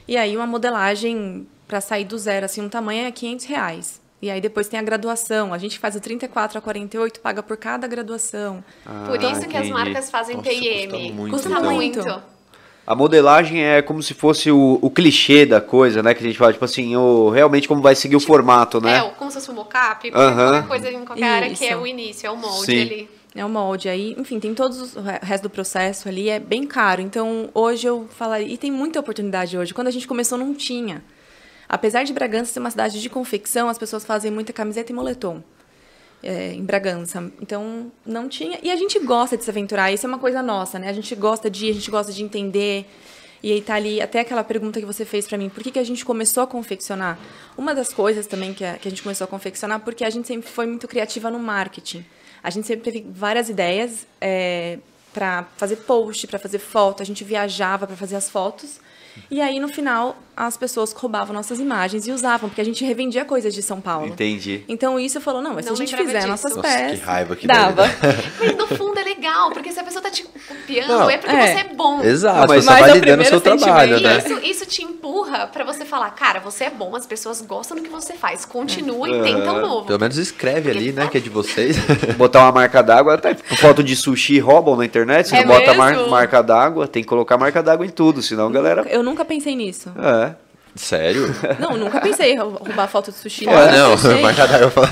E 0.07 0.15
aí 0.17 0.35
uma 0.37 0.45
modelagem 0.45 1.47
para 1.67 1.81
sair 1.81 2.05
do 2.05 2.17
zero, 2.17 2.45
assim, 2.45 2.61
um 2.61 2.69
tamanho 2.69 3.07
é 3.07 3.11
500 3.11 3.45
reais. 3.45 4.01
E 4.21 4.29
aí 4.29 4.39
depois 4.39 4.67
tem 4.69 4.79
a 4.79 4.83
graduação. 4.83 5.53
A 5.53 5.57
gente 5.57 5.77
faz 5.79 5.95
o 5.95 5.99
34 5.99 6.57
a 6.57 6.61
48, 6.61 7.19
paga 7.19 7.41
por 7.43 7.57
cada 7.57 7.87
graduação. 7.87 8.63
Por 9.05 9.19
Ah, 9.19 9.31
isso 9.31 9.47
que 9.47 9.57
as 9.57 9.67
marcas 9.69 10.09
fazem 10.09 10.37
Nossa, 10.37 10.49
TIM. 10.49 10.87
custa 10.89 10.97
muito, 11.13 11.31
Custa 11.33 11.49
então. 11.49 11.73
muito. 11.73 12.23
A 12.85 12.95
modelagem 12.95 13.63
é 13.63 13.81
como 13.81 14.03
se 14.03 14.13
fosse 14.13 14.51
o, 14.51 14.77
o 14.81 14.89
clichê 14.89 15.45
da 15.45 15.59
coisa, 15.61 16.03
né? 16.03 16.13
Que 16.13 16.21
a 16.23 16.27
gente 16.27 16.37
fala, 16.37 16.51
tipo 16.53 16.63
assim, 16.65 16.95
o, 16.97 17.29
realmente 17.29 17.65
como 17.67 17.81
vai 17.81 17.95
seguir 17.95 18.15
o 18.17 18.19
formato, 18.19 18.79
né? 18.81 18.97
É, 18.97 19.01
como 19.17 19.31
se 19.31 19.37
fosse 19.37 19.51
um 19.51 19.55
mockup, 19.55 20.11
Aham. 20.13 20.35
qualquer 20.51 20.67
coisa 20.67 20.91
em 20.91 21.05
qualquer 21.05 21.23
área 21.23 21.49
que 21.53 21.63
é 21.65 21.71
Isso. 21.71 21.77
o 21.81 21.87
início, 21.87 22.27
é 22.27 22.31
o 22.31 22.35
molde 22.37 22.65
Sim. 22.65 22.81
ali. 22.81 23.09
É 23.35 23.43
o 23.43 23.49
molde. 23.49 23.89
Aí, 23.89 24.15
enfim, 24.17 24.39
tem 24.39 24.53
todos 24.53 24.79
os- 24.79 24.95
o 24.95 25.01
re- 25.01 25.19
resto 25.21 25.43
do 25.43 25.49
processo 25.49 26.07
ali, 26.07 26.29
é 26.29 26.39
bem 26.39 26.65
caro. 26.67 27.01
Então, 27.01 27.49
hoje 27.53 27.87
eu 27.87 28.07
falaria. 28.11 28.47
E 28.47 28.57
tem 28.57 28.71
muita 28.71 28.99
oportunidade 28.99 29.57
hoje. 29.57 29.73
Quando 29.73 29.87
a 29.87 29.91
gente 29.91 30.07
começou, 30.07 30.37
não 30.37 30.53
tinha. 30.53 31.03
Apesar 31.67 32.03
de 32.03 32.13
Bragança 32.13 32.53
ser 32.53 32.59
uma 32.59 32.69
cidade 32.69 33.01
de 33.01 33.09
confecção, 33.09 33.67
as 33.69 33.77
pessoas 33.77 34.05
fazem 34.05 34.29
muita 34.31 34.53
camiseta 34.53 34.91
e 34.91 34.95
moletom. 34.95 35.41
é, 36.25 36.53
em 36.53 36.63
Bragança. 36.63 37.29
Então, 37.41 37.91
não 38.05 38.29
tinha. 38.29 38.57
E 38.63 38.71
a 38.71 38.77
gente 38.77 38.97
gosta 38.99 39.35
de 39.35 39.43
se 39.43 39.49
aventurar. 39.49 39.91
Isso 39.91 40.05
é 40.05 40.07
uma 40.07 40.17
coisa 40.19 40.41
nossa, 40.41 40.79
né? 40.79 40.87
A 40.87 40.93
gente 40.93 41.13
gosta 41.15 41.49
de 41.49 41.65
ir, 41.65 41.71
a 41.71 41.73
gente 41.73 41.91
gosta 41.91 42.13
de 42.13 42.23
entender. 42.23 42.85
E 43.43 43.51
aí 43.51 43.61
tá 43.61 43.75
ali 43.75 43.99
até 43.99 44.21
aquela 44.21 44.41
pergunta 44.41 44.79
que 44.79 44.85
você 44.85 45.03
fez 45.03 45.27
para 45.27 45.37
mim, 45.37 45.49
por 45.49 45.61
que, 45.61 45.69
que 45.69 45.79
a 45.79 45.83
gente 45.83 46.05
começou 46.05 46.41
a 46.43 46.47
confeccionar? 46.47 47.19
Uma 47.57 47.75
das 47.75 47.93
coisas 47.93 48.25
também 48.25 48.53
que 48.53 48.63
a, 48.63 48.75
que 48.77 48.87
a 48.87 48.91
gente 48.91 49.03
começou 49.03 49.25
a 49.25 49.27
confeccionar, 49.27 49.81
porque 49.81 50.05
a 50.05 50.09
gente 50.09 50.25
sempre 50.25 50.49
foi 50.49 50.65
muito 50.65 50.87
criativa 50.87 51.29
no 51.29 51.39
marketing. 51.39 52.05
A 52.43 52.49
gente 52.49 52.67
sempre 52.67 52.83
teve 52.83 53.07
várias 53.09 53.49
ideias 53.49 54.05
é, 54.19 54.79
para 55.13 55.43
fazer 55.57 55.77
post, 55.77 56.27
para 56.27 56.39
fazer 56.39 56.59
foto, 56.59 57.01
a 57.01 57.05
gente 57.05 57.23
viajava 57.23 57.87
para 57.87 57.95
fazer 57.95 58.15
as 58.15 58.29
fotos. 58.29 58.79
E 59.29 59.39
aí, 59.39 59.59
no 59.59 59.69
final, 59.69 60.17
as 60.35 60.57
pessoas 60.57 60.91
roubavam 60.93 61.33
nossas 61.33 61.59
imagens 61.59 62.07
e 62.07 62.11
usavam, 62.11 62.49
porque 62.49 62.61
a 62.61 62.65
gente 62.65 62.83
revendia 62.83 63.23
coisas 63.23 63.53
de 63.53 63.61
São 63.61 63.79
Paulo. 63.79 64.07
Entendi. 64.07 64.63
Então 64.67 64.99
isso 64.99 65.21
falou, 65.21 65.41
não, 65.41 65.53
mas 65.53 65.65
Não 65.65 65.75
se 65.75 65.83
a 65.83 65.85
gente 65.85 65.95
fizer 65.97 66.17
disso. 66.19 66.27
nossas 66.27 66.55
Nossa, 66.55 66.67
peças. 66.67 66.99
que 66.99 67.05
raiva 67.05 67.35
que 67.35 67.47
dava. 67.47 67.83
Mas 68.39 68.57
no 68.57 68.67
fundo 68.67 68.97
é 68.99 69.03
legal, 69.03 69.51
porque 69.51 69.71
se 69.71 69.79
a 69.79 69.83
pessoa 69.83 70.01
tá 70.01 70.09
te 70.09 70.23
copiando, 70.23 70.87
Não, 70.87 71.09
é 71.09 71.17
porque 71.17 71.35
é. 71.35 71.53
você 71.55 71.59
é 71.61 71.73
bom. 71.75 72.01
Exato, 72.03 72.47
Mas- 72.47 72.63
você 72.65 72.69
tá 72.69 72.79
é 72.79 72.83
o 72.83 72.87
validando 72.87 73.21
o 73.21 73.25
seu 73.25 73.41
primeiro 73.41 73.63
trabalho, 73.63 73.99
né? 74.01 74.17
Isso, 74.17 74.39
isso 74.43 74.65
te 74.65 74.83
empurra 74.83 75.47
pra 75.47 75.63
você 75.63 75.85
falar, 75.85 76.09
cara, 76.11 76.39
você 76.39 76.65
é 76.65 76.69
bom, 76.69 76.95
as 76.95 77.05
pessoas 77.05 77.41
gostam 77.41 77.77
do 77.77 77.83
que 77.83 77.89
você 77.89 78.13
faz. 78.13 78.43
Continua 78.45 79.07
e 79.09 79.13
Aham. 79.13 79.23
tenta 79.23 79.51
um 79.53 79.61
novo. 79.61 79.85
Pelo 79.87 79.99
menos 79.99 80.17
escreve 80.17 80.69
ali, 80.71 80.91
né, 80.91 81.07
que 81.07 81.17
é 81.17 81.21
de 81.21 81.29
vocês. 81.29 81.77
Botar 82.17 82.41
uma 82.41 82.51
marca 82.51 82.81
d'água, 82.81 83.13
até 83.15 83.35
foto 83.35 83.83
de 83.83 83.95
sushi 83.95 84.39
roubam 84.39 84.75
na 84.75 84.85
internet, 84.85 85.29
você 85.29 85.35
É 85.37 85.45
não 85.45 85.53
bota 85.53 85.73
mar- 85.73 85.93
mesmo? 85.95 86.09
marca 86.09 86.41
d'água, 86.41 86.87
tem 86.87 87.03
que 87.03 87.09
colocar 87.09 87.37
marca 87.37 87.61
d'água 87.61 87.85
em 87.85 87.89
tudo, 87.89 88.21
senão 88.21 88.47
a 88.47 88.51
galera. 88.51 88.85
Eu 88.89 89.03
nunca 89.03 89.23
pensei 89.23 89.55
nisso. 89.55 89.91
É. 89.97 90.22
Sério? 90.75 91.33
Não, 91.59 91.77
nunca 91.77 91.99
pensei 92.01 92.33
em 92.33 92.37
rou- 92.39 92.57
roubar 92.59 92.87
foto 92.87 93.11
de 93.11 93.17
sushi. 93.17 93.47
Ah, 93.47 93.71
não, 93.71 93.89
Nunca 93.91 94.01
pensei. 94.01 94.17
a 94.17 94.21
marca 94.23 94.47
d'água. 94.47 94.89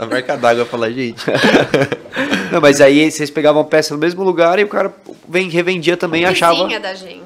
A 0.00 0.06
marca 0.06 0.36
d'água 0.36 0.64
fala, 0.64 0.92
gente. 0.92 1.22
Não, 2.52 2.60
mas 2.60 2.80
aí 2.80 3.10
vocês 3.10 3.28
pegavam 3.30 3.62
a 3.62 3.64
peça 3.64 3.92
no 3.92 3.98
mesmo 3.98 4.22
lugar 4.22 4.60
e 4.60 4.64
o 4.64 4.68
cara 4.68 4.94
vem, 5.28 5.48
revendia 5.48 5.96
também 5.96 6.22
e 6.22 6.24
achava. 6.24 6.54
Vizinha 6.62 6.78
da 6.78 6.94
gente. 6.94 7.22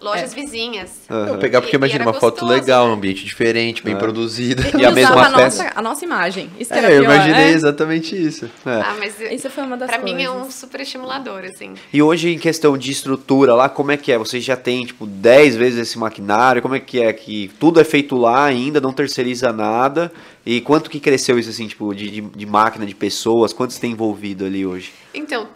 Lojas 0.00 0.32
vizinhas. 0.32 0.90
Aham. 1.10 1.28
Eu 1.30 1.38
pegar 1.38 1.60
porque 1.60 1.74
E- 1.74 1.76
e 1.76 1.80
imagina 1.80 2.02
era 2.04 2.10
uma 2.12 2.20
foto 2.20 2.40
gostoso, 2.42 2.52
legal, 2.52 2.84
né? 2.86 2.90
um 2.92 2.94
ambiente 2.94 3.24
diferente, 3.24 3.82
bem 3.82 3.96
produzida. 3.96 4.62
E 4.78 4.84
a 4.84 4.90
usava 4.90 4.94
mesma 4.94 5.22
a 5.22 5.30
peça. 5.42 5.64
nossa, 5.64 5.72
a 5.78 5.82
nossa 5.82 6.04
imagem. 6.04 6.48
Isso 6.60 6.72
que 6.72 6.78
era 6.78 6.88
É, 6.92 6.96
eu 6.98 7.00
pior, 7.02 7.12
imaginei 7.14 7.44
né? 7.46 7.50
exatamente 7.50 8.14
isso. 8.26 8.44
É. 8.64 8.70
Ah, 8.70 8.94
mas 9.00 9.20
Isso 9.20 9.50
foi 9.50 9.64
uma 9.64 9.76
das 9.76 9.88
pra 9.90 9.98
coisas. 9.98 10.16
mim 10.16 10.22
é 10.24 10.30
um 10.30 10.48
super 10.48 10.80
estimulador, 10.80 11.42
assim. 11.52 11.74
E 11.92 12.00
hoje, 12.00 12.32
em 12.32 12.38
questão 12.38 12.78
de 12.78 12.92
estrutura 12.92 13.54
lá, 13.54 13.68
como 13.68 13.90
é 13.90 13.96
que 13.96 14.12
é? 14.12 14.18
Vocês 14.18 14.44
já 14.44 14.56
têm, 14.56 14.84
tipo, 14.86 15.04
10 15.06 15.56
vezes 15.56 15.80
esse 15.88 15.98
maquinário? 15.98 16.62
Como 16.62 16.76
é 16.76 16.80
que 16.80 17.02
é? 17.02 17.12
Que 17.20 17.50
tudo 17.60 17.80
é 17.80 17.84
feito 17.84 18.16
lá 18.16 18.44
ainda, 18.44 18.80
não 18.80 18.92
terceiriza 18.92 19.52
nada? 19.52 20.10
E 20.44 20.60
quanto 20.60 20.88
que 20.88 20.98
cresceu 20.98 21.38
isso, 21.38 21.50
assim, 21.50 21.68
tipo, 21.68 21.94
de, 21.94 22.10
de, 22.10 22.20
de 22.20 22.46
máquina, 22.46 22.86
de 22.86 22.94
pessoas? 22.94 23.52
Quantos 23.52 23.78
tem 23.78 23.92
envolvido 23.92 24.44
ali 24.44 24.64
hoje? 24.64 24.92
Então, 25.12 25.48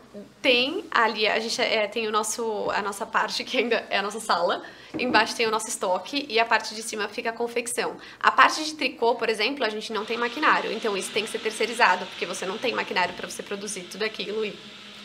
tem 0.43 0.85
ali, 0.91 1.27
a 1.27 1.41
gente 1.41 1.59
é, 1.59 1.87
tem 1.87 2.07
o 2.07 2.13
nosso, 2.13 2.71
a 2.71 2.83
nossa 2.83 3.07
parte 3.07 3.43
que 3.45 3.57
ainda 3.57 3.83
é 3.89 3.99
a 3.99 4.03
nossa 4.03 4.21
sala. 4.21 4.63
Embaixo 4.99 5.35
tem 5.35 5.47
o 5.47 5.51
nosso 5.51 5.69
estoque 5.69 6.27
e 6.29 6.39
a 6.39 6.45
parte 6.45 6.75
de 6.75 6.83
cima 6.83 7.09
fica 7.09 7.31
a 7.31 7.33
confecção. 7.33 7.97
A 8.21 8.31
parte 8.31 8.63
de 8.63 8.75
tricô, 8.75 9.15
por 9.15 9.31
exemplo, 9.31 9.65
a 9.65 9.71
gente 9.71 9.91
não 9.91 10.05
tem 10.05 10.19
maquinário. 10.19 10.71
Então 10.71 10.95
isso 10.95 11.11
tem 11.13 11.25
que 11.25 11.31
ser 11.31 11.39
terceirizado, 11.39 12.05
porque 12.07 12.27
você 12.27 12.45
não 12.45 12.59
tem 12.59 12.75
maquinário 12.75 13.15
para 13.15 13.29
você 13.29 13.43
produzir 13.43 13.87
tudo 13.91 14.05
aquilo 14.05 14.45
e 14.45 14.55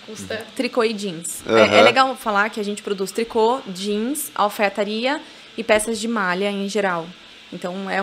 custa. 0.05 0.45
Tricô 0.57 0.83
e 0.83 0.91
jeans. 0.91 1.41
Aham. 1.47 1.57
É, 1.57 1.79
é 1.79 1.81
legal 1.83 2.13
falar 2.17 2.49
que 2.49 2.59
a 2.59 2.63
gente 2.63 2.83
produz 2.83 3.11
tricô, 3.11 3.61
jeans, 3.67 4.31
alfaiataria 4.35 5.21
e 5.59 5.63
peças 5.63 5.99
de 5.99 6.07
malha 6.07 6.49
em 6.49 6.69
geral. 6.69 7.05
Então 7.51 7.89
é 7.89 8.01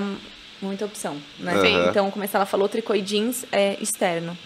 muita 0.60 0.84
opção, 0.84 1.16
né? 1.38 1.54
Aham. 1.54 1.88
Então, 1.88 2.10
como 2.10 2.22
ela 2.30 2.44
falou, 2.44 2.68
tricô 2.68 2.94
e 2.94 3.00
jeans 3.00 3.46
é 3.50 3.78
externo. 3.80 4.36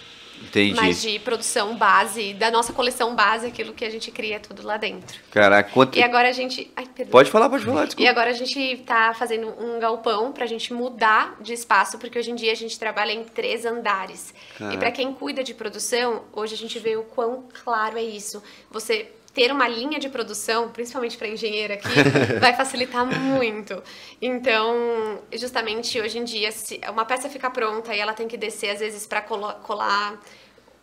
Entendi. 0.42 0.74
Mas 0.74 1.02
de 1.02 1.18
produção 1.18 1.76
base, 1.76 2.32
da 2.32 2.50
nossa 2.50 2.72
coleção 2.72 3.14
base, 3.14 3.46
aquilo 3.48 3.74
que 3.74 3.84
a 3.84 3.90
gente 3.90 4.10
cria 4.10 4.36
é 4.36 4.38
tudo 4.38 4.66
lá 4.66 4.78
dentro. 4.78 5.20
Caraca, 5.30 5.70
quanto... 5.70 5.98
E 5.98 6.02
agora 6.02 6.28
a 6.28 6.32
gente. 6.32 6.70
Ai, 6.74 6.86
perdão. 6.86 7.10
Pode 7.10 7.30
falar, 7.30 7.50
pode 7.50 7.64
falar, 7.64 7.82
E 7.82 7.86
desculpa. 7.88 8.10
agora 8.10 8.30
a 8.30 8.32
gente 8.32 8.78
tá 8.86 9.12
fazendo 9.12 9.48
um 9.62 9.78
galpão 9.78 10.32
pra 10.32 10.46
gente 10.46 10.72
mudar 10.72 11.36
de 11.42 11.52
espaço, 11.52 11.98
porque 11.98 12.18
hoje 12.18 12.30
em 12.30 12.34
dia 12.36 12.52
a 12.52 12.56
gente 12.56 12.78
trabalha 12.78 13.12
em 13.12 13.24
três 13.24 13.66
andares. 13.66 14.32
Caraca. 14.56 14.74
E 14.74 14.78
pra 14.78 14.90
quem 14.90 15.12
cuida 15.12 15.44
de 15.44 15.52
produção, 15.52 16.22
hoje 16.32 16.54
a 16.54 16.58
gente 16.58 16.78
vê 16.78 16.96
o 16.96 17.02
quão 17.02 17.44
claro 17.62 17.98
é 17.98 18.02
isso. 18.02 18.42
Você 18.70 19.10
ter 19.34 19.52
uma 19.52 19.68
linha 19.68 19.98
de 19.98 20.08
produção, 20.08 20.68
principalmente 20.70 21.16
para 21.16 21.28
engenheiro 21.28 21.74
aqui, 21.74 21.88
vai 22.40 22.54
facilitar 22.54 23.06
muito. 23.06 23.82
Então, 24.20 25.20
justamente 25.32 26.00
hoje 26.00 26.18
em 26.18 26.24
dia, 26.24 26.50
se 26.50 26.80
uma 26.88 27.04
peça 27.04 27.28
fica 27.28 27.50
pronta 27.50 27.94
e 27.94 27.98
ela 27.98 28.12
tem 28.12 28.26
que 28.26 28.36
descer 28.36 28.70
às 28.70 28.80
vezes 28.80 29.06
para 29.06 29.20
colar 29.20 30.20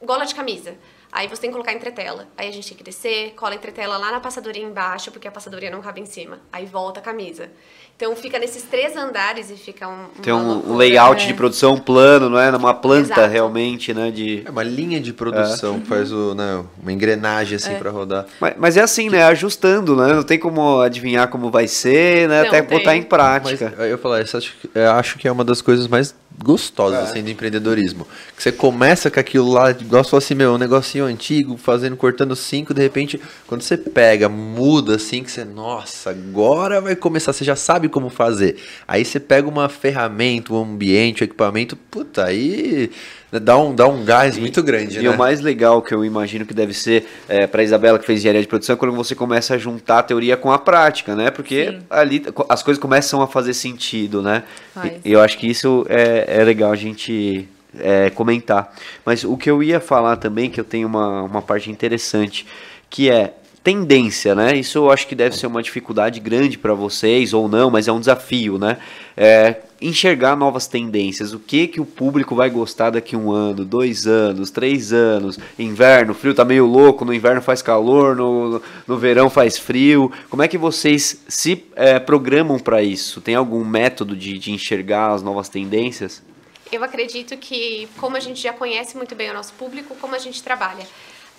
gola 0.01 0.25
de 0.25 0.35
camisa. 0.35 0.75
Aí 1.11 1.27
você 1.27 1.41
tem 1.41 1.49
que 1.49 1.53
colocar 1.53 1.73
entretela. 1.73 2.27
Aí 2.37 2.47
a 2.49 2.51
gente 2.51 2.67
tem 2.67 2.77
que 2.77 2.83
descer, 2.83 3.33
cola 3.35 3.53
a 3.53 3.55
entretela 3.55 3.97
lá 3.97 4.11
na 4.11 4.19
passadoria 4.19 4.63
embaixo, 4.63 5.09
porque 5.11 5.27
a 5.27 5.31
passadoria 5.31 5.71
não 5.71 5.81
cabe 5.81 6.01
em 6.01 6.05
cima. 6.05 6.39
Aí 6.51 6.65
volta 6.65 6.99
a 6.99 7.03
camisa. 7.03 7.49
Então 7.95 8.15
fica 8.15 8.37
nesses 8.37 8.61
três 8.61 8.95
andares 8.95 9.49
e 9.49 9.55
fica 9.55 9.87
um. 9.87 10.05
Tem 10.21 10.31
um, 10.31 10.37
um 10.37 10.47
loucura. 10.53 10.75
layout 10.77 11.23
É. 11.23 11.27
de 11.27 11.33
produção 11.33 11.73
um 11.73 11.79
plano, 11.79 12.29
não 12.29 12.37
é? 12.39 12.55
Uma 12.55 12.73
planta 12.73 13.13
Exato. 13.13 13.27
realmente, 13.31 13.91
né? 13.91 14.11
De... 14.11 14.43
É 14.45 14.51
uma 14.51 14.61
linha 14.61 14.99
de 14.99 15.11
produção 15.13 15.79
que 15.79 15.87
faz 15.87 16.11
o, 16.11 16.35
né, 16.35 16.63
uma 16.79 16.93
engrenagem 16.93 17.55
assim 17.55 17.73
pra 17.75 17.89
rodar. 17.89 18.27
Mas, 18.39 18.53
mas 18.57 18.77
é 18.77 18.81
assim, 18.81 19.09
né? 19.09 19.23
Ajustando, 19.23 19.95
né? 19.95 20.13
Não 20.13 20.21
tem 20.21 20.37
como 20.37 20.79
adivinhar 20.81 21.27
como 21.29 21.49
vai 21.49 21.67
ser, 21.67 22.29
né? 22.29 22.41
Não 22.41 22.47
Até 22.49 22.61
tem. 22.61 22.77
botar 22.77 22.95
em 22.95 22.99
Mas 22.99 23.07
prática. 23.09 23.73
eu 23.79 23.87
ia 23.87 23.97
falar, 23.97 24.21
isso 24.21 24.37
acho, 24.37 24.55
que- 24.57 24.69
eu 24.75 24.91
acho 24.91 25.17
que 25.17 25.27
é 25.27 25.31
uma 25.31 25.43
das 25.43 25.59
coisas 25.63 25.87
mais 25.87 26.13
gostosas 26.37 27.09
assim, 27.09 27.23
do 27.23 27.29
empreendedorismo. 27.29 28.07
Que 28.35 28.43
você 28.43 28.51
começa 28.51 29.09
com 29.09 29.19
aquilo 29.19 29.51
lá, 29.51 29.71
igual 29.71 30.03
se 30.03 30.11
fosse 30.11 30.35
meu, 30.35 30.53
um 30.53 30.57
negocinho 30.57 31.05
antigo, 31.05 31.57
fazendo, 31.57 31.97
cortando 31.97 32.35
cinco, 32.35 32.73
de 32.73 32.81
repente, 32.81 33.19
quando 33.47 33.61
você 33.61 33.77
pega, 33.77 34.29
muda 34.29 34.95
assim, 34.95 35.23
que 35.23 35.31
você, 35.31 35.43
nossa, 35.43 36.11
agora 36.11 36.79
vai 36.79 36.95
começar, 36.95 37.33
você 37.33 37.43
já 37.43 37.55
sabe 37.55 37.89
como 37.89 38.09
fazer. 38.09 38.57
Aí 38.87 39.03
você 39.03 39.19
pega 39.19 39.47
uma 39.47 39.67
ferramenta, 39.67 40.53
um 40.53 40.61
ambiente, 40.61 41.23
um 41.23 41.25
equipamento, 41.25 41.75
puta, 41.75 42.25
aí 42.25 42.91
dá 43.31 43.57
um, 43.57 43.75
dá 43.75 43.87
um 43.87 44.05
gás 44.05 44.37
muito 44.37 44.63
grande, 44.63 44.99
E 44.99 45.03
né? 45.03 45.09
o 45.09 45.17
mais 45.17 45.41
legal 45.41 45.81
que 45.81 45.93
eu 45.93 46.05
imagino 46.05 46.45
que 46.45 46.53
deve 46.53 46.73
ser 46.73 47.07
é, 47.27 47.45
para 47.45 47.61
Isabela 47.61 47.99
que 47.99 48.05
fez 48.05 48.19
engenharia 48.19 48.41
de 48.41 48.47
produção 48.47 48.73
é 48.73 48.77
quando 48.77 48.95
você 48.95 49.13
começa 49.13 49.55
a 49.55 49.57
juntar 49.57 49.99
a 49.99 50.03
teoria 50.03 50.37
com 50.37 50.51
a 50.51 50.57
prática, 50.57 51.15
né? 51.15 51.29
Porque 51.29 51.71
Sim. 51.71 51.79
ali 51.89 52.25
as 52.47 52.63
coisas 52.63 52.81
começam 52.81 53.21
a 53.21 53.27
fazer 53.27 53.53
sentido, 53.53 54.21
né? 54.21 54.43
Faz. 54.73 54.93
E, 55.03 55.09
e 55.09 55.11
eu 55.11 55.21
acho 55.21 55.37
que 55.37 55.47
isso 55.47 55.85
é, 55.89 56.39
é 56.39 56.43
legal 56.43 56.71
a 56.71 56.75
gente 56.75 57.47
é, 57.79 58.09
comentar. 58.09 58.73
Mas 59.05 59.23
o 59.23 59.35
que 59.35 59.49
eu 59.49 59.61
ia 59.61 59.79
falar 59.79 60.17
também, 60.17 60.49
que 60.49 60.59
eu 60.59 60.65
tenho 60.65 60.87
uma, 60.87 61.23
uma 61.23 61.41
parte 61.41 61.69
interessante, 61.69 62.45
que 62.89 63.09
é 63.09 63.33
tendência, 63.67 64.33
né? 64.33 64.55
Isso 64.55 64.77
eu 64.77 64.89
acho 64.89 65.05
que 65.05 65.13
deve 65.13 65.35
ser 65.35 65.45
uma 65.45 65.61
dificuldade 65.61 66.21
grande 66.21 66.57
para 66.57 66.73
vocês 66.73 67.33
ou 67.33 67.49
não, 67.49 67.69
mas 67.69 67.85
é 67.89 67.91
um 67.91 67.99
desafio, 67.99 68.57
né? 68.57 68.77
É, 69.17 69.57
enxergar 69.81 70.37
novas 70.37 70.67
tendências. 70.67 71.33
O 71.33 71.39
que 71.39 71.67
que 71.67 71.81
o 71.81 71.85
público 71.85 72.33
vai 72.33 72.49
gostar 72.49 72.91
daqui 72.91 73.13
um 73.13 73.29
ano, 73.29 73.65
dois 73.65 74.07
anos, 74.07 74.51
três 74.51 74.93
anos? 74.93 75.37
Inverno, 75.59 76.13
frio 76.13 76.33
tá 76.33 76.45
meio 76.45 76.65
louco. 76.65 77.03
No 77.03 77.13
inverno 77.13 77.41
faz 77.41 77.61
calor, 77.61 78.15
no, 78.15 78.61
no 78.87 78.97
verão 78.97 79.29
faz 79.29 79.57
frio. 79.57 80.09
Como 80.29 80.41
é 80.41 80.47
que 80.47 80.57
vocês 80.57 81.25
se 81.27 81.65
é, 81.75 81.99
programam 81.99 82.57
para 82.59 82.81
isso? 82.81 83.19
Tem 83.19 83.35
algum 83.35 83.65
método 83.65 84.15
de, 84.15 84.37
de 84.37 84.53
enxergar 84.53 85.11
as 85.11 85.21
novas 85.21 85.49
tendências? 85.49 86.23
Eu 86.71 86.85
acredito 86.85 87.35
que, 87.35 87.89
como 87.97 88.15
a 88.15 88.21
gente 88.21 88.41
já 88.41 88.53
conhece 88.53 88.95
muito 88.95 89.13
bem 89.13 89.29
o 89.29 89.33
nosso 89.33 89.51
público, 89.55 89.93
como 89.99 90.15
a 90.15 90.19
gente 90.19 90.41
trabalha. 90.41 90.87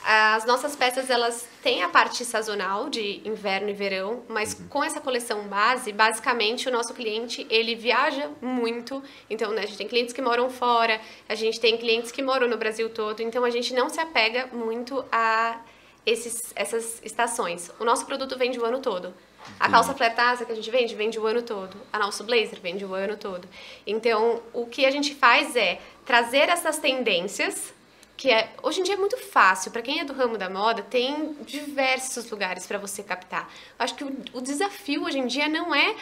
As 0.05 0.45
nossas 0.47 0.75
peças, 0.77 1.11
elas 1.11 1.47
têm 1.63 1.83
a 1.83 1.89
parte 1.89 2.25
sazonal 2.25 2.89
de 2.89 3.21
inverno 3.25 3.69
e 3.69 3.73
verão, 3.73 4.23
mas 4.29 4.55
com 4.71 4.83
essa 4.83 5.01
coleção 5.01 5.43
base, 5.49 5.93
basicamente 5.93 6.69
o 6.69 6.73
nosso 6.73 6.95
cliente, 6.95 7.47
ele 7.51 7.75
viaja 7.75 8.31
muito. 8.41 9.03
Então, 9.29 9.51
né, 9.53 9.63
a 9.63 9.67
gente 9.67 9.79
tem 9.79 9.89
clientes 9.89 10.15
que 10.15 10.23
moram 10.23 10.49
fora, 10.49 11.01
a 11.29 11.35
gente 11.35 11.61
tem 11.61 11.77
clientes 11.77 12.11
que 12.11 12.23
moram 12.23 12.49
no 12.49 12.57
Brasil 12.57 12.89
todo, 12.91 13.21
então 13.21 13.45
a 13.45 13.51
gente 13.51 13.75
não 13.75 13.89
se 13.89 14.01
apega 14.01 14.47
muito 14.53 15.05
a 15.11 15.61
esses, 16.07 16.53
essas 16.57 17.03
estações. 17.05 17.71
O 17.79 17.85
nosso 17.85 18.07
produto 18.07 18.39
vende 18.39 18.59
o 18.59 18.65
ano 18.65 18.81
todo. 18.81 19.13
A 19.59 19.69
calça 19.69 19.95
flertada 19.95 20.45
que 20.45 20.53
a 20.53 20.55
gente 20.55 20.71
vende, 20.71 20.95
vende 20.95 21.19
o 21.19 21.27
ano 21.27 21.43
todo. 21.43 21.77
A 21.93 21.99
nosso 21.99 22.25
blazer 22.25 22.61
vende 22.61 22.85
o 22.85 22.95
ano 22.95 23.17
todo. 23.17 23.49
Então, 23.87 24.43
o 24.53 24.67
que 24.67 24.87
a 24.87 24.91
gente 24.91 25.15
faz 25.15 25.55
é 25.57 25.81
trazer 26.05 26.49
essas 26.49 26.79
tendências, 26.79 27.75
que 28.19 28.33
é, 28.33 28.51
hoje 28.65 28.81
em 28.81 28.83
dia 28.83 28.95
é 28.95 28.97
muito 28.97 29.17
fácil. 29.17 29.71
Para 29.71 29.81
quem 29.81 30.01
é 30.01 30.05
do 30.05 30.13
ramo 30.13 30.37
da 30.37 30.51
moda, 30.51 30.83
tem 30.83 31.37
diversos 31.47 32.29
lugares 32.29 32.67
para 32.67 32.77
você 32.77 33.01
captar. 33.01 33.49
Eu 33.79 33.85
acho 33.85 33.95
que 33.95 34.03
o, 34.03 34.13
o 34.33 34.41
desafio 34.41 35.05
hoje 35.05 35.19
em 35.19 35.27
dia 35.29 35.49
não 35.49 35.73
é 35.73 35.95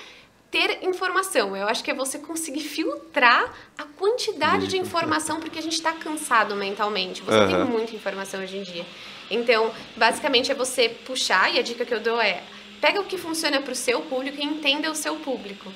ter 0.51 0.83
informação. 0.83 1.55
Eu 1.55 1.69
acho 1.69 1.85
que 1.85 1.91
é 1.91 1.95
você 1.95 2.19
conseguir 2.19 2.63
filtrar 2.63 3.55
a 3.77 3.85
quantidade 3.85 4.67
de 4.67 4.79
informação, 4.79 5.41
porque 5.41 5.59
a 5.59 5.63
gente 5.63 5.75
está 5.75 5.93
cansado 5.93 6.57
mentalmente. 6.57 7.21
Você 7.21 7.47
tem 7.47 7.55
Aham. 7.55 7.67
muita 7.67 7.95
informação 7.95 8.43
hoje 8.43 8.57
em 8.57 8.63
dia. 8.63 8.87
Então, 9.31 9.71
basicamente 9.95 10.51
é 10.51 10.55
você 10.55 10.89
puxar, 10.89 11.55
e 11.55 11.59
a 11.59 11.63
dica 11.63 11.85
que 11.85 11.93
eu 11.93 12.01
dou 12.01 12.19
é: 12.19 12.43
pega 12.81 12.99
o 12.99 13.05
que 13.05 13.19
funciona 13.19 13.61
para 13.61 13.73
o 13.73 13.77
seu 13.77 14.01
público 14.01 14.41
e 14.41 14.45
entenda 14.45 14.91
o 14.91 14.95
seu 14.95 15.17
público. 15.17 15.71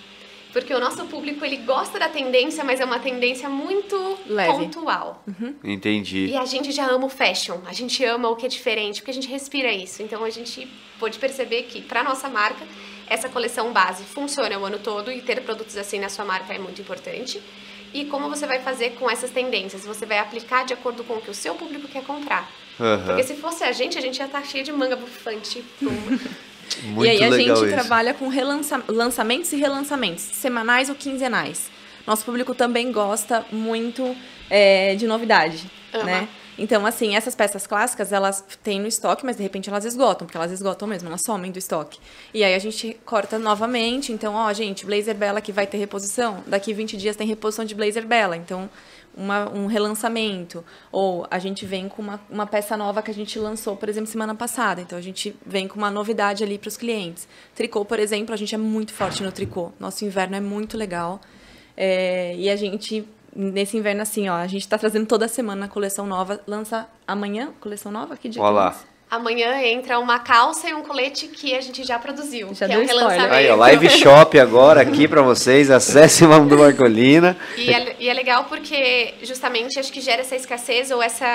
Porque 0.52 0.74
o 0.74 0.80
nosso 0.80 1.04
público, 1.06 1.44
ele 1.44 1.58
gosta 1.58 1.98
da 1.98 2.08
tendência, 2.08 2.64
mas 2.64 2.80
é 2.80 2.84
uma 2.84 2.98
tendência 2.98 3.48
muito 3.48 4.18
Leve. 4.26 4.52
pontual. 4.52 5.24
Entendi. 5.62 6.26
E 6.26 6.36
a 6.36 6.44
gente 6.44 6.72
já 6.72 6.86
ama 6.86 7.06
o 7.06 7.08
fashion, 7.08 7.58
a 7.66 7.72
gente 7.72 8.04
ama 8.04 8.28
o 8.28 8.36
que 8.36 8.46
é 8.46 8.48
diferente, 8.48 9.00
porque 9.00 9.12
a 9.12 9.14
gente 9.14 9.28
respira 9.28 9.72
isso. 9.72 10.02
Então 10.02 10.24
a 10.24 10.30
gente 10.30 10.68
pôde 10.98 11.18
perceber 11.18 11.62
que, 11.64 11.80
para 11.80 12.02
nossa 12.02 12.28
marca, 12.28 12.66
essa 13.06 13.28
coleção 13.28 13.72
base 13.72 14.04
funciona 14.04 14.58
o 14.58 14.64
ano 14.64 14.78
todo 14.78 15.10
e 15.10 15.22
ter 15.22 15.40
produtos 15.42 15.76
assim 15.76 15.98
na 15.98 16.08
sua 16.08 16.24
marca 16.24 16.52
é 16.52 16.58
muito 16.58 16.80
importante. 16.80 17.40
E 17.92 18.04
como 18.04 18.28
você 18.28 18.46
vai 18.46 18.60
fazer 18.60 18.90
com 18.90 19.10
essas 19.10 19.30
tendências? 19.30 19.84
Você 19.84 20.06
vai 20.06 20.18
aplicar 20.18 20.64
de 20.64 20.72
acordo 20.72 21.02
com 21.02 21.14
o 21.14 21.20
que 21.20 21.30
o 21.30 21.34
seu 21.34 21.54
público 21.54 21.88
quer 21.88 22.04
comprar. 22.04 22.48
Aham. 22.78 23.04
Porque 23.06 23.22
se 23.24 23.34
fosse 23.34 23.64
a 23.64 23.72
gente, 23.72 23.98
a 23.98 24.00
gente 24.00 24.18
ia 24.18 24.26
estar 24.26 24.44
cheio 24.44 24.64
de 24.64 24.72
manga 24.72 24.96
bufante. 24.96 25.62
puma. 25.78 26.20
Muito 26.82 27.06
e 27.06 27.10
aí 27.10 27.22
a 27.24 27.30
gente 27.30 27.52
isso. 27.52 27.68
trabalha 27.68 28.14
com 28.14 28.28
relança- 28.28 28.82
lançamentos 28.88 29.52
e 29.52 29.56
relançamentos, 29.56 30.22
semanais 30.22 30.88
ou 30.88 30.94
quinzenais. 30.94 31.70
Nosso 32.06 32.24
público 32.24 32.54
também 32.54 32.90
gosta 32.92 33.44
muito 33.52 34.16
é, 34.48 34.94
de 34.96 35.06
novidade, 35.06 35.70
Ama. 35.92 36.04
né? 36.04 36.28
Então, 36.58 36.84
assim, 36.84 37.16
essas 37.16 37.34
peças 37.34 37.66
clássicas, 37.66 38.12
elas 38.12 38.44
têm 38.62 38.78
no 38.80 38.86
estoque, 38.86 39.24
mas 39.24 39.36
de 39.36 39.42
repente 39.42 39.70
elas 39.70 39.86
esgotam, 39.86 40.26
porque 40.26 40.36
elas 40.36 40.52
esgotam 40.52 40.86
mesmo, 40.86 41.08
elas 41.08 41.22
somem 41.22 41.50
do 41.50 41.58
estoque. 41.58 41.98
E 42.34 42.44
aí 42.44 42.54
a 42.54 42.58
gente 42.58 42.98
corta 43.06 43.38
novamente, 43.38 44.12
então, 44.12 44.34
ó, 44.34 44.52
gente, 44.52 44.84
Blazer 44.84 45.14
Bella 45.14 45.40
que 45.40 45.52
vai 45.52 45.66
ter 45.66 45.78
reposição, 45.78 46.44
daqui 46.46 46.74
20 46.74 46.98
dias 46.98 47.16
tem 47.16 47.26
reposição 47.26 47.64
de 47.64 47.74
Blazer 47.74 48.06
Bella, 48.06 48.36
então 48.36 48.68
uma- 49.16 49.48
um 49.50 49.66
relançamento. 49.66 50.64
Ou 50.92 51.26
a 51.30 51.38
gente 51.38 51.66
vem 51.66 51.88
com 51.88 52.00
uma, 52.02 52.20
uma 52.30 52.46
peça 52.46 52.76
nova 52.76 53.02
que 53.02 53.10
a 53.10 53.14
gente 53.14 53.38
lançou, 53.38 53.76
por 53.76 53.88
exemplo, 53.88 54.10
semana 54.10 54.34
passada. 54.34 54.80
Então 54.80 54.98
a 54.98 55.02
gente 55.02 55.34
vem 55.44 55.66
com 55.68 55.76
uma 55.76 55.90
novidade 55.90 56.42
ali 56.44 56.58
para 56.58 56.68
os 56.68 56.76
clientes. 56.76 57.28
Tricô, 57.54 57.84
por 57.84 57.98
exemplo, 57.98 58.32
a 58.34 58.36
gente 58.36 58.54
é 58.54 58.58
muito 58.58 58.92
forte 58.92 59.22
no 59.22 59.32
tricô. 59.32 59.72
Nosso 59.78 60.04
inverno 60.04 60.36
é 60.36 60.40
muito 60.40 60.76
legal. 60.76 61.20
É, 61.76 62.34
e 62.36 62.48
a 62.50 62.56
gente, 62.56 63.06
nesse 63.34 63.76
inverno, 63.76 64.02
assim, 64.02 64.28
ó, 64.28 64.34
a 64.34 64.46
gente 64.46 64.62
está 64.62 64.76
trazendo 64.76 65.06
toda 65.06 65.26
semana 65.28 65.66
a 65.66 65.68
coleção 65.68 66.06
nova. 66.06 66.40
Lança 66.46 66.88
amanhã, 67.06 67.52
coleção 67.60 67.90
nova? 67.90 68.16
Que 68.16 68.28
dia 68.28 68.42
Olha 68.42 68.52
que 68.52 68.64
lança? 68.76 68.89
Amanhã 69.10 69.60
entra 69.62 69.98
uma 69.98 70.20
calça 70.20 70.68
e 70.68 70.74
um 70.74 70.82
colete 70.82 71.26
que 71.26 71.52
a 71.52 71.60
gente 71.60 71.82
já 71.82 71.98
produziu, 71.98 72.54
Já 72.54 72.66
que 72.66 72.72
é 72.72 72.76
deu 72.76 72.84
um 72.84 72.86
relançamento. 72.86 73.34
Aí, 73.34 73.50
ó, 73.50 73.56
live 73.56 73.90
shop 73.90 74.38
agora 74.38 74.82
aqui 74.82 75.08
pra 75.08 75.20
vocês. 75.20 75.68
Acesse 75.68 76.24
lá 76.24 76.38
do 76.38 76.56
Marcolina. 76.56 77.36
E 77.56 77.72
é, 77.72 77.96
e 77.98 78.08
é 78.08 78.14
legal 78.14 78.44
porque 78.44 79.14
justamente 79.22 79.80
acho 79.80 79.92
que 79.92 80.00
gera 80.00 80.20
essa 80.20 80.36
escassez 80.36 80.92
ou 80.92 81.02
essa, 81.02 81.26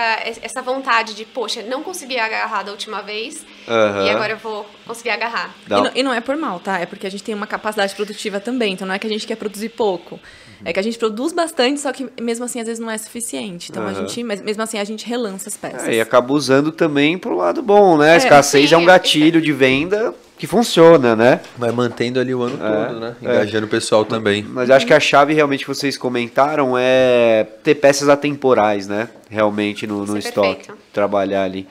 essa 0.41 0.61
vontade 0.61 1.13
de, 1.13 1.25
poxa, 1.25 1.63
não 1.63 1.83
consegui 1.83 2.17
agarrar 2.17 2.63
da 2.63 2.71
última 2.71 3.01
vez 3.01 3.45
Aham. 3.67 4.05
e 4.05 4.09
agora 4.09 4.31
eu 4.31 4.37
vou 4.37 4.65
conseguir 4.87 5.09
agarrar. 5.09 5.53
E, 5.65 5.69
não, 5.69 5.91
e 5.95 6.03
não 6.03 6.13
é 6.13 6.21
por 6.21 6.37
mal, 6.37 6.61
tá? 6.61 6.79
É 6.79 6.85
porque 6.85 7.05
a 7.05 7.11
gente 7.11 7.23
tem 7.23 7.35
uma 7.35 7.47
capacidade 7.47 7.93
produtiva 7.93 8.39
também. 8.39 8.71
Então 8.71 8.87
não 8.87 8.95
é 8.95 8.99
que 8.99 9.07
a 9.07 9.09
gente 9.09 9.27
quer 9.27 9.35
produzir 9.35 9.67
pouco. 9.69 10.17
É 10.65 10.73
que 10.73 10.79
a 10.79 10.83
gente 10.83 10.97
produz 10.97 11.31
bastante, 11.31 11.79
só 11.79 11.93
que 11.93 12.07
mesmo 12.19 12.43
assim 12.43 12.59
às 12.59 12.65
vezes 12.65 12.79
não 12.79 12.89
é 12.89 12.97
suficiente. 12.97 13.69
Então 13.71 13.83
a 13.83 13.91
Aham. 13.91 14.01
gente, 14.07 14.23
mas 14.23 14.41
mesmo 14.41 14.63
assim 14.63 14.79
a 14.79 14.83
gente 14.83 15.05
relança 15.07 15.47
as 15.47 15.55
peças. 15.55 15.87
É, 15.87 15.93
e 15.95 16.01
acaba 16.01 16.33
usando 16.33 16.71
também 16.71 17.17
pro 17.17 17.35
lado 17.37 17.61
bom, 17.61 17.97
né? 17.97 18.11
A 18.11 18.13
É, 18.15 18.17
escassez 18.17 18.69
sim, 18.69 18.75
é 18.75 18.77
um 18.77 18.81
é. 18.81 18.85
gatilho 18.85 19.39
de 19.39 19.53
venda 19.53 20.13
que 20.37 20.47
funciona, 20.47 21.15
né? 21.15 21.39
Vai 21.57 21.71
mantendo 21.71 22.19
ali 22.19 22.33
o 22.35 22.41
ano 22.41 22.55
É, 22.61 22.85
todo, 22.87 22.99
né? 22.99 23.15
é. 23.21 23.25
Engajando 23.25 23.67
o 23.67 23.69
pessoal 23.69 24.03
também. 24.03 24.43
Mas 24.43 24.69
acho 24.69 24.85
que 24.85 24.93
a 24.93 24.99
chave 24.99 25.33
realmente 25.33 25.61
que 25.61 25.67
vocês 25.67 25.97
comentaram 25.97 26.73
é 26.77 27.45
ter 27.63 27.75
peças 27.75 28.09
atemporais, 28.09 28.87
né? 28.87 29.07
Realmente 29.29 29.85
no, 29.87 30.05
no 30.05 30.15
é 30.15 30.19
estoque. 30.19 30.55
perfeito. 30.65 30.77
Trabalhar 30.91 31.43
ali. 31.43 31.67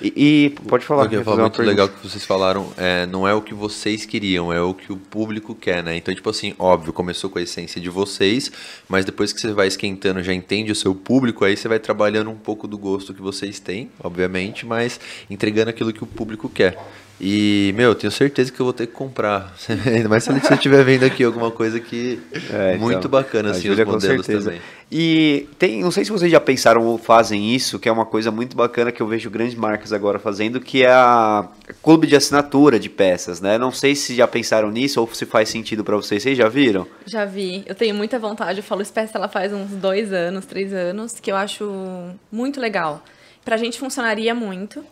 E, 0.00 0.12
e 0.16 0.50
pode 0.68 0.84
falar. 0.84 1.06
O 1.06 1.08
que 1.08 1.16
eu 1.16 1.20
quer 1.20 1.24
falo 1.24 1.36
fazer 1.36 1.42
uma 1.42 1.48
muito 1.48 1.62
legal 1.62 1.88
que 1.88 2.06
vocês 2.06 2.24
falaram, 2.24 2.72
é, 2.76 3.06
não 3.06 3.26
é 3.26 3.34
o 3.34 3.42
que 3.42 3.54
vocês 3.54 4.06
queriam, 4.06 4.52
é 4.52 4.60
o 4.60 4.72
que 4.72 4.92
o 4.92 4.96
público 4.96 5.54
quer, 5.54 5.82
né? 5.82 5.96
Então, 5.96 6.14
tipo 6.14 6.28
assim, 6.30 6.54
óbvio, 6.58 6.92
começou 6.92 7.28
com 7.28 7.38
a 7.38 7.42
essência 7.42 7.80
de 7.80 7.90
vocês, 7.90 8.50
mas 8.88 9.04
depois 9.04 9.32
que 9.32 9.40
você 9.40 9.52
vai 9.52 9.66
esquentando, 9.66 10.22
já 10.22 10.32
entende 10.32 10.70
o 10.70 10.74
seu 10.74 10.94
público, 10.94 11.44
aí 11.44 11.56
você 11.56 11.68
vai 11.68 11.78
trabalhando 11.78 12.30
um 12.30 12.36
pouco 12.36 12.68
do 12.68 12.78
gosto 12.78 13.12
que 13.12 13.20
vocês 13.20 13.58
têm, 13.58 13.90
obviamente, 14.02 14.64
mas 14.64 15.00
entregando 15.28 15.70
aquilo 15.70 15.92
que 15.92 16.04
o 16.04 16.06
público 16.06 16.48
quer. 16.48 16.78
E, 17.20 17.72
meu, 17.76 17.90
eu 17.90 17.94
tenho 17.94 18.10
certeza 18.10 18.52
que 18.52 18.60
eu 18.60 18.64
vou 18.64 18.72
ter 18.72 18.86
que 18.86 18.92
comprar. 18.92 19.52
Ainda 19.86 20.08
mais 20.08 20.24
se 20.24 20.32
você 20.32 20.54
estiver 20.54 20.84
vendo 20.84 21.04
aqui 21.04 21.24
alguma 21.24 21.50
coisa 21.50 21.80
que 21.80 22.20
É, 22.52 22.74
então, 22.74 22.86
muito 22.86 23.08
bacana, 23.08 23.50
assim, 23.50 23.68
os 23.68 23.78
modelos 23.78 24.26
também. 24.26 24.60
E 24.90 25.46
tem, 25.58 25.82
não 25.82 25.90
sei 25.90 26.04
se 26.04 26.10
vocês 26.10 26.30
já 26.30 26.40
pensaram 26.40 26.86
ou 26.86 26.96
fazem 26.96 27.54
isso, 27.54 27.78
que 27.78 27.88
é 27.88 27.92
uma 27.92 28.06
coisa 28.06 28.30
muito 28.30 28.56
bacana 28.56 28.90
que 28.90 29.02
eu 29.02 29.06
vejo 29.06 29.28
grandes 29.28 29.54
marcas 29.54 29.92
agora 29.92 30.18
fazendo, 30.18 30.60
que 30.60 30.82
é 30.82 30.90
a 30.90 31.46
clube 31.82 32.06
de 32.06 32.16
assinatura 32.16 32.78
de 32.78 32.88
peças, 32.88 33.40
né? 33.40 33.58
Não 33.58 33.70
sei 33.70 33.94
se 33.94 34.14
já 34.14 34.26
pensaram 34.26 34.70
nisso 34.70 35.00
ou 35.00 35.12
se 35.12 35.26
faz 35.26 35.48
sentido 35.50 35.84
pra 35.84 35.96
vocês. 35.96 36.22
Vocês 36.22 36.38
já 36.38 36.48
viram? 36.48 36.86
Já 37.04 37.24
vi. 37.24 37.64
Eu 37.66 37.74
tenho 37.74 37.94
muita 37.94 38.18
vontade. 38.18 38.60
Eu 38.60 38.64
falo 38.64 38.80
espécie, 38.80 39.14
ela 39.14 39.28
faz 39.28 39.52
uns 39.52 39.70
dois 39.72 40.12
anos, 40.12 40.46
três 40.46 40.72
anos, 40.72 41.20
que 41.20 41.30
eu 41.30 41.36
acho 41.36 42.14
muito 42.32 42.60
legal. 42.60 43.02
Pra 43.44 43.56
gente 43.56 43.78
funcionaria 43.78 44.34
muito, 44.34 44.84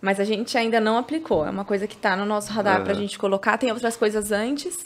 mas 0.00 0.20
a 0.20 0.24
gente 0.24 0.56
ainda 0.56 0.78
não 0.80 0.98
aplicou. 0.98 1.46
É 1.46 1.50
uma 1.50 1.64
coisa 1.64 1.86
que 1.86 1.96
tá 1.96 2.16
no 2.16 2.24
nosso 2.26 2.52
radar 2.52 2.82
pra 2.82 2.92
Aham. 2.92 3.00
gente 3.02 3.18
colocar. 3.18 3.56
Tem 3.58 3.70
outras 3.72 3.96
coisas 3.96 4.30
antes, 4.32 4.78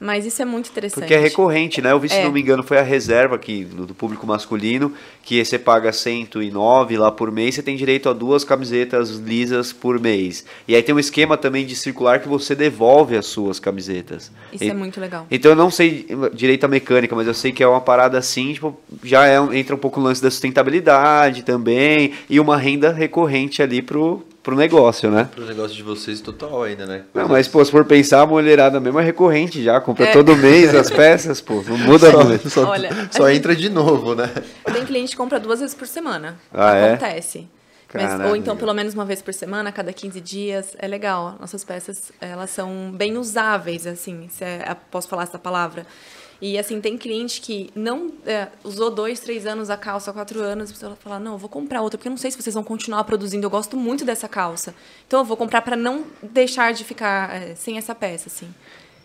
mas 0.00 0.24
isso 0.26 0.40
é 0.42 0.44
muito 0.44 0.68
interessante. 0.70 1.00
Porque 1.02 1.14
é 1.14 1.18
recorrente, 1.20 1.80
né? 1.80 1.92
Eu 1.92 2.00
vi, 2.00 2.08
se 2.08 2.16
É. 2.16 2.24
não 2.24 2.32
me 2.32 2.40
engano, 2.40 2.62
foi 2.62 2.78
a 2.78 2.82
reserva 2.82 3.36
aqui 3.36 3.64
do, 3.64 3.94
público 3.94 4.26
masculino, 4.26 4.92
que 5.22 5.44
você 5.44 5.58
paga 5.58 5.92
109 5.92 6.96
lá 6.96 7.10
por 7.12 7.30
mês, 7.30 7.54
você 7.54 7.62
tem 7.62 7.76
direito 7.76 8.08
a 8.08 8.12
duas 8.12 8.42
camisetas 8.42 9.10
lisas 9.10 9.72
por 9.72 10.00
mês. 10.00 10.44
E 10.66 10.74
aí 10.74 10.82
tem 10.82 10.92
um 10.94 10.98
esquema 10.98 11.36
também 11.36 11.64
de 11.64 11.76
circular 11.76 12.18
que 12.20 12.28
você 12.28 12.54
devolve 12.54 13.16
as 13.16 13.26
suas 13.26 13.60
camisetas. 13.60 14.32
Isso 14.52 14.64
E- 14.64 14.70
é 14.70 14.74
muito 14.74 15.00
legal. 15.00 15.24
Então 15.30 15.52
eu 15.52 15.56
não 15.56 15.70
sei 15.70 16.06
direito 16.34 16.64
a 16.64 16.68
mecânica, 16.68 17.14
mas 17.14 17.26
eu 17.28 17.34
sei 17.34 17.52
que 17.52 17.62
é 17.62 17.66
uma 17.68 17.80
parada 17.80 18.18
assim, 18.18 18.52
tipo, 18.54 18.76
já 19.04 19.26
é, 19.28 19.36
entra 19.56 19.74
um 19.76 19.78
pouco 19.78 20.00
o 20.00 20.02
lance 20.02 20.20
da 20.22 20.30
sustentabilidade 20.30 21.42
também, 21.44 22.12
e 22.28 22.40
uma 22.40 22.56
renda 22.56 22.90
recorrente 22.92 23.62
ali 23.62 23.80
pro, 23.82 24.24
pro 24.42 24.56
negócio, 24.56 25.10
né? 25.10 25.28
Para 25.32 25.42
os 25.42 25.48
negócios 25.48 25.74
de 25.76 25.82
vocês, 25.82 26.20
total 26.20 26.62
ainda, 26.64 26.84
né? 26.86 27.02
Não, 27.14 27.28
mas, 27.28 27.46
pô, 27.46 27.64
se 27.64 27.70
for 27.70 27.84
pensar, 27.84 28.22
a 28.22 28.26
mulherada 28.26 28.80
mesmo 28.80 28.98
é 28.98 29.04
recorrente 29.04 29.62
já, 29.62 29.80
compra 29.80 30.06
É. 30.06 30.12
todo 30.12 30.34
mês 30.36 30.74
as 30.74 30.90
peças, 30.90 31.40
pô, 31.40 31.62
não 31.66 31.78
muda 31.78 32.10
muito. 32.24 32.50
Só, 32.50 32.68
Olha, 32.68 32.90
só 33.10 33.24
a 33.26 33.28
gente- 33.28 33.38
entra 33.38 33.54
de 33.54 33.68
novo, 33.68 34.14
né? 34.14 34.28
Tem 34.72 34.84
cliente 34.84 35.12
que 35.12 35.16
compra 35.16 35.38
duas 35.38 35.60
vezes 35.60 35.74
por 35.74 35.86
semana. 35.86 36.36
Ah, 36.52 36.74
é? 36.74 36.96
Mas, 37.92 38.20
ou 38.30 38.36
então 38.36 38.56
pelo 38.56 38.72
menos 38.72 38.94
uma 38.94 39.04
vez 39.04 39.20
por 39.20 39.34
semana, 39.34 39.68
a 39.70 39.72
cada 39.72 39.92
15 39.92 40.20
dias. 40.20 40.74
É 40.78 40.86
legal. 40.86 41.36
Nossas 41.40 41.62
peças, 41.64 42.10
elas 42.20 42.50
são 42.50 42.90
bem 42.94 43.16
usáveis, 43.16 43.86
assim, 43.86 44.28
se 44.30 44.44
é- 44.44 44.76
posso 44.90 45.08
falar 45.08 45.24
essa 45.24 45.38
palavra. 45.38 45.86
E 46.40 46.58
assim, 46.58 46.80
tem 46.80 46.98
cliente 46.98 47.40
que 47.40 47.70
não 47.72 48.10
é, 48.26 48.48
usou 48.64 48.90
dois, 48.90 49.20
três 49.20 49.46
anos 49.46 49.70
a 49.70 49.76
calça, 49.76 50.12
quatro 50.12 50.40
anos, 50.42 50.72
você 50.72 50.88
fala, 50.98 51.20
não, 51.20 51.32
eu 51.34 51.38
vou 51.38 51.48
comprar 51.48 51.80
outra, 51.82 51.96
porque 51.96 52.08
eu 52.08 52.10
não 52.10 52.16
sei 52.16 52.32
se 52.32 52.42
vocês 52.42 52.52
vão 52.54 52.64
continuar 52.64 53.04
produzindo. 53.04 53.46
Eu 53.46 53.50
gosto 53.50 53.76
muito 53.76 54.04
dessa 54.04 54.26
calça. 54.28 54.74
Então 55.06 55.20
eu 55.20 55.24
vou 55.24 55.36
comprar 55.36 55.62
para 55.62 55.76
não 55.76 56.04
deixar 56.20 56.72
de 56.72 56.82
ficar 56.82 57.32
é, 57.32 57.54
sem 57.54 57.78
essa 57.78 57.94
peça, 57.94 58.28
assim. 58.28 58.52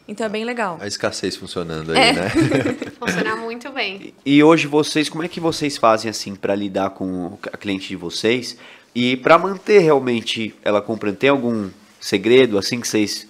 Então 0.08 0.26
é 0.26 0.30
bem 0.30 0.46
legal. 0.46 0.78
A 0.82 0.88
escassez 0.88 1.36
funcionando 1.36 1.92
aí, 1.92 1.98
É. 2.00 2.14
né? 2.14 2.30
Funciona 2.98 3.36
muito 3.36 3.70
bem. 3.72 4.14
E 4.26 4.42
hoje 4.42 4.66
vocês, 4.66 5.08
como 5.10 5.22
é 5.22 5.28
que 5.28 5.40
vocês 5.40 5.78
fazem 5.78 6.10
assim 6.10 6.34
para 6.34 6.56
lidar 6.56 6.92
com 6.92 7.38
a 7.54 7.58
cliente 7.58 7.90
de 7.90 7.96
vocês 7.98 8.58
e 8.94 9.18
para 9.18 9.38
manter 9.38 9.80
realmente 9.80 10.54
ela 10.64 10.82
comprando? 10.82 11.18
Tem 11.18 11.30
algum 11.30 11.70
segredo 12.00 12.58
assim 12.58 12.80
que 12.80 12.88
vocês 12.88 13.28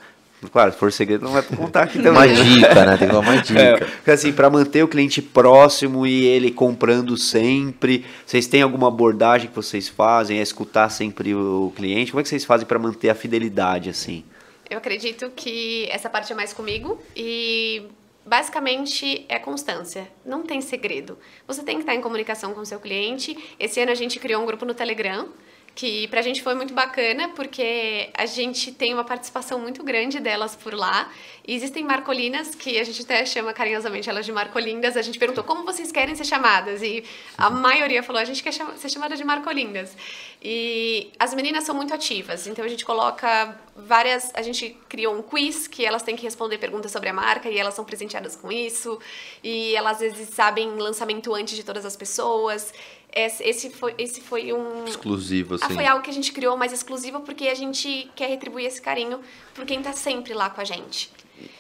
Claro, 0.52 0.72
se 0.72 0.78
for 0.78 0.92
segredo, 0.92 1.26
não 1.26 1.32
vai 1.32 1.42
contar 1.42 1.84
aqui 1.84 1.98
também. 2.02 2.12
Uma 2.12 2.28
né? 2.28 2.34
dica, 2.34 2.86
né? 2.86 2.98
Tem 2.98 3.10
uma 3.10 3.26
É, 3.36 3.42
dica. 3.74 3.86
porque, 3.86 4.12
assim, 4.12 4.32
para 4.32 4.50
manter 4.50 4.84
o 4.84 4.88
cliente 4.88 5.20
próximo 5.20 6.06
e 6.06 6.26
ele 6.26 6.52
comprando 6.52 7.18
sempre, 7.18 8.06
vocês 8.26 8.46
têm 8.46 8.62
alguma 8.62 8.88
abordagem 8.88 9.50
que 9.50 9.56
vocês 9.56 9.90
fazem? 9.90 10.38
É 10.38 10.44
escutar 10.44 10.90
sempre 10.90 11.34
o 11.34 11.74
cliente? 11.76 12.12
Como 12.12 12.20
é 12.20 12.24
que 12.24 12.30
vocês 12.30 12.46
fazem 12.46 12.68
para 12.68 12.78
manter 12.78 13.10
a 13.10 13.16
fidelidade, 13.16 13.90
assim? 13.90 14.24
Eu 14.70 14.78
acredito 14.78 15.32
que 15.36 15.88
essa 15.90 16.10
parte 16.10 16.32
é 16.32 16.36
mais 16.36 16.54
comigo 16.54 17.02
e 17.16 17.84
basicamente 18.24 19.26
é 19.28 19.40
constância. 19.40 20.08
Não 20.24 20.44
tem 20.44 20.62
segredo. 20.62 21.18
Você 21.48 21.64
tem 21.64 21.78
que 21.78 21.82
estar 21.82 21.96
em 21.96 22.02
comunicação 22.02 22.54
com 22.54 22.62
o 22.62 22.66
seu 22.66 22.80
cliente. 22.80 23.36
Esse 23.60 23.80
ano 23.80 23.92
a 23.92 23.96
gente 23.96 24.20
criou 24.20 24.44
um 24.44 24.46
grupo 24.46 24.66
no 24.66 24.76
Telegram 24.76 25.30
que 25.78 26.08
pra 26.08 26.24
gente 26.24 26.42
foi 26.42 26.56
muito 26.56 26.74
bacana 26.74 27.30
porque 27.36 28.10
a 28.16 28.26
gente 28.26 28.72
tem 28.72 28.96
uma 28.96 29.04
participação 29.04 29.60
muito 29.60 29.84
grande 29.84 30.20
delas 30.20 30.56
por 30.56 30.74
lá. 30.74 31.08
E 31.48 31.54
existem 31.54 31.84
marcolinas 31.84 32.56
que 32.56 32.80
a 32.80 32.84
gente 32.84 33.04
até 33.04 33.24
chama 33.28 33.54
carinhosamente 33.54 34.10
elas 34.10 34.26
de 34.26 34.32
marcolindas. 34.32 34.98
A 34.98 35.04
gente 35.04 35.20
perguntou 35.20 35.44
como 35.44 35.64
vocês 35.64 35.92
querem 35.92 36.16
ser 36.16 36.26
chamadas 36.26 36.82
e 36.82 37.04
a 37.38 37.52
maioria 37.52 38.02
falou 38.02 38.20
a 38.20 38.26
gente 38.26 38.42
quer 38.42 38.54
ser 38.54 38.90
chamada 38.90 39.16
de 39.16 39.24
marcolindas. 39.24 39.96
E 40.42 41.12
as 41.20 41.36
meninas 41.36 41.64
são 41.64 41.76
muito 41.76 41.94
ativas, 41.94 42.48
então 42.48 42.66
a 42.66 42.68
gente 42.68 42.84
coloca 42.84 43.56
várias, 43.76 44.32
a 44.34 44.42
gente 44.42 44.76
criou 44.90 45.16
um 45.16 45.22
quiz 45.22 45.68
que 45.68 45.86
elas 45.86 46.02
têm 46.02 46.16
que 46.16 46.24
responder 46.24 46.58
perguntas 46.58 46.92
sobre 46.92 47.10
a 47.10 47.14
marca 47.14 47.50
e 47.50 47.58
elas 47.58 47.76
são 47.76 47.86
presenteadas 47.86 48.36
com 48.36 48.52
isso. 48.52 49.00
E 49.44 49.76
elas 49.76 50.02
às 50.02 50.18
vezes 50.18 50.34
sabem 50.34 50.70
lançamento 50.78 51.34
antes 51.34 51.56
de 51.56 51.64
todas 51.64 51.86
as 51.86 51.96
pessoas. 51.96 52.74
Esse 53.14 53.70
foi, 53.72 53.96
esse 53.98 54.22
foi 54.22 54.54
um 54.54 54.86
Exclusivo, 54.86 55.56
ah, 55.56 55.66
assim. 55.66 55.74
foi 55.74 55.86
algo 55.86 56.04
que 56.04 56.10
a 56.10 56.14
gente 56.14 56.32
criou 56.32 56.56
mais 56.56 56.72
exclusivo 56.72 57.22
porque 57.22 57.48
a 57.48 57.56
gente 57.56 58.10
quer 58.16 58.28
retribuir 58.30 58.66
esse 58.68 58.82
carinho 58.82 59.20
por 59.56 59.66
quem 59.66 59.82
tá 59.82 59.92
sempre 59.94 60.34
lá 60.34 60.50
com 60.50 60.62
a 60.62 60.64
gente. 60.64 61.10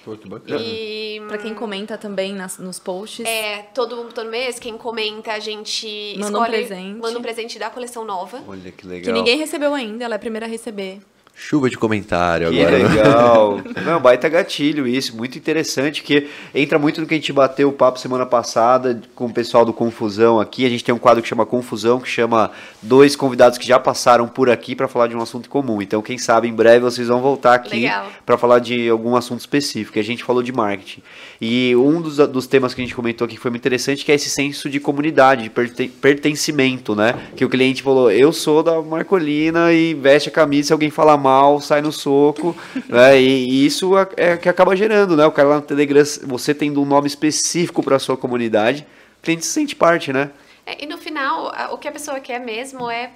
Pô, 0.03 0.15
que 0.17 0.27
bacana. 0.27 0.59
E 0.61 1.21
Pra 1.27 1.37
quem 1.37 1.53
comenta 1.53 1.97
também 1.97 2.33
nas, 2.33 2.57
nos 2.57 2.79
posts. 2.79 3.25
é, 3.25 3.61
todo, 3.73 4.05
todo 4.11 4.29
mês, 4.29 4.59
quem 4.59 4.77
comenta, 4.77 5.33
a 5.33 5.39
gente 5.39 6.15
Manda 6.17 6.39
um 6.39 6.43
escolhe, 6.43 6.65
presente. 6.65 6.99
manda 6.99 7.19
um 7.19 7.21
presente 7.21 7.59
da 7.59 7.69
coleção 7.69 8.03
nova. 8.05 8.43
Olha 8.47 8.71
que 8.71 8.85
legal. 8.87 9.03
Que 9.05 9.11
ninguém 9.11 9.37
recebeu 9.37 9.73
ainda, 9.73 10.03
ela 10.05 10.15
é 10.15 10.17
a 10.17 10.19
primeira 10.19 10.45
a 10.45 10.49
receber. 10.49 10.99
Chuva 11.39 11.69
de 11.69 11.77
comentário 11.77 12.49
Que 12.49 12.59
agora. 12.61 12.77
né? 12.79 12.87
legal. 12.89 13.61
Não, 13.85 13.99
baita 14.01 14.27
gatilho 14.27 14.87
isso, 14.87 15.15
muito 15.15 15.37
interessante, 15.37 16.01
que 16.01 16.27
entra 16.53 16.79
muito 16.79 16.99
no 16.99 17.05
que 17.07 17.13
a 17.13 17.17
gente 17.17 17.31
bateu 17.31 17.69
o 17.69 17.71
papo 17.71 17.99
semana 17.99 18.25
passada 18.25 18.99
com 19.13 19.27
o 19.27 19.33
pessoal 19.33 19.63
do 19.63 19.71
Confusão 19.71 20.39
aqui. 20.39 20.65
A 20.65 20.69
gente 20.69 20.83
tem 20.83 20.93
um 20.93 20.97
quadro 20.97 21.21
que 21.21 21.29
chama 21.29 21.45
Confusão, 21.45 21.99
que 21.99 22.09
chama 22.09 22.51
dois 22.81 23.15
convidados 23.15 23.57
que 23.57 23.67
já 23.67 23.79
passaram 23.79 24.27
por 24.27 24.49
aqui 24.49 24.75
para 24.75 24.87
falar 24.87 25.07
de 25.07 25.15
um 25.15 25.21
assunto 25.21 25.47
comum. 25.47 25.81
Então, 25.81 26.01
quem 26.01 26.17
sabe 26.17 26.47
em 26.47 26.53
breve 26.53 26.79
vocês 26.79 27.07
vão 27.07 27.21
voltar 27.21 27.53
aqui 27.53 27.87
para 28.25 28.37
falar 28.37 28.59
de 28.59 28.89
algum 28.89 29.15
assunto 29.15 29.39
específico. 29.39 29.99
A 29.99 30.03
gente 30.03 30.23
falou 30.23 30.41
de 30.41 30.51
marketing. 30.51 31.01
E 31.39 31.75
um 31.75 32.01
dos, 32.01 32.17
dos 32.17 32.47
temas 32.47 32.73
que 32.73 32.81
a 32.81 32.83
gente 32.83 32.95
comentou 32.95 33.25
aqui 33.25 33.35
que 33.35 33.41
foi 33.41 33.51
muito 33.51 33.61
interessante, 33.61 34.03
que 34.03 34.11
é 34.11 34.15
esse 34.15 34.29
senso 34.29 34.69
de 34.69 34.79
comunidade, 34.79 35.43
de 35.43 35.49
perten- 35.51 35.87
pertencimento, 35.89 36.95
né? 36.95 37.13
Que 37.35 37.45
o 37.45 37.49
cliente 37.49 37.83
falou, 37.83 38.11
eu 38.11 38.33
sou 38.33 38.63
da 38.63 38.81
Marcolina 38.81 39.71
e 39.71 39.93
veste 39.93 40.29
a 40.29 40.31
camisa, 40.31 40.67
se 40.67 40.73
alguém 40.73 40.89
falar 40.89 41.15
mal, 41.27 41.59
sai 41.59 41.81
no 41.81 41.91
soco, 41.91 42.55
né? 42.87 43.19
E, 43.19 43.49
e 43.49 43.65
isso 43.65 43.91
é, 44.15 44.37
que 44.37 44.47
acaba 44.47 44.75
gerando, 44.75 45.17
né? 45.17 45.25
O 45.25 45.31
cara 45.31 45.49
lá 45.49 45.55
no 45.57 45.61
Telegram, 45.61 46.03
você 46.23 46.53
tendo 46.53 46.81
um 46.81 46.85
nome 46.85 47.07
específico 47.07 47.83
para 47.83 47.99
sua 47.99 48.15
comunidade, 48.15 48.87
o 49.19 49.23
cliente 49.23 49.45
se 49.45 49.51
sente 49.51 49.75
parte, 49.75 50.13
né? 50.13 50.31
É, 50.65 50.83
e 50.83 50.87
no 50.87 50.97
final, 50.97 51.53
o 51.71 51.77
que 51.77 51.87
a 51.87 51.91
pessoa 51.91 52.19
quer 52.19 52.39
mesmo 52.39 52.89
é 52.89 53.11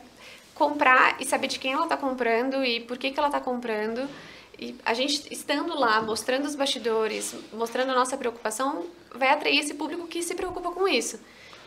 comprar 0.55 1.18
e 1.20 1.26
saber 1.26 1.47
de 1.47 1.57
quem 1.57 1.74
ela 1.74 1.84
está 1.84 1.97
comprando 1.97 2.64
e 2.64 2.80
por 2.82 2.97
que, 2.97 3.12
que 3.12 3.20
ela 3.20 3.30
está 3.30 3.39
comprando. 3.39 4.07
E 4.59 4.76
a 4.86 4.93
gente 4.93 5.24
estando 5.32 5.78
lá, 5.78 6.01
mostrando 6.01 6.45
os 6.45 6.55
bastidores, 6.55 7.36
mostrando 7.51 7.91
a 7.91 7.95
nossa 7.95 8.16
preocupação, 8.16 8.86
vai 9.16 9.30
atrair 9.30 9.57
esse 9.59 9.74
público 9.74 10.07
que 10.07 10.22
se 10.22 10.36
preocupa 10.36 10.70
com 10.72 10.88
isso. 10.88 11.20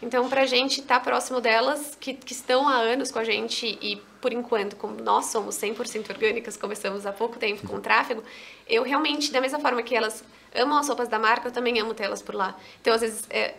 Então, 0.05 0.29
para 0.29 0.43
a 0.43 0.47
gente 0.47 0.81
estar 0.81 1.01
próximo 1.01 1.41
delas, 1.41 1.97
que, 1.99 2.13
que 2.13 2.33
estão 2.33 2.69
há 2.69 2.75
anos 2.75 3.11
com 3.11 3.19
a 3.19 3.25
gente 3.25 3.79
e, 3.81 3.97
por 4.21 4.35
enquanto, 4.35 4.77
como 4.77 5.01
nós 5.01 5.27
somos 5.27 5.57
100% 5.57 6.11
orgânicas, 6.11 6.59
começamos 6.59 7.07
há 7.07 7.13
pouco 7.13 7.39
tempo 7.39 7.67
com 7.67 7.77
o 7.77 7.81
tráfego, 7.81 8.23
eu 8.69 8.83
realmente, 8.83 9.33
da 9.33 9.41
mesma 9.41 9.59
forma 9.59 9.83
que 9.83 9.97
elas 9.97 10.23
amam 10.55 10.77
as 10.77 10.89
roupas 10.89 11.09
da 11.09 11.19
marca, 11.19 11.49
eu 11.49 11.53
também 11.53 11.81
amo 11.81 11.95
tê-las 11.95 12.21
por 12.21 12.35
lá. 12.35 12.55
Então, 12.83 12.93
às 12.93 13.01
vezes, 13.01 13.25
é, 13.31 13.55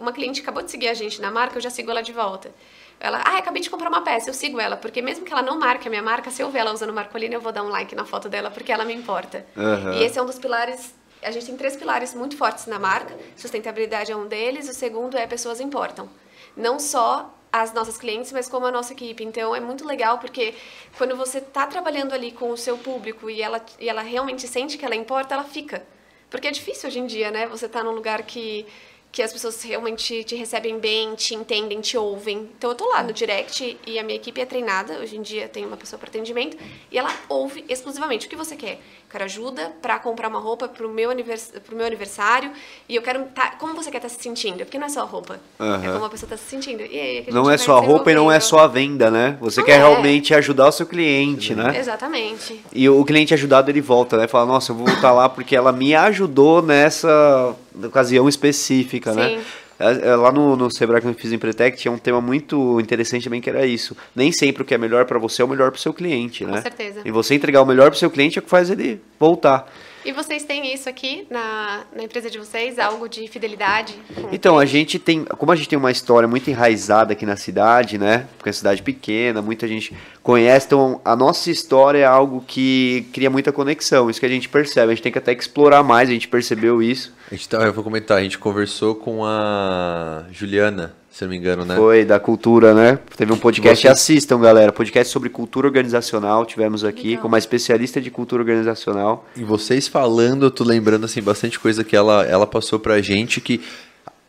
uma 0.00 0.10
cliente 0.10 0.40
acabou 0.40 0.62
de 0.62 0.70
seguir 0.70 0.88
a 0.88 0.94
gente 0.94 1.20
na 1.20 1.30
marca, 1.30 1.58
eu 1.58 1.60
já 1.60 1.68
sigo 1.68 1.90
ela 1.90 2.02
de 2.02 2.12
volta. 2.12 2.50
Ela, 2.98 3.18
ah, 3.18 3.38
acabei 3.38 3.60
de 3.60 3.68
comprar 3.68 3.88
uma 3.88 4.00
peça, 4.00 4.30
eu 4.30 4.34
sigo 4.34 4.58
ela, 4.58 4.76
porque 4.76 5.02
mesmo 5.02 5.24
que 5.24 5.32
ela 5.32 5.42
não 5.42 5.58
marque 5.58 5.86
a 5.86 5.90
minha 5.90 6.02
marca, 6.02 6.30
se 6.30 6.42
eu 6.42 6.50
ver 6.50 6.60
ela 6.60 6.72
usando 6.72 6.92
Marcolina, 6.92 7.34
eu 7.34 7.40
vou 7.40 7.52
dar 7.52 7.62
um 7.62 7.68
like 7.68 7.94
na 7.94 8.04
foto 8.04 8.28
dela, 8.28 8.50
porque 8.50 8.72
ela 8.72 8.84
me 8.84 8.94
importa. 8.94 9.44
Aham. 9.56 9.94
E 9.94 10.04
esse 10.04 10.18
é 10.18 10.22
um 10.22 10.26
dos 10.26 10.38
pilares, 10.38 10.94
a 11.22 11.30
gente 11.30 11.46
tem 11.46 11.56
três 11.56 11.76
pilares 11.76 12.14
muito 12.14 12.36
fortes 12.36 12.66
na 12.66 12.78
marca, 12.78 13.16
sustentabilidade 13.36 14.10
é 14.10 14.16
um 14.16 14.26
deles, 14.26 14.68
o 14.68 14.74
segundo 14.74 15.16
é 15.16 15.26
pessoas 15.26 15.60
importam. 15.60 16.08
Não 16.56 16.78
só 16.78 17.34
as 17.52 17.72
nossas 17.72 17.98
clientes, 17.98 18.32
mas 18.32 18.48
como 18.48 18.66
a 18.66 18.70
nossa 18.70 18.92
equipe. 18.92 19.24
Então 19.24 19.54
é 19.54 19.60
muito 19.60 19.86
legal 19.86 20.18
porque 20.18 20.54
quando 20.96 21.16
você 21.16 21.38
está 21.38 21.66
trabalhando 21.66 22.12
ali 22.12 22.30
com 22.30 22.50
o 22.50 22.56
seu 22.56 22.78
público 22.78 23.28
e 23.28 23.42
ela, 23.42 23.64
e 23.78 23.88
ela 23.88 24.02
realmente 24.02 24.46
sente 24.46 24.78
que 24.78 24.84
ela 24.84 24.94
importa, 24.94 25.34
ela 25.34 25.44
fica. 25.44 25.84
Porque 26.30 26.46
é 26.46 26.50
difícil 26.50 26.88
hoje 26.88 27.00
em 27.00 27.06
dia, 27.06 27.30
né? 27.30 27.46
Você 27.48 27.68
tá 27.68 27.82
num 27.82 27.90
lugar 27.90 28.22
que, 28.22 28.64
que 29.10 29.20
as 29.20 29.32
pessoas 29.32 29.60
realmente 29.62 30.22
te 30.22 30.36
recebem 30.36 30.78
bem, 30.78 31.16
te 31.16 31.34
entendem, 31.34 31.80
te 31.80 31.96
ouvem. 31.96 32.48
Então 32.56 32.70
eu 32.70 32.76
tô 32.76 32.86
lá 32.88 33.02
no 33.02 33.12
direct 33.12 33.76
e 33.84 33.98
a 33.98 34.04
minha 34.04 34.16
equipe 34.16 34.40
é 34.40 34.46
treinada. 34.46 35.00
Hoje 35.00 35.16
em 35.16 35.22
dia 35.22 35.48
tem 35.48 35.66
uma 35.66 35.76
pessoa 35.76 35.98
para 35.98 36.08
atendimento 36.08 36.56
e 36.90 36.96
ela 36.96 37.12
ouve 37.28 37.64
exclusivamente 37.68 38.28
o 38.28 38.30
que 38.30 38.36
você 38.36 38.54
quer. 38.54 38.80
Eu 39.10 39.12
quero 39.12 39.24
ajuda 39.24 39.72
para 39.82 39.98
comprar 39.98 40.28
uma 40.28 40.38
roupa 40.38 40.68
pro 40.68 40.88
meu, 40.88 41.10
anivers 41.10 41.50
pro 41.66 41.74
meu 41.74 41.84
aniversário 41.84 42.52
e 42.88 42.94
eu 42.94 43.02
quero 43.02 43.24
tá, 43.34 43.56
como 43.58 43.74
você 43.74 43.90
quer 43.90 43.96
estar 43.96 44.08
se 44.08 44.22
sentindo, 44.22 44.58
porque 44.58 44.78
não 44.78 44.86
é 44.86 44.88
só 44.88 45.00
a 45.00 45.04
roupa, 45.04 45.40
é 45.58 45.62
Aham. 45.64 45.92
como 45.94 46.04
a 46.04 46.08
pessoa 46.08 46.30
tá 46.30 46.36
se 46.36 46.44
sentindo. 46.44 46.80
E 46.82 47.00
aí, 47.00 47.24
é 47.26 47.32
Não 47.32 47.50
é 47.50 47.58
só 47.58 47.76
a 47.76 47.80
roupa 47.80 48.12
e 48.12 48.14
não 48.14 48.30
é 48.30 48.38
só 48.38 48.60
a 48.60 48.68
venda, 48.68 49.10
né? 49.10 49.36
Você 49.40 49.62
Não 49.62 49.66
quer 49.66 49.72
é. 49.72 49.78
realmente 49.78 50.32
ajudar 50.32 50.68
o 50.68 50.70
seu 50.70 50.86
cliente, 50.86 51.56
né? 51.56 51.76
Exatamente. 51.76 52.64
E 52.72 52.88
o 52.88 53.04
cliente 53.04 53.34
ajudado, 53.34 53.68
ele 53.68 53.80
volta, 53.80 54.16
né? 54.16 54.28
Fala, 54.28 54.46
nossa, 54.46 54.70
eu 54.70 54.76
vou 54.76 54.86
voltar 54.86 55.10
lá 55.10 55.28
porque 55.28 55.56
ela 55.56 55.72
me 55.72 55.92
ajudou 55.92 56.62
nessa 56.62 57.56
ocasião 57.82 58.28
específica, 58.28 59.12
né? 59.12 59.28
Sim. 59.28 59.34
É, 59.34 59.38
é, 59.38 59.69
Lá 59.80 60.30
no, 60.30 60.56
no 60.56 60.70
Sebrae 60.70 61.00
que 61.00 61.08
eu 61.08 61.14
fiz 61.14 61.32
em 61.32 61.38
Pretec 61.38 61.78
tinha 61.78 61.90
um 61.90 61.98
tema 61.98 62.20
muito 62.20 62.78
interessante 62.80 63.24
também 63.24 63.40
que 63.40 63.48
era 63.48 63.64
isso. 63.64 63.96
Nem 64.14 64.30
sempre 64.30 64.62
o 64.62 64.66
que 64.66 64.74
é 64.74 64.78
melhor 64.78 65.06
para 65.06 65.18
você 65.18 65.40
é 65.40 65.44
o 65.44 65.48
melhor 65.48 65.70
para 65.70 65.78
o 65.78 65.80
seu 65.80 65.94
cliente, 65.94 66.44
Com 66.44 66.50
né? 66.50 66.60
certeza. 66.60 67.00
E 67.04 67.10
você 67.10 67.34
entregar 67.34 67.62
o 67.62 67.66
melhor 67.66 67.86
para 67.90 67.96
o 67.96 67.98
seu 67.98 68.10
cliente 68.10 68.38
é 68.38 68.40
o 68.40 68.42
que 68.42 68.50
faz 68.50 68.70
ele 68.70 69.00
voltar. 69.18 69.66
E 70.04 70.12
vocês 70.12 70.44
têm 70.44 70.72
isso 70.72 70.88
aqui 70.88 71.26
na, 71.30 71.84
na 71.94 72.04
empresa 72.04 72.30
de 72.30 72.38
vocês? 72.38 72.78
Algo 72.78 73.08
de 73.08 73.28
fidelidade? 73.28 73.94
Então, 74.32 74.58
a 74.58 74.64
gente 74.64 74.98
tem, 74.98 75.24
como 75.24 75.52
a 75.52 75.56
gente 75.56 75.68
tem 75.68 75.78
uma 75.78 75.90
história 75.90 76.26
muito 76.26 76.48
enraizada 76.48 77.12
aqui 77.12 77.26
na 77.26 77.36
cidade, 77.36 77.98
né? 77.98 78.26
Porque 78.36 78.48
é 78.48 78.50
uma 78.50 78.54
cidade 78.54 78.82
pequena, 78.82 79.42
muita 79.42 79.68
gente 79.68 79.94
conhece, 80.22 80.66
então 80.66 81.00
a 81.04 81.16
nossa 81.16 81.50
história 81.50 81.98
é 81.98 82.04
algo 82.04 82.44
que 82.46 83.06
cria 83.12 83.30
muita 83.30 83.52
conexão, 83.52 84.10
isso 84.10 84.20
que 84.20 84.26
a 84.26 84.28
gente 84.28 84.48
percebe, 84.48 84.92
a 84.92 84.94
gente 84.94 85.02
tem 85.02 85.12
que 85.12 85.18
até 85.18 85.32
explorar 85.32 85.82
mais, 85.82 86.08
a 86.08 86.12
gente 86.12 86.28
percebeu 86.28 86.82
isso. 86.82 87.12
A 87.30 87.34
gente 87.34 87.48
tá, 87.48 87.58
eu 87.58 87.72
vou 87.72 87.84
comentar, 87.84 88.18
a 88.18 88.22
gente 88.22 88.38
conversou 88.38 88.94
com 88.94 89.24
a 89.24 90.24
Juliana, 90.30 90.94
se 91.10 91.24
eu 91.24 91.26
não 91.26 91.32
me 91.32 91.38
engano, 91.38 91.64
né? 91.64 91.74
Foi 91.76 92.04
da 92.04 92.20
cultura, 92.20 92.72
né? 92.72 92.98
Teve 93.16 93.32
um 93.32 93.36
podcast, 93.36 93.82
Você- 93.82 93.88
assistam, 93.88 94.40
galera, 94.40 94.72
podcast 94.72 95.12
sobre 95.12 95.28
cultura 95.28 95.66
organizacional, 95.66 96.46
tivemos 96.46 96.84
aqui 96.84 97.08
Legal. 97.08 97.22
com 97.22 97.28
uma 97.28 97.38
especialista 97.38 98.00
de 98.00 98.10
cultura 98.10 98.42
organizacional. 98.42 99.26
E 99.36 99.42
vocês 99.42 99.88
falando, 99.88 100.46
eu 100.46 100.50
tô 100.50 100.62
lembrando 100.64 101.04
assim 101.04 101.20
bastante 101.20 101.58
coisa 101.58 101.82
que 101.82 101.96
ela, 101.96 102.24
ela 102.24 102.46
passou 102.46 102.78
pra 102.78 103.00
gente 103.02 103.40
que 103.40 103.60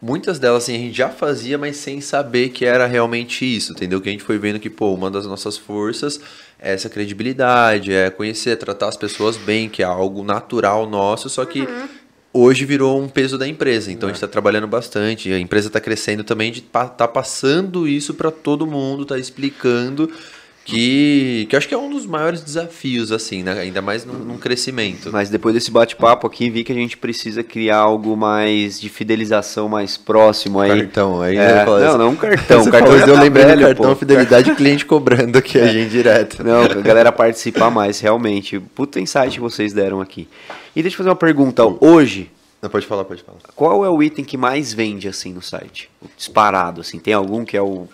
muitas 0.01 0.39
delas 0.39 0.63
assim 0.63 0.75
a 0.75 0.79
gente 0.79 0.97
já 0.97 1.09
fazia, 1.09 1.57
mas 1.57 1.77
sem 1.77 2.01
saber 2.01 2.49
que 2.49 2.65
era 2.65 2.87
realmente 2.87 3.45
isso, 3.45 3.71
entendeu? 3.73 4.01
Que 4.01 4.09
a 4.09 4.11
gente 4.11 4.23
foi 4.23 4.39
vendo 4.39 4.59
que, 4.59 4.69
pô, 4.69 4.93
uma 4.95 5.11
das 5.11 5.27
nossas 5.27 5.57
forças 5.57 6.19
é 6.59 6.73
essa 6.73 6.89
credibilidade, 6.89 7.93
é 7.93 8.09
conhecer, 8.09 8.55
tratar 8.57 8.87
as 8.87 8.97
pessoas 8.97 9.37
bem, 9.37 9.69
que 9.69 9.83
é 9.83 9.85
algo 9.85 10.23
natural 10.23 10.89
nosso, 10.89 11.29
só 11.29 11.45
que 11.45 11.67
hoje 12.33 12.65
virou 12.65 13.01
um 13.01 13.07
peso 13.07 13.37
da 13.37 13.47
empresa. 13.47 13.91
Então 13.91 14.07
a 14.07 14.11
gente 14.11 14.17
está 14.17 14.27
trabalhando 14.27 14.67
bastante, 14.67 15.31
a 15.31 15.39
empresa 15.39 15.67
está 15.67 15.79
crescendo 15.79 16.23
também, 16.23 16.51
de 16.51 16.61
pa- 16.61 16.87
tá 16.87 17.07
passando 17.07 17.87
isso 17.87 18.13
para 18.13 18.31
todo 18.31 18.65
mundo, 18.67 19.05
tá 19.05 19.17
explicando 19.17 20.09
que, 20.63 21.47
que 21.49 21.55
eu 21.55 21.57
acho 21.57 21.67
que 21.67 21.73
é 21.73 21.77
um 21.77 21.89
dos 21.89 22.05
maiores 22.05 22.41
desafios, 22.41 23.11
assim, 23.11 23.41
né? 23.41 23.59
Ainda 23.59 23.81
mais 23.81 24.05
num, 24.05 24.13
num 24.13 24.37
crescimento. 24.37 25.09
Mas 25.11 25.29
depois 25.29 25.55
desse 25.55 25.71
bate-papo 25.71 26.27
aqui, 26.27 26.49
vi 26.49 26.63
que 26.63 26.71
a 26.71 26.75
gente 26.75 26.97
precisa 26.97 27.43
criar 27.43 27.77
algo 27.77 28.15
mais 28.15 28.79
de 28.79 28.87
fidelização 28.87 29.67
mais 29.67 29.97
próximo 29.97 30.59
aí. 30.59 30.83
Cartão, 30.83 31.21
aí 31.21 31.35
É, 31.35 31.65
não, 31.65 31.73
assim, 31.75 31.97
não 31.97 32.09
um 32.09 32.15
cartão. 32.15 32.63
Você 32.63 32.71
cartão 32.71 32.95
eu 32.95 33.13
tá 33.15 33.21
lembrei 33.21 33.45
velho, 33.45 33.59
do 33.59 33.65
cartão 33.65 33.89
pô. 33.89 33.95
fidelidade 33.95 34.53
cliente 34.55 34.85
cobrando 34.85 35.37
aqui 35.39 35.59
a 35.59 35.67
gente 35.67 35.89
direto. 35.89 36.43
Não, 36.43 36.61
a 36.63 36.67
galera 36.67 37.11
participar 37.13 37.71
mais, 37.71 37.99
realmente. 37.99 38.59
Puta 38.59 38.99
insight 38.99 39.31
que 39.31 39.39
vocês 39.39 39.73
deram 39.73 39.99
aqui. 39.99 40.27
E 40.75 40.81
deixa 40.81 40.93
eu 40.95 40.97
fazer 40.99 41.09
uma 41.09 41.15
pergunta. 41.15 41.63
Hoje, 41.79 42.31
Não, 42.61 42.69
pode 42.69 42.85
falar, 42.85 43.03
pode 43.03 43.23
falar. 43.23 43.39
qual 43.55 43.83
é 43.83 43.89
o 43.89 44.01
item 44.03 44.23
que 44.23 44.37
mais 44.37 44.71
vende 44.71 45.07
assim 45.07 45.33
no 45.33 45.41
site? 45.41 45.89
Disparado, 46.15 46.81
assim. 46.81 46.99
Tem 46.99 47.13
algum 47.13 47.43
que 47.43 47.57
é 47.57 47.61
o 47.61 47.87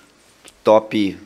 top, 0.63 1.17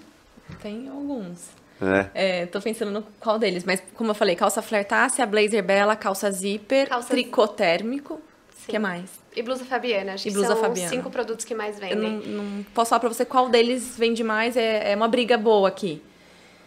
Tem 0.62 0.88
alguns. 0.90 1.50
né? 1.80 2.10
É, 2.14 2.46
tô 2.46 2.62
pensando 2.62 2.92
no 2.92 3.02
qual 3.20 3.40
deles, 3.40 3.64
mas 3.64 3.82
como 3.96 4.12
eu 4.12 4.16
falei, 4.16 4.36
calça 4.36 4.62
flertácea, 4.62 5.26
blazer 5.26 5.64
bela, 5.64 5.96
calça 5.96 6.30
zíper, 6.32 6.88
Calça- 6.88 7.10
tricô 7.10 7.48
térmico. 7.48 8.16
O 8.16 8.68
que 8.72 8.78
mais? 8.78 9.10
E 9.36 9.42
blusa 9.42 9.66
Fabiana, 9.66 10.14
acho 10.14 10.28
E 10.28 10.30
que 10.32 10.36
blusa 10.38 10.54
são 10.54 10.58
Fabiana. 10.62 10.84
os 10.84 10.90
cinco 10.96 11.10
produtos 11.10 11.44
que 11.44 11.56
mais 11.56 11.76
Eu 11.76 11.82
vendem. 11.82 11.98
não, 12.28 12.44
não 12.44 12.64
posso 12.74 12.90
falar 12.90 13.00
pra 13.00 13.10
você 13.10 13.26
qual 13.26 13.50
deles 13.50 13.98
vende 13.98 14.24
mais, 14.24 14.56
é, 14.56 14.92
é 14.92 14.96
uma 14.96 15.08
briga 15.08 15.38
boa 15.38 15.68
aqui. 15.68 16.02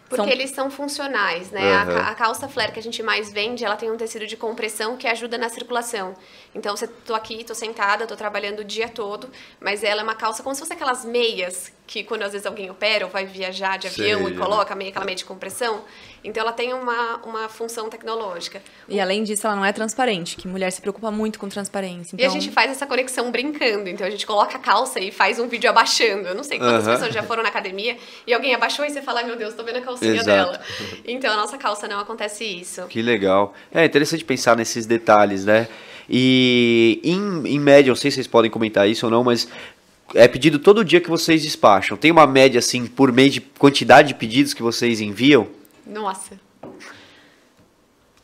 Porque 0.08 0.22
São- 0.22 0.30
eles 0.32 0.50
são 0.50 0.70
funcionais, 0.70 1.50
né? 1.50 1.72
A 1.72 1.82
Aham. 1.82 1.94
ca- 1.94 2.08
A, 2.10 2.14
calça 2.14 2.46
flare 2.48 2.72
que 2.72 2.78
a 2.78 2.82
gente 2.82 3.02
mais 3.02 3.32
vende, 3.32 3.64
ela 3.64 3.74
tem 3.76 3.90
um 3.90 3.96
tecido 3.96 4.26
de 4.26 4.36
compressão 4.36 4.96
que 4.96 5.06
ajuda 5.06 5.38
na 5.38 5.48
circulação. 5.48 6.14
Então, 6.54 6.76
você 6.76 6.86
tô 6.86 7.14
aqui, 7.14 7.42
tô 7.42 7.54
sentada, 7.54 8.06
tô 8.06 8.14
trabalhando 8.14 8.60
o 8.60 8.64
dia 8.64 8.88
todo, 8.88 9.30
mas 9.60 9.82
ela 9.82 10.02
é 10.02 10.04
uma 10.04 10.14
calça 10.14 10.42
como 10.42 10.54
se 10.54 10.60
fosse 10.60 10.72
aquelas 10.74 11.04
meias 11.04 11.72
que 11.86 12.02
quando 12.02 12.22
às 12.22 12.32
vezes 12.32 12.46
alguém 12.46 12.70
opera 12.70 13.04
ou 13.04 13.10
vai 13.10 13.26
viajar 13.26 13.76
de 13.78 13.86
avião 13.88 14.24
Sei, 14.24 14.32
e 14.32 14.36
coloca 14.36 14.72
a 14.72 14.76
meia, 14.76 14.88
aquela 14.90 15.04
meia 15.04 15.16
de 15.16 15.24
compressão. 15.24 15.82
Então, 16.22 16.42
ela 16.42 16.52
tem 16.52 16.72
uma, 16.72 17.16
uma 17.18 17.48
função 17.50 17.90
tecnológica. 17.90 18.62
E 18.88 18.98
além 18.98 19.22
disso, 19.22 19.46
ela 19.46 19.54
não 19.56 19.64
é 19.64 19.70
transparente, 19.72 20.36
que 20.36 20.48
mulher 20.48 20.70
se 20.70 20.80
preocupa 20.80 21.10
muito 21.10 21.38
com 21.38 21.46
transparência. 21.46 22.16
E 22.16 22.22
a 22.22 22.26
Então, 22.26 22.40
gente 22.40 22.50
faz 22.50 22.70
essa 22.70 22.86
conexão 22.86 23.30
brincando. 23.30 23.88
Então 23.90 24.06
a 24.06 24.10
gente 24.10 24.26
coloca 24.26 24.56
a 24.56 24.58
calça 24.58 24.98
e 24.98 25.12
faz 25.12 25.38
um 25.38 25.46
vídeo 25.46 25.68
abaixando. 25.68 26.26
Eu 26.28 26.34
não 26.34 26.42
sei 26.42 26.58
quantas 26.58 26.84
Aham. 26.86 26.94
pessoas 26.94 27.12
já 27.14 27.22
foram 27.22 27.42
na 27.42 27.50
academia 27.50 27.98
e 28.26 28.32
alguém 28.32 28.54
abaixou 28.54 28.86
e 28.86 28.90
você 28.90 29.02
fala, 29.02 29.20
"Ai, 29.20 29.26
meu 29.26 29.36
Deus, 29.36 29.52
tô 29.52 29.62
vendo 29.62 29.76
a 29.76 29.82
calcinha 29.82 30.12
Exato. 30.14 30.26
dela. 30.26 30.60
Então 31.04 31.30
a 31.30 31.36
nossa 31.36 31.58
calça 31.58 31.86
não 31.86 31.98
acontece 32.00 32.44
isso. 32.44 32.86
Que 32.86 33.02
legal. 33.02 33.52
É 33.70 33.84
interessante 33.84 34.24
pensar 34.24 34.56
nesses 34.56 34.86
detalhes, 34.86 35.44
né? 35.44 35.68
E 36.08 37.00
em, 37.02 37.46
em 37.54 37.58
média, 37.58 37.90
não 37.90 37.96
sei 37.96 38.10
se 38.10 38.16
vocês 38.16 38.26
podem 38.26 38.50
comentar 38.50 38.88
isso 38.88 39.06
ou 39.06 39.10
não, 39.12 39.24
mas 39.24 39.48
é 40.14 40.28
pedido 40.28 40.58
todo 40.58 40.84
dia 40.84 41.00
que 41.00 41.08
vocês 41.08 41.42
despacham. 41.42 41.96
Tem 41.96 42.10
uma 42.10 42.26
média, 42.26 42.58
assim, 42.58 42.86
por 42.86 43.12
mês 43.12 43.32
de 43.32 43.40
quantidade 43.40 44.08
de 44.08 44.14
pedidos 44.14 44.52
que 44.52 44.62
vocês 44.62 45.00
enviam? 45.00 45.48
Nossa. 45.86 46.38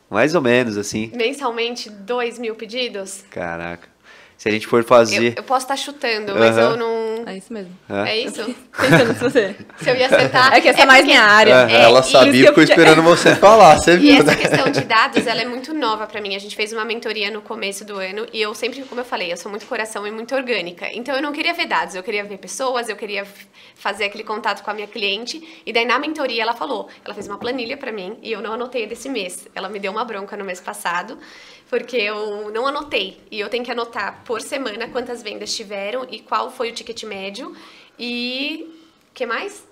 Mais 0.09 0.35
ou 0.35 0.41
menos, 0.41 0.77
assim. 0.77 1.11
Mensalmente, 1.15 1.89
2 1.89 2.37
mil 2.37 2.55
pedidos? 2.55 3.23
Caraca. 3.29 3.90
Se 4.41 4.49
a 4.49 4.51
gente 4.51 4.65
for 4.65 4.83
fazer. 4.83 5.23
Eu, 5.27 5.33
eu 5.37 5.43
posso 5.43 5.65
estar 5.65 5.75
chutando, 5.77 6.33
mas 6.35 6.57
Aham. 6.57 6.71
eu 6.71 6.77
não. 6.77 7.27
É 7.27 7.37
isso 7.37 7.53
mesmo. 7.53 7.77
É 8.07 8.17
isso? 8.17 8.43
Pensando 8.75 9.13
se 9.13 9.19
você. 9.19 9.55
Se 9.77 9.87
eu 9.87 9.95
ia 9.95 10.07
acertar. 10.07 10.51
É 10.55 10.59
que 10.59 10.67
essa 10.67 10.81
é 10.81 10.85
mais 10.87 11.01
porque- 11.01 11.13
minha 11.13 11.23
área. 11.23 11.67
É, 11.69 11.81
Ela 11.83 11.99
e 11.99 12.03
sabia 12.03 12.31
e 12.33 12.37
ficou 12.39 12.53
podia- 12.55 12.73
esperando 12.73 13.03
você 13.03 13.35
falar, 13.37 13.77
você 13.77 13.93
E 13.93 13.97
viu, 13.97 14.13
essa 14.15 14.23
né? 14.31 14.35
questão 14.35 14.71
de 14.71 14.81
dados, 14.81 15.27
ela 15.27 15.43
é 15.43 15.45
muito 15.45 15.75
nova 15.75 16.07
pra 16.07 16.19
mim. 16.19 16.35
A 16.35 16.39
gente 16.39 16.55
fez 16.55 16.73
uma 16.73 16.83
mentoria 16.83 17.29
no 17.29 17.43
começo 17.43 17.85
do 17.85 17.99
ano 17.99 18.25
e 18.33 18.41
eu 18.41 18.51
sempre, 18.55 18.81
como 18.81 18.99
eu 19.01 19.05
falei, 19.05 19.31
eu 19.31 19.37
sou 19.37 19.51
muito 19.51 19.67
coração 19.67 20.07
e 20.07 20.11
muito 20.11 20.33
orgânica. 20.33 20.87
Então 20.91 21.15
eu 21.15 21.21
não 21.21 21.31
queria 21.31 21.53
ver 21.53 21.67
dados, 21.67 21.93
eu 21.93 22.01
queria 22.01 22.23
ver 22.23 22.39
pessoas, 22.39 22.89
eu 22.89 22.95
queria 22.95 23.23
fazer 23.75 24.05
aquele 24.05 24.23
contato 24.23 24.63
com 24.63 24.71
a 24.71 24.73
minha 24.73 24.87
cliente. 24.87 25.61
E 25.63 25.71
daí 25.71 25.85
na 25.85 25.99
mentoria 25.99 26.41
ela 26.41 26.55
falou, 26.55 26.89
ela 27.05 27.13
fez 27.13 27.27
uma 27.27 27.37
planilha 27.37 27.77
pra 27.77 27.91
mim 27.91 28.17
e 28.23 28.31
eu 28.31 28.41
não 28.41 28.53
anotei 28.53 28.87
desse 28.87 29.07
mês. 29.07 29.47
Ela 29.53 29.69
me 29.69 29.77
deu 29.77 29.91
uma 29.91 30.03
bronca 30.03 30.35
no 30.35 30.43
mês 30.43 30.59
passado 30.59 31.15
porque 31.71 31.95
eu 31.95 32.51
não 32.51 32.67
anotei. 32.67 33.17
E 33.31 33.39
eu 33.39 33.47
tenho 33.49 33.63
que 33.63 33.71
anotar 33.71 34.21
por 34.25 34.41
semana 34.41 34.87
quantas 34.89 35.23
vendas 35.23 35.55
tiveram 35.55 36.05
e 36.11 36.19
qual 36.19 36.51
foi 36.51 36.69
o 36.69 36.73
ticket 36.73 37.01
médio 37.03 37.55
e 37.97 38.69
que 39.13 39.25
mais? 39.25 39.65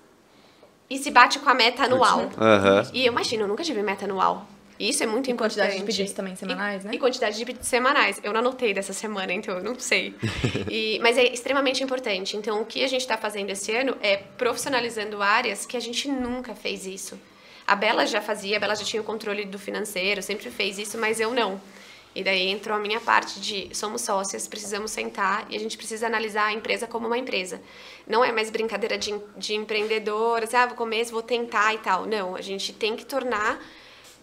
E 0.88 0.98
se 0.98 1.10
bate 1.10 1.38
com 1.38 1.48
a 1.50 1.54
meta 1.54 1.84
anual. 1.84 2.30
Aham. 2.38 2.90
E 2.94 3.04
eu 3.06 3.12
imagino, 3.12 3.44
eu 3.44 3.48
nunca 3.48 3.62
tive 3.62 3.82
meta 3.82 4.06
anual. 4.06 4.46
Isso 4.78 5.02
é 5.02 5.06
muito 5.06 5.28
E 5.28 5.32
importante. 5.32 5.58
quantidade 5.58 5.78
de 5.78 5.84
pedidos 5.84 6.12
também 6.14 6.34
semanais, 6.34 6.82
E- 6.82 6.86
né? 6.86 6.94
E 6.94 6.98
quantidade 6.98 7.36
de 7.36 7.44
pedidos 7.44 7.68
semanais. 7.68 8.18
Eu 8.24 8.32
não 8.32 8.40
anotei 8.40 8.72
dessa 8.72 8.94
semana, 8.94 9.30
então 9.32 9.58
eu 9.58 9.62
não 9.62 9.78
sei. 9.78 10.14
E- 10.70 10.98
mas 11.02 11.18
é 11.18 11.24
extremamente 11.24 11.84
importante. 11.84 12.34
Então, 12.34 12.62
o 12.62 12.64
que 12.64 12.82
a 12.82 12.88
gente 12.88 13.02
está 13.02 13.18
fazendo 13.18 13.50
esse 13.50 13.70
ano 13.76 13.94
é 14.02 14.16
profissionalizando 14.16 15.20
áreas 15.20 15.66
que 15.66 15.76
a 15.76 15.80
gente 15.80 16.08
nunca 16.08 16.54
fez 16.54 16.86
isso. 16.86 17.18
A 17.66 17.76
Bela 17.76 18.06
já 18.06 18.22
fazia, 18.22 18.56
a 18.56 18.60
Bela 18.60 18.74
já 18.74 18.84
tinha 18.84 19.02
o 19.02 19.04
controle 19.04 19.44
do 19.44 19.58
financeiro, 19.58 20.22
sempre 20.22 20.50
fez 20.50 20.78
isso, 20.78 20.96
mas 20.96 21.20
eu 21.20 21.32
não. 21.34 21.60
E 22.14 22.24
daí 22.24 22.48
entrou 22.48 22.76
a 22.76 22.80
minha 22.80 22.98
parte 23.00 23.38
de 23.40 23.68
somos 23.72 24.02
sócias, 24.02 24.48
precisamos 24.48 24.90
sentar 24.90 25.46
e 25.48 25.54
a 25.54 25.60
gente 25.60 25.76
precisa 25.76 26.06
analisar 26.08 26.46
a 26.46 26.52
empresa 26.52 26.86
como 26.86 27.06
uma 27.06 27.16
empresa. 27.16 27.60
Não 28.06 28.24
é 28.24 28.32
mais 28.32 28.50
brincadeira 28.50 28.98
de, 28.98 29.14
de 29.36 29.54
empreendedoras, 29.54 30.52
ah, 30.54 30.66
vou 30.66 30.76
começar, 30.76 31.12
vou 31.12 31.22
tentar 31.22 31.72
e 31.72 31.78
tal. 31.78 32.06
Não, 32.06 32.34
a 32.34 32.40
gente 32.40 32.72
tem 32.72 32.96
que 32.96 33.04
tornar 33.04 33.62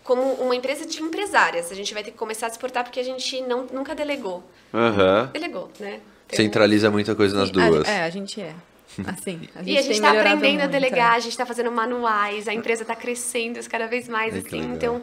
como 0.04 0.22
uma 0.34 0.54
empresa 0.56 0.86
de 0.86 1.02
empresárias. 1.02 1.72
A 1.72 1.76
gente 1.76 1.94
vai 1.94 2.04
ter 2.04 2.12
que 2.12 2.18
começar 2.18 2.48
a 2.48 2.50
se 2.50 2.60
portar 2.60 2.84
porque 2.84 3.00
a 3.00 3.04
gente 3.04 3.40
não, 3.42 3.64
nunca 3.72 3.96
delegou. 3.96 4.44
Aham. 4.74 5.30
Delegou, 5.32 5.72
né? 5.80 6.02
Tem- 6.28 6.38
Centraliza 6.38 6.92
muita 6.92 7.16
coisa 7.16 7.38
nas 7.38 7.48
E- 7.50 7.52
duas. 7.54 7.88
a- 7.88 7.92
é, 7.92 8.04
a 8.04 8.10
gente 8.10 8.42
é. 8.42 8.54
Assim, 9.06 9.42
a 9.56 9.60
gente 9.60 9.72
E 9.72 9.78
a 9.78 9.82
gente 9.82 9.96
está 9.96 10.12
aprendendo 10.12 10.62
a 10.62 10.64
muito, 10.64 10.72
delegar, 10.72 11.14
é. 11.14 11.18
a 11.18 11.20
gente 11.20 11.32
está 11.32 11.46
fazendo 11.46 11.72
manuais, 11.72 12.48
a 12.48 12.54
empresa 12.54 12.84
está 12.84 12.96
crescendo 12.96 13.60
cada 13.70 13.88
vez 13.88 14.08
mais, 14.08 14.34
Ai, 14.34 14.42
que 14.42 14.48
assim. 14.48 14.72
Então, 14.74 15.02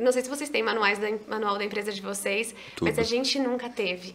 não 0.00 0.10
sei 0.10 0.22
se 0.22 0.28
vocês 0.28 0.48
têm 0.48 0.62
manuais 0.62 0.98
da, 0.98 1.08
manual 1.28 1.58
da 1.58 1.64
empresa 1.64 1.92
de 1.92 2.00
vocês, 2.00 2.54
mas 2.80 2.94
Tudo. 2.94 3.00
a 3.00 3.04
gente 3.04 3.38
nunca 3.38 3.68
teve. 3.68 4.14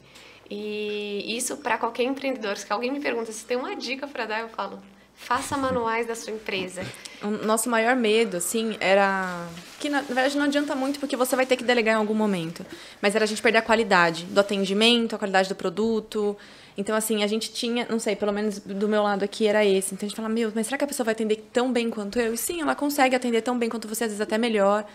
E 0.49 1.37
isso 1.37 1.57
para 1.57 1.77
qualquer 1.77 2.03
empreendedor. 2.03 2.57
Se 2.57 2.65
alguém 2.69 2.91
me 2.91 2.99
pergunta 2.99 3.31
se 3.31 3.45
tem 3.45 3.55
uma 3.55 3.73
dica 3.75 4.05
para 4.05 4.25
dar, 4.25 4.41
eu 4.41 4.49
falo: 4.49 4.81
faça 5.15 5.55
manuais 5.55 6.07
da 6.07 6.13
sua 6.13 6.33
empresa. 6.33 6.85
O 7.21 7.29
nosso 7.45 7.69
maior 7.69 7.95
medo, 7.95 8.35
assim, 8.37 8.75
era. 8.81 9.47
Que 9.79 9.87
na, 9.87 10.01
na 10.01 10.07
verdade 10.07 10.37
não 10.37 10.45
adianta 10.45 10.75
muito 10.75 10.99
porque 10.99 11.15
você 11.15 11.37
vai 11.37 11.45
ter 11.45 11.55
que 11.55 11.63
delegar 11.63 11.95
em 11.95 11.97
algum 11.97 12.13
momento. 12.13 12.65
Mas 13.01 13.15
era 13.15 13.23
a 13.23 13.27
gente 13.27 13.41
perder 13.41 13.59
a 13.59 13.61
qualidade 13.61 14.25
do 14.25 14.39
atendimento, 14.39 15.15
a 15.15 15.17
qualidade 15.17 15.47
do 15.47 15.55
produto. 15.55 16.35
Então, 16.77 16.95
assim, 16.95 17.23
a 17.23 17.27
gente 17.27 17.51
tinha, 17.51 17.85
não 17.89 17.99
sei, 17.99 18.15
pelo 18.15 18.31
menos 18.31 18.59
do 18.59 18.87
meu 18.87 19.03
lado 19.03 19.23
aqui 19.23 19.47
era 19.47 19.65
esse. 19.65 19.93
Então 19.93 20.05
a 20.05 20.09
gente 20.09 20.15
fala, 20.15 20.29
meu, 20.29 20.51
mas 20.55 20.67
será 20.67 20.77
que 20.77 20.83
a 20.83 20.87
pessoa 20.87 21.05
vai 21.05 21.13
atender 21.13 21.47
tão 21.51 21.71
bem 21.71 21.89
quanto 21.89 22.19
eu? 22.19 22.33
E 22.33 22.37
sim, 22.37 22.61
ela 22.61 22.75
consegue 22.75 23.15
atender 23.15 23.41
tão 23.41 23.57
bem 23.57 23.69
quanto 23.69 23.87
você, 23.87 24.05
às 24.05 24.09
vezes 24.09 24.21
até 24.21 24.37
melhor. 24.37 24.85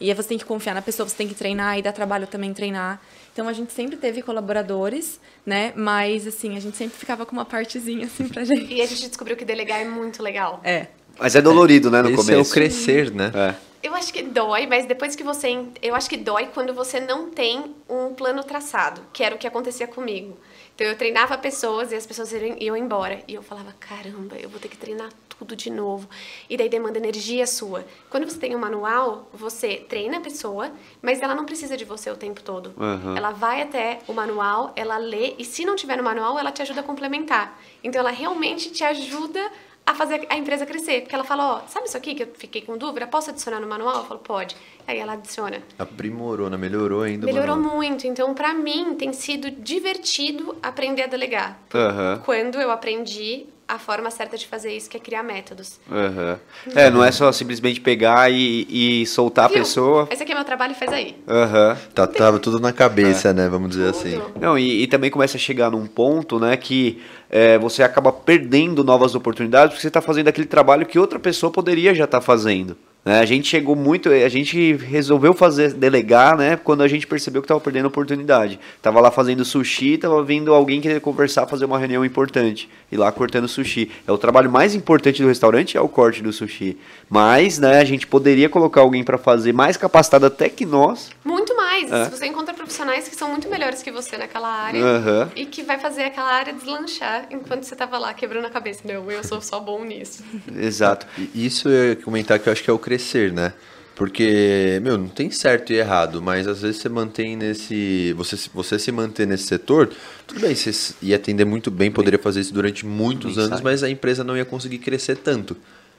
E 0.00 0.08
aí 0.08 0.14
você 0.14 0.30
tem 0.30 0.38
que 0.38 0.44
confiar 0.44 0.74
na 0.74 0.82
pessoa, 0.82 1.08
você 1.08 1.16
tem 1.16 1.28
que 1.28 1.34
treinar 1.34 1.78
e 1.78 1.82
dá 1.82 1.92
trabalho 1.92 2.26
também 2.26 2.52
treinar. 2.52 3.00
Então 3.32 3.46
a 3.46 3.52
gente 3.52 3.72
sempre 3.72 3.96
teve 3.96 4.20
colaboradores, 4.20 5.20
né? 5.46 5.72
Mas 5.76 6.26
assim, 6.26 6.56
a 6.56 6.60
gente 6.60 6.76
sempre 6.76 6.98
ficava 6.98 7.24
com 7.24 7.32
uma 7.32 7.44
partezinha 7.44 8.06
assim 8.06 8.26
pra 8.28 8.44
gente. 8.44 8.72
E 8.72 8.82
a 8.82 8.86
gente 8.86 9.06
descobriu 9.06 9.36
que 9.36 9.44
delegar 9.44 9.80
é 9.80 9.84
muito 9.84 10.22
legal. 10.22 10.60
É. 10.64 10.88
Mas 11.18 11.36
é 11.36 11.42
dolorido, 11.42 11.90
né, 11.90 12.02
no 12.02 12.08
Esse 12.08 12.16
começo. 12.16 12.32
é 12.32 12.42
o 12.42 12.52
crescer, 12.52 13.10
né? 13.12 13.30
É. 13.34 13.72
Eu 13.82 13.94
acho 13.94 14.12
que 14.12 14.22
dói, 14.22 14.66
mas 14.66 14.86
depois 14.86 15.16
que 15.16 15.24
você. 15.24 15.58
Eu 15.80 15.94
acho 15.94 16.08
que 16.08 16.16
dói 16.16 16.48
quando 16.54 16.72
você 16.72 17.00
não 17.00 17.30
tem 17.30 17.74
um 17.88 18.14
plano 18.14 18.42
traçado, 18.44 19.02
que 19.12 19.22
era 19.24 19.34
o 19.34 19.38
que 19.38 19.46
acontecia 19.46 19.86
comigo. 19.86 20.36
Então 20.82 20.90
eu 20.90 20.98
treinava 20.98 21.38
pessoas 21.38 21.92
e 21.92 21.94
as 21.94 22.04
pessoas 22.04 22.32
iam 22.32 22.56
iam 22.58 22.76
embora. 22.76 23.22
E 23.28 23.34
eu 23.34 23.42
falava, 23.42 23.72
caramba, 23.78 24.34
eu 24.34 24.48
vou 24.48 24.58
ter 24.58 24.66
que 24.66 24.76
treinar 24.76 25.10
tudo 25.28 25.54
de 25.54 25.70
novo. 25.70 26.08
E 26.50 26.56
daí 26.56 26.68
demanda 26.68 26.98
energia 26.98 27.46
sua. 27.46 27.84
Quando 28.10 28.28
você 28.28 28.36
tem 28.36 28.56
um 28.56 28.58
manual, 28.58 29.30
você 29.32 29.76
treina 29.76 30.16
a 30.16 30.20
pessoa, 30.20 30.72
mas 31.00 31.22
ela 31.22 31.36
não 31.36 31.46
precisa 31.46 31.76
de 31.76 31.84
você 31.84 32.10
o 32.10 32.16
tempo 32.16 32.42
todo. 32.42 32.74
Aham. 32.76 33.16
Ela 33.16 33.30
vai 33.30 33.62
até 33.62 34.00
o 34.08 34.12
manual, 34.12 34.72
ela 34.74 34.96
lê, 34.96 35.36
e 35.38 35.44
se 35.44 35.64
não 35.64 35.76
tiver 35.76 35.96
no 35.96 36.02
manual, 36.02 36.36
ela 36.36 36.50
te 36.50 36.62
ajuda 36.62 36.80
a 36.80 36.82
complementar. 36.82 37.56
Então 37.84 38.00
ela 38.00 38.10
realmente 38.10 38.72
te 38.72 38.82
ajuda 38.82 39.52
a 39.86 39.94
fazer 39.94 40.26
a 40.28 40.36
empresa 40.36 40.64
crescer. 40.64 41.02
Porque 41.02 41.14
ela 41.14 41.24
fala, 41.24 41.54
ó, 41.56 41.60
sabe 41.68 41.86
isso 41.86 41.96
aqui 41.96 42.14
que 42.14 42.22
eu 42.22 42.28
fiquei 42.34 42.62
com 42.62 42.76
dúvida? 42.78 43.06
Posso 43.06 43.30
adicionar 43.30 43.60
no 43.60 43.66
manual? 43.66 43.96
Eu 43.98 44.04
falo, 44.04 44.20
pode. 44.20 44.56
Aí 44.86 44.98
ela 44.98 45.14
adiciona. 45.14 45.62
Aprimorou, 45.78 46.48
né? 46.50 46.56
Melhorou 46.56 47.02
ainda. 47.02 47.26
o 47.26 47.28
Melhorou 47.32 47.56
manual. 47.56 47.76
muito. 47.76 48.06
Então, 48.06 48.32
pra 48.34 48.52
mim, 48.54 48.94
tem 48.94 49.12
sido 49.12 49.50
divertido 49.50 50.56
aprender 50.62 51.02
a 51.02 51.06
delegar. 51.06 51.58
Aham. 51.74 52.20
Quando 52.24 52.60
eu 52.60 52.70
aprendi 52.70 53.46
a 53.68 53.78
forma 53.78 54.10
certa 54.10 54.36
de 54.36 54.46
fazer 54.46 54.76
isso, 54.76 54.90
que 54.90 54.98
é 54.98 55.00
criar 55.00 55.22
métodos. 55.22 55.80
Aham. 55.90 56.38
É, 56.74 56.90
não 56.90 57.02
é 57.02 57.10
só 57.10 57.32
simplesmente 57.32 57.80
pegar 57.80 58.30
e, 58.30 58.66
e 58.68 59.06
soltar 59.06 59.46
a 59.46 59.48
Viu? 59.48 59.58
pessoa. 59.58 60.08
Esse 60.10 60.22
aqui 60.24 60.32
é 60.32 60.34
meu 60.34 60.44
trabalho, 60.44 60.74
faz 60.74 60.92
aí. 60.92 61.16
Aham. 61.26 61.78
Tá, 61.94 62.06
tava 62.06 62.38
tudo 62.38 62.60
na 62.60 62.70
cabeça, 62.72 63.32
né? 63.32 63.48
Vamos 63.48 63.70
dizer 63.70 63.88
assim. 63.88 64.20
Tudo. 64.20 64.40
Não, 64.40 64.58
e, 64.58 64.82
e 64.82 64.86
também 64.88 65.10
começa 65.10 65.38
a 65.38 65.40
chegar 65.40 65.70
num 65.70 65.86
ponto, 65.86 66.38
né, 66.38 66.54
que 66.56 67.00
é, 67.32 67.56
você 67.56 67.82
acaba 67.82 68.12
perdendo 68.12 68.84
novas 68.84 69.14
oportunidades 69.14 69.70
porque 69.70 69.80
você 69.80 69.88
está 69.88 70.02
fazendo 70.02 70.28
aquele 70.28 70.46
trabalho 70.46 70.84
que 70.84 70.98
outra 70.98 71.18
pessoa 71.18 71.50
poderia 71.50 71.94
já 71.94 72.04
estar 72.04 72.20
fazendo. 72.20 72.76
né? 73.02 73.20
A 73.20 73.24
gente 73.24 73.48
chegou 73.48 73.74
muito, 73.74 74.10
a 74.10 74.28
gente 74.28 74.74
resolveu 74.74 75.32
fazer 75.32 75.72
delegar, 75.72 76.36
né, 76.36 76.56
quando 76.62 76.82
a 76.82 76.88
gente 76.88 77.06
percebeu 77.06 77.40
que 77.40 77.46
estava 77.46 77.58
perdendo 77.58 77.86
oportunidade. 77.86 78.60
Tava 78.82 79.00
lá 79.00 79.10
fazendo 79.10 79.46
sushi, 79.46 79.96
tava 79.96 80.22
vindo 80.22 80.52
alguém 80.52 80.80
querer 80.80 81.00
conversar, 81.00 81.46
fazer 81.46 81.64
uma 81.64 81.78
reunião 81.78 82.04
importante, 82.04 82.68
e 82.92 82.96
lá 82.98 83.10
cortando 83.10 83.48
sushi. 83.48 83.90
É 84.06 84.12
o 84.12 84.18
trabalho 84.18 84.50
mais 84.50 84.74
importante 84.74 85.22
do 85.22 85.28
restaurante 85.28 85.76
é 85.76 85.80
o 85.80 85.88
corte 85.88 86.22
do 86.22 86.34
sushi. 86.34 86.76
Mas, 87.08 87.58
né, 87.58 87.78
a 87.78 87.84
gente 87.84 88.06
poderia 88.06 88.50
colocar 88.50 88.82
alguém 88.82 89.02
para 89.02 89.16
fazer 89.16 89.54
mais 89.54 89.78
capacitado 89.78 90.26
até 90.26 90.50
que 90.50 90.66
nós. 90.66 91.10
Muito 91.24 91.51
mais. 91.72 91.90
É. 91.92 92.04
Se 92.04 92.10
você 92.10 92.26
encontra 92.26 92.52
profissionais 92.54 93.08
que 93.08 93.16
são 93.16 93.28
muito 93.30 93.48
melhores 93.48 93.82
que 93.82 93.90
você 93.90 94.16
naquela 94.16 94.48
área 94.48 94.82
Aham. 94.84 95.30
e 95.34 95.46
que 95.46 95.62
vai 95.62 95.78
fazer 95.78 96.02
aquela 96.04 96.30
área 96.32 96.52
deslanchar 96.52 97.26
enquanto 97.30 97.64
você 97.64 97.74
tava 97.74 97.98
lá 97.98 98.12
quebrando 98.14 98.46
a 98.46 98.50
cabeça. 98.50 98.80
Não, 98.84 99.10
eu 99.10 99.24
sou 99.24 99.40
só 99.40 99.58
bom 99.60 99.84
nisso. 99.84 100.22
Exato. 100.56 101.06
E 101.34 101.46
Isso 101.46 101.68
eu 101.68 101.88
ia 101.90 101.96
comentar 101.96 102.38
que 102.38 102.48
eu 102.48 102.52
acho 102.52 102.62
que 102.62 102.70
é 102.70 102.72
o 102.72 102.78
crescer, 102.78 103.32
né? 103.32 103.52
Porque, 103.94 104.80
meu, 104.82 104.96
não 104.96 105.06
tem 105.08 105.30
certo 105.30 105.70
e 105.72 105.76
errado, 105.76 106.20
mas 106.22 106.48
às 106.48 106.62
vezes 106.62 106.80
você 106.80 106.88
mantém 106.88 107.36
nesse. 107.36 108.12
Você, 108.14 108.36
se- 108.38 108.50
você 108.52 108.78
se 108.78 108.90
manter 108.90 109.26
nesse 109.26 109.44
setor, 109.44 109.90
tudo 110.26 110.40
bem, 110.40 110.54
você 110.54 110.94
ia 111.02 111.16
atender 111.16 111.44
muito 111.44 111.70
bem, 111.70 111.90
poderia 111.90 112.18
fazer 112.18 112.40
isso 112.40 112.54
durante 112.54 112.86
muitos 112.86 113.36
anos, 113.36 113.50
sai. 113.58 113.62
mas 113.62 113.82
a 113.82 113.90
empresa 113.90 114.24
não 114.24 114.34
ia 114.36 114.46
conseguir 114.46 114.78
crescer 114.78 115.16
tanto. 115.16 115.56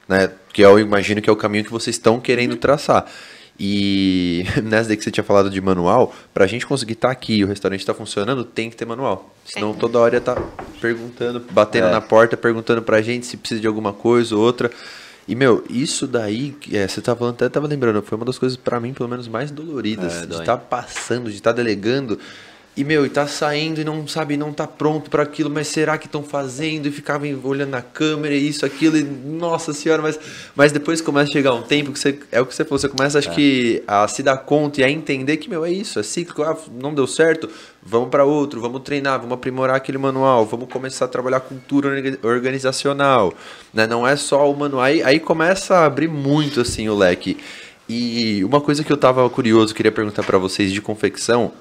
Né? 0.08 0.30
Que 0.52 0.64
eu 0.64 0.80
imagino 0.80 1.22
que 1.22 1.30
é 1.30 1.34
o 1.34 1.36
caminho 1.36 1.64
que 1.64 1.72
vocês 1.72 1.96
estão 1.96 2.20
querendo 2.20 2.56
traçar. 2.58 3.06
E 3.60 4.46
nessa 4.64 4.88
daí 4.90 4.98
que 4.98 5.04
você 5.04 5.12
tinha 5.12 5.24
falado 5.24 5.50
de 5.50 5.62
manual, 5.62 6.14
pra 6.34 6.48
gente 6.48 6.66
conseguir 6.66 6.94
estar 6.94 7.12
aqui 7.12 7.36
e 7.38 7.44
o 7.44 7.48
restaurante 7.48 7.80
estar 7.80 7.94
funcionando, 7.94 8.44
tem 8.44 8.70
que 8.70 8.76
ter 8.76 8.86
manual. 8.86 9.34
Senão 9.46 9.72
Tem. 9.72 9.80
toda 9.80 10.00
hora 10.00 10.16
ia 10.16 10.20
estar 10.20 10.42
perguntando, 10.82 11.44
batendo 11.52 11.88
É. 11.88 11.92
na 11.92 12.02
porta, 12.02 12.36
perguntando 12.36 12.82
pra 12.82 13.02
gente 13.02 13.26
se 13.26 13.38
precisa 13.38 13.62
de 13.62 13.68
alguma 13.68 13.94
coisa 13.94 14.36
ou 14.36 14.42
outra. 14.42 14.72
E, 15.28 15.36
meu, 15.36 15.64
isso 15.70 16.06
daí, 16.06 16.52
que, 16.52 16.76
é, 16.76 16.86
você 16.88 17.00
tá 17.00 17.16
falando, 17.16 17.36
até 17.36 17.48
tava 17.48 17.66
lembrando, 17.68 18.02
foi 18.02 18.18
uma 18.18 18.26
das 18.26 18.38
coisas 18.38 18.58
pra 18.58 18.80
mim, 18.80 18.94
pelo 18.94 19.08
menos, 19.08 19.28
mais 19.28 19.52
doloridas. 19.52 20.24
É, 20.24 20.26
de 20.26 20.36
estar 20.36 20.58
passando, 20.58 21.30
de 21.30 21.36
estar 21.36 21.54
delegando. 21.54 22.20
E, 22.76 22.84
meu, 22.84 23.06
e 23.06 23.10
tá 23.10 23.28
saindo 23.28 23.80
e 23.80 23.84
não 23.84 24.08
sabe, 24.08 24.36
não 24.36 24.52
tá 24.52 24.66
pronto 24.66 25.08
pra 25.08 25.22
aquilo, 25.22 25.48
mas 25.48 25.68
será 25.68 25.96
que 25.96 26.08
estão 26.08 26.24
fazendo? 26.24 26.88
E 26.88 26.92
ficava 26.92 27.24
olhando 27.44 27.70
na 27.70 27.84
câmera, 27.84 28.34
e 28.34 28.48
isso, 28.48 28.66
aquilo, 28.66 28.98
e 28.98 29.04
nossa 29.04 29.74
senhora, 29.74 30.02
mas, 30.02 30.20
mas 30.56 30.72
depois 30.72 31.00
começa 31.00 31.30
a 31.30 31.34
chegar 31.34 31.54
um 31.54 31.62
tempo 31.62 31.92
que 31.92 32.00
você, 32.00 32.18
é 32.32 32.42
o 32.42 32.48
que 32.48 32.56
você 32.56 32.66
falou, 32.66 32.80
você 32.80 32.90
começa, 32.90 33.20
acho 33.20 33.30
que, 33.30 33.84
a 33.86 34.08
se 34.08 34.24
dar 34.24 34.38
conta 34.38 34.82
e 34.82 34.84
a 34.84 34.90
entender 34.90 35.38
que, 35.38 35.48
meu, 35.48 35.64
é 35.64 35.72
isso, 35.72 36.00
é 36.00 36.04
cíclico, 36.04 36.42
ah, 36.42 36.58
não 36.82 36.96
deu 36.96 37.06
certo, 37.06 37.48
vamos 37.84 38.10
pra 38.10 38.26
outro, 38.26 38.60
vamos 38.60 38.82
treinar, 38.82 39.20
vamos 39.20 39.36
aprimorar 39.36 39.76
aquele 39.76 40.00
manual, 40.00 40.44
vamos 40.44 40.68
começar 40.68 41.06
a 41.06 41.08
trabalhar 41.08 41.42
cultura 41.42 41.90
orga- 41.90 42.18
organizacional, 42.24 43.36
né? 43.72 43.86
Não 43.86 44.08
é 44.08 44.16
só 44.16 44.52
o 44.52 44.58
manual, 44.58 44.82
aí, 44.84 45.04
aí 45.04 45.20
começa 45.20 45.76
a 45.76 45.86
abrir 45.86 46.08
muito, 46.08 46.62
assim, 46.62 46.90
o 46.90 46.96
leque. 46.96 47.38
E 47.88 48.44
uma 48.46 48.62
coisa 48.62 48.84
que 48.84 48.92
eu 48.92 48.98
tava 48.98 49.30
curioso, 49.30 49.76
queria 49.76 49.92
perguntar 49.92 50.24
pra 50.24 50.40
vocês 50.40 50.72
de 50.72 50.82
confecção, 50.82 51.52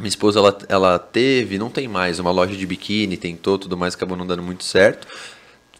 minha 0.00 0.08
esposa, 0.08 0.38
ela, 0.40 0.58
ela 0.68 0.98
teve, 0.98 1.58
não 1.58 1.70
tem 1.70 1.86
mais, 1.86 2.18
uma 2.18 2.30
loja 2.30 2.56
de 2.56 2.66
biquíni, 2.66 3.16
tentou, 3.16 3.58
tudo 3.58 3.76
mais, 3.76 3.94
acabou 3.94 4.16
não 4.16 4.26
dando 4.26 4.42
muito 4.42 4.64
certo. 4.64 5.06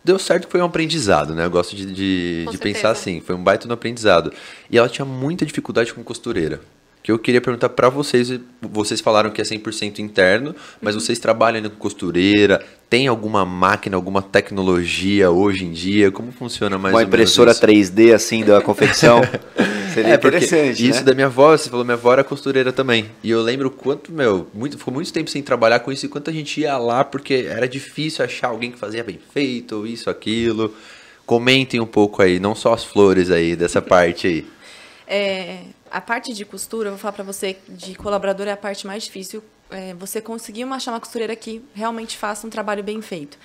Deu 0.04 0.18
certo 0.18 0.46
que 0.46 0.52
foi 0.52 0.60
um 0.60 0.66
aprendizado, 0.66 1.34
né? 1.34 1.46
Eu 1.46 1.50
gosto 1.50 1.74
de, 1.74 1.86
de, 1.86 2.46
de 2.50 2.58
pensar 2.58 2.90
assim, 2.90 3.20
foi 3.20 3.34
um 3.34 3.42
baita 3.42 3.66
no 3.66 3.74
aprendizado. 3.74 4.32
E 4.70 4.76
ela 4.76 4.88
tinha 4.88 5.04
muita 5.04 5.46
dificuldade 5.46 5.94
com 5.94 6.04
costureira. 6.04 6.60
Que 7.04 7.12
eu 7.12 7.18
queria 7.18 7.40
perguntar 7.42 7.68
para 7.68 7.90
vocês. 7.90 8.32
Vocês 8.62 9.00
falaram 9.02 9.30
que 9.30 9.40
é 9.40 9.44
100% 9.44 10.00
interno, 10.00 10.56
mas 10.80 10.96
vocês 10.96 11.18
trabalham 11.20 11.62
com 11.70 11.76
costureira? 11.76 12.64
Tem 12.88 13.08
alguma 13.08 13.44
máquina, 13.44 13.96
alguma 13.96 14.22
tecnologia 14.22 15.30
hoje 15.30 15.66
em 15.66 15.72
dia? 15.72 16.10
Como 16.10 16.32
funciona 16.32 16.78
mais 16.78 16.96
Uma 16.96 17.02
ou 17.02 17.06
menos 17.08 17.36
impressora 17.36 17.52
isso? 17.52 17.60
3D 17.60 18.14
assim 18.14 18.44
da 18.44 18.62
confecção. 18.62 19.30
Seria 19.84 20.12
É, 20.12 20.14
interessante, 20.14 20.88
isso 20.88 21.00
né? 21.00 21.04
da 21.04 21.14
minha 21.14 21.26
avó, 21.26 21.56
você 21.56 21.70
falou, 21.70 21.84
minha 21.84 21.94
avó 21.94 22.12
era 22.12 22.24
costureira 22.24 22.72
também. 22.72 23.12
E 23.22 23.30
eu 23.30 23.42
lembro 23.42 23.70
quanto, 23.70 24.12
meu, 24.12 24.48
muito, 24.54 24.78
ficou 24.78 24.92
muito 24.94 25.12
tempo 25.12 25.30
sem 25.30 25.42
trabalhar 25.42 25.80
com 25.80 25.92
isso 25.92 26.06
e 26.06 26.08
quanto 26.08 26.30
a 26.30 26.32
gente 26.32 26.60
ia 26.60 26.76
lá, 26.78 27.04
porque 27.04 27.46
era 27.48 27.68
difícil 27.68 28.24
achar 28.24 28.48
alguém 28.48 28.72
que 28.72 28.78
fazia 28.78 29.04
bem 29.04 29.18
feito, 29.32 29.76
ou 29.76 29.86
isso, 29.86 30.10
aquilo. 30.10 30.74
Comentem 31.26 31.80
um 31.80 31.86
pouco 31.86 32.22
aí, 32.22 32.40
não 32.40 32.54
só 32.54 32.72
as 32.74 32.84
flores 32.84 33.30
aí, 33.30 33.56
dessa 33.56 33.80
parte 33.82 34.26
aí. 34.26 34.46
É, 35.06 35.73
a 35.96 36.00
parte 36.00 36.32
de 36.34 36.44
costura, 36.44 36.88
eu 36.88 36.92
vou 36.92 36.98
falar 36.98 37.12
pra 37.12 37.24
você, 37.24 37.56
de 37.68 37.94
colaborador 37.94 38.46
é 38.48 38.52
a 38.52 38.56
parte 38.56 38.86
mais 38.86 39.04
difícil. 39.04 39.42
É, 39.70 39.94
você 39.94 40.20
conseguir 40.20 40.64
uma- 40.64 40.76
achar 40.76 40.92
uma 40.92 41.00
costureira 41.00 41.34
que 41.36 41.64
realmente 41.74 42.16
faça 42.18 42.46
um 42.46 42.50
trabalho 42.50 42.82
bem 42.82 43.00
feito. 43.00 43.38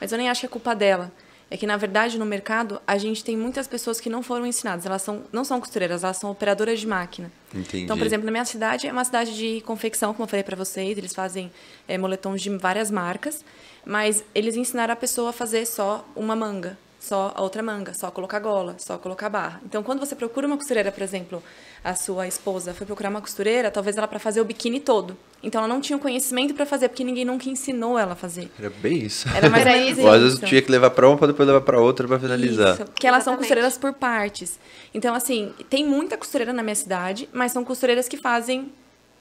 Mas 0.00 0.12
eu 0.12 0.18
nem 0.18 0.28
acho 0.28 0.40
que 0.40 0.46
é 0.46 0.48
culpa 0.48 0.74
dela. 0.74 1.12
É 1.48 1.56
que, 1.56 1.66
na 1.66 1.76
verdade, 1.76 2.18
no 2.18 2.26
mercado, 2.26 2.80
a 2.86 2.98
gente 2.98 3.22
tem 3.22 3.36
muitas 3.36 3.68
pessoas 3.68 4.00
que 4.00 4.08
não 4.10 4.20
foram 4.22 4.44
ensinadas. 4.46 4.84
Elas 4.84 5.02
são, 5.02 5.22
não 5.32 5.44
são 5.44 5.60
costureiras, 5.60 6.02
elas 6.02 6.16
são 6.16 6.30
operadoras 6.30 6.80
de 6.80 6.86
máquina. 6.88 7.30
Entendi. 7.54 7.84
Então, 7.84 7.96
por 7.96 8.04
exemplo, 8.06 8.24
na 8.26 8.32
minha 8.32 8.44
cidade, 8.44 8.86
é 8.88 8.92
uma 8.92 9.04
cidade 9.04 9.36
de 9.36 9.60
confecção, 9.60 10.12
como 10.12 10.24
eu 10.24 10.28
falei 10.28 10.42
para 10.42 10.56
vocês. 10.56 10.98
Eles 10.98 11.14
fazem 11.14 11.52
é, 11.86 11.96
moletons 11.98 12.40
de 12.42 12.50
várias 12.56 12.90
marcas. 12.90 13.44
Mas 13.84 14.24
eles 14.34 14.56
ensinaram 14.56 14.92
a 14.92 14.96
pessoa 14.96 15.30
a 15.30 15.32
fazer 15.32 15.64
só 15.66 16.04
uma 16.16 16.34
manga, 16.34 16.76
só 16.98 17.32
a 17.36 17.40
outra 17.42 17.62
manga, 17.62 17.94
só 17.94 18.10
colocar 18.10 18.40
gola, 18.40 18.74
só 18.80 18.98
colocar 18.98 19.28
barra. 19.28 19.60
Então, 19.64 19.84
quando 19.84 20.00
você 20.00 20.16
procura 20.16 20.48
uma 20.48 20.56
costureira, 20.56 20.90
por 20.90 21.02
exemplo, 21.04 21.40
a 21.86 21.94
sua 21.94 22.26
esposa 22.26 22.74
foi 22.74 22.84
procurar 22.86 23.10
uma 23.10 23.20
costureira, 23.20 23.70
talvez 23.70 23.96
ela 23.96 24.08
para 24.08 24.18
fazer 24.18 24.40
o 24.40 24.44
biquíni 24.44 24.80
todo. 24.80 25.16
Então, 25.42 25.60
ela 25.62 25.68
não 25.72 25.80
tinha 25.80 25.96
o 25.96 26.00
conhecimento 26.00 26.52
para 26.54 26.66
fazer, 26.66 26.88
porque 26.88 27.04
ninguém 27.04 27.24
nunca 27.24 27.48
ensinou 27.48 27.96
ela 27.96 28.14
a 28.14 28.16
fazer. 28.16 28.50
Era 28.58 28.70
bem 28.70 28.98
isso. 29.04 29.28
Era 29.34 29.48
mais. 29.48 29.64
Ou 29.98 30.10
às 30.10 30.22
vezes 30.22 30.40
tinha 30.40 30.60
que 30.60 30.70
levar 30.70 30.90
pra 30.90 31.08
uma 31.08 31.16
pra 31.16 31.28
depois 31.28 31.46
levar 31.46 31.60
pra 31.60 31.80
outra 31.80 32.08
pra 32.08 32.18
finalizar. 32.18 32.74
Isso, 32.74 32.84
porque 32.86 33.06
elas 33.06 33.22
são 33.22 33.34
Exatamente. 33.34 33.38
costureiras 33.38 33.78
por 33.78 33.92
partes. 33.92 34.58
Então, 34.92 35.14
assim, 35.14 35.52
tem 35.70 35.86
muita 35.86 36.16
costureira 36.16 36.52
na 36.52 36.62
minha 36.62 36.74
cidade, 36.74 37.28
mas 37.32 37.52
são 37.52 37.64
costureiras 37.64 38.08
que 38.08 38.16
fazem 38.16 38.72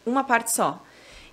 uma 0.06 0.24
parte 0.24 0.52
só. 0.52 0.82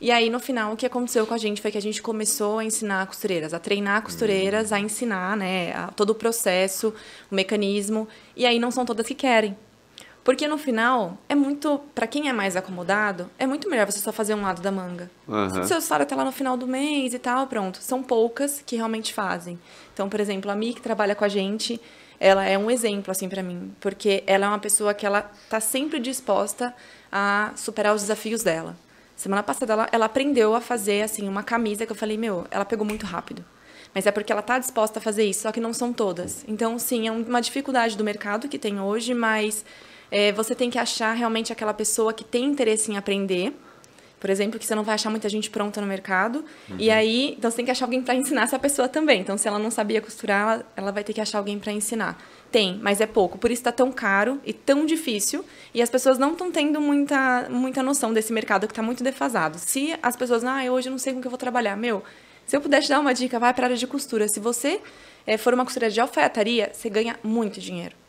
E 0.01 0.11
aí, 0.11 0.29
no 0.29 0.41
final, 0.41 0.73
o 0.73 0.77
que 0.77 0.85
aconteceu 0.85 1.25
com 1.27 1.33
a 1.33 1.39
gente 1.39 1.63
foi 1.63 1.71
que 1.71 1.79
a 1.79 1.83
gente 1.83 2.03
começou 2.03 2.59
a 2.59 2.65
ensinar 2.65 3.07
costureiras, 3.07 3.55
a 3.55 3.59
treinar 3.61 4.03
costureiras, 4.03 4.73
a 4.73 4.81
ensinar, 4.81 5.37
né, 5.37 5.73
a- 5.75 5.93
todo 5.95 6.11
o 6.11 6.15
processo, 6.15 6.93
o 7.31 7.35
mecanismo. 7.35 8.07
E 8.37 8.45
aí, 8.45 8.59
não 8.59 8.71
são 8.71 8.85
todas 8.85 9.07
que 9.07 9.15
querem. 9.15 9.57
Porque 10.25 10.47
no 10.47 10.57
final, 10.57 11.19
é 11.29 11.35
muito. 11.35 11.81
Pra 11.95 12.07
quem 12.07 12.29
é 12.29 12.33
mais 12.33 12.55
acomodado, 12.57 13.29
é 13.39 13.47
muito 13.47 13.69
melhor 13.69 13.87
você 13.91 13.99
só 13.99 14.13
fazer 14.13 14.35
um 14.35 14.43
lado 14.43 14.63
da 14.63 14.71
manga. 14.71 15.11
Se 15.51 15.69
seu 15.69 15.81
salário 15.81 16.07
tá 16.07 16.15
lá 16.15 16.25
no 16.25 16.31
final 16.31 16.57
do 16.57 16.67
mês 16.67 17.13
e 17.13 17.19
tal, 17.19 17.47
pronto. 17.49 17.79
São 17.83 18.03
poucas 18.03 18.63
que 18.65 18.77
realmente 18.77 19.13
fazem. 19.13 19.59
Então, 19.93 20.09
por 20.09 20.21
exemplo, 20.21 20.49
a 20.51 20.55
Mi, 20.55 20.75
que 20.75 20.81
trabalha 20.81 21.17
com 21.17 21.25
a 21.25 21.29
gente, 21.29 21.81
ela 22.21 22.45
é 22.45 22.57
um 22.57 22.71
exemplo, 22.71 23.11
assim, 23.11 23.29
pra 23.29 23.43
mim. 23.43 23.75
Porque 23.81 24.23
ela 24.27 24.47
é 24.47 24.49
uma 24.49 24.61
pessoa 24.61 24.95
que 24.95 25.05
ela 25.05 25.29
tá 25.51 25.59
sempre 25.59 25.99
disposta 25.99 26.73
a 27.11 27.51
superar 27.57 27.93
os 27.93 28.03
desafios 28.03 28.45
dela. 28.45 28.77
Semana 29.17 29.43
passada, 29.43 29.73
ela, 29.73 29.89
ela 29.91 30.07
aprendeu 30.07 30.55
a 30.55 30.61
fazer, 30.61 31.03
assim, 31.03 31.29
uma 31.29 31.43
camisa 31.43 31.85
que 31.85 31.91
eu 31.93 31.97
falei, 31.97 32.17
meu, 32.17 32.47
ela 32.51 32.65
pegou 32.65 32.87
muito 32.87 33.07
rápido. 33.07 33.45
Mas 33.95 34.07
é 34.07 34.13
porque 34.13 34.33
ela 34.33 34.41
tá 34.41 34.59
disposta 34.59 34.99
a 35.01 35.03
fazer 35.03 35.25
isso, 35.25 35.43
só 35.43 35.53
que 35.53 35.61
não 35.61 35.73
são 35.75 35.93
todas. 35.93 36.45
Então, 36.49 36.79
sim, 36.79 37.09
é 37.09 37.13
um- 37.13 37.23
uma 37.23 37.41
dificuldade 37.43 37.97
do 37.97 38.03
mercado 38.05 38.49
que 38.49 38.59
tem 38.59 38.81
hoje, 38.81 39.13
mas 39.15 39.65
é, 40.13 40.31
você 40.31 40.55
tem 40.55 40.69
que 40.69 40.79
achar 40.79 41.15
realmente 41.15 41.51
aquela 41.55 41.73
pessoa 41.73 42.13
que 42.13 42.23
tem 42.23 42.45
interesse 42.45 42.93
em 42.93 42.99
aprender. 42.99 43.55
Por 44.21 44.29
exemplo, 44.29 44.61
que 44.61 44.67
você 44.67 44.75
não 44.75 44.85
vai 44.85 44.95
achar 44.95 45.09
muita 45.09 45.27
gente 45.27 45.49
pronta 45.49 45.81
no 45.81 45.87
mercado. 45.87 46.45
E 46.79 46.91
aí, 46.91 47.35
então 47.37 47.51
você 47.51 47.57
tem 47.57 47.65
que 47.65 47.71
achar 47.71 47.87
alguém 47.87 48.03
para 48.03 48.15
ensinar 48.15 48.43
essa 48.43 48.59
pessoa 48.59 48.87
também. 48.89 49.23
Então, 49.23 49.39
se 49.39 49.49
ela 49.49 49.59
não 49.59 49.71
sabia 49.71 50.03
costurar, 50.03 50.43
ela, 50.43 50.67
ela 50.77 50.93
vai 50.93 51.03
ter 51.03 51.15
que 51.15 51.21
achar 51.21 51.39
alguém 51.39 51.59
para 51.59 51.73
ensinar. 51.73 52.23
Tem, 52.51 52.79
mas 52.81 53.01
é 53.01 53.07
pouco. 53.07 53.39
Por 53.39 53.51
isso 53.51 53.61
está 53.61 53.73
tão 53.73 53.91
caro 53.91 54.39
e 54.45 54.53
tão 54.53 54.85
difícil. 54.85 55.45
E 55.75 55.81
as 55.81 55.89
pessoas 55.89 56.19
não 56.19 56.33
estão 56.33 56.53
tendo 56.53 56.79
muita, 56.79 57.49
muita 57.49 57.83
noção 57.83 58.13
desse 58.13 58.35
mercado 58.35 58.67
que 58.67 58.73
está 58.73 58.83
muito 58.83 59.03
defasado. 59.03 59.59
Se 59.59 59.99
as 60.03 60.15
pessoas, 60.15 60.45
ah, 60.45 60.63
hoje 60.71 60.89
eu 60.89 60.93
não 60.93 60.99
sei 60.99 61.15
com 61.15 61.21
que 61.23 61.27
eu 61.27 61.31
vou 61.31 61.39
trabalhar. 61.39 61.75
Meu, 61.75 62.05
se 62.47 62.55
eu 62.55 62.61
puder 62.61 62.83
te 62.83 62.89
dar 62.91 63.01
uma 63.01 63.15
dica, 63.15 63.41
vai 63.41 63.53
para 63.55 63.65
a 63.65 63.67
área 63.69 63.77
de 63.79 63.87
costura. 63.87 64.29
Se 64.29 64.39
você 64.39 64.79
eh, 65.27 65.39
for 65.39 65.55
uma 65.55 65.65
costureira 65.65 65.93
de 65.93 66.01
alfaiataria, 66.01 66.71
você 66.73 66.91
ganha 66.91 67.19
muito 67.25 67.59
dinheiro. 67.59 68.02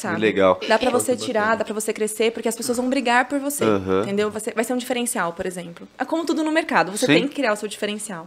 Sabe? 0.00 0.18
Legal. 0.20 0.58
Dá 0.66 0.78
pra 0.78 0.90
Show, 0.90 0.98
você 1.00 1.14
tirar, 1.16 1.56
dá 1.56 1.64
pra 1.64 1.74
você 1.74 1.92
crescer, 1.92 2.32
porque 2.32 2.48
as 2.48 2.56
pessoas 2.56 2.78
vão 2.78 2.88
brigar 2.88 3.28
por 3.28 3.38
você, 3.38 3.64
Aham. 3.64 4.02
entendeu? 4.02 4.30
Você, 4.30 4.50
vai 4.52 4.64
ser 4.64 4.72
um 4.72 4.78
diferencial, 4.78 5.32
por 5.34 5.44
exemplo. 5.44 5.86
É 5.98 6.04
como 6.06 6.24
tudo 6.24 6.42
no 6.42 6.50
mercado, 6.50 6.90
você 6.90 7.04
Sim. 7.06 7.12
tem 7.14 7.28
que 7.28 7.34
criar 7.34 7.52
o 7.52 7.56
seu 7.56 7.68
diferencial. 7.68 8.26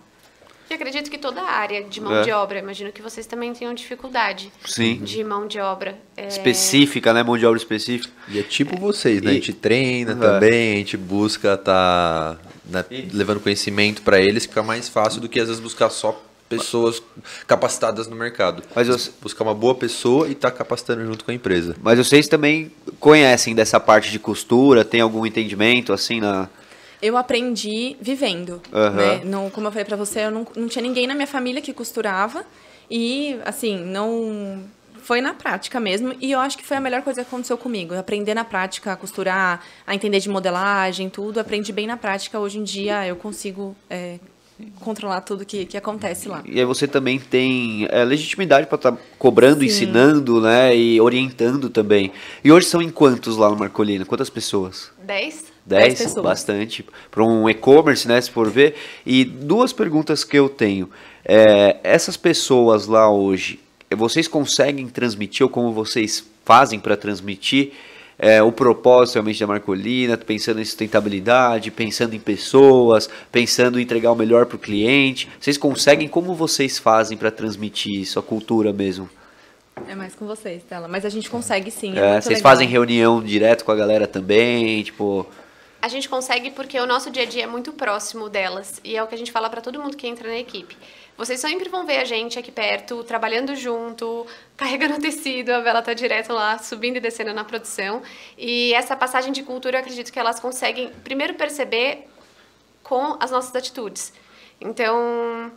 E 0.69 0.73
acredito 0.75 1.09
que 1.11 1.17
toda 1.17 1.41
a 1.41 1.49
área 1.51 1.83
de 1.83 1.99
mão 1.99 2.15
É. 2.15 2.21
de 2.21 2.31
obra, 2.31 2.57
imagino 2.59 2.91
que 2.91 3.01
vocês 3.01 3.25
também 3.27 3.53
tenham 3.53 3.73
dificuldade 3.73 4.51
Sim. 4.65 4.99
de 5.03 5.23
mão 5.23 5.45
de 5.47 5.59
obra. 5.59 5.97
É, 6.15 6.27
Específica, 6.27 7.11
né? 7.13 7.21
Mão 7.23 7.37
de 7.37 7.45
obra 7.45 7.57
específica. 7.57 8.13
E 8.29 8.39
é 8.39 8.43
tipo 8.43 8.79
vocês, 8.79 9.21
né? 9.21 9.31
A 9.31 9.33
E- 9.33 9.35
gente 9.37 9.53
treina 9.53 10.11
É. 10.11 10.15
também, 10.15 10.73
a 10.73 10.77
gente 10.77 10.95
busca 10.95 11.57
tá 11.57 12.37
né, 12.65 12.85
levando 13.11 13.39
conhecimento 13.41 14.01
pra 14.03 14.19
eles, 14.21 14.45
fica 14.45 14.63
mais 14.63 14.87
fácil 14.87 15.19
do 15.21 15.27
que 15.27 15.39
às 15.39 15.47
vezes 15.47 15.61
buscar 15.61 15.89
só 15.89 16.19
pessoas 16.57 17.01
capacitadas 17.47 18.07
no 18.07 18.15
mercado. 18.15 18.63
Mas 18.75 18.87
eu- 18.87 18.97
buscar 19.21 19.43
uma 19.43 19.53
boa 19.53 19.75
pessoa 19.75 20.27
e 20.27 20.35
tá 20.35 20.49
capacitando 20.51 21.05
junto 21.05 21.23
com 21.25 21.31
a 21.31 21.33
empresa. 21.33 21.75
Mas 21.81 21.97
vocês 21.97 22.27
também 22.27 22.71
conhecem 22.99 23.53
dessa 23.55 23.79
parte 23.79 24.11
de 24.11 24.19
costura? 24.19 24.83
Tem 24.85 25.01
algum 25.01 25.25
entendimento, 25.25 25.93
assim, 25.93 26.19
na... 26.19 26.47
Eu 27.01 27.17
aprendi 27.17 27.97
vivendo, 27.99 28.61
Aham. 28.71 28.89
né? 28.95 29.21
Não, 29.25 29.49
como 29.49 29.67
eu 29.67 29.71
falei 29.71 29.83
pra 29.85 29.97
você, 29.97 30.21
eu 30.21 30.31
não, 30.31 30.47
não 30.55 30.67
tinha 30.69 30.81
ninguém 30.81 31.05
na 31.05 31.13
minha 31.13 31.27
família 31.27 31.61
que 31.61 31.73
costurava 31.73 32.45
e, 32.89 33.37
assim, 33.45 33.83
não... 33.83 34.63
Foi 35.01 35.19
na 35.19 35.33
prática 35.33 35.81
mesmo, 35.81 36.15
e 36.21 36.31
eu 36.31 36.39
acho 36.39 36.57
que 36.57 36.65
foi 36.65 36.77
a 36.77 36.79
melhor 36.79 37.01
coisa 37.01 37.21
que 37.21 37.27
aconteceu 37.27 37.57
comigo. 37.57 37.93
Aprender 37.93 38.33
na 38.33 38.45
prática 38.45 38.93
a 38.93 38.95
costurar, 38.95 39.61
a 39.85 39.93
entender 39.93 40.21
de 40.21 40.29
modelagem, 40.29 41.09
tudo. 41.09 41.41
Aprendi 41.41 41.73
bem 41.73 41.85
na 41.85 41.97
prática. 41.97 42.39
Hoje 42.39 42.57
em 42.57 42.63
dia 42.63 43.05
eu 43.05 43.17
consigo 43.17 43.75
é, 43.89 44.17
controlar 44.79 45.21
tudo 45.21 45.45
que, 45.45 45.65
que 45.65 45.77
acontece 45.77 46.27
lá. 46.27 46.43
E 46.45 46.59
aí 46.59 46.65
você 46.65 46.87
também 46.87 47.19
tem 47.19 47.87
é, 47.89 48.03
legitimidade 48.03 48.67
para 48.67 48.75
estar 48.75 48.97
cobrando, 49.17 49.59
Sim. 49.59 49.65
ensinando, 49.65 50.41
né? 50.41 50.75
E 50.75 50.99
orientando 51.01 51.69
também. 51.69 52.11
E 52.43 52.51
hoje 52.51 52.67
são 52.67 52.81
em 52.81 52.89
quantos 52.89 53.37
lá 53.37 53.49
no 53.49 53.57
Marcolina? 53.57 54.05
Quantas 54.05 54.29
pessoas? 54.29 54.91
10? 55.03 55.53
Dez, 55.65 55.83
Dez 55.85 55.99
pessoas. 55.99 56.23
bastante. 56.23 56.85
Para 57.09 57.23
um 57.23 57.49
e-commerce, 57.49 58.07
né? 58.07 58.19
Se 58.19 58.29
for 58.29 58.49
ver. 58.49 58.75
E 59.05 59.23
duas 59.23 59.71
perguntas 59.73 60.23
que 60.23 60.37
eu 60.37 60.49
tenho. 60.49 60.89
É, 61.25 61.77
essas 61.83 62.17
pessoas 62.17 62.85
lá 62.85 63.09
hoje, 63.09 63.59
vocês 63.95 64.27
conseguem 64.27 64.87
transmitir 64.87 65.43
ou 65.43 65.49
como 65.49 65.71
vocês 65.71 66.23
fazem 66.45 66.79
para 66.79 66.97
transmitir 66.97 67.71
é, 68.17 68.41
o 68.41 68.51
propósito 68.51 69.15
realmente 69.15 69.39
da 69.39 69.47
Marcolina, 69.47 70.17
pensando 70.17 70.61
em 70.61 70.65
sustentabilidade, 70.65 71.71
pensando 71.71 72.15
em 72.15 72.19
pessoas, 72.19 73.09
pensando 73.31 73.79
em 73.79 73.83
entregar 73.83 74.11
o 74.11 74.15
melhor 74.15 74.45
para 74.45 74.55
o 74.55 74.59
cliente? 74.59 75.29
Vocês 75.39 75.57
conseguem? 75.57 76.07
Como 76.07 76.33
vocês 76.35 76.77
fazem 76.77 77.17
para 77.17 77.31
transmitir 77.31 77.99
isso, 78.01 78.19
a 78.19 78.23
cultura 78.23 78.71
mesmo? 78.71 79.09
É 79.87 79.95
mais 79.95 80.13
com 80.13 80.25
vocês, 80.27 80.61
Stella. 80.61 80.87
Mas 80.87 81.03
a 81.05 81.09
gente 81.09 81.29
consegue 81.29 81.71
sim. 81.71 81.97
É, 81.97 82.17
É, 82.17 82.21
vocês 82.21 82.37
legal. 82.37 82.43
fazem 82.43 82.67
reunião 82.67 83.21
direto 83.21 83.65
com 83.65 83.71
a 83.71 83.75
galera 83.75 84.07
também? 84.07 84.83
Tipo. 84.83 85.25
A 85.81 85.87
gente 85.89 86.07
consegue 86.07 86.51
porque 86.51 86.79
o 86.79 86.85
nosso 86.85 87.09
dia 87.11 87.23
a 87.23 87.25
dia 87.25 87.43
é 87.43 87.47
muito 87.47 87.73
próximo 87.73 88.29
delas 88.29 88.79
e 88.85 88.95
é 88.95 89.03
o 89.03 89.07
que 89.07 89.15
a 89.15 89.17
gente 89.17 89.31
fala 89.31 89.49
para 89.49 89.59
todo 89.59 89.81
mundo 89.81 89.97
que 89.97 90.07
entra 90.07 90.29
na 90.29 90.37
equipe. 90.37 90.77
Vocês 91.15 91.39
sempre 91.39 91.69
vão 91.69 91.85
ver 91.85 91.97
a 91.97 92.05
gente 92.05 92.39
aqui 92.39 92.51
perto, 92.51 93.03
trabalhando 93.03 93.55
junto, 93.55 94.25
carregando 94.57 94.97
tecido, 95.01 95.51
a 95.51 95.61
Bela 95.61 95.81
tá 95.81 95.93
direto 95.93 96.33
lá, 96.33 96.57
subindo 96.57 96.97
e 96.97 96.99
descendo 96.99 97.33
na 97.33 97.43
produção. 97.43 98.01
E 98.37 98.73
essa 98.73 98.95
passagem 98.95 99.31
de 99.31 99.43
cultura, 99.43 99.77
eu 99.77 99.81
acredito 99.81 100.11
que 100.11 100.19
elas 100.19 100.39
conseguem 100.39 100.91
primeiro 101.03 101.35
perceber 101.35 102.07
com 102.81 103.15
as 103.19 103.29
nossas 103.29 103.55
atitudes. 103.55 104.11
Então, 104.59 105.51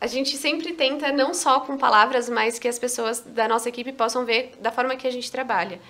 a 0.00 0.06
gente 0.06 0.36
sempre 0.36 0.72
tenta 0.72 1.12
não 1.12 1.34
só 1.34 1.60
com 1.60 1.76
palavras, 1.76 2.28
mas 2.28 2.58
que 2.58 2.68
as 2.68 2.78
pessoas 2.78 3.20
da 3.20 3.46
nossa 3.46 3.68
equipe 3.68 3.92
possam 3.92 4.24
ver 4.24 4.52
da 4.60 4.72
forma 4.72 4.96
que 4.96 5.06
a 5.06 5.10
gente 5.10 5.30
trabalha. 5.30 5.80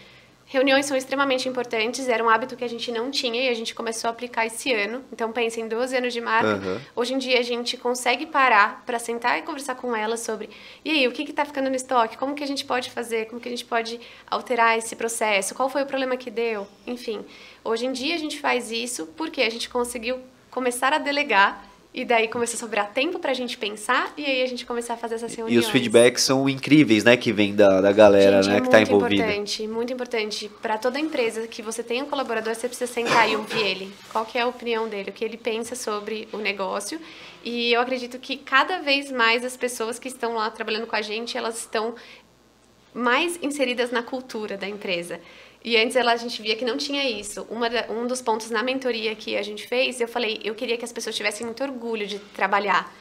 Reuniões 0.46 0.86
são 0.86 0.96
extremamente 0.96 1.48
importantes, 1.48 2.08
era 2.08 2.22
um 2.22 2.28
hábito 2.28 2.56
que 2.56 2.64
a 2.64 2.68
gente 2.68 2.92
não 2.92 3.10
tinha 3.10 3.44
e 3.44 3.48
a 3.48 3.54
gente 3.54 3.74
começou 3.74 4.08
a 4.08 4.10
aplicar 4.12 4.46
esse 4.46 4.72
ano. 4.72 5.02
Então, 5.12 5.32
pensa 5.32 5.60
em 5.60 5.68
12 5.68 5.96
anos 5.96 6.12
de 6.12 6.20
marca. 6.20 6.54
Aham. 6.54 6.80
Hoje 6.94 7.14
em 7.14 7.18
dia, 7.18 7.38
a 7.38 7.42
gente 7.42 7.76
consegue 7.76 8.26
parar 8.26 8.82
para 8.84 8.98
sentar 8.98 9.38
e 9.38 9.42
conversar 9.42 9.74
com 9.74 9.94
elas 9.96 10.20
sobre 10.20 10.50
e 10.84 10.90
aí, 10.90 11.08
o 11.08 11.12
que 11.12 11.22
está 11.22 11.44
ficando 11.44 11.70
no 11.70 11.76
estoque? 11.76 12.16
Como 12.16 12.34
que 12.34 12.44
a 12.44 12.46
gente 12.46 12.64
pode 12.64 12.90
fazer? 12.90 13.26
Como 13.26 13.40
que 13.40 13.48
a 13.48 13.50
gente 13.50 13.64
pode 13.64 13.98
alterar 14.30 14.76
esse 14.76 14.94
processo? 14.94 15.54
Qual 15.54 15.68
foi 15.68 15.82
o 15.82 15.86
problema 15.86 16.16
que 16.16 16.30
deu? 16.30 16.66
Enfim, 16.86 17.24
hoje 17.64 17.86
em 17.86 17.92
dia 17.92 18.14
a 18.14 18.18
gente 18.18 18.38
faz 18.38 18.70
isso 18.70 19.06
porque 19.16 19.42
a 19.42 19.50
gente 19.50 19.68
conseguiu 19.68 20.20
começar 20.50 20.92
a 20.92 20.98
delegar 20.98 21.64
E 21.94 22.04
daí 22.04 22.26
começou 22.26 22.56
a 22.56 22.58
sobrar 22.58 22.92
tempo 22.92 23.20
pra 23.20 23.32
gente 23.32 23.56
pensar 23.56 24.12
e 24.16 24.24
aí 24.24 24.42
a 24.42 24.46
gente 24.46 24.66
começar 24.66 24.94
a 24.94 24.96
fazer 24.96 25.14
essas 25.14 25.32
reuniões. 25.32 25.64
E 25.64 25.64
os 25.64 25.70
feedbacks 25.70 26.24
são 26.24 26.48
incríveis, 26.48 27.04
né, 27.04 27.16
que 27.16 27.32
vem 27.32 27.54
da, 27.54 27.80
da 27.80 27.92
galera, 27.92 28.42
Gente, 28.42 28.50
né, 28.52 28.58
é 28.58 28.60
que 28.60 28.68
tá 28.68 28.78
muito 28.78 28.90
envolvida. 28.90 29.22
importante, 29.22 29.68
muito 29.68 29.92
importante. 29.92 30.50
Para 30.60 30.76
toda 30.76 30.98
empresa 30.98 31.46
que 31.46 31.62
você 31.62 31.84
tenha 31.84 32.02
um 32.02 32.08
colaborador, 32.08 32.52
você 32.52 32.66
precisa 32.66 32.92
sentar 32.92 33.30
e 33.30 33.36
ouvir 33.36 33.64
ele. 33.64 33.92
Qual 34.10 34.26
que 34.26 34.36
é 34.36 34.40
a 34.40 34.46
opinião 34.48 34.88
dele, 34.88 35.10
o 35.10 35.12
que 35.12 35.24
ele 35.24 35.36
pensa 35.36 35.76
sobre 35.76 36.26
o 36.32 36.38
negócio. 36.38 37.00
E 37.44 37.72
eu 37.72 37.80
acredito 37.80 38.18
que 38.18 38.38
cada 38.38 38.80
vez 38.80 39.12
mais 39.12 39.44
as 39.44 39.56
pessoas 39.56 39.96
que 39.96 40.08
estão 40.08 40.34
lá 40.34 40.50
trabalhando 40.50 40.88
com 40.88 40.96
a 40.96 41.02
gente, 41.02 41.38
elas 41.38 41.58
estão 41.58 41.94
mais 42.92 43.38
inseridas 43.40 43.92
na 43.92 44.02
cultura 44.02 44.56
da 44.56 44.68
empresa. 44.68 45.20
E 45.64 45.78
antes 45.78 45.96
ela, 45.96 46.12
a 46.12 46.16
gente 46.16 46.42
via 46.42 46.54
que 46.54 46.64
não 46.64 46.76
tinha 46.76 47.08
isso. 47.08 47.46
Uma 47.48 47.68
um 47.88 48.06
dos 48.06 48.20
pontos 48.20 48.50
na 48.50 48.62
mentoria 48.62 49.14
que 49.14 49.34
a 49.34 49.42
gente 49.42 49.66
fez, 49.66 49.98
eu 49.98 50.06
falei, 50.06 50.38
eu 50.44 50.54
queria 50.54 50.76
que 50.76 50.84
as 50.84 50.92
pessoas 50.92 51.16
tivessem 51.16 51.46
muito 51.46 51.64
orgulho 51.64 52.06
de 52.06 52.18
trabalhar. 52.18 52.92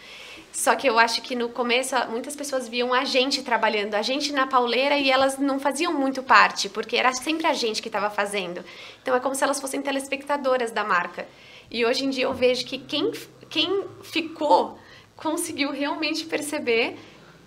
Só 0.53 0.75
que 0.75 0.87
eu 0.87 0.97
acho 0.97 1.21
que 1.21 1.35
no 1.35 1.49
começo 1.49 1.93
muitas 2.09 2.35
pessoas 2.35 2.69
viam 2.69 2.93
a 2.93 3.03
gente 3.03 3.43
trabalhando, 3.43 3.95
a 3.95 4.01
gente 4.01 4.31
na 4.31 4.47
pauleira 4.47 4.97
e 4.97 5.11
elas 5.11 5.37
não 5.37 5.59
faziam 5.59 5.91
muito 5.91 6.23
parte, 6.23 6.69
porque 6.69 6.95
era 6.95 7.11
sempre 7.11 7.47
a 7.47 7.53
gente 7.53 7.81
que 7.81 7.89
estava 7.89 8.09
fazendo. 8.09 8.63
Então 9.01 9.13
é 9.13 9.19
como 9.19 9.35
se 9.35 9.43
elas 9.43 9.59
fossem 9.59 9.81
telespectadoras 9.81 10.71
da 10.71 10.85
marca. 10.85 11.27
E 11.69 11.83
hoje 11.83 12.05
em 12.05 12.09
dia 12.09 12.25
eu 12.25 12.33
vejo 12.33 12.65
que 12.65 12.77
quem, 12.77 13.11
quem 13.49 13.83
ficou 14.03 14.77
conseguiu 15.17 15.71
realmente 15.71 16.23
perceber 16.25 16.97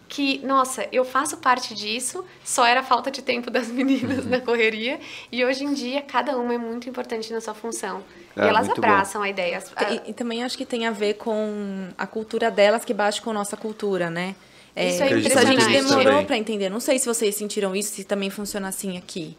que, 0.08 0.38
nossa, 0.46 0.86
eu 0.92 1.04
faço 1.04 1.36
parte 1.38 1.74
disso, 1.74 2.24
só 2.44 2.64
era 2.66 2.82
falta 2.82 3.10
de 3.10 3.22
tempo 3.22 3.50
das 3.50 3.68
meninas 3.72 4.24
na 4.26 4.40
correria, 4.40 5.00
e 5.32 5.44
hoje 5.44 5.64
em 5.64 5.74
dia 5.74 6.02
cada 6.02 6.36
uma 6.38 6.54
é 6.54 6.58
muito 6.58 6.88
importante 6.88 7.32
na 7.32 7.40
sua 7.40 7.54
função. 7.54 8.02
Ah, 8.36 8.46
e 8.46 8.48
elas 8.48 8.66
muito 8.66 8.80
bom. 8.80 8.86
abraçam 8.86 9.22
a 9.22 9.28
ideia. 9.28 9.62
A- 9.74 9.92
E, 9.92 10.02
e 10.10 10.12
também 10.12 10.44
acho 10.44 10.56
que 10.56 10.64
tem 10.66 10.86
a 10.86 10.90
ver 10.90 11.14
com 11.14 11.88
a 11.96 12.06
cultura 12.06 12.50
delas 12.50 12.84
que 12.84 12.94
bate 12.94 13.20
com 13.22 13.30
a 13.30 13.34
nossa 13.34 13.56
cultura, 13.56 14.10
né? 14.10 14.34
Isso 14.76 15.02
é 15.02 15.06
a 15.06 15.18
gente 15.18 15.30
impressionante. 15.32 15.72
demorou 15.72 16.24
para 16.26 16.36
entender. 16.36 16.68
Não 16.68 16.80
sei 16.80 16.98
se 16.98 17.06
vocês 17.06 17.34
sentiram 17.34 17.74
isso, 17.74 17.94
se 17.94 18.04
também 18.04 18.28
funciona 18.28 18.68
assim 18.68 18.98
aqui. 18.98 19.34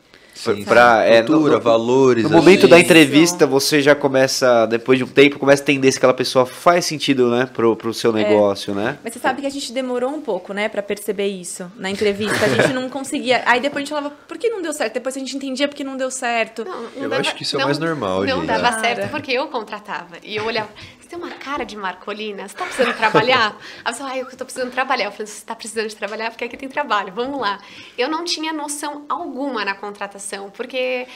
Pra- 0.65 1.03
é, 1.03 1.21
Cultura, 1.23 1.55
no- 1.55 1.61
valores. 1.61 2.23
No 2.23 2.29
momento 2.29 2.67
da 2.67 2.75
assim. 2.75 2.85
entrevista, 2.85 3.45
você 3.45 3.81
já 3.81 3.95
começa, 3.95 4.65
depois 4.65 4.97
de 4.97 5.03
um 5.03 5.07
tempo, 5.07 5.39
começa 5.39 5.61
a 5.61 5.63
entender 5.63 5.91
se 5.91 5.97
aquela 5.97 6.13
pessoa 6.13 6.45
faz 6.45 6.85
sentido, 6.85 7.29
né, 7.29 7.47
pro, 7.51 7.75
pro 7.75 7.93
seu 7.93 8.11
negócio, 8.13 8.73
né? 8.73 8.97
Mas 9.03 9.13
você 9.13 9.19
sabe 9.19 9.41
que 9.41 9.47
a 9.47 9.51
gente 9.51 9.71
demorou 9.71 10.09
um 10.11 10.21
pouco, 10.21 10.53
né, 10.53 10.69
pra 10.69 10.81
perceber 10.81 11.27
isso 11.27 11.71
na 11.75 11.89
entrevista. 11.89 12.45
A 12.45 12.49
gente 12.49 12.73
não 12.73 12.87
conseguia. 12.89 13.41
Aí 13.45 13.59
depois 13.59 13.77
a 13.77 13.85
gente 13.85 13.89
falava, 13.89 14.13
por 14.27 14.37
que 14.37 14.49
não 14.49 14.61
deu 14.61 14.73
certo? 14.73 14.93
Depois 14.93 15.15
a 15.15 15.19
gente 15.19 15.35
entendia 15.35 15.67
porque 15.67 15.83
não 15.83 15.97
deu 15.97 16.11
certo. 16.11 16.63
Não, 16.65 16.73
não 16.81 16.89
Eu 17.03 17.09
dava- 17.09 17.21
acho 17.21 17.35
que 17.35 17.43
isso 17.43 17.55
é 17.55 17.59
não- 17.59 17.65
mais 17.65 17.77
normal, 17.79 18.23
Não 18.25 18.37
gente. 18.41 18.47
dava 18.47 18.79
certo 18.79 19.09
porque 19.09 19.31
eu 19.31 19.47
contratava. 19.47 20.15
E 20.23 20.35
eu 20.35 20.45
olhava, 20.45 20.69
você 21.07 21.15
tem 21.15 21.19
uma 21.19 21.31
cara 21.31 21.63
de 21.63 21.77
Marcolina, 21.77 22.47
você 22.47 22.55
tá 22.55 22.65
precisando 22.65 22.97
trabalhar? 22.97 23.57
A 23.85 23.91
pessoa, 23.91 24.09
ai, 24.09 24.19
eu 24.19 24.25
tô 24.25 24.43
precisando 24.43 24.71
trabalhar. 24.71 25.05
Eu 25.05 25.11
falei, 25.11 25.27
você 25.27 25.45
tá 25.45 25.55
precisando 25.55 25.87
de 25.87 25.95
trabalhar 25.95 26.29
porque 26.29 26.43
aqui 26.43 26.57
tem 26.57 26.67
trabalho, 26.67 27.13
vamos 27.13 27.39
lá. 27.39 27.59
Eu 27.97 28.09
não 28.09 28.25
tinha 28.25 28.51
noção 28.51 29.05
alguma 29.07 29.63
na 29.63 29.73
contratação, 29.73 30.49
porque 30.49 31.07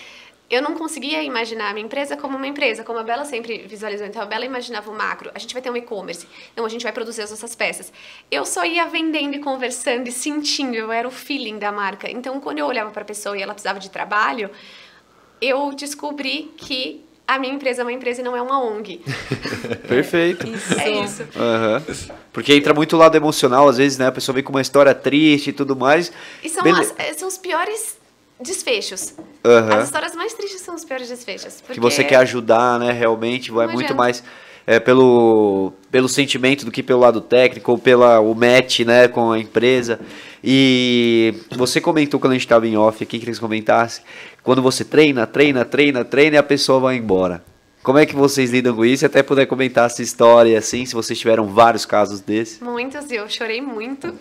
eu 0.49 0.61
não 0.61 0.75
conseguia 0.75 1.21
imaginar 1.23 1.69
a 1.69 1.73
minha 1.73 1.85
empresa 1.85 2.15
como 2.15 2.37
uma 2.37 2.47
empresa, 2.47 2.85
como 2.85 2.99
a 2.99 3.03
Bela 3.03 3.25
sempre 3.25 3.67
visualizou. 3.67 4.07
Então, 4.07 4.21
a 4.21 4.25
Bela 4.25 4.45
imaginava 4.45 4.89
o 4.89 4.95
macro. 4.95 5.29
A 5.35 5.39
gente 5.39 5.53
vai 5.53 5.61
ter 5.61 5.69
um 5.69 5.75
e-commerce. 5.75 6.25
Então, 6.53 6.65
a 6.65 6.69
gente 6.69 6.83
vai 6.83 6.93
produzir 6.93 7.23
as 7.23 7.31
nossas 7.31 7.53
peças. 7.53 7.91
Eu 8.29 8.45
só 8.45 8.63
ia 8.63 8.85
vendendo 8.85 9.35
e 9.35 9.39
conversando 9.39 10.07
e 10.07 10.11
sentindo. 10.11 10.73
Eu 10.73 10.91
era 10.91 11.07
o 11.07 11.11
feeling 11.11 11.59
da 11.59 11.71
marca. 11.71 12.09
Então, 12.09 12.39
quando 12.39 12.59
eu 12.59 12.65
olhava 12.65 12.91
para 12.91 13.01
a 13.01 13.05
pessoa 13.05 13.37
e 13.37 13.41
ela 13.41 13.53
precisava 13.53 13.79
de 13.79 13.89
trabalho, 13.89 14.49
eu 15.41 15.73
descobri 15.73 16.53
que 16.55 17.03
a 17.27 17.39
minha 17.39 17.53
empresa 17.53 17.81
é 17.81 17.85
uma 17.85 17.93
empresa 17.93 18.21
e 18.21 18.23
não 18.23 18.35
é 18.35 18.41
uma 18.41 18.61
ONG. 18.63 19.01
Perfeito. 19.87 20.47
Isso. 20.47 20.79
É 20.79 20.89
isso. 21.03 21.23
Aham. 21.35 21.83
Porque 22.33 22.53
entra 22.53 22.73
muito 22.73 22.95
o 22.95 22.99
lado 22.99 23.15
emocional, 23.15 23.67
às 23.69 23.77
vezes, 23.77 23.97
né? 23.97 24.07
A 24.07 24.11
pessoa 24.11 24.33
vem 24.33 24.43
com 24.43 24.51
uma 24.51 24.61
história 24.61 24.93
triste 24.93 25.49
e 25.49 25.53
tudo 25.53 25.75
mais. 25.75 26.11
E 26.43 26.49
são, 26.49 26.63
as- 26.75 26.93
eh, 26.97 27.13
são 27.13 27.27
os 27.27 27.37
piores 27.37 27.97
desfechos. 28.39 29.13
Aham. 29.45 29.77
As 29.77 29.85
histórias 29.85 30.15
mais 30.15 30.33
tristes 30.33 30.61
são 30.61 30.75
os 30.75 30.83
piores 30.83 31.07
desfechos. 31.09 31.61
que 31.71 31.79
você 31.79 32.03
quer 32.03 32.17
ajudar, 32.17 32.79
né? 32.79 32.91
Realmente, 32.91 33.51
vai 33.51 33.67
muito 33.67 33.93
mais 33.95 34.23
é, 34.65 34.79
pelo, 34.79 35.73
pelo 35.91 36.07
sentimento 36.07 36.65
do 36.65 36.71
que 36.71 36.83
pelo 36.83 36.99
lado 36.99 37.21
técnico 37.21 37.71
ou 37.71 37.77
pela 37.77 38.19
o 38.19 38.33
match, 38.33 38.81
né, 38.81 39.07
com 39.07 39.31
a 39.31 39.39
empresa. 39.39 39.99
E 40.43 41.33
você 41.55 41.79
comentou 41.79 42.19
quando 42.19 42.31
a 42.31 42.35
gente 42.35 42.45
estava 42.45 42.67
em 42.67 42.77
off 42.77 43.03
aqui, 43.03 43.19
que 43.19 43.25
eles 43.25 43.39
comentassem, 43.39 44.03
quando 44.43 44.61
você 44.61 44.83
treina, 44.83 45.27
treina, 45.27 45.63
treina, 45.63 46.03
treina 46.03 46.35
e 46.35 46.39
a 46.39 46.43
pessoa 46.43 46.79
vai 46.79 46.95
embora. 46.95 47.43
Como 47.83 47.97
é 47.97 48.05
que 48.05 48.15
vocês 48.15 48.51
lidam 48.51 48.75
com 48.75 48.85
isso? 48.85 49.05
Até 49.07 49.23
puder 49.23 49.47
comentar 49.47 49.87
essa 49.87 50.03
história, 50.03 50.57
assim, 50.57 50.85
se 50.85 50.93
vocês 50.93 51.17
tiveram 51.17 51.47
vários 51.47 51.83
casos 51.83 52.21
desses. 52.21 52.59
Muitos, 52.59 53.09
e 53.09 53.15
eu 53.15 53.27
chorei 53.27 53.59
muito. 53.59 54.13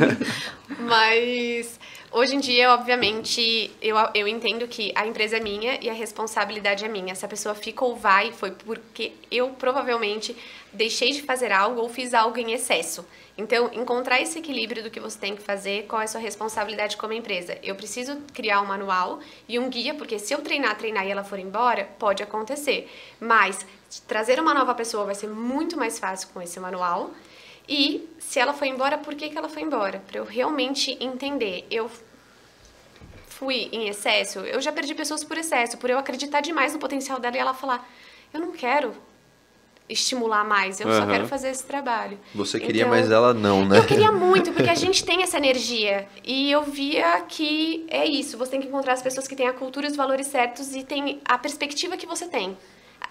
Mas 0.80 1.78
hoje 2.12 2.36
em 2.36 2.40
dia, 2.40 2.72
obviamente, 2.72 3.70
eu, 3.80 3.96
eu 4.14 4.28
entendo 4.28 4.68
que 4.68 4.92
a 4.94 5.06
empresa 5.06 5.36
é 5.36 5.40
minha 5.40 5.78
e 5.80 5.88
a 5.88 5.92
responsabilidade 5.92 6.84
é 6.84 6.88
minha. 6.88 7.14
Se 7.14 7.24
a 7.24 7.28
pessoa 7.28 7.54
fica 7.54 7.84
ou 7.84 7.96
vai, 7.96 8.32
foi 8.32 8.50
porque 8.50 9.12
eu 9.30 9.50
provavelmente 9.50 10.36
deixei 10.72 11.12
de 11.12 11.22
fazer 11.22 11.52
algo 11.52 11.80
ou 11.80 11.88
fiz 11.88 12.14
algo 12.14 12.38
em 12.38 12.52
excesso. 12.52 13.06
Então, 13.36 13.70
encontrar 13.72 14.20
esse 14.20 14.38
equilíbrio 14.38 14.82
do 14.82 14.90
que 14.90 15.00
você 15.00 15.18
tem 15.18 15.34
que 15.34 15.42
fazer, 15.42 15.86
qual 15.86 16.02
é 16.02 16.04
a 16.04 16.08
sua 16.08 16.20
responsabilidade 16.20 16.96
como 16.96 17.12
empresa. 17.12 17.58
Eu 17.62 17.74
preciso 17.74 18.16
criar 18.32 18.60
um 18.60 18.66
manual 18.66 19.20
e 19.48 19.58
um 19.58 19.68
guia, 19.70 19.94
porque 19.94 20.18
se 20.18 20.34
eu 20.34 20.40
treinar, 20.40 20.76
treinar 20.76 21.06
e 21.06 21.10
ela 21.10 21.24
for 21.24 21.38
embora, 21.38 21.88
pode 21.98 22.22
acontecer. 22.22 22.90
Mas 23.18 23.66
trazer 24.06 24.38
uma 24.38 24.52
nova 24.52 24.74
pessoa 24.74 25.04
vai 25.04 25.14
ser 25.14 25.28
muito 25.28 25.76
mais 25.76 25.98
fácil 25.98 26.28
com 26.32 26.42
esse 26.42 26.60
manual. 26.60 27.10
E 27.68 28.08
se 28.18 28.38
ela 28.38 28.52
foi 28.52 28.68
embora, 28.68 28.98
por 28.98 29.14
que, 29.14 29.28
que 29.28 29.38
ela 29.38 29.48
foi 29.48 29.62
embora? 29.62 30.02
Para 30.06 30.18
eu 30.18 30.24
realmente 30.24 30.96
entender. 31.00 31.66
Eu 31.70 31.90
fui 33.28 33.68
em 33.72 33.88
excesso, 33.88 34.40
eu 34.40 34.60
já 34.60 34.70
perdi 34.72 34.94
pessoas 34.94 35.24
por 35.24 35.36
excesso, 35.36 35.76
por 35.78 35.90
eu 35.90 35.98
acreditar 35.98 36.40
demais 36.40 36.72
no 36.72 36.78
potencial 36.78 37.18
dela 37.18 37.36
e 37.36 37.40
ela 37.40 37.54
falar: 37.54 37.88
eu 38.32 38.40
não 38.40 38.52
quero 38.52 38.94
estimular 39.88 40.44
mais, 40.44 40.80
eu 40.80 40.88
só 40.88 41.02
Aham. 41.02 41.10
quero 41.10 41.26
fazer 41.28 41.50
esse 41.50 41.64
trabalho. 41.64 42.18
Você 42.34 42.58
queria, 42.58 42.82
Então, 42.82 42.94
mas 42.94 43.10
ela 43.10 43.34
não, 43.34 43.66
né? 43.66 43.78
Eu 43.78 43.84
queria 43.84 44.10
muito, 44.12 44.52
porque 44.52 44.70
a 44.70 44.74
gente 44.76 45.04
tem 45.04 45.22
essa 45.22 45.36
energia. 45.36 46.08
E 46.24 46.50
eu 46.50 46.62
via 46.62 47.20
que 47.22 47.84
é 47.88 48.06
isso. 48.06 48.38
Você 48.38 48.52
tem 48.52 48.60
que 48.60 48.68
encontrar 48.68 48.94
as 48.94 49.02
pessoas 49.02 49.28
que 49.28 49.36
têm 49.36 49.48
a 49.48 49.52
cultura 49.52 49.86
e 49.86 49.90
os 49.90 49.96
valores 49.96 50.28
certos 50.28 50.74
e 50.74 50.82
tem 50.82 51.20
a 51.24 51.36
perspectiva 51.36 51.96
que 51.96 52.06
você 52.06 52.26
tem. 52.26 52.56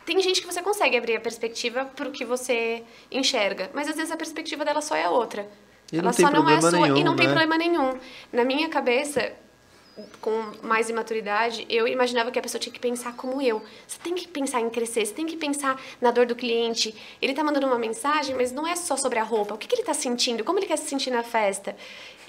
Tem 0.06 0.20
gente 0.22 0.42
que 0.42 0.48
você 0.48 0.62
consegue 0.62 0.98
abrir 0.98 1.16
a 1.16 1.20
perspectiva 1.20 1.86
para 1.86 2.08
o 2.08 2.12
que 2.12 2.26
você 2.26 2.84
enxerga, 3.12 3.70
mas 3.74 3.88
às 3.88 3.96
vezes 3.96 4.12
a 4.12 4.18
perspectiva 4.18 4.66
dela 4.66 4.82
só 4.82 4.96
é 4.96 5.08
outra. 5.08 5.48
E 5.92 5.98
Ela 5.98 6.06
não 6.06 6.12
tem 6.12 6.26
só 6.26 6.32
não 6.32 6.50
é 6.50 6.56
a 6.56 6.62
sua 6.62 6.88
e 6.88 6.92
nenhum, 6.92 7.06
não 7.06 7.16
tem 7.16 7.28
né? 7.28 7.34
problema 7.34 7.58
nenhum. 7.58 8.00
Na 8.32 8.46
minha 8.46 8.70
cabeça, 8.70 9.34
com 10.22 10.32
mais 10.64 10.90
imaturidade, 10.90 11.66
eu 11.70 11.88
imaginava 11.88 12.32
que 12.32 12.40
a 12.40 12.42
pessoa 12.42 12.60
tinha 12.60 12.72
que 12.72 12.80
pensar 12.80 13.14
como 13.14 13.42
eu. 13.42 13.62
Você 13.86 14.00
tem 14.02 14.16
que 14.16 14.28
pensar 14.28 14.62
em 14.62 14.70
crescer, 14.70 15.06
você 15.06 15.14
tem 15.14 15.26
que 15.26 15.36
pensar 15.36 15.80
na 16.00 16.12
dor 16.12 16.26
do 16.26 16.36
cliente. 16.36 16.96
Ele 17.22 17.34
tá 17.34 17.44
mandando 17.44 17.68
uma 17.68 17.78
mensagem, 17.78 18.36
mas 18.36 18.52
não 18.52 18.66
é 18.66 18.76
só 18.76 18.96
sobre 18.96 19.20
a 19.20 19.24
roupa. 19.24 19.54
O 19.54 19.58
que, 19.58 19.68
que 19.68 19.76
ele 19.76 19.84
tá 19.84 19.94
sentindo? 19.94 20.44
Como 20.44 20.60
ele 20.60 20.66
quer 20.66 20.78
se 20.78 20.88
sentir 20.88 21.12
na 21.12 21.24
festa? 21.24 21.76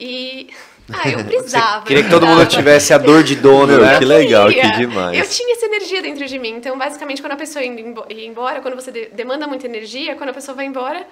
E. 0.02 0.48
Ah, 0.92 1.08
eu 1.08 1.24
precisava. 1.24 1.86
Queria 1.86 2.02
que 2.02 2.10
todo 2.10 2.26
mundo 2.26 2.44
tivesse 2.44 2.92
a 2.92 2.98
dor 2.98 3.22
de 3.22 3.36
dono, 3.36 3.78
né? 3.78 3.98
que 3.98 4.04
legal, 4.04 4.48
que 4.48 4.70
demais. 4.72 5.16
Eu 5.16 5.26
tinha 5.26 5.54
essa 5.56 5.64
energia 5.64 6.02
dentro 6.02 6.26
de 6.26 6.38
mim. 6.38 6.50
Então, 6.56 6.76
basicamente, 6.76 7.22
quando 7.22 7.32
a 7.32 7.36
pessoa 7.36 7.64
ia 7.64 7.70
embo- 7.80 8.04
ia 8.10 8.26
embora, 8.26 8.60
quando 8.60 8.74
você 8.74 8.90
de- 8.90 9.06
demanda 9.14 9.46
muita 9.46 9.64
energia, 9.64 10.16
quando 10.16 10.30
a 10.30 10.32
pessoa 10.34 10.54
vai 10.56 10.66
embora. 10.66 11.06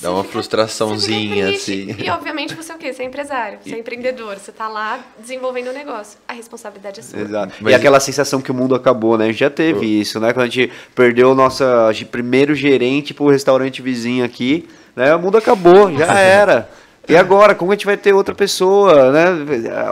Dá 0.00 0.10
uma 0.10 0.22
fica- 0.22 0.32
frustraçãozinha, 0.32 1.50
assim. 1.50 1.94
E, 1.98 2.10
obviamente, 2.10 2.54
você 2.54 2.72
é 2.72 2.74
o 2.74 2.78
quê? 2.78 2.92
Você 2.92 3.02
é 3.02 3.06
empresário, 3.06 3.58
você 3.62 3.74
é 3.76 3.78
empreendedor, 3.78 4.36
você 4.38 4.50
tá 4.50 4.66
lá 4.68 4.98
desenvolvendo 5.18 5.68
o 5.68 5.72
negócio. 5.72 6.18
A 6.26 6.32
responsabilidade 6.32 6.98
é 7.00 7.02
sua. 7.02 7.20
Exato. 7.20 7.54
Mas- 7.60 7.72
E 7.72 7.76
aquela 7.76 8.00
sensação 8.00 8.40
que 8.40 8.50
o 8.50 8.54
mundo 8.54 8.74
acabou, 8.74 9.16
né? 9.16 9.26
A 9.26 9.28
gente 9.28 9.38
já 9.40 9.50
teve 9.50 9.86
isso, 10.00 10.18
né? 10.18 10.32
Quando 10.32 10.44
a 10.46 10.48
gente 10.48 10.72
perdeu 10.94 11.30
o 11.30 11.34
nosso 11.34 11.62
primeiro 12.10 12.54
gerente 12.54 13.14
pro 13.14 13.28
restaurante 13.28 13.80
vizinho 13.82 14.24
aqui, 14.24 14.66
né? 14.96 15.14
O 15.14 15.20
mundo 15.20 15.36
acabou, 15.38 15.92
já 15.96 16.06
era. 16.18 16.68
E 17.08 17.16
agora, 17.16 17.54
como 17.54 17.72
a 17.72 17.74
gente 17.74 17.86
vai 17.86 17.96
ter 17.96 18.12
outra 18.12 18.34
pessoa, 18.34 19.12
né? 19.12 19.26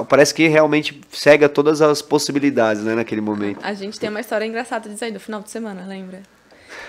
Parece 0.08 0.34
que 0.34 0.48
realmente 0.48 0.98
cega 1.10 1.48
todas 1.48 1.82
as 1.82 2.00
possibilidades, 2.00 2.82
né? 2.82 2.94
Naquele 2.94 3.20
momento. 3.20 3.58
A 3.62 3.74
gente 3.74 3.98
tem 4.00 4.08
uma 4.08 4.20
história 4.20 4.44
engraçada 4.44 4.88
disso 4.88 5.04
aí 5.04 5.10
do 5.10 5.20
final 5.20 5.40
de 5.42 5.50
semana, 5.50 5.84
lembra? 5.86 6.22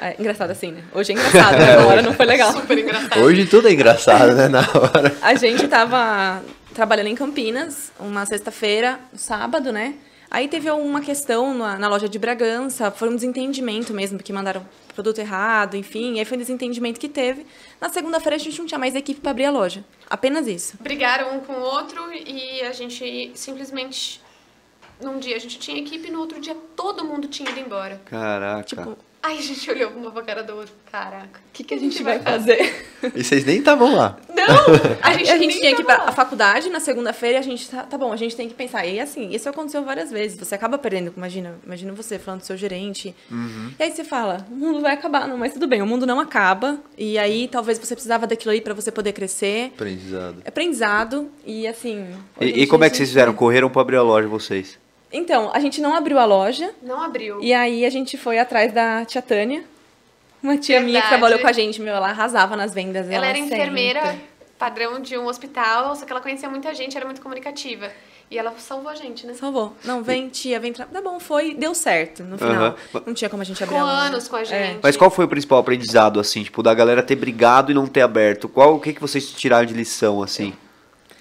É, 0.02 0.16
engraçado 0.20 0.52
assim, 0.52 0.72
né? 0.72 0.82
Hoje 0.94 1.12
é 1.12 1.16
engraçado, 1.16 1.58
na 1.60 1.86
hora 1.86 2.02
não 2.02 2.14
foi 2.14 2.26
legal. 2.26 2.52
Super 2.54 2.78
engraçado. 2.78 3.22
Hoje 3.22 3.46
tudo 3.46 3.68
é 3.68 3.74
engraçado, 3.74 4.34
né? 4.34 4.48
Na 4.48 4.60
hora. 4.60 5.16
A 5.22 5.36
gente 5.36 5.68
tava 5.68 6.42
trabalhando 6.74 7.08
em 7.08 7.16
Campinas, 7.16 7.92
uma 8.00 8.26
sexta-feira, 8.26 9.00
um 9.14 9.18
sábado, 9.18 9.72
né? 9.72 9.96
Aí 10.34 10.48
teve 10.48 10.68
uma 10.72 11.00
questão 11.00 11.54
na, 11.54 11.78
na 11.78 11.88
loja 11.88 12.10
de 12.10 12.18
Bragança, 12.18 12.90
foi 12.90 13.08
um 13.08 13.14
desentendimento 13.14 13.94
mesmo, 13.94 14.18
porque 14.18 14.34
mandaram 14.34 14.68
produto 14.96 15.20
errado, 15.20 15.78
enfim, 15.78 16.16
e 16.16 16.20
aí 16.20 16.26
foi 16.26 16.38
um 16.38 16.40
desentendimento 16.40 17.00
que 17.00 17.08
teve. 17.08 17.46
Na 17.80 17.88
segunda-feira 17.90 18.36
a 18.36 18.40
gente 18.40 18.58
não 18.58 18.66
tinha 18.66 18.80
mais 18.80 18.96
equipe 18.96 19.22
para 19.22 19.30
abrir 19.30 19.46
a 19.46 19.52
loja. 19.52 19.86
Apenas 20.10 20.48
isso. 20.48 20.76
Brigaram 20.82 21.38
um 21.38 21.40
com 21.40 21.54
o 21.54 21.62
outro 21.62 22.12
e 22.12 22.62
a 22.64 22.72
gente 22.72 23.32
simplesmente. 23.36 24.20
Num 25.00 25.20
dia 25.20 25.36
a 25.36 25.40
gente 25.40 25.60
tinha 25.60 25.78
equipe, 25.78 26.10
no 26.10 26.20
outro 26.20 26.42
dia 26.42 26.58
todo 26.76 27.06
mundo 27.06 27.28
tinha 27.28 27.48
ido 27.52 27.60
embora. 27.60 28.02
Caraca. 28.04 28.64
Tipo, 28.64 28.98
Aí 29.24 29.38
a 29.40 29.42
gente 29.42 29.72
olhou 29.72 29.90
uma 29.92 30.12
pra 30.12 30.22
cara 30.22 30.44
do 30.44 30.54
outro. 30.54 30.74
Caraca, 30.92 31.40
O 31.40 31.54
que, 31.54 31.64
que 31.64 31.74
a 31.74 31.80
gente 31.80 32.04
vai 32.04 32.20
fazer? 32.20 32.90
E 33.16 33.24
vocês 33.24 33.46
nem 33.46 33.60
estavam 33.60 33.96
lá. 33.96 34.18
Não! 34.36 34.44
A 35.02 35.14
gente, 35.18 35.30
A 35.32 35.38
gente 35.38 35.60
tinha 35.62 35.74
que 35.74 35.82
ir 35.82 35.86
pra 35.86 36.12
faculdade 36.12 36.70
na 36.70 36.82
segunda-feira 36.82 37.38
e 37.38 37.40
a 37.40 37.42
gente, 37.42 37.70
tá, 37.70 37.84
tá 37.84 37.98
bom, 37.98 38.12
a 38.12 38.18
gente 38.18 38.36
tem 38.36 38.50
que 38.50 38.54
pensar. 38.54 38.86
E 38.86 39.00
assim, 39.00 39.30
isso 39.32 39.48
aconteceu 39.48 39.82
várias 39.86 40.12
vezes. 40.12 40.38
Você 40.38 40.54
acaba 40.54 40.78
perdendo, 40.78 41.14
imagina, 41.16 41.56
imagina 41.66 41.94
você 41.94 42.20
falando 42.20 42.42
do 42.42 42.46
seu 42.46 42.58
gerente. 42.58 43.16
E 43.80 43.84
aí 43.84 43.92
você 43.92 44.04
fala, 44.04 44.46
o 44.52 44.56
mundo 44.56 44.82
vai 44.82 44.94
acabar, 44.94 45.26
não, 45.26 45.38
mas 45.38 45.54
tudo 45.54 45.68
bem, 45.68 45.82
o 45.82 45.88
mundo 45.88 46.06
não 46.06 46.20
acaba. 46.20 46.78
E 46.98 47.18
aí 47.18 47.48
talvez 47.48 47.80
você 47.80 47.96
precisava 47.96 48.28
daquilo 48.28 48.52
aí 48.52 48.60
pra 48.60 48.74
você 48.74 48.92
poder 48.92 49.14
crescer. 49.14 49.72
Aprendizado. 49.74 50.42
É 50.44 50.50
aprendizado 50.50 51.32
e 51.46 51.66
assim. 51.66 52.08
E, 52.42 52.64
e 52.64 52.68
como 52.68 52.84
é 52.84 52.90
que 52.90 52.98
vocês 52.98 53.08
gente- 53.08 53.14
fizeram? 53.16 53.34
Correram 53.34 53.70
pra 53.70 53.82
abrir 53.82 53.96
a 53.96 54.02
loja 54.02 54.28
vocês? 54.28 54.78
Então, 55.14 55.52
a 55.54 55.60
gente 55.60 55.80
não 55.80 55.94
abriu 55.94 56.18
a 56.20 56.26
loja. 56.26 56.74
Não 56.82 57.02
abriu. 57.02 57.40
E 57.42 57.54
aí 57.54 57.86
a 57.86 57.90
gente 57.90 58.18
foi 58.18 58.40
atrás 58.40 58.74
da 58.74 59.06
tia 59.06 59.22
Tânia. 59.22 59.64
Uma 60.42 60.58
tia 60.58 60.80
minha 60.82 60.88
que 60.88 61.08
Verdade. 61.08 61.10
trabalhou 61.10 61.40
com 61.40 61.48
a 61.48 61.52
gente, 61.54 61.80
meu, 61.82 61.94
ela 61.96 62.10
arrasava 62.10 62.56
nas 62.58 62.74
vendas. 62.74 63.08
Ela 63.10 63.28
era 63.28 63.38
sempre. 63.38 63.56
enfermeira 63.56 64.16
padrão 64.58 65.00
de 65.00 65.18
um 65.18 65.28
hospital, 65.28 65.96
só 65.96 66.06
que 66.06 66.12
ela 66.12 66.22
conhecia 66.22 66.50
muita 66.50 66.74
gente, 66.74 66.96
era 66.98 67.06
muito 67.06 67.22
comunicativa. 67.22 67.92
E 68.32 68.38
ela 68.38 68.54
salvou 68.58 68.90
a 68.90 68.96
gente, 68.96 69.28
né? 69.28 69.34
Salvou. 69.36 69.74
Não, 69.84 70.02
vem, 70.02 70.30
tia, 70.30 70.60
vem. 70.60 70.74
Tra... 70.74 70.86
Tá 70.86 71.02
bom, 71.02 71.20
foi, 71.20 71.54
deu 71.54 71.76
certo 71.76 72.24
no 72.24 72.38
final. 72.38 72.76
Aham. 72.94 73.04
Não 73.06 73.14
tinha 73.14 73.30
como 73.30 73.42
a 73.42 73.46
gente 73.46 73.62
abrir 73.64 73.76
Ficou 73.76 73.88
a 73.88 73.94
loja. 73.94 74.06
anos 74.08 74.28
com 74.28 74.36
a 74.38 74.42
É. 74.42 74.46
gente. 74.46 74.80
Mas 74.82 74.98
qual 74.98 75.12
foi 75.12 75.26
o 75.26 75.28
principal 75.28 75.60
aprendizado, 75.60 76.20
assim, 76.20 76.44
tipo, 76.44 76.64
da 76.64 76.74
galera 76.74 77.04
ter 77.04 77.16
brigado 77.16 77.72
e 77.72 77.76
não 77.76 77.86
ter 77.86 78.02
aberto? 78.02 78.50
Qual, 78.50 78.76
o 78.76 78.80
que, 78.80 78.94
que 78.94 79.02
vocês 79.02 79.30
tiraram 79.32 79.66
de 79.66 79.74
lição, 79.74 80.24
assim? 80.24 80.54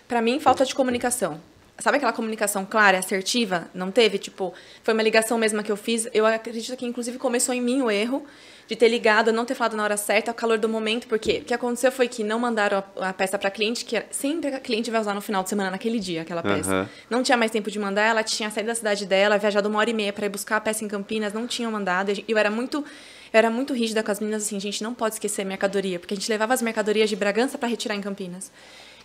Pra 0.09 0.23
mim, 0.23 0.41
falta 0.41 0.65
de 0.65 0.75
comunicação. 0.75 1.39
Sabe 1.83 1.97
aquela 1.97 2.13
comunicação 2.13 2.65
clara, 2.65 2.99
assertiva? 2.99 3.69
Não 3.75 3.91
teve? 3.91 4.17
Tipo, 4.17 4.55
foi 4.85 4.95
uma 4.95 5.03
ligação 5.03 5.37
mesma 5.37 5.65
que 5.65 5.73
eu 5.73 5.77
fiz. 5.77 6.09
Eu 6.15 6.25
acredito 6.25 6.77
que, 6.77 6.87
inclusive, 6.87 7.19
começou 7.19 7.53
em 7.53 7.61
mim 7.61 7.83
o 7.83 7.91
erro 7.91 8.25
de 8.69 8.77
ter 8.77 8.87
ligado, 8.89 9.33
não 9.33 9.45
ter 9.45 9.57
falado 9.57 9.77
na 9.77 9.83
hora 9.83 9.97
certa, 9.97 10.31
ao 10.31 10.35
calor 10.35 10.59
do 10.59 10.69
momento, 10.69 11.09
porque 11.09 11.39
o 11.39 11.45
que 11.45 11.53
aconteceu 11.53 11.91
foi 11.91 12.07
que 12.07 12.23
não 12.23 12.39
mandaram 12.39 12.85
a, 13.01 13.09
a 13.09 13.13
peça 13.13 13.37
pra 13.37 13.51
cliente, 13.51 13.85
que 13.85 14.01
sempre 14.13 14.55
a 14.55 14.61
cliente 14.61 14.93
vai 14.93 15.01
usar 15.01 15.13
no 15.13 15.21
final 15.21 15.43
de 15.43 15.49
semana, 15.49 15.73
naquele 15.73 15.99
dia, 15.99 16.23
aquela 16.23 16.41
peça. 16.41 16.71
Aham. 16.71 16.89
Não 17.11 17.21
tinha 17.25 17.37
mais 17.37 17.51
tempo 17.51 17.69
de 17.69 17.81
mandar, 17.81 18.05
ela 18.05 18.23
tinha 18.23 18.49
saído 18.49 18.69
da 18.69 18.77
cidade 18.77 19.05
dela, 19.05 19.37
viajado 19.37 19.69
uma 19.69 19.81
hora 19.81 19.91
e 19.91 19.93
meia 19.93 20.13
pra 20.13 20.25
ir 20.25 20.29
buscar 20.29 20.59
a 20.59 20.61
peça 20.61 20.85
em 20.85 20.89
Campinas, 20.89 21.33
não 21.33 21.49
tinham 21.49 21.73
mandado. 21.73 22.13
e 22.13 22.25
Eu 22.29 22.39
era 22.39 22.49
muito. 22.49 22.85
Eu 23.33 23.39
era 23.39 23.51
muito 23.51 23.73
rígida 23.73 24.03
com 24.03 24.11
as 24.13 24.21
meninas, 24.21 24.45
assim, 24.45 24.61
gente, 24.61 24.83
não 24.83 24.93
pode 24.93 25.15
esquecer 25.15 25.43
mercadoria, 25.45 25.99
porque 25.99 26.13
a 26.13 26.17
gente 26.17 26.29
levava 26.29 26.53
as 26.53 26.61
mercadorias 26.61 27.09
de 27.09 27.17
Bragança 27.17 27.57
pra 27.57 27.67
retirar 27.67 27.95
em 27.97 28.01
Campinas. 28.03 28.53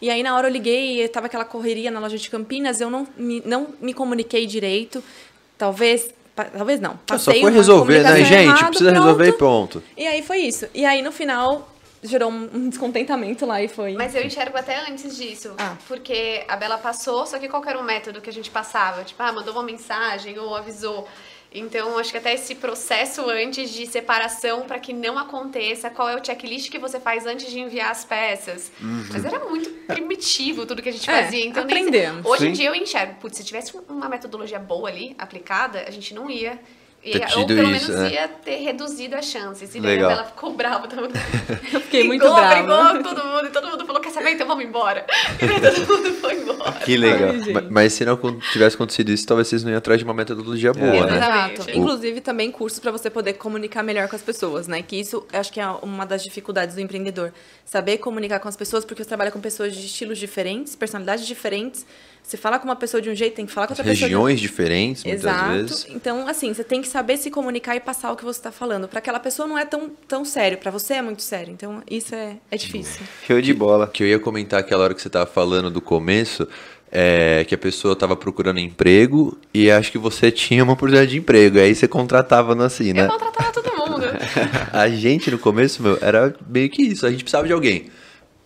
E 0.01 0.09
aí, 0.09 0.21
na 0.21 0.35
hora 0.35 0.47
eu 0.47 0.51
liguei 0.51 1.03
e 1.03 1.07
tava 1.07 1.25
aquela 1.27 1.45
correria 1.45 1.89
na 1.89 1.99
loja 1.99 2.17
de 2.17 2.29
Campinas, 2.29 2.79
eu 2.79 2.89
não 2.89 3.07
me, 3.17 3.41
não 3.45 3.67
me 3.81 3.93
comuniquei 3.93 4.45
direito. 4.45 5.03
Talvez. 5.57 6.13
pa- 6.35 6.45
Talvez 6.45 6.79
não. 6.79 6.91
Ah, 7.09 7.17
Só 7.17 7.31
Passei 7.31 7.41
foi 7.41 7.51
resolver, 7.51 8.03
né, 8.03 8.23
gente? 8.23 8.33
errada, 8.47 8.67
Precisa 8.67 8.91
resolver 8.91 9.27
e 9.27 9.33
pronto. 9.33 9.79
pronto. 9.79 9.83
E 9.97 10.05
aí 10.05 10.21
foi 10.21 10.39
isso. 10.39 10.67
E 10.73 10.85
aí, 10.85 11.01
no 11.01 11.11
final, 11.11 11.67
gerou 12.03 12.29
um 12.29 12.69
descontentamento 12.69 13.43
lá 13.45 13.61
e 13.61 13.67
foi. 13.67 13.93
Mas 13.93 14.13
eu 14.13 14.23
enxergo 14.23 14.55
até 14.55 14.79
antes 14.87 15.17
disso. 15.17 15.53
Ah. 15.57 15.75
Porque 15.87 16.43
a 16.47 16.55
Bela 16.55 16.77
passou, 16.77 17.25
só 17.25 17.39
que 17.39 17.47
qual 17.47 17.63
era 17.65 17.79
o 17.79 17.83
método 17.83 18.21
que 18.21 18.29
a 18.29 18.33
gente 18.33 18.51
passava? 18.51 19.03
Tipo, 19.03 19.23
ah, 19.23 19.31
mandou 19.33 19.51
uma 19.53 19.63
mensagem 19.63 20.37
ou 20.37 20.55
avisou. 20.55 21.07
Então, 21.53 21.97
acho 21.97 22.11
que 22.11 22.17
até 22.17 22.33
esse 22.33 22.53
processo 22.55 23.21
antes 23.29 23.71
de 23.71 23.87
separação, 23.87 24.63
para 24.67 24.79
que 24.79 24.91
não 24.93 25.17
aconteça, 25.17 25.89
qual 25.89 26.09
é 26.09 26.15
o 26.15 26.23
checklist 26.23 26.69
que 26.69 26.77
você 26.77 26.99
faz 26.99 27.25
antes 27.25 27.49
de 27.49 27.59
enviar 27.59 27.89
as 27.89 28.03
peças. 28.03 28.71
Mas 28.79 29.23
era 29.23 29.39
muito 29.39 29.69
primitivo 29.87 30.65
tudo 30.65 30.81
que 30.81 30.89
a 30.89 30.91
gente 30.91 31.09
É, 31.09 31.23
fazia. 31.23 31.45
Então, 31.45 31.63
nem- 31.63 31.77
aprendemos. 31.77 32.25
Hoje 32.25 32.47
em 32.47 32.49
Sim. 32.49 32.61
dia 32.61 32.69
eu 32.69 32.75
enxergo, 32.75 33.15
putz, 33.21 33.37
se 33.37 33.43
tivesse 33.45 33.73
uma 33.87 34.09
metodologia 34.09 34.59
boa 34.59 34.89
ali, 34.89 35.15
aplicada, 35.17 35.85
a 35.87 35.91
gente 35.91 36.13
não 36.13 36.29
ia. 36.29 36.59
Ter 37.03 37.25
tido 37.27 37.39
ou 37.39 37.47
pelo 37.47 37.71
isso, 37.71 37.89
menos 37.91 38.03
né? 38.11 38.13
ia 38.15 38.27
ter 38.27 38.57
reduzido 38.57 39.15
as 39.15 39.25
chances. 39.25 39.73
E 39.73 39.79
Legal. 39.79 40.11
a 40.11 40.15
Bela 40.15 40.27
ficou 40.27 40.53
brava 40.53 40.87
também. 40.89 41.09
Eu 41.71 41.79
fiquei 41.79 42.03
muito 42.03 42.19
Brigou, 42.21 42.35
brava. 42.35 42.55
brigou 42.55 42.77
com 42.87 43.03
todo 43.15 43.25
mundo, 43.25 43.45
e 43.45 43.49
todo 43.49 43.67
mundo 43.69 43.85
falou, 43.85 44.01
quer 44.01 44.09
saber? 44.11 44.31
Então 44.31 44.45
vamos 44.47 44.65
embora. 44.65 45.05
E 45.41 45.59
daí 45.59 45.85
todo 45.85 45.87
mundo 46.03 46.13
foi 46.15 46.33
embora. 46.35 46.71
Que 46.83 46.97
legal. 46.97 47.29
Ai, 47.29 47.39
gente. 47.39 47.53
Ma- 47.53 47.63
Mas 47.69 47.93
se 47.93 48.03
não 48.03 48.17
tivesse 48.51 48.75
acontecido 48.75 49.09
isso, 49.09 49.25
talvez 49.25 49.47
vocês 49.47 49.63
não 49.63 49.71
iam 49.71 49.77
atrás 49.77 49.99
de 49.99 50.03
uma 50.05 50.13
metodologia 50.13 50.73
boa, 50.73 50.87
É. 50.95 51.05
né? 51.05 51.15
Exato. 51.17 51.71
Inclusive 51.71 52.19
também 52.19 52.51
cursos 52.51 52.79
para 52.79 52.91
você 52.91 53.09
poder 53.09 53.33
comunicar 53.33 53.83
melhor 53.83 54.09
com 54.09 54.15
as 54.15 54.21
pessoas, 54.21 54.67
né? 54.67 54.81
Que 54.81 54.99
isso 54.99 55.25
eu 55.31 55.39
acho 55.39 55.53
que 55.53 55.61
é 55.61 55.67
uma 55.67 56.05
das 56.05 56.23
dificuldades 56.23 56.75
do 56.75 56.81
empreendedor. 56.81 57.31
Saber 57.63 57.99
comunicar 57.99 58.39
com 58.39 58.49
as 58.49 58.57
pessoas, 58.57 58.83
porque 58.83 59.01
você 59.03 59.07
trabalha 59.07 59.31
com 59.31 59.39
pessoas 59.39 59.73
de 59.75 59.85
estilos 59.85 60.17
diferentes, 60.17 60.75
personalidades 60.75 61.25
diferentes. 61.25 61.85
Você 62.27 62.35
fala 62.35 62.59
com 62.59 62.65
uma 62.65 62.75
pessoa 62.75 63.01
de 63.01 63.09
um 63.09 63.15
jeito, 63.15 63.35
tem 63.35 63.45
que 63.45 63.53
falar 63.53 63.67
com 63.67 63.71
outra 63.71 63.85
pessoa 63.85 63.95
de 63.95 64.03
Regiões 64.03 64.41
diferentes, 64.41 65.05
muitas 65.05 65.23
Exato. 65.23 65.49
vezes. 65.53 65.87
Então, 65.89 66.27
assim, 66.27 66.53
você 66.53 66.61
tem 66.61 66.81
que 66.81 66.89
saber 66.89 67.15
se 67.15 67.31
comunicar 67.31 67.73
e 67.77 67.79
passar 67.79 68.11
o 68.11 68.17
que 68.17 68.25
você 68.25 68.37
está 68.37 68.51
falando. 68.51 68.85
Para 68.85 68.99
aquela 68.99 69.17
pessoa 69.17 69.47
não 69.47 69.57
é 69.57 69.63
tão, 69.63 69.89
tão 70.05 70.25
sério, 70.25 70.57
para 70.57 70.69
você 70.69 70.95
é 70.95 71.01
muito 71.01 71.21
sério. 71.21 71.53
Então, 71.53 71.81
isso 71.89 72.13
é, 72.13 72.35
é 72.51 72.57
difícil. 72.57 73.01
Show 73.25 73.39
de 73.39 73.53
bola. 73.53 73.87
que 73.87 74.03
eu 74.03 74.07
ia 74.07 74.19
comentar 74.19 74.59
aquela 74.59 74.83
hora 74.83 74.93
que 74.93 75.01
você 75.01 75.07
estava 75.07 75.25
falando 75.25 75.71
do 75.71 75.79
começo, 75.79 76.45
é 76.91 77.45
que 77.47 77.55
a 77.55 77.57
pessoa 77.57 77.93
estava 77.93 78.13
procurando 78.13 78.59
emprego 78.59 79.37
e 79.53 79.71
acho 79.71 79.89
que 79.89 79.97
você 79.97 80.29
tinha 80.29 80.65
uma 80.65 80.73
oportunidade 80.73 81.11
de 81.11 81.17
emprego. 81.19 81.57
Aí 81.59 81.73
você 81.73 81.87
contratava 81.87 82.53
no 82.53 82.63
assim, 82.63 82.91
né? 82.91 83.05
Eu 83.05 83.09
contratava 83.09 83.51
todo 83.53 83.71
mundo. 83.73 84.05
A 84.73 84.89
gente 84.89 85.31
no 85.31 85.39
começo, 85.39 85.81
meu, 85.81 85.97
era 86.01 86.35
meio 86.49 86.69
que 86.69 86.81
isso. 86.81 87.05
A 87.05 87.09
gente 87.09 87.23
precisava 87.23 87.47
de 87.47 87.53
alguém. 87.53 87.85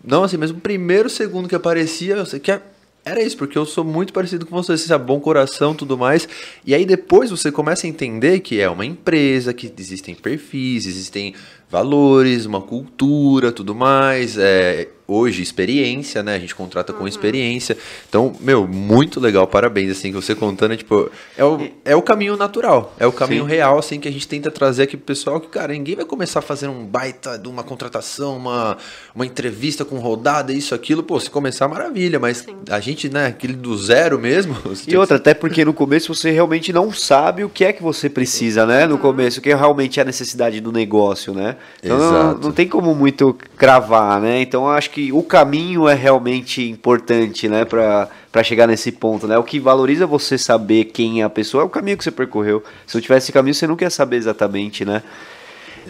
Não 0.04 0.24
assim, 0.24 0.38
mas 0.38 0.52
o 0.52 0.56
primeiro 0.56 1.10
segundo 1.10 1.50
que 1.50 1.56
aparecia, 1.56 2.14
eu 2.14 2.28
sei 2.28 2.40
que 2.40 2.52
é- 2.52 2.62
era 3.04 3.22
isso, 3.22 3.36
porque 3.36 3.58
eu 3.58 3.66
sou 3.66 3.84
muito 3.84 4.14
parecido 4.14 4.46
com 4.46 4.56
você, 4.56 4.78
você 4.78 4.88
sabe, 4.88 5.06
bom 5.06 5.20
coração, 5.20 5.74
tudo 5.74 5.98
mais. 5.98 6.28
E 6.66 6.76
aí 6.76 6.86
depois 6.86 7.32
você 7.32 7.52
começa 7.52 7.88
a 7.88 7.90
entender 7.90 8.42
que 8.42 8.60
é 8.60 8.70
uma 8.70 8.86
empresa, 8.86 9.54
que 9.54 9.74
existem 9.78 10.14
perfis, 10.14 10.86
existem 10.86 11.34
valores, 11.70 12.46
uma 12.46 12.62
cultura, 12.62 13.52
tudo 13.52 13.74
mais. 13.74 14.38
É, 14.38 14.88
hoje, 15.12 15.42
experiência, 15.42 16.24
né? 16.24 16.36
A 16.36 16.40
gente 16.40 16.56
contrata 16.56 16.94
com 16.94 17.08
experiência. 17.08 17.78
Então, 18.08 18.34
meu, 18.40 18.68
muito 18.68 19.20
legal, 19.20 19.48
parabéns, 19.48 19.92
assim, 19.92 20.10
que 20.10 20.16
você 20.16 20.34
contando, 20.36 20.76
tipo, 20.78 21.10
é 21.38 21.44
o, 21.44 21.70
é 21.84 21.96
o 21.96 22.02
caminho 22.02 22.38
natural, 22.38 22.94
é 23.00 23.06
o 23.06 23.12
caminho 23.12 23.44
Sim. 23.44 23.50
real, 23.50 23.78
assim, 23.78 24.00
que 24.00 24.08
a 24.08 24.12
gente 24.12 24.28
tenta 24.28 24.50
trazer 24.50 24.84
aqui 24.84 24.98
pro 24.98 25.08
pessoal, 25.08 25.40
que, 25.40 25.48
cara, 25.48 25.74
ninguém 25.74 25.96
vai 25.96 26.06
começar 26.06 26.40
a 26.40 26.42
fazer 26.42 26.68
um 26.68 26.86
baita 26.86 27.38
de 27.38 27.48
uma 27.48 27.64
contratação, 27.64 28.38
uma, 28.38 28.78
uma 29.14 29.26
entrevista 29.26 29.84
com 29.84 29.98
rodada, 30.00 30.54
isso, 30.54 30.74
aquilo, 30.74 31.04
pô, 31.04 31.20
se 31.20 31.30
começar, 31.30 31.68
maravilha, 31.68 32.20
mas 32.20 32.46
a 32.70 32.80
gente, 32.80 33.10
né, 33.10 33.28
aquele 33.28 33.54
do 33.54 33.78
zero 33.78 34.20
mesmo... 34.20 34.56
E 34.88 34.98
outra, 34.98 35.18
até 35.18 35.34
porque 35.34 35.64
no 35.64 35.74
começo 35.74 36.14
você 36.14 36.32
realmente 36.32 36.74
não 36.74 36.92
sabe 36.92 37.44
o 37.44 37.50
que 37.50 37.64
é 37.64 37.72
que 37.72 37.82
você 37.82 38.10
precisa, 38.10 38.66
né? 38.66 38.86
No 38.86 38.98
começo, 38.98 39.40
o 39.40 39.42
que 39.42 39.54
realmente 39.54 40.00
é 40.00 40.04
a 40.04 40.06
necessidade 40.06 40.60
do 40.60 40.72
negócio, 40.72 41.34
né? 41.34 41.56
Então 41.82 41.98
não, 41.98 42.08
Exato. 42.08 42.42
não 42.42 42.52
tem 42.52 42.68
como 42.68 42.94
muito 42.94 43.38
cravar, 43.58 44.20
né? 44.20 44.42
Então 44.42 44.64
eu 44.64 44.70
acho 44.70 44.90
que 44.90 45.01
o 45.12 45.24
caminho 45.24 45.88
é 45.88 45.94
realmente 45.94 46.70
importante, 46.70 47.48
né? 47.48 47.64
Pra, 47.64 48.10
pra 48.30 48.44
chegar 48.44 48.68
nesse 48.68 48.92
ponto, 48.92 49.26
né? 49.28 49.38
O 49.38 49.44
que 49.44 49.58
valoriza 49.60 50.06
você 50.06 50.38
saber 50.38 50.86
quem 50.86 51.22
é 51.22 51.24
a 51.24 51.30
pessoa 51.30 51.64
é 51.64 51.66
o 51.66 51.70
caminho 51.70 51.98
que 51.98 52.04
você 52.04 52.12
percorreu. 52.12 52.62
Se 52.86 52.96
não 52.96 53.02
tivesse 53.02 53.26
esse 53.28 53.32
caminho, 53.32 53.54
você 53.54 53.66
nunca 53.66 53.86
ia 53.86 53.90
saber 53.90 54.18
exatamente, 54.18 54.84
né? 54.84 55.02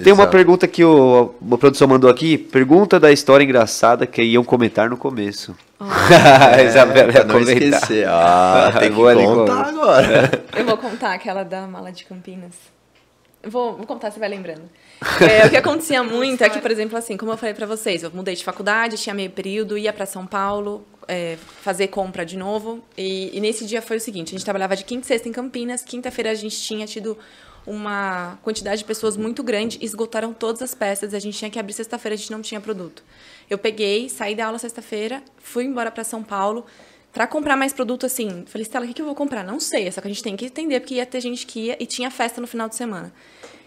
Tem 0.03 0.13
uma 0.13 0.23
Exato. 0.23 0.31
pergunta 0.31 0.67
que 0.67 0.85
o, 0.85 1.35
a 1.51 1.57
produção 1.57 1.85
mandou 1.87 2.09
aqui. 2.09 2.37
Pergunta 2.37 2.97
da 2.97 3.11
história 3.11 3.43
engraçada 3.43 4.07
que 4.07 4.21
iam 4.23 4.43
comentar 4.43 4.89
no 4.89 4.95
começo. 4.95 5.53
A 5.81 6.61
Isabela 6.63 7.09
É, 7.09 7.11
pra 7.11 7.19
ia 7.21 7.25
não 7.25 7.39
comentar. 7.39 7.63
esquecer. 7.63 8.07
Ah, 8.07 8.71
tem 8.79 8.89
que 8.89 8.95
Nicole. 8.95 9.25
contar 9.25 9.65
agora. 9.67 10.43
Eu 10.55 10.65
vou 10.65 10.77
contar 10.77 11.13
aquela 11.13 11.43
da 11.43 11.67
mala 11.67 11.91
de 11.91 12.05
Campinas. 12.05 12.53
Vou, 13.45 13.75
vou 13.75 13.85
contar, 13.85 14.11
você 14.11 14.19
vai 14.19 14.29
lembrando. 14.29 14.61
É, 15.21 15.45
o 15.45 15.49
que 15.49 15.57
acontecia 15.57 16.03
muito 16.03 16.43
é 16.43 16.49
que, 16.49 16.59
por 16.59 16.69
exemplo, 16.69 16.97
assim, 16.97 17.17
como 17.17 17.31
eu 17.31 17.37
falei 17.37 17.55
pra 17.55 17.65
vocês, 17.65 18.03
eu 18.03 18.11
mudei 18.11 18.35
de 18.35 18.43
faculdade, 18.43 18.97
tinha 18.97 19.15
meio 19.15 19.31
período, 19.31 19.77
ia 19.77 19.91
pra 19.91 20.05
São 20.05 20.25
Paulo 20.25 20.85
é, 21.07 21.37
fazer 21.61 21.87
compra 21.87 22.25
de 22.25 22.37
novo. 22.37 22.83
E, 22.97 23.35
e 23.35 23.39
nesse 23.39 23.65
dia 23.65 23.81
foi 23.81 23.97
o 23.97 23.99
seguinte: 23.99 24.29
a 24.29 24.31
gente 24.37 24.45
trabalhava 24.45 24.75
de 24.75 24.83
quinta 24.83 25.05
e 25.05 25.07
sexta 25.07 25.27
em 25.27 25.31
Campinas, 25.31 25.83
quinta-feira 25.83 26.31
a 26.31 26.35
gente 26.35 26.59
tinha 26.61 26.85
tido 26.85 27.17
uma 27.65 28.39
quantidade 28.41 28.79
de 28.79 28.85
pessoas 28.85 29.15
muito 29.15 29.43
grande, 29.43 29.77
esgotaram 29.81 30.33
todas 30.33 30.61
as 30.63 30.73
peças, 30.73 31.13
a 31.13 31.19
gente 31.19 31.37
tinha 31.37 31.49
que 31.49 31.59
abrir 31.59 31.73
sexta-feira, 31.73 32.15
a 32.15 32.17
gente 32.17 32.31
não 32.31 32.41
tinha 32.41 32.59
produto. 32.59 33.03
Eu 33.49 33.57
peguei, 33.57 34.09
saí 34.09 34.33
da 34.33 34.47
aula 34.47 34.57
sexta-feira, 34.57 35.21
fui 35.37 35.65
embora 35.65 35.91
pra 35.91 36.03
São 36.03 36.23
Paulo, 36.23 36.65
Pra 37.13 37.27
comprar 37.27 37.57
mais 37.57 37.73
produto, 37.73 38.05
assim, 38.05 38.45
falei, 38.47 38.63
Stella, 38.63 38.85
o 38.85 38.87
que, 38.87 38.93
que 38.93 39.01
eu 39.01 39.05
vou 39.05 39.13
comprar? 39.13 39.43
Não 39.43 39.59
sei, 39.59 39.91
só 39.91 39.99
que 39.99 40.07
a 40.07 40.09
gente 40.09 40.23
tem 40.23 40.37
que 40.37 40.45
entender, 40.45 40.79
porque 40.79 40.95
ia 40.95 41.05
ter 41.05 41.19
gente 41.19 41.45
que 41.45 41.67
ia 41.67 41.77
e 41.77 41.85
tinha 41.85 42.09
festa 42.09 42.39
no 42.39 42.47
final 42.47 42.69
de 42.69 42.75
semana. 42.75 43.13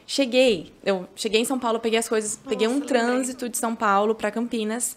Cheguei, 0.07 0.73
eu 0.85 1.09
cheguei 1.17 1.41
em 1.41 1.45
São 1.45 1.59
Paulo, 1.59 1.81
peguei 1.81 1.99
as 1.99 2.09
coisas, 2.09 2.39
peguei 2.49 2.69
um 2.69 2.73
lembrei. 2.75 2.89
trânsito 2.89 3.49
de 3.49 3.57
São 3.57 3.75
Paulo 3.75 4.15
pra 4.15 4.31
Campinas. 4.31 4.97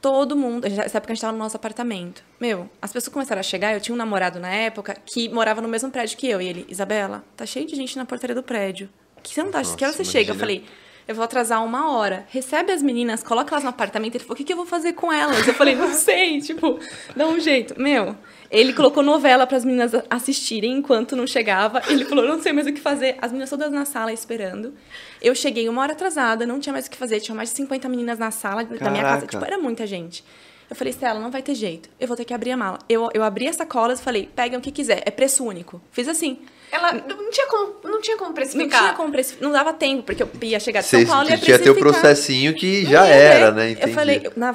Todo 0.00 0.36
mundo, 0.36 0.68
nessa 0.68 0.98
época 0.98 1.12
a 1.12 1.14
gente 1.14 1.20
tava 1.20 1.32
no 1.32 1.38
nosso 1.38 1.56
apartamento. 1.56 2.24
Meu, 2.40 2.68
as 2.80 2.92
pessoas 2.92 3.12
começaram 3.12 3.38
a 3.38 3.42
chegar, 3.44 3.72
eu 3.72 3.80
tinha 3.80 3.94
um 3.94 3.98
namorado 3.98 4.40
na 4.40 4.48
época 4.52 4.96
que 5.06 5.28
morava 5.28 5.60
no 5.60 5.68
mesmo 5.68 5.92
prédio 5.92 6.18
que 6.18 6.26
eu. 6.26 6.42
E 6.42 6.48
ele, 6.48 6.66
Isabela, 6.68 7.24
tá 7.36 7.46
cheio 7.46 7.66
de 7.66 7.76
gente 7.76 7.96
na 7.96 8.04
portaria 8.04 8.34
do 8.34 8.42
prédio. 8.42 8.88
Que 9.22 9.32
você 9.32 9.44
não 9.44 9.52
tá, 9.52 9.62
que 9.62 9.84
hora 9.84 9.92
você 9.92 10.00
Nossa, 10.00 10.04
chega? 10.04 10.32
Eu 10.32 10.34
imagina. 10.34 10.40
falei, 10.40 10.64
eu 11.06 11.14
vou 11.14 11.24
atrasar 11.24 11.64
uma 11.64 11.90
hora. 11.90 12.26
Recebe 12.28 12.72
as 12.72 12.82
meninas, 12.82 13.22
coloca 13.22 13.54
elas 13.54 13.64
no 13.64 13.70
apartamento. 13.70 14.14
Ele 14.14 14.24
falou, 14.24 14.34
o 14.34 14.36
que, 14.36 14.44
que 14.44 14.52
eu 14.52 14.56
vou 14.56 14.66
fazer 14.66 14.92
com 14.92 15.12
elas? 15.12 15.46
Eu 15.46 15.54
falei, 15.54 15.74
não 15.74 15.92
sei, 15.94 16.40
tipo, 16.40 16.78
dá 17.16 17.26
um 17.26 17.40
jeito. 17.40 17.80
Meu, 17.80 18.16
ele 18.50 18.72
colocou 18.72 19.02
novela 19.02 19.46
para 19.46 19.56
as 19.56 19.64
meninas 19.64 19.92
assistirem 20.08 20.72
enquanto 20.72 21.16
não 21.16 21.26
chegava. 21.26 21.82
Ele 21.88 22.04
falou, 22.04 22.26
não 22.26 22.40
sei 22.40 22.52
mais 22.52 22.66
o 22.66 22.72
que 22.72 22.80
fazer. 22.80 23.16
As 23.20 23.32
meninas 23.32 23.50
todas 23.50 23.72
na 23.72 23.84
sala 23.84 24.12
esperando. 24.12 24.74
Eu 25.20 25.34
cheguei 25.34 25.68
uma 25.68 25.82
hora 25.82 25.92
atrasada, 25.92 26.46
não 26.46 26.60
tinha 26.60 26.72
mais 26.72 26.86
o 26.86 26.90
que 26.90 26.96
fazer. 26.96 27.20
Tinha 27.20 27.34
mais 27.34 27.50
de 27.50 27.56
50 27.56 27.88
meninas 27.88 28.18
na 28.18 28.30
sala 28.30 28.64
da 28.64 28.90
minha 28.90 29.02
casa. 29.02 29.02
Caraca. 29.02 29.26
Tipo, 29.26 29.44
era 29.44 29.58
muita 29.58 29.86
gente. 29.86 30.24
Eu 30.70 30.76
falei, 30.76 30.92
Stella, 30.92 31.20
não 31.20 31.30
vai 31.30 31.42
ter 31.42 31.54
jeito. 31.54 31.90
Eu 32.00 32.08
vou 32.08 32.16
ter 32.16 32.24
que 32.24 32.32
abrir 32.32 32.52
a 32.52 32.56
mala. 32.56 32.78
Eu, 32.88 33.10
eu 33.12 33.22
abri 33.22 33.46
as 33.46 33.56
sacolas 33.56 34.00
e 34.00 34.02
falei, 34.02 34.30
peguem 34.34 34.58
o 34.58 34.62
que 34.62 34.70
quiser. 34.70 35.02
É 35.04 35.10
preço 35.10 35.44
único. 35.44 35.82
Fiz 35.90 36.08
assim. 36.08 36.38
Ela 36.72 36.92
não 36.94 37.30
tinha 37.30 37.46
como, 37.46 37.74
não 37.84 38.00
tinha 38.00 38.16
como 38.16 38.30
Não 38.30 38.34
precificar. 38.34 38.80
tinha 38.80 38.92
como 38.94 39.12
precificar. 39.12 39.46
Não 39.46 39.52
dava 39.52 39.72
tempo, 39.74 40.02
porque 40.02 40.22
eu 40.22 40.28
ia 40.42 40.58
chegar 40.58 40.80
de 40.80 40.86
São 40.88 41.04
Paulo 41.04 41.28
e 41.28 41.32
ia 41.32 41.38
tinha 41.38 41.58
ter 41.58 41.68
o 41.70 41.74
precificar. 41.74 42.00
processinho 42.00 42.54
que 42.54 42.82
Não 42.84 42.90
já 42.90 43.06
ia 43.06 43.14
era, 43.14 43.50
né? 43.52 43.70
Entendi. 43.72 43.90
Eu 43.90 43.94
falei, 43.94 44.30
na, 44.34 44.52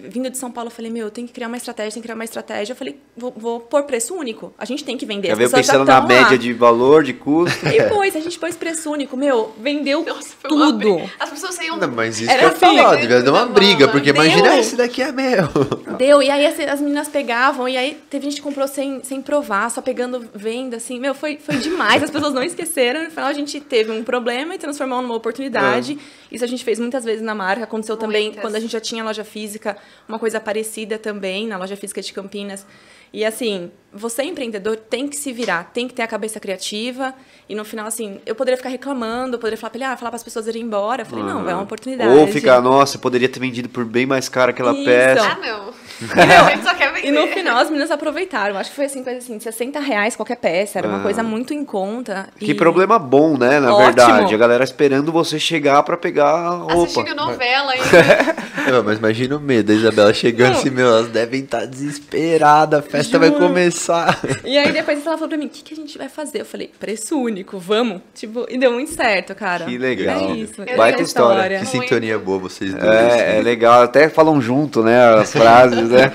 vindo 0.00 0.28
de 0.30 0.36
São 0.36 0.50
Paulo, 0.52 0.68
eu 0.68 0.74
falei, 0.74 0.90
meu, 0.90 1.06
eu 1.06 1.10
tenho 1.10 1.26
que 1.26 1.32
criar 1.32 1.48
uma 1.48 1.56
estratégia, 1.56 1.92
tem 1.92 2.02
que 2.02 2.06
criar 2.06 2.14
uma 2.14 2.24
estratégia. 2.24 2.72
Eu 2.72 2.76
falei, 2.76 3.00
vou, 3.16 3.32
vou 3.36 3.60
pôr 3.60 3.82
preço 3.84 4.14
único. 4.14 4.52
A 4.58 4.64
gente 4.66 4.84
tem 4.84 4.96
que 4.98 5.06
vender. 5.06 5.28
Já 5.28 5.32
As 5.32 5.38
veio 5.38 5.50
pensando 5.50 5.86
já 5.86 5.94
na 5.94 5.98
tão 6.00 6.08
média 6.08 6.30
lá. 6.32 6.36
de 6.36 6.52
valor, 6.52 7.02
de 7.02 7.14
custo. 7.14 7.64
Depois, 7.64 8.14
a 8.14 8.20
gente 8.20 8.38
pôs 8.38 8.54
preço 8.56 8.90
único. 8.92 9.16
Meu, 9.16 9.54
vendeu 9.58 10.04
Nossa, 10.04 10.34
tudo. 10.46 11.00
As 11.18 11.30
pessoas 11.30 11.54
saíam. 11.54 11.78
Não, 11.78 11.88
mas 11.88 12.20
isso 12.20 12.30
Era 12.30 12.38
que 12.38 12.44
eu 12.44 12.48
ia 12.48 12.52
assim, 12.72 12.76
falar, 12.78 12.94
né? 12.96 13.00
devia 13.00 13.22
dar 13.22 13.32
uma 13.32 13.46
briga, 13.46 13.88
porque 13.88 14.12
Deu. 14.12 14.22
imagina, 14.22 14.58
esse 14.58 14.76
daqui 14.76 15.00
é 15.02 15.10
meu. 15.12 15.48
Deu, 15.96 16.22
e 16.22 16.30
aí 16.30 16.44
as, 16.46 16.58
as 16.60 16.80
meninas 16.80 17.08
pegavam, 17.08 17.66
e 17.68 17.76
aí 17.76 17.96
teve 18.10 18.24
gente 18.24 18.36
que 18.36 18.42
comprou 18.42 18.68
sem, 18.68 19.02
sem 19.02 19.22
provar, 19.22 19.70
só 19.70 19.80
pegando 19.80 20.28
venda, 20.34 20.76
assim, 20.76 20.98
meu, 21.00 21.14
foi, 21.14 21.38
foi 21.38 21.53
demais, 21.58 22.02
as 22.02 22.10
pessoas 22.10 22.32
não 22.32 22.42
esqueceram, 22.42 23.04
no 23.04 23.10
final 23.10 23.26
a 23.26 23.32
gente 23.32 23.60
teve 23.60 23.90
um 23.90 24.02
problema 24.02 24.54
e 24.54 24.58
transformou 24.58 25.00
numa 25.02 25.14
oportunidade, 25.14 25.98
isso 26.30 26.44
a 26.44 26.48
gente 26.48 26.64
fez 26.64 26.78
muitas 26.78 27.04
vezes 27.04 27.22
na 27.22 27.34
marca, 27.34 27.64
aconteceu 27.64 27.96
também 27.96 28.26
Muitas. 28.26 28.42
quando 28.42 28.56
a 28.56 28.60
gente 28.60 28.72
já 28.72 28.80
tinha 28.80 29.04
loja 29.04 29.24
física, 29.24 29.76
uma 30.08 30.18
coisa 30.18 30.40
parecida 30.40 30.98
também, 30.98 31.46
na 31.46 31.56
loja 31.56 31.76
física 31.76 32.00
de 32.00 32.12
Campinas, 32.12 32.66
e 33.12 33.24
assim, 33.24 33.70
você 33.92 34.24
empreendedor 34.24 34.76
tem 34.76 35.06
que 35.06 35.16
se 35.16 35.32
virar, 35.32 35.70
tem 35.72 35.86
que 35.86 35.94
ter 35.94 36.02
a 36.02 36.06
cabeça 36.06 36.40
criativa, 36.40 37.14
e 37.48 37.54
no 37.54 37.64
final, 37.64 37.86
assim, 37.86 38.20
eu 38.26 38.34
poderia 38.34 38.56
ficar 38.56 38.70
reclamando, 38.70 39.36
eu 39.36 39.38
poderia 39.38 39.56
falar 39.56 39.70
pra 39.70 39.78
ele, 39.78 39.84
ah, 39.84 39.96
falar 39.96 40.10
para 40.10 40.16
as 40.16 40.24
pessoas 40.24 40.48
irem 40.48 40.62
embora, 40.62 41.02
eu 41.02 41.06
falei, 41.06 41.24
não, 41.24 41.48
é 41.48 41.54
uma 41.54 41.62
oportunidade. 41.62 42.10
Ou 42.18 42.26
ficar, 42.26 42.60
nossa, 42.60 42.98
poderia 42.98 43.28
ter 43.28 43.38
vendido 43.38 43.68
por 43.68 43.84
bem 43.84 44.04
mais 44.04 44.28
caro 44.28 44.50
aquela 44.50 44.72
Isso. 44.72 44.84
peça. 44.84 45.22
Ah, 45.22 45.38
não. 45.38 45.83
vender. 46.94 47.08
E 47.08 47.10
no 47.10 47.26
final 47.28 47.58
as 47.58 47.68
meninas 47.68 47.90
aproveitaram. 47.90 48.56
Acho 48.56 48.70
que 48.70 48.76
foi 48.76 48.86
assim, 48.86 49.02
coisa 49.02 49.18
assim, 49.18 49.38
60 49.38 49.78
reais 49.80 50.16
qualquer 50.16 50.36
peça. 50.36 50.78
Era 50.78 50.88
uma 50.88 50.98
Ah. 50.98 51.02
coisa 51.02 51.22
muito 51.22 51.52
em 51.54 51.64
conta. 51.64 52.28
Que 52.38 52.50
e- 52.52 52.54
problema 52.54 52.98
bom, 52.98 53.36
né? 53.36 53.60
Na 53.60 53.72
Ótimo. 53.74 53.84
verdade. 53.86 54.34
A 54.34 54.38
galera 54.38 54.64
esperando 54.64 55.12
você 55.12 55.38
chegar 55.38 55.82
pra 55.82 55.96
pegar 55.96 56.28
a 56.30 56.48
roupa. 56.50 56.74
Assistindo 56.84 57.14
novela 57.14 57.72
ainda. 57.72 58.72
Não, 58.72 58.82
mas 58.82 58.98
imagina 58.98 59.36
o 59.36 59.40
medo, 59.40 59.70
a 59.72 59.74
Isabela 59.74 60.14
chegando 60.14 60.52
Não. 60.52 60.58
assim, 60.58 60.70
meu, 60.70 60.86
elas 60.86 61.08
devem 61.08 61.42
estar 61.42 61.66
desesperadas, 61.66 62.80
a 62.80 62.82
festa 62.82 63.18
vai 63.18 63.28
Juro. 63.28 63.40
começar. 63.40 64.18
E 64.44 64.56
aí 64.56 64.72
depois 64.72 65.04
ela 65.06 65.16
falou 65.16 65.28
pra 65.28 65.36
mim, 65.38 65.46
o 65.46 65.48
que, 65.48 65.62
que 65.62 65.74
a 65.74 65.76
gente 65.76 65.96
vai 65.98 66.08
fazer? 66.08 66.40
Eu 66.40 66.44
falei, 66.46 66.70
preço 66.80 67.18
único, 67.18 67.58
vamos? 67.58 68.00
Tipo, 68.14 68.46
e 68.48 68.56
deu 68.58 68.72
muito 68.72 68.92
certo, 68.92 69.34
cara. 69.34 69.64
Que 69.66 69.76
legal. 69.76 70.30
É 70.30 70.32
isso. 70.32 70.54
Baita 70.76 70.98
é 70.98 71.00
a 71.00 71.04
história. 71.04 71.58
Que 71.60 71.66
sintonia 71.66 72.18
boa 72.18 72.38
vocês 72.38 72.72
dois. 72.72 72.84
É, 72.84 73.38
é 73.38 73.42
legal. 73.42 73.82
Até 73.82 74.08
falam 74.08 74.40
junto, 74.40 74.82
né? 74.82 75.14
As 75.14 75.32
frases, 75.32 75.83
né? 75.88 76.10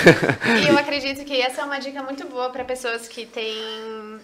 E 0.64 0.68
eu 0.68 0.78
acredito 0.78 1.24
que 1.24 1.40
essa 1.40 1.62
é 1.62 1.64
uma 1.64 1.78
dica 1.78 2.02
muito 2.02 2.26
boa 2.26 2.50
para 2.50 2.64
pessoas 2.64 3.08
que 3.08 3.26
têm 3.26 4.18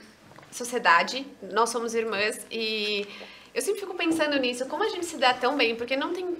sociedade. 0.50 1.26
Nós 1.52 1.70
somos 1.70 1.94
irmãs 1.94 2.46
e 2.50 3.06
eu 3.54 3.62
sempre 3.62 3.80
fico 3.80 3.94
pensando 3.94 4.38
nisso, 4.38 4.66
como 4.66 4.84
a 4.84 4.88
gente 4.88 5.06
se 5.06 5.16
dá 5.16 5.34
tão 5.34 5.56
bem, 5.56 5.74
porque 5.74 5.96
não 5.96 6.12
tem 6.12 6.36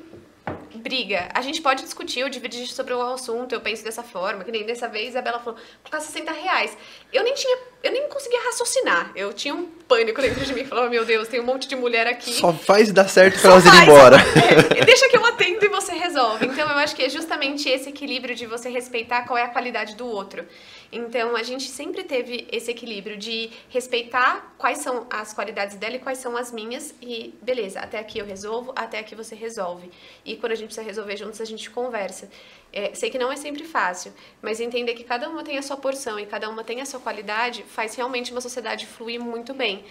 briga. 0.75 1.29
A 1.35 1.41
gente 1.43 1.61
pode 1.61 1.83
discutir 1.83 2.23
ou 2.23 2.29
divergir 2.29 2.67
sobre 2.69 2.95
um 2.95 3.03
assunto, 3.03 3.53
eu 3.53 3.61
penso 3.61 3.85
dessa 3.85 4.03
forma, 4.03 4.45
que 4.45 4.53
nem 4.53 4.65
dessa 4.65 4.89
vez 4.89 5.07
a 5.07 5.11
Isabela 5.11 5.39
falou, 5.39 5.59
colocar 5.83 6.01
60 6.01 6.33
reais. 6.33 6.77
Eu 7.13 7.23
nem 7.23 7.35
tinha, 7.35 7.59
eu 7.83 7.93
nem 7.93 8.09
conseguia 8.09 8.41
raciocinar. 8.45 9.13
Eu 9.15 9.33
tinha 9.33 9.55
um 9.55 9.67
pânico 9.67 10.21
dentro 10.21 10.45
de 10.45 10.55
mim, 10.55 10.65
falava, 10.65 10.89
meu 10.89 11.05
Deus, 11.05 11.29
tem 11.29 11.41
um 11.41 11.45
monte 11.45 11.69
de 11.69 11.77
mulher 11.77 12.07
aqui. 12.07 12.35
Só 12.35 12.53
faz 12.53 12.93
dar 12.93 13.09
certo 13.09 13.41
pra 13.41 13.51
elas 13.51 13.65
irem 13.65 13.83
embora. 13.83 14.17
é, 14.77 14.85
deixa 14.85 15.09
que 15.09 15.17
eu 15.17 15.25
atendo 15.27 15.65
e 15.65 15.69
você 15.69 15.93
resolve. 15.93 16.47
Então 16.47 16.69
eu 16.69 16.79
acho 16.79 16.95
que 16.95 17.03
é 17.03 17.09
justamente 17.09 17.69
esse 17.69 17.89
equilíbrio 17.89 18.35
de 18.35 18.47
você 18.47 18.69
respeitar 18.69 19.27
qual 19.27 19.39
é 19.39 19.43
a 19.43 19.49
qualidade 19.49 19.97
do 19.97 20.07
outro. 20.07 20.45
Então 20.93 21.37
a 21.37 21.43
gente 21.43 21.69
sempre 21.69 22.03
teve 22.03 22.49
esse 22.51 22.71
equilíbrio 22.71 23.17
de 23.17 23.51
respeitar 23.69 24.55
quais 24.59 24.79
são 24.79 25.07
as 25.09 25.33
qualidades 25.33 25.77
dela 25.77 25.97
e 25.97 25.99
quais 25.99 26.19
são 26.19 26.37
as 26.37 26.51
minhas 26.51 26.95
e 27.01 27.35
beleza, 27.41 27.81
até 27.81 27.99
aqui 27.99 28.19
eu 28.19 28.27
resolvo, 28.27 28.73
até 28.75 28.99
aqui 28.99 29.15
você 29.15 29.35
resolve. 29.35 29.91
E 30.25 30.37
quando 30.37 30.53
a 30.53 30.57
gente 30.61 30.69
precisa 30.69 30.87
resolver 30.87 31.17
juntos, 31.17 31.41
a 31.41 31.45
gente 31.45 31.71
conversa. 31.71 32.29
É, 32.73 32.95
sei 32.95 33.11
que 33.11 33.19
não 33.19 33.33
é 33.33 33.37
sempre 33.37 33.65
fácil, 33.65 34.13
mas 34.41 34.61
entender 34.61 34.95
que 34.95 35.03
cada 35.03 35.29
uma 35.29 35.43
tem 35.43 35.59
a 35.59 35.63
sua 35.63 35.77
porção 35.77 36.19
e 36.19 36.27
cada 36.27 36.49
uma 36.49 36.63
tem 36.63 36.81
a 36.81 36.87
sua 36.87 37.01
qualidade 37.01 37.65
faz 37.65 37.95
realmente 37.95 38.31
uma 38.31 38.41
sociedade 38.41 38.87
fluir 38.87 39.21
muito 39.21 39.53
bem. 39.53 39.85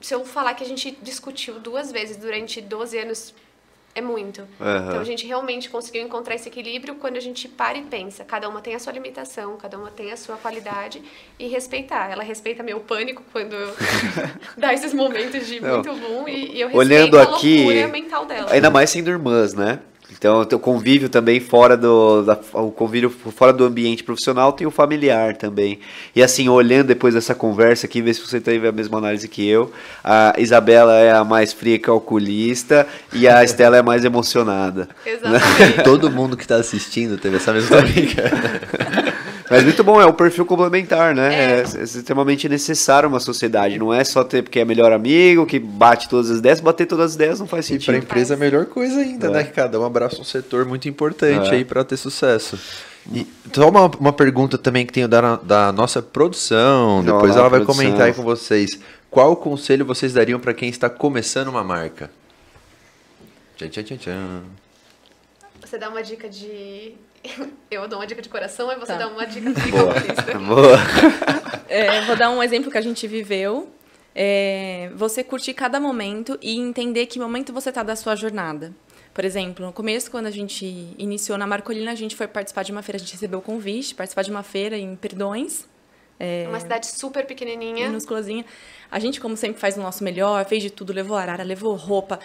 Se 0.00 0.14
eu 0.14 0.24
falar 0.24 0.54
que 0.54 0.64
a 0.64 0.66
gente 0.66 0.96
discutiu 1.02 1.58
duas 1.60 1.90
vezes 1.92 2.16
durante 2.16 2.60
12 2.60 2.98
anos, 2.98 3.34
é 3.94 4.00
muito. 4.00 4.46
Aham. 4.60 4.86
Então 4.88 5.00
a 5.00 5.04
gente 5.04 5.26
realmente 5.26 5.68
conseguiu 5.68 6.02
encontrar 6.02 6.34
esse 6.34 6.48
equilíbrio 6.48 6.94
quando 6.96 7.16
a 7.16 7.20
gente 7.20 7.48
para 7.48 7.76
e 7.76 7.82
pensa. 7.82 8.24
Cada 8.24 8.48
uma 8.48 8.60
tem 8.60 8.74
a 8.74 8.78
sua 8.78 8.92
limitação, 8.92 9.56
cada 9.56 9.76
uma 9.76 9.90
tem 9.90 10.12
a 10.12 10.16
sua 10.16 10.36
qualidade 10.36 11.02
e 11.38 11.48
respeitar. 11.48 12.10
Ela 12.10 12.22
respeita 12.22 12.62
meu 12.62 12.80
pânico 12.80 13.22
quando 13.32 13.56
dá 14.56 14.72
esses 14.72 14.94
momentos 14.94 15.46
de 15.46 15.60
Não. 15.60 15.74
muito 15.74 15.92
boom 15.94 16.28
e, 16.28 16.56
e 16.56 16.60
eu 16.60 16.68
respeito 16.68 16.76
Olhando 16.76 17.18
a 17.18 17.22
aqui, 17.22 17.86
mental 17.86 18.24
dela. 18.24 18.52
Ainda 18.52 18.70
mais 18.70 18.88
sendo 18.90 19.10
irmãs, 19.10 19.54
né? 19.54 19.80
Então, 20.10 20.40
o 20.40 20.46
teu 20.46 20.58
convívio 20.58 21.08
também 21.08 21.38
fora 21.38 21.76
do 21.76 22.22
da, 22.22 22.38
o 22.54 22.70
convívio 22.70 23.10
fora 23.10 23.52
do 23.52 23.64
ambiente 23.64 24.02
profissional 24.02 24.52
tem 24.52 24.66
o 24.66 24.70
familiar 24.70 25.36
também. 25.36 25.78
E 26.16 26.22
assim, 26.22 26.48
olhando 26.48 26.88
depois 26.88 27.14
dessa 27.14 27.34
conversa 27.34 27.86
aqui, 27.86 28.00
ver 28.00 28.14
se 28.14 28.20
você 28.20 28.40
teve 28.40 28.66
a 28.66 28.72
mesma 28.72 28.98
análise 28.98 29.28
que 29.28 29.46
eu. 29.46 29.70
A 30.02 30.34
Isabela 30.38 30.94
é 30.94 31.12
a 31.12 31.24
mais 31.24 31.52
fria 31.52 31.78
calculista 31.78 32.86
e 33.12 33.28
a 33.28 33.44
Estela 33.44 33.76
é 33.76 33.80
a 33.80 33.82
mais 33.82 34.04
emocionada. 34.04 34.88
Exatamente. 35.04 35.82
Todo 35.84 36.10
mundo 36.10 36.36
que 36.36 36.46
tá 36.46 36.56
assistindo 36.56 37.18
teve 37.18 37.36
essa 37.36 37.52
mesma 37.52 37.82
briga. 37.82 38.30
Mas 39.50 39.64
muito 39.64 39.82
bom, 39.82 40.00
é 40.00 40.04
o 40.04 40.12
perfil 40.12 40.44
complementar, 40.44 41.14
né? 41.14 41.34
É. 41.34 41.60
é 41.60 41.82
extremamente 41.82 42.48
necessário 42.48 43.08
uma 43.08 43.20
sociedade. 43.20 43.78
Não 43.78 43.92
é 43.94 44.04
só 44.04 44.22
ter 44.22 44.42
porque 44.42 44.60
é 44.60 44.64
melhor 44.64 44.92
amigo, 44.92 45.46
que 45.46 45.58
bate 45.58 46.08
todas 46.08 46.30
as 46.30 46.38
ideias, 46.38 46.60
bater 46.60 46.86
todas 46.86 47.06
as 47.06 47.14
ideias 47.14 47.40
não 47.40 47.46
faz 47.46 47.66
E 47.66 47.72
pra 47.74 47.80
sentido. 47.80 47.96
empresa 48.04 48.34
é 48.34 48.36
a 48.36 48.38
melhor 48.38 48.66
coisa 48.66 49.00
ainda, 49.00 49.28
É. 49.28 49.30
né? 49.30 49.44
Que 49.44 49.52
cada 49.52 49.80
um 49.80 49.84
abraça 49.84 50.20
um 50.20 50.24
setor 50.24 50.64
muito 50.66 50.88
importante 50.88 51.48
É. 51.50 51.54
aí 51.54 51.64
pra 51.64 51.82
ter 51.84 51.96
sucesso. 51.96 52.58
E 53.10 53.26
só 53.54 53.68
uma, 53.70 53.86
uma 53.98 54.12
pergunta 54.12 54.58
também 54.58 54.84
que 54.84 54.92
tenho 54.92 55.08
da, 55.08 55.36
da 55.36 55.72
nossa 55.72 56.02
produção, 56.02 56.96
Olá, 56.98 57.02
depois 57.04 57.34
ela 57.36 57.48
vai 57.48 57.60
produção. 57.60 57.84
comentar 57.84 58.06
aí 58.08 58.12
com 58.12 58.22
vocês. 58.22 58.78
Qual 59.10 59.34
conselho 59.34 59.86
vocês 59.86 60.12
dariam 60.12 60.38
pra 60.38 60.52
quem 60.52 60.68
está 60.68 60.90
começando 60.90 61.48
uma 61.48 61.64
marca? 61.64 62.10
Tchan, 63.56 63.68
tchan, 63.70 63.82
tchan, 63.82 63.96
tchan. 63.96 64.42
Você 65.62 65.78
dá 65.78 65.88
uma 65.88 66.02
dica 66.02 66.28
de. 66.28 66.92
Eu 67.70 67.86
dou 67.88 67.98
uma 67.98 68.06
dica 68.06 68.22
de 68.22 68.28
coração 68.28 68.70
e 68.72 68.76
você 68.76 68.86
Tá. 68.92 68.98
dá 68.98 69.08
uma 69.08 69.26
dica 69.26 69.52
de 69.52 69.70
Boa. 69.70 69.94
Boa. 70.46 70.78
É, 71.68 72.00
vou 72.02 72.16
dar 72.16 72.30
um 72.30 72.42
exemplo 72.42 72.70
que 72.70 72.78
a 72.78 72.80
gente 72.80 73.06
viveu. 73.06 73.70
É, 74.14 74.90
você 74.96 75.22
curtir 75.22 75.54
cada 75.54 75.78
momento 75.78 76.38
e 76.42 76.58
entender 76.58 77.06
que 77.06 77.18
momento 77.20 77.52
você 77.52 77.68
está 77.68 77.82
da 77.82 77.94
sua 77.94 78.16
jornada. 78.16 78.72
Por 79.14 79.24
exemplo, 79.24 79.64
no 79.66 79.72
começo, 79.72 80.10
quando 80.10 80.26
a 80.26 80.30
gente 80.30 80.64
iniciou 80.98 81.36
na 81.38 81.46
Marcolina, 81.46 81.92
a 81.92 81.94
gente 81.94 82.16
foi 82.16 82.26
participar 82.26 82.62
de 82.62 82.72
uma 82.72 82.82
feira, 82.82 82.96
a 82.96 83.00
gente 83.00 83.12
recebeu 83.12 83.38
o 83.38 83.42
convite, 83.42 83.94
participar 83.94 84.22
de 84.22 84.30
uma 84.30 84.42
feira 84.42 84.76
em 84.76 84.96
Perdões, 84.96 85.66
Uma 86.48 86.58
cidade 86.58 86.86
super 86.86 87.26
pequenininha. 87.26 87.86
minúsculazinha. 87.88 88.44
A 88.90 88.98
gente, 88.98 89.20
como 89.20 89.36
sempre, 89.36 89.60
faz 89.60 89.76
o 89.76 89.80
nosso 89.80 90.02
melhor, 90.02 90.44
fez 90.46 90.62
de 90.62 90.70
tudo, 90.70 90.92
levou 90.92 91.16
arara, 91.16 91.42
levou 91.44 91.74
roupa, 91.76 92.18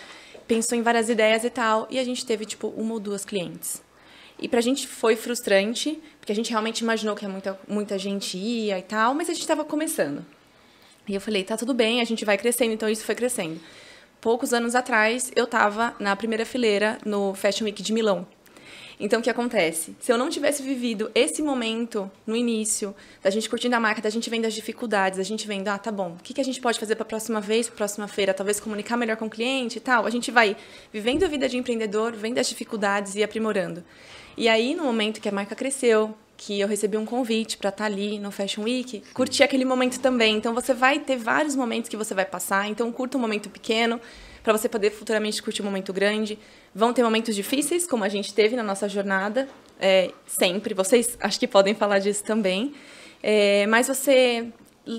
pensou 0.47 0.77
em 0.77 0.81
várias 0.81 1.09
ideias 1.09 1.43
e 1.43 1.49
tal. 1.49 1.85
E 1.91 1.99
a 1.99 2.03
gente 2.03 2.25
teve, 2.25 2.45
tipo, 2.45 2.69
uma 2.69 2.93
ou 2.93 2.99
duas 2.99 3.23
clientes. 3.25 3.82
E 4.43 4.47
pra 4.49 4.59
gente 4.59 4.85
foi 4.85 5.15
frustrante, 5.15 5.97
porque 6.19 6.33
a 6.33 6.35
gente 6.35 6.49
realmente 6.49 6.81
imaginou 6.81 7.15
que 7.15 7.25
muita, 7.25 7.57
muita 7.65 7.97
gente 7.97 8.37
ia 8.37 8.77
e 8.77 8.81
tal, 8.81 9.13
mas 9.13 9.29
a 9.29 9.33
gente 9.33 9.47
tava 9.47 9.63
começando. 9.63 10.23
E 11.07 11.15
eu 11.15 11.21
falei, 11.21 11.45
tá 11.45 11.55
tudo 11.55 11.73
bem, 11.73 12.01
a 12.01 12.03
gente 12.03 12.25
vai 12.25 12.37
crescendo, 12.37 12.73
então 12.73 12.89
isso 12.89 13.05
foi 13.05 13.15
crescendo. 13.15 13.57
Poucos 14.19 14.53
anos 14.53 14.75
atrás, 14.75 15.31
eu 15.33 15.47
tava 15.47 15.95
na 15.97 16.13
primeira 16.13 16.45
fileira 16.45 16.97
no 17.05 17.33
Fashion 17.33 17.63
Week 17.63 17.81
de 17.81 17.93
Milão. 17.93 18.27
Então, 18.99 19.21
o 19.21 19.23
que 19.23 19.29
acontece? 19.29 19.95
Se 20.01 20.11
eu 20.11 20.17
não 20.17 20.29
tivesse 20.29 20.61
vivido 20.61 21.09
esse 21.15 21.41
momento 21.41 22.11
no 22.27 22.35
início, 22.35 22.93
da 23.21 23.29
gente 23.29 23.49
curtindo 23.49 23.77
a 23.77 23.79
marca, 23.79 24.01
da 24.01 24.09
gente 24.09 24.29
vendo 24.29 24.45
as 24.45 24.53
dificuldades, 24.53 25.19
da 25.19 25.23
gente 25.23 25.47
vendo, 25.47 25.69
ah, 25.69 25.77
tá 25.77 25.91
bom, 25.91 26.17
o 26.19 26.21
que, 26.21 26.33
que 26.33 26.41
a 26.41 26.43
gente 26.43 26.59
pode 26.59 26.77
fazer 26.77 26.95
para 26.95 27.03
a 27.03 27.07
próxima 27.07 27.39
vez, 27.39 27.67
para 27.67 27.77
próxima 27.77 28.09
feira, 28.09 28.33
talvez 28.33 28.59
comunicar 28.59 28.97
melhor 28.97 29.15
com 29.15 29.25
o 29.25 29.29
cliente 29.29 29.77
e 29.77 29.81
tal, 29.81 30.05
a 30.05 30.09
gente 30.09 30.31
vai 30.31 30.57
vivendo 30.91 31.23
a 31.23 31.29
vida 31.29 31.47
de 31.47 31.57
empreendedor, 31.57 32.11
vendo 32.11 32.39
as 32.39 32.49
dificuldades 32.49 33.15
e 33.15 33.23
aprimorando. 33.23 33.83
E 34.35 34.49
aí, 34.49 34.75
no 34.75 34.83
momento 34.83 35.21
que 35.21 35.29
a 35.29 35.31
marca 35.31 35.55
cresceu, 35.55 36.15
que 36.35 36.59
eu 36.59 36.67
recebi 36.67 36.97
um 36.97 37.05
convite 37.05 37.57
para 37.57 37.69
estar 37.69 37.85
ali 37.85 38.19
no 38.19 38.31
Fashion 38.31 38.63
Week, 38.63 39.01
curtir 39.13 39.43
aquele 39.43 39.63
momento 39.63 39.99
também. 39.99 40.35
Então 40.35 40.53
você 40.53 40.73
vai 40.73 40.99
ter 40.99 41.15
vários 41.15 41.55
momentos 41.55 41.89
que 41.89 41.95
você 41.95 42.13
vai 42.13 42.25
passar, 42.25 42.67
então 42.67 42.91
curta 42.91 43.17
um 43.17 43.21
momento 43.21 43.49
pequeno 43.49 43.99
para 44.43 44.51
você 44.51 44.67
poder 44.67 44.91
futuramente 44.91 45.41
curtir 45.41 45.61
um 45.61 45.65
momento 45.65 45.93
grande. 45.93 46.37
Vão 46.75 46.91
ter 46.91 47.01
momentos 47.01 47.33
difíceis, 47.35 47.87
como 47.87 48.03
a 48.03 48.09
gente 48.09 48.33
teve 48.33 48.55
na 48.57 48.63
nossa 48.63 48.89
jornada, 48.89 49.47
é, 49.79 50.11
sempre. 50.27 50.73
Vocês 50.73 51.17
acho 51.21 51.39
que 51.39 51.47
podem 51.47 51.73
falar 51.73 51.99
disso 51.99 52.23
também. 52.23 52.73
É, 53.21 53.65
mas 53.67 53.87
você 53.87 54.47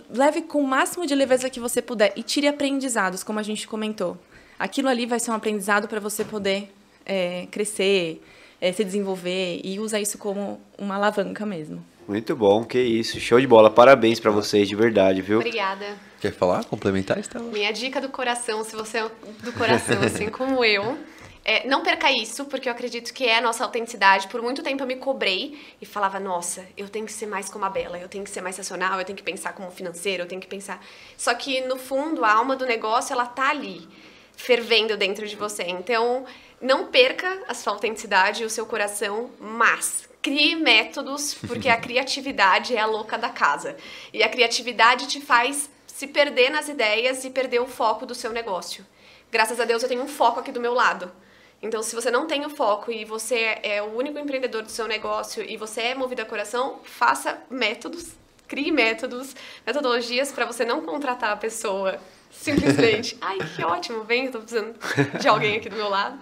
leve 0.08 0.40
com 0.42 0.60
o 0.60 0.66
máximo 0.66 1.06
de 1.06 1.14
leveza 1.14 1.50
que 1.50 1.60
você 1.60 1.82
puder 1.82 2.14
e 2.16 2.22
tire 2.22 2.48
aprendizados, 2.48 3.22
como 3.22 3.38
a 3.38 3.42
gente 3.42 3.68
comentou. 3.68 4.16
Aquilo 4.58 4.88
ali 4.88 5.04
vai 5.04 5.20
ser 5.20 5.30
um 5.30 5.34
aprendizado 5.34 5.88
para 5.88 6.00
você 6.00 6.24
poder 6.24 6.72
é, 7.04 7.46
crescer, 7.50 8.22
é, 8.64 8.72
se 8.72 8.82
desenvolver 8.82 9.60
e 9.62 9.78
usar 9.78 10.00
isso 10.00 10.16
como 10.16 10.58
uma 10.78 10.94
alavanca 10.94 11.44
mesmo. 11.44 11.84
Muito 12.08 12.34
bom, 12.34 12.64
que 12.64 12.80
isso. 12.80 13.20
Show 13.20 13.38
de 13.38 13.46
bola. 13.46 13.70
Parabéns 13.70 14.18
para 14.18 14.30
vocês, 14.30 14.66
de 14.66 14.74
verdade, 14.74 15.20
viu? 15.20 15.38
Obrigada. 15.38 15.98
Quer 16.18 16.32
falar? 16.32 16.64
Complementar, 16.64 17.18
Estela? 17.18 17.44
Minha 17.44 17.72
dica 17.72 18.00
do 18.00 18.08
coração, 18.08 18.64
se 18.64 18.74
você 18.74 18.98
é 18.98 19.10
do 19.42 19.52
coração, 19.52 20.00
assim 20.04 20.30
como 20.30 20.64
eu, 20.64 20.96
é, 21.44 21.68
não 21.68 21.82
perca 21.82 22.10
isso, 22.10 22.46
porque 22.46 22.66
eu 22.66 22.72
acredito 22.72 23.12
que 23.12 23.26
é 23.26 23.36
a 23.36 23.40
nossa 23.42 23.62
autenticidade. 23.64 24.28
Por 24.28 24.40
muito 24.40 24.62
tempo 24.62 24.82
eu 24.82 24.86
me 24.86 24.96
cobrei 24.96 25.58
e 25.80 25.84
falava, 25.84 26.18
nossa, 26.18 26.64
eu 26.74 26.88
tenho 26.88 27.04
que 27.04 27.12
ser 27.12 27.26
mais 27.26 27.50
como 27.50 27.66
a 27.66 27.68
Bela, 27.68 27.98
eu 27.98 28.08
tenho 28.08 28.24
que 28.24 28.30
ser 28.30 28.40
mais 28.40 28.56
racional, 28.56 28.98
eu 28.98 29.04
tenho 29.04 29.16
que 29.16 29.22
pensar 29.22 29.52
como 29.52 29.70
financeiro, 29.70 30.22
eu 30.22 30.26
tenho 30.26 30.40
que 30.40 30.48
pensar. 30.48 30.82
Só 31.18 31.34
que, 31.34 31.60
no 31.62 31.76
fundo, 31.76 32.24
a 32.24 32.32
alma 32.32 32.56
do 32.56 32.64
negócio, 32.64 33.12
ela 33.12 33.26
tá 33.26 33.50
ali, 33.50 33.86
fervendo 34.34 34.96
dentro 34.96 35.26
de 35.26 35.36
você. 35.36 35.64
Então, 35.64 36.24
não 36.64 36.86
perca 36.86 37.42
a 37.46 37.52
sua 37.52 37.74
autenticidade 37.74 38.42
e 38.42 38.46
o 38.46 38.50
seu 38.50 38.64
coração, 38.64 39.30
mas 39.38 40.08
crie 40.22 40.56
métodos, 40.56 41.34
porque 41.34 41.68
a 41.68 41.76
criatividade 41.78 42.74
é 42.74 42.80
a 42.80 42.86
louca 42.86 43.18
da 43.18 43.28
casa. 43.28 43.76
E 44.14 44.22
a 44.22 44.30
criatividade 44.30 45.06
te 45.06 45.20
faz 45.20 45.68
se 45.86 46.06
perder 46.06 46.48
nas 46.48 46.66
ideias 46.66 47.22
e 47.22 47.28
perder 47.28 47.60
o 47.60 47.66
foco 47.66 48.06
do 48.06 48.14
seu 48.14 48.32
negócio. 48.32 48.84
Graças 49.30 49.60
a 49.60 49.66
Deus 49.66 49.82
eu 49.82 49.90
tenho 49.90 50.02
um 50.02 50.08
foco 50.08 50.40
aqui 50.40 50.50
do 50.50 50.58
meu 50.58 50.72
lado. 50.72 51.12
Então, 51.60 51.82
se 51.82 51.94
você 51.94 52.10
não 52.10 52.26
tem 52.26 52.46
o 52.46 52.50
foco 52.50 52.90
e 52.90 53.04
você 53.04 53.58
é 53.62 53.82
o 53.82 53.94
único 53.96 54.18
empreendedor 54.18 54.62
do 54.62 54.70
seu 54.70 54.88
negócio 54.88 55.44
e 55.46 55.58
você 55.58 55.82
é 55.82 55.94
movido 55.94 56.22
a 56.22 56.26
coração, 56.26 56.80
faça 56.82 57.42
métodos, 57.50 58.16
crie 58.46 58.70
métodos, 58.70 59.34
metodologias 59.66 60.32
para 60.32 60.44
você 60.44 60.64
não 60.64 60.82
contratar 60.82 61.32
a 61.32 61.36
pessoa 61.36 61.98
simplesmente. 62.30 63.16
Ai, 63.22 63.38
que 63.38 63.64
ótimo, 63.64 64.04
vem, 64.04 64.26
estou 64.26 64.40
precisando 64.40 64.74
de 65.20 65.28
alguém 65.28 65.56
aqui 65.56 65.68
do 65.68 65.76
meu 65.76 65.88
lado. 65.88 66.18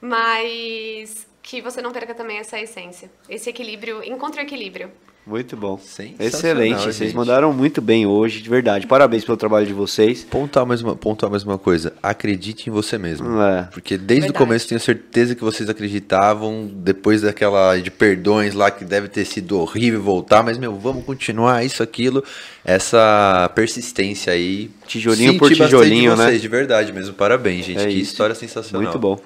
Mas 0.00 1.26
que 1.44 1.60
você 1.60 1.82
não 1.82 1.92
perca 1.92 2.14
também 2.14 2.38
essa 2.38 2.58
essência, 2.58 3.10
esse 3.28 3.50
equilíbrio, 3.50 4.02
encontre 4.02 4.40
o 4.40 4.42
equilíbrio. 4.42 4.90
Muito 5.26 5.56
bom. 5.56 5.78
Sensacional, 5.78 6.26
Excelente. 6.26 6.82
gente. 6.82 6.94
Vocês 6.94 7.14
mandaram 7.14 7.50
muito 7.52 7.80
bem 7.80 8.06
hoje, 8.06 8.42
de 8.42 8.50
verdade. 8.50 8.86
Parabéns 8.86 9.24
pelo 9.24 9.38
trabalho 9.38 9.66
de 9.66 9.72
vocês. 9.72 10.22
Pontuar 10.22 10.66
mais 10.66 10.82
uma, 10.82 10.94
pontuar 10.94 11.30
mais 11.30 11.44
uma 11.44 11.56
coisa. 11.56 11.94
Acredite 12.02 12.68
em 12.68 12.72
você 12.72 12.98
mesmo. 12.98 13.40
É. 13.40 13.68
Porque 13.72 13.96
desde 13.96 14.26
Verdade. 14.26 14.42
o 14.42 14.46
começo 14.46 14.68
tenho 14.68 14.80
certeza 14.80 15.34
que 15.34 15.42
vocês 15.42 15.70
acreditavam, 15.70 16.70
depois 16.70 17.22
daquela 17.22 17.76
de 17.78 17.90
perdões 17.90 18.52
lá 18.52 18.70
que 18.70 18.84
deve 18.84 19.08
ter 19.08 19.24
sido 19.24 19.58
horrível 19.58 20.02
voltar, 20.02 20.42
mas 20.42 20.58
meu, 20.58 20.74
vamos 20.78 21.04
continuar 21.04 21.64
isso, 21.64 21.82
aquilo, 21.82 22.22
essa 22.62 23.50
persistência 23.54 24.30
aí. 24.30 24.70
Tijolinho 24.86 25.32
Senti 25.32 25.38
por 25.38 25.48
tijolinho, 25.48 26.12
de 26.12 26.18
né? 26.18 26.26
vocês, 26.26 26.42
de 26.42 26.48
verdade 26.48 26.92
mesmo. 26.92 27.14
Parabéns, 27.14 27.64
gente. 27.64 27.80
É 27.80 27.86
que 27.86 27.92
isso. 27.92 28.12
história 28.12 28.34
sensacional. 28.34 28.82
Muito 28.82 28.98
bom. 28.98 29.18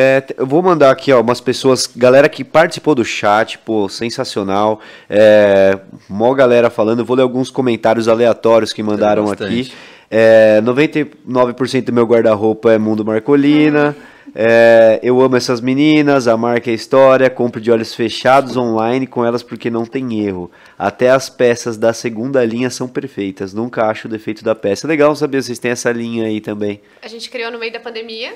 É, 0.00 0.22
eu 0.36 0.46
vou 0.46 0.62
mandar 0.62 0.92
aqui, 0.92 1.12
ó, 1.12 1.20
umas 1.20 1.40
pessoas, 1.40 1.90
galera 1.96 2.28
que 2.28 2.44
participou 2.44 2.94
do 2.94 3.04
chat, 3.04 3.58
pô, 3.58 3.88
sensacional. 3.88 4.78
É, 5.10 5.76
mó 6.08 6.32
galera 6.34 6.70
falando, 6.70 7.00
eu 7.00 7.04
vou 7.04 7.16
ler 7.16 7.24
alguns 7.24 7.50
comentários 7.50 8.06
aleatórios 8.06 8.72
que 8.72 8.80
mandaram 8.80 9.28
aqui. 9.28 9.72
É, 10.08 10.60
99% 10.62 11.82
do 11.86 11.92
meu 11.92 12.06
guarda-roupa 12.06 12.72
é 12.72 12.78
Mundo 12.78 13.04
Marcolina. 13.04 13.96
É, 14.36 15.00
eu 15.02 15.20
amo 15.20 15.34
essas 15.34 15.60
meninas, 15.60 16.28
a 16.28 16.36
marca 16.36 16.70
é 16.70 16.74
história, 16.74 17.28
compro 17.28 17.60
de 17.60 17.72
olhos 17.72 17.92
fechados 17.92 18.56
online 18.56 19.04
com 19.04 19.24
elas 19.24 19.42
porque 19.42 19.68
não 19.68 19.84
tem 19.84 20.24
erro. 20.24 20.48
Até 20.78 21.10
as 21.10 21.28
peças 21.28 21.76
da 21.76 21.92
segunda 21.92 22.44
linha 22.44 22.70
são 22.70 22.86
perfeitas, 22.86 23.52
nunca 23.52 23.86
acho 23.86 24.06
o 24.06 24.10
defeito 24.10 24.44
da 24.44 24.54
peça. 24.54 24.86
Legal 24.86 25.16
saber 25.16 25.42
se 25.42 25.48
vocês 25.48 25.58
têm 25.58 25.72
essa 25.72 25.90
linha 25.90 26.26
aí 26.26 26.40
também. 26.40 26.80
A 27.02 27.08
gente 27.08 27.28
criou 27.28 27.50
no 27.50 27.58
meio 27.58 27.72
da 27.72 27.80
pandemia. 27.80 28.34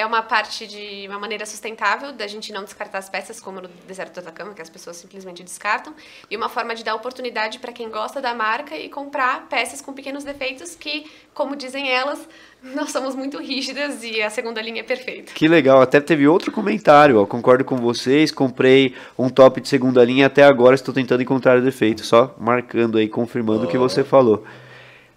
É 0.00 0.06
uma 0.06 0.22
parte 0.22 0.66
de 0.66 1.06
uma 1.06 1.18
maneira 1.18 1.44
sustentável 1.44 2.10
da 2.10 2.26
gente 2.26 2.54
não 2.54 2.64
descartar 2.64 2.96
as 2.96 3.10
peças, 3.10 3.38
como 3.38 3.60
no 3.60 3.68
deserto 3.86 4.14
do 4.14 4.20
Atacama, 4.20 4.54
que 4.54 4.62
as 4.62 4.70
pessoas 4.70 4.96
simplesmente 4.96 5.42
descartam, 5.42 5.92
e 6.30 6.34
uma 6.34 6.48
forma 6.48 6.74
de 6.74 6.82
dar 6.82 6.94
oportunidade 6.94 7.58
para 7.58 7.70
quem 7.70 7.90
gosta 7.90 8.18
da 8.18 8.32
marca 8.32 8.74
e 8.74 8.88
comprar 8.88 9.46
peças 9.50 9.82
com 9.82 9.92
pequenos 9.92 10.24
defeitos 10.24 10.74
que, 10.74 11.04
como 11.34 11.54
dizem 11.54 11.90
elas, 11.90 12.26
nós 12.74 12.90
somos 12.90 13.14
muito 13.14 13.36
rígidas 13.36 14.02
e 14.02 14.22
a 14.22 14.30
segunda 14.30 14.62
linha 14.62 14.80
é 14.80 14.82
perfeita. 14.82 15.32
Que 15.34 15.46
legal, 15.46 15.82
até 15.82 16.00
teve 16.00 16.26
outro 16.26 16.50
comentário, 16.50 17.20
ó, 17.20 17.26
concordo 17.26 17.62
com 17.62 17.76
vocês, 17.76 18.32
comprei 18.32 18.94
um 19.18 19.28
top 19.28 19.60
de 19.60 19.68
segunda 19.68 20.02
linha 20.02 20.28
até 20.28 20.44
agora 20.44 20.74
estou 20.74 20.94
tentando 20.94 21.22
encontrar 21.22 21.58
o 21.58 21.62
defeito, 21.62 22.06
só 22.06 22.34
marcando 22.40 22.96
aí, 22.96 23.06
confirmando 23.06 23.66
o 23.66 23.68
que 23.68 23.76
você 23.76 24.02
falou. 24.02 24.46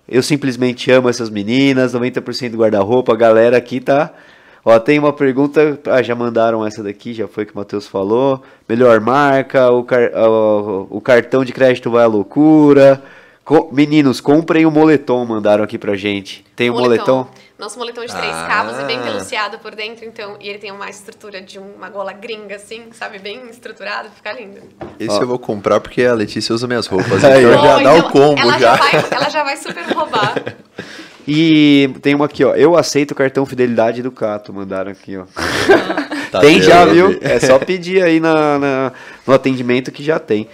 Eu 0.05 0.21
simplesmente 0.21 0.91
amo 0.91 1.07
essas 1.07 1.29
meninas, 1.29 1.93
90% 1.93 2.49
do 2.49 2.57
guarda-roupa, 2.57 3.13
a 3.13 3.15
galera 3.15 3.55
aqui 3.55 3.79
tá... 3.79 4.13
Ó, 4.65 4.79
tem 4.79 4.97
uma 4.97 5.11
pergunta, 5.11 5.77
ah, 5.87 6.01
já 6.01 6.15
mandaram 6.15 6.65
essa 6.65 6.81
daqui, 6.81 7.13
já 7.13 7.27
foi 7.27 7.45
que 7.45 7.53
o 7.53 7.57
Matheus 7.57 7.85
falou. 7.87 8.41
Melhor 8.67 9.01
marca, 9.01 9.69
o, 9.71 9.83
car- 9.83 10.11
ó, 10.15 10.85
o 10.89 11.01
cartão 11.01 11.43
de 11.43 11.51
crédito 11.51 11.91
vai 11.91 12.03
à 12.03 12.07
loucura. 12.07 13.03
Co- 13.43 13.69
meninos, 13.73 14.21
comprem 14.21 14.65
o 14.65 14.71
moletom, 14.71 15.25
mandaram 15.25 15.65
aqui 15.65 15.77
pra 15.77 15.97
gente. 15.97 16.45
Tem 16.55 16.69
o 16.69 16.73
moletom? 16.75 17.27
Nosso 17.59 17.77
moletom 17.77 18.01
de 18.05 18.13
três 18.15 18.33
Ah. 18.33 18.47
cabos 18.47 18.79
é 18.79 18.85
bem 18.85 19.01
peluciado 19.01 19.59
por 19.59 19.75
dentro, 19.75 20.05
então, 20.05 20.37
e 20.39 20.47
ele 20.49 20.59
tem 20.59 20.71
uma 20.71 20.89
estrutura 20.89 21.41
de 21.41 21.59
uma 21.59 21.89
gola 21.89 22.13
gringa, 22.13 22.55
assim, 22.55 22.83
sabe? 22.93 23.19
Bem 23.19 23.49
estruturado, 23.49 24.09
fica 24.15 24.31
lindo. 24.31 24.61
Esse 24.97 25.19
eu 25.21 25.27
vou 25.27 25.37
comprar 25.39 25.79
porque 25.81 26.03
a 26.05 26.13
Letícia 26.13 26.55
usa 26.55 26.67
minhas 26.67 26.87
roupas. 26.87 27.19
Então 27.23 27.31
ó. 27.59 27.63
já 27.63 27.75
dá 27.75 27.81
então, 27.97 27.99
o 27.99 28.11
combo 28.11 28.39
ela 28.41 28.57
já. 28.59 28.75
vai, 28.75 28.91
ela 29.11 29.29
já 29.29 29.43
vai 29.43 29.57
super 29.57 29.83
roubar. 29.93 30.35
E 31.27 31.89
tem 32.01 32.13
uma 32.15 32.25
aqui, 32.25 32.43
ó. 32.43 32.53
Eu 32.55 32.75
aceito 32.77 33.11
o 33.11 33.15
cartão 33.15 33.45
fidelidade 33.45 34.01
do 34.01 34.11
Cato. 34.11 34.51
Mandaram 34.53 34.91
aqui, 34.91 35.17
ó. 35.17 35.23
Tá 36.33 36.39
tem 36.39 36.59
já, 36.59 36.83
viu? 36.83 37.19
É 37.21 37.39
só 37.39 37.59
pedir 37.59 38.01
aí 38.01 38.19
na, 38.19 38.57
na- 38.57 38.91
no 39.27 39.33
atendimento 39.35 39.91
que 39.91 40.03
já 40.03 40.17
tem. 40.17 40.47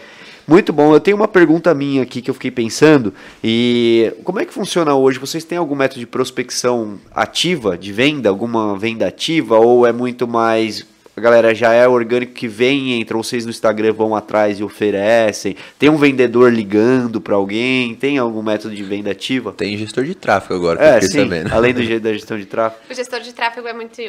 Muito 0.45 0.73
bom. 0.73 0.93
Eu 0.93 0.99
tenho 0.99 1.15
uma 1.15 1.27
pergunta 1.27 1.73
minha 1.73 2.03
aqui 2.03 2.21
que 2.21 2.29
eu 2.29 2.33
fiquei 2.33 2.51
pensando. 2.51 3.13
E 3.41 4.11
como 4.25 4.41
é 4.41 4.45
que 4.45 4.53
funciona 4.53 4.93
hoje? 4.93 5.19
Vocês 5.19 5.45
têm 5.45 5.57
algum 5.57 5.75
método 5.75 6.01
de 6.01 6.05
prospecção 6.05 6.99
ativa, 7.15 7.77
de 7.77 7.93
venda? 7.93 8.27
Alguma 8.27 8.77
venda 8.77 9.07
ativa? 9.07 9.57
Ou 9.57 9.87
é 9.87 9.93
muito 9.93 10.27
mais. 10.27 10.85
A 11.15 11.21
galera 11.21 11.53
já 11.53 11.73
é 11.73 11.87
orgânico 11.87 12.33
que 12.33 12.47
vem 12.47 12.89
e 12.91 13.01
entra, 13.01 13.17
ou 13.17 13.23
vocês 13.23 13.43
no 13.45 13.51
Instagram 13.51 13.91
vão 13.91 14.15
atrás 14.15 14.59
e 14.59 14.63
oferecem? 14.63 15.55
Tem 15.77 15.89
um 15.89 15.97
vendedor 15.97 16.51
ligando 16.53 17.19
para 17.19 17.35
alguém? 17.35 17.93
Tem 17.95 18.17
algum 18.17 18.41
método 18.41 18.73
de 18.73 18.83
venda 18.83 19.11
ativa? 19.11 19.51
Tem 19.51 19.77
gestor 19.77 20.05
de 20.05 20.15
tráfego 20.15 20.55
agora, 20.55 20.79
que 20.79 20.85
É, 20.85 21.01
sim. 21.01 21.23
sabendo. 21.23 21.53
Além 21.53 21.73
do, 21.73 21.99
da 21.99 22.13
gestão 22.13 22.37
de 22.37 22.45
tráfego. 22.45 22.81
O 22.89 22.93
gestor 22.93 23.19
de 23.19 23.33
tráfego 23.33 23.67
é 23.67 23.73
muito 23.73 24.01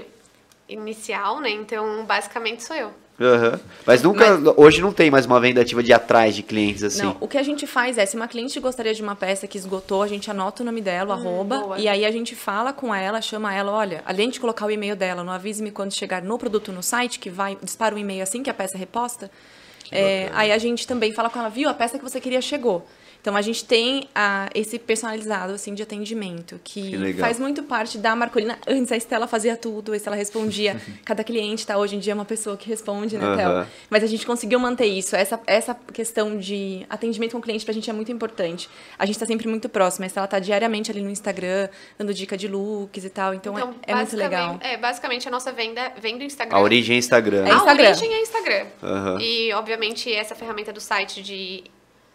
inicial, 0.68 1.40
né? 1.40 1.50
Então, 1.50 2.04
basicamente 2.06 2.62
sou 2.62 2.76
eu. 2.76 2.92
Aham. 3.20 3.60
Mas 3.84 4.02
nunca. 4.02 4.24
Hoje 4.56 4.80
não 4.80 4.92
tem 4.92 5.10
mais 5.10 5.26
uma 5.26 5.38
venda 5.38 5.60
ativa 5.60 5.82
de 5.82 5.92
atrás 5.92 6.34
de 6.34 6.42
clientes 6.42 6.82
assim. 6.82 7.02
Não, 7.02 7.16
o 7.20 7.28
que 7.28 7.36
a 7.36 7.42
gente 7.42 7.66
faz 7.66 7.98
é, 7.98 8.06
se 8.06 8.16
uma 8.16 8.26
cliente 8.26 8.58
gostaria 8.58 8.94
de 8.94 9.02
uma 9.02 9.14
peça 9.14 9.46
que 9.46 9.58
esgotou, 9.58 10.02
a 10.02 10.08
gente 10.08 10.30
anota 10.30 10.62
o 10.62 10.66
nome 10.66 10.80
dela, 10.80 11.14
o 11.14 11.18
arroba, 11.18 11.58
boa. 11.58 11.78
e 11.78 11.86
aí 11.86 12.06
a 12.06 12.10
gente 12.10 12.34
fala 12.34 12.72
com 12.72 12.94
ela, 12.94 13.20
chama 13.20 13.54
ela, 13.54 13.70
olha, 13.72 14.02
além 14.06 14.30
de 14.30 14.40
colocar 14.40 14.64
o 14.64 14.70
e-mail 14.70 14.96
dela, 14.96 15.22
no 15.22 15.30
avise-me 15.30 15.70
quando 15.70 15.92
chegar 15.92 16.22
no 16.22 16.38
produto 16.38 16.72
no 16.72 16.82
site, 16.82 17.18
que 17.18 17.28
vai, 17.28 17.58
dispara 17.62 17.94
um 17.94 17.98
e-mail 17.98 18.22
assim 18.22 18.42
que 18.42 18.48
a 18.48 18.54
peça 18.54 18.76
é 18.76 18.78
reposta, 18.78 19.30
é, 19.92 20.30
aí 20.32 20.50
a 20.50 20.58
gente 20.58 20.86
também 20.86 21.12
fala 21.12 21.28
com 21.28 21.38
ela, 21.38 21.50
viu, 21.50 21.68
a 21.68 21.74
peça 21.74 21.98
que 21.98 22.04
você 22.04 22.20
queria 22.20 22.40
chegou. 22.40 22.86
Então 23.20 23.36
a 23.36 23.42
gente 23.42 23.64
tem 23.64 24.08
ah, 24.14 24.48
esse 24.54 24.78
personalizado 24.78 25.52
assim 25.52 25.74
de 25.74 25.82
atendimento 25.82 26.60
que, 26.64 26.90
Que 27.12 27.14
faz 27.14 27.38
muito 27.38 27.62
parte 27.62 27.98
da 27.98 28.16
Marcolina. 28.16 28.58
Antes 28.66 28.90
a 28.92 28.96
Estela 28.96 29.26
fazia 29.26 29.56
tudo, 29.56 29.92
a 29.92 29.96
Estela 29.96 30.16
respondia. 30.16 30.80
Cada 31.04 31.22
cliente 31.22 31.66
tá 31.66 31.76
hoje 31.76 31.96
em 31.96 31.98
dia 31.98 32.12
é 32.12 32.14
uma 32.14 32.24
pessoa 32.24 32.56
que 32.56 32.68
responde, 32.68 33.16
né, 33.18 33.36
Theo? 33.36 33.48
Aham. 33.48 33.66
Mas 33.90 34.02
a 34.02 34.06
gente 34.06 34.24
conseguiu 34.26 34.58
manter 34.58 34.86
isso. 34.86 35.14
Essa, 35.14 35.38
essa 35.46 35.74
questão 35.92 36.38
de 36.38 36.86
atendimento 36.88 37.32
com 37.32 37.38
o 37.38 37.42
cliente 37.42 37.64
pra 37.64 37.74
gente 37.74 37.88
é 37.90 37.92
muito 37.92 38.10
importante. 38.10 38.68
A 38.98 39.04
gente 39.04 39.18
tá 39.18 39.26
sempre 39.26 39.46
muito 39.48 39.68
próxima. 39.68 40.06
A 40.06 40.08
Estela 40.08 40.26
tá 40.26 40.38
diariamente 40.38 40.90
ali 40.90 41.02
no 41.02 41.10
Instagram, 41.10 41.68
dando 41.98 42.14
dica 42.14 42.36
de 42.36 42.48
looks 42.48 43.04
e 43.04 43.10
tal. 43.10 43.34
Então, 43.34 43.58
é, 43.58 43.62
é 43.92 43.94
muito 43.94 44.16
legal. 44.16 44.54
basicamente- 44.54 44.66
É, 44.66 44.76
basicamente 44.76 45.28
a 45.28 45.30
nossa 45.30 45.52
venda 45.52 45.92
vem 46.00 46.16
do 46.16 46.24
Instagram. 46.24 46.56
A 46.56 46.60
origem 46.60 46.96
é 46.96 46.98
Instagram. 46.98 47.46
É 47.46 47.50
a 47.50 47.54
Instagram. 47.56 47.88
origem 47.90 48.14
é 48.14 48.22
Instagram. 48.22 48.66
Aham. 48.82 49.18
E, 49.20 49.52
obviamente, 49.52 50.12
essa 50.12 50.34
ferramenta 50.34 50.72
do 50.72 50.80
site 50.80 51.22
de 51.22 51.64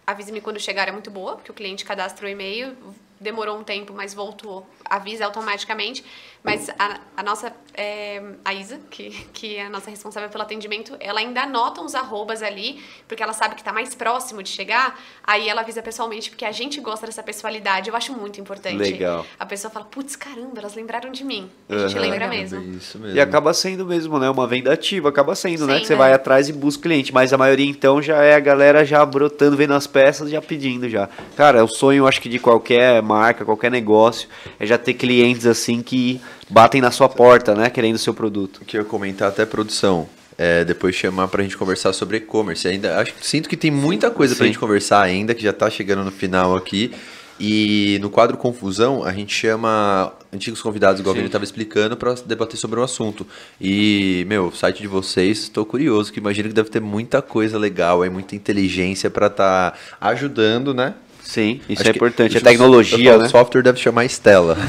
avise-me 0.06 0.41
quando 0.41 0.60
chegar 0.60 0.88
é 0.88 0.91
muito 0.91 1.10
boa, 1.10 1.36
porque 1.36 1.52
o 1.52 1.53
cliente 1.53 1.84
cadastra 1.86 2.26
o 2.26 2.30
e-mail, 2.30 2.76
demorou 3.19 3.57
um 3.57 3.64
tempo, 3.64 3.94
mas 3.94 4.14
voltou, 4.14 4.68
avisa 4.84 5.26
automaticamente. 5.26 6.03
Mas 6.45 6.69
a, 6.77 6.99
a 7.17 7.23
nossa, 7.23 7.51
é, 7.73 8.22
a 8.45 8.53
Isa, 8.53 8.80
que, 8.91 9.09
que 9.34 9.55
é 9.55 9.65
a 9.65 9.69
nossa 9.69 9.89
responsável 9.89 10.30
pelo 10.30 10.43
atendimento, 10.43 10.95
ela 10.99 11.19
ainda 11.19 11.41
anota 11.41 11.81
uns 11.81 11.95
arrobas 11.95 12.43
ali, 12.43 12.80
porque 13.07 13.23
ela 13.23 13.34
sabe 13.34 13.55
que 13.55 13.61
está 13.61 13.73
mais 13.73 13.95
próximo 13.95 14.43
de 14.43 14.49
chegar, 14.49 14.99
aí 15.23 15.49
ela 15.49 15.61
avisa 15.61 15.81
pessoalmente, 15.81 16.30
porque 16.30 16.45
a 16.45 16.51
gente 16.51 16.80
gosta 16.80 17.07
dessa 17.07 17.23
pessoalidade, 17.23 17.89
eu 17.89 17.95
acho 17.95 18.13
muito 18.13 18.39
importante. 18.39 18.77
Legal. 18.77 19.26
A 19.39 19.45
pessoa 19.45 19.72
fala, 19.72 19.85
putz, 19.85 20.15
caramba, 20.15 20.59
elas 20.59 20.76
lembraram 20.76 21.11
de 21.11 21.23
mim. 21.23 21.49
A 21.67 21.80
gente 21.80 21.95
Uhum. 21.95 22.01
lembra 22.01 22.27
mesmo. 22.27 22.61
Isso 22.61 22.99
mesmo. 22.99 23.17
E 23.17 23.19
acaba 23.19 23.51
sendo 23.53 23.84
mesmo, 23.85 24.19
né? 24.19 24.30
Uma 24.30 24.45
venda 24.45 24.72
ativa, 24.72 25.09
acaba 25.09 25.34
sendo, 25.35 25.65
né? 25.65 25.76
Sim, 25.76 25.81
Que 25.81 25.88
você 25.88 25.93
é. 25.93 25.97
vai 25.97 26.13
atrás 26.13 26.47
e 26.47 26.53
busca 26.53 26.84
cliente. 26.84 27.11
Mas 27.11 27.34
a 27.34 27.38
maioria, 27.39 27.65
então, 27.67 27.99
já 28.01 28.22
é 28.23 28.35
a 28.35 28.39
galera 28.39 28.85
já 28.85 29.03
brotando, 29.03 29.57
vendo 29.57 29.73
as 29.73 29.88
peças, 29.88 30.30
já 30.30 30.41
pedindo 30.41 30.88
já. 30.88 31.09
Cara, 31.35 31.63
o 31.63 31.67
sonho, 31.67 32.05
acho 32.07 32.22
que 32.22 32.30
de 32.30 32.38
qualquer 32.38 33.01
marca, 33.01 33.43
qualquer 33.43 33.72
negócio, 33.72 34.30
é 34.59 34.65
já 34.67 34.77
ter 34.77 34.93
clientes 34.93 35.47
assim 35.47 35.81
que 35.81 36.22
batem 36.49 36.81
na 36.81 36.91
sua 36.91 37.09
porta, 37.09 37.55
né? 37.55 37.69
Querendo 37.69 37.95
o 37.95 37.99
seu 37.99 38.13
produto. 38.13 38.61
que 38.65 38.77
eu 38.77 38.81
ia 38.81 38.87
comentar 38.87 39.29
até 39.29 39.45
produção. 39.45 40.07
É, 40.37 40.65
depois 40.65 40.93
chamar 40.93 41.29
pra 41.29 41.41
gente 41.41 41.55
conversar 41.55 41.93
sobre 41.93 42.17
e-commerce. 42.17 42.67
Ainda 42.67 42.99
acho 42.99 43.13
sinto 43.21 43.47
que 43.47 43.55
tem 43.55 43.71
muita 43.71 44.11
coisa 44.11 44.35
pra 44.35 44.45
Sim. 44.45 44.51
gente 44.51 44.59
conversar 44.59 45.01
ainda, 45.01 45.33
que 45.33 45.41
já 45.41 45.53
tá 45.53 45.69
chegando 45.69 46.03
no 46.03 46.11
final 46.11 46.55
aqui. 46.55 46.91
E 47.39 47.97
no 48.01 48.09
quadro 48.09 48.37
Confusão, 48.37 49.03
a 49.03 49.11
gente 49.11 49.33
chama 49.33 50.13
antigos 50.33 50.61
convidados, 50.61 51.01
igual 51.01 51.13
Sim. 51.13 51.19
ele 51.19 51.27
estava 51.27 51.43
explicando, 51.43 51.97
para 51.97 52.13
debater 52.25 52.57
sobre 52.57 52.79
um 52.79 52.83
assunto. 52.83 53.27
E, 53.59 54.25
meu, 54.27 54.47
o 54.47 54.55
site 54.55 54.81
de 54.81 54.87
vocês, 54.87 55.39
estou 55.39 55.65
curioso, 55.65 56.13
que 56.13 56.19
imagino 56.19 56.47
que 56.47 56.55
deve 56.55 56.69
ter 56.69 56.79
muita 56.79 57.21
coisa 57.21 57.57
legal, 57.57 58.01
aí, 58.01 58.09
muita 58.09 58.35
inteligência 58.35 59.09
para 59.09 59.27
estar 59.27 59.77
ajudando, 59.99 60.73
né? 60.73 60.93
Sim, 61.35 61.59
isso 61.67 61.81
Acho 61.81 61.91
é 61.91 61.93
importante. 61.95 62.33
É 62.35 62.37
o- 62.37 62.39
eu 62.39 62.43
tecnologia, 62.43 63.09
falo, 63.11 63.21
né? 63.23 63.27
O 63.27 63.29
software 63.31 63.61
deve 63.61 63.77
chamar 63.79 64.05
Stella. 64.05 64.57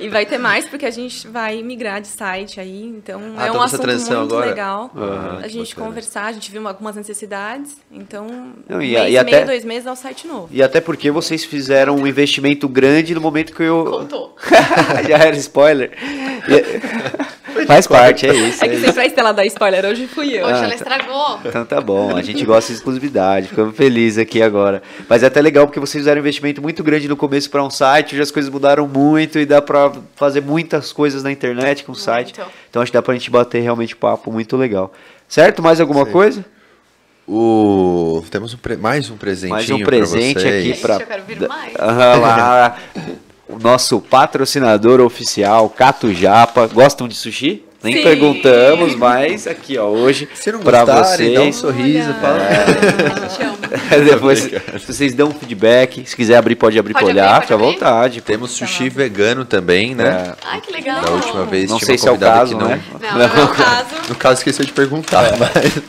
E 0.00 0.08
vai 0.08 0.24
ter 0.24 0.38
mais, 0.38 0.64
porque 0.64 0.86
a 0.86 0.90
gente 0.90 1.26
vai 1.26 1.60
migrar 1.62 2.00
de 2.00 2.06
site 2.06 2.60
aí, 2.60 2.84
então 2.96 3.20
Ah, 3.36 3.46
é 3.46 3.50
tá 3.50 3.58
um 3.58 3.60
assunto 3.62 3.86
muito 3.86 4.14
agora? 4.14 4.46
legal. 4.46 4.90
Aham, 4.96 5.40
a 5.42 5.48
gente 5.48 5.70
bacana. 5.70 5.86
conversar, 5.88 6.24
a 6.26 6.32
gente 6.32 6.50
viu 6.50 6.66
algumas 6.66 6.94
necessidades, 6.94 7.76
então 7.90 8.26
Não, 8.68 8.78
um 8.78 8.82
e 8.82 8.92
mês 8.92 9.00
a- 9.00 9.08
e, 9.08 9.12
e 9.12 9.18
até- 9.18 9.30
meio, 9.32 9.46
dois 9.46 9.64
meses 9.64 9.86
é 9.86 9.90
o 9.92 9.96
site 9.96 10.26
novo. 10.28 10.48
E 10.52 10.62
até 10.62 10.80
porque 10.80 11.10
vocês 11.10 11.44
fizeram 11.44 11.96
um 11.96 12.06
investimento 12.06 12.68
grande 12.68 13.14
no 13.14 13.20
momento 13.20 13.52
que 13.52 13.64
eu. 13.64 13.84
Contou. 13.84 14.36
Já 15.08 15.18
era 15.18 15.36
spoiler. 15.36 15.90
Faz 17.66 17.86
parte, 17.86 18.26
é 18.26 18.34
isso. 18.34 18.62
É 18.62 18.66
é 18.66 18.70
que 18.70 18.76
isso. 18.76 18.86
sempre 18.86 19.00
a 19.02 19.06
Estela 19.06 19.32
dá 19.32 19.44
spoiler, 19.44 19.84
hoje 19.84 20.06
fui 20.06 20.32
eu. 20.36 20.42
Poxa, 20.42 20.54
Ah, 20.54 20.58
ela 20.58 20.68
tá. 20.68 20.74
estragou. 20.74 21.40
Então 21.44 21.64
tá 21.64 21.80
bom, 21.80 22.16
a 22.16 22.22
gente 22.22 22.44
gosta 22.44 22.72
de 22.72 22.78
exclusividade, 22.78 23.48
ficamos 23.48 23.76
felizes 23.76 24.18
aqui 24.18 24.40
agora. 24.42 24.82
Mas 25.08 25.22
é 25.22 25.26
até 25.26 25.40
legal 25.40 25.66
porque 25.66 25.80
vocês 25.80 26.00
fizeram 26.02 26.18
um 26.18 26.22
investimento 26.22 26.62
muito 26.62 26.82
grande 26.84 27.08
no 27.08 27.16
começo 27.16 27.50
para 27.50 27.62
um 27.64 27.70
site, 27.70 28.14
hoje 28.14 28.22
as 28.22 28.30
coisas 28.30 28.50
mudaram 28.50 28.86
muito 28.86 29.38
e 29.38 29.44
dá 29.46 29.60
para 29.60 29.92
fazer 30.14 30.40
muitas 30.40 30.92
coisas 30.92 31.22
na 31.22 31.30
internet 31.32 31.84
com 31.84 31.92
o 31.92 31.96
site. 31.96 32.34
Então 32.70 32.80
acho 32.82 32.90
que 32.92 32.96
dá 32.96 33.02
pra 33.02 33.14
gente 33.14 33.30
bater 33.30 33.60
realmente 33.60 33.96
papo 33.96 34.30
muito 34.32 34.56
legal. 34.56 34.92
Certo? 35.28 35.62
Mais 35.62 35.80
alguma 35.80 36.06
coisa? 36.06 36.44
O... 37.28 38.22
Temos 38.30 38.54
um 38.54 38.56
pre- 38.58 38.76
mais 38.76 39.10
um 39.10 39.16
presentinho 39.16 39.50
Mais 39.56 39.68
um 39.70 39.80
presente 39.82 40.46
aqui 40.46 40.74
pra. 40.80 40.94
eu 40.94 41.00
quero 41.06 41.22
ver 41.24 41.48
mais. 41.48 41.74
Aham, 41.76 42.20
lá. 42.20 42.76
O 43.48 43.58
nosso 43.58 44.00
patrocinador 44.00 45.00
oficial, 45.00 45.68
Cato 45.70 46.12
Japa. 46.12 46.66
Gostam 46.66 47.06
de 47.06 47.14
sushi? 47.14 47.62
Nem 47.82 47.98
Sim. 47.98 48.02
perguntamos, 48.02 48.96
mas 48.96 49.46
aqui 49.46 49.78
ó, 49.78 49.84
hoje 49.86 50.28
não 50.46 50.58
pra 50.60 50.84
gostarem, 50.84 51.34
dá 51.34 51.40
um 51.40 51.44
vocês. 51.44 51.56
sorriso, 51.56 52.08
Olha, 52.08 52.14
fala. 52.20 53.46
Ama. 53.94 54.04
Depois, 54.04 54.40
se 54.40 54.92
vocês 54.92 55.14
dão 55.14 55.28
um 55.28 55.34
feedback, 55.34 56.04
se 56.04 56.16
quiser 56.16 56.36
abrir, 56.36 56.56
pode 56.56 56.76
abrir 56.78 56.94
Pode 56.94 57.04
pra 57.04 57.12
olhar, 57.12 57.42
fica 57.42 57.54
à 57.54 57.56
vontade. 57.56 58.20
Temos 58.22 58.50
sushi 58.52 58.88
vegano 58.88 59.44
também, 59.44 59.94
né? 59.94 60.32
Ai, 60.44 60.60
que 60.60 60.72
legal. 60.72 61.00
Da 61.00 61.10
última 61.10 61.44
vez 61.44 61.70
Não 61.70 61.78
sei 61.78 61.96
se 61.96 62.08
é 62.08 62.10
o 62.10 62.18
caso, 62.18 62.56
que 62.56 62.60
não... 62.60 62.68
né? 62.68 62.80
Não, 63.00 63.14
não 63.14 63.22
é 63.22 63.44
o 63.44 63.48
caso. 63.54 63.86
No 64.08 64.14
caso, 64.16 64.40
esqueceu 64.40 64.64
de 64.64 64.72
perguntar, 64.72 65.36
mas... 65.38 65.82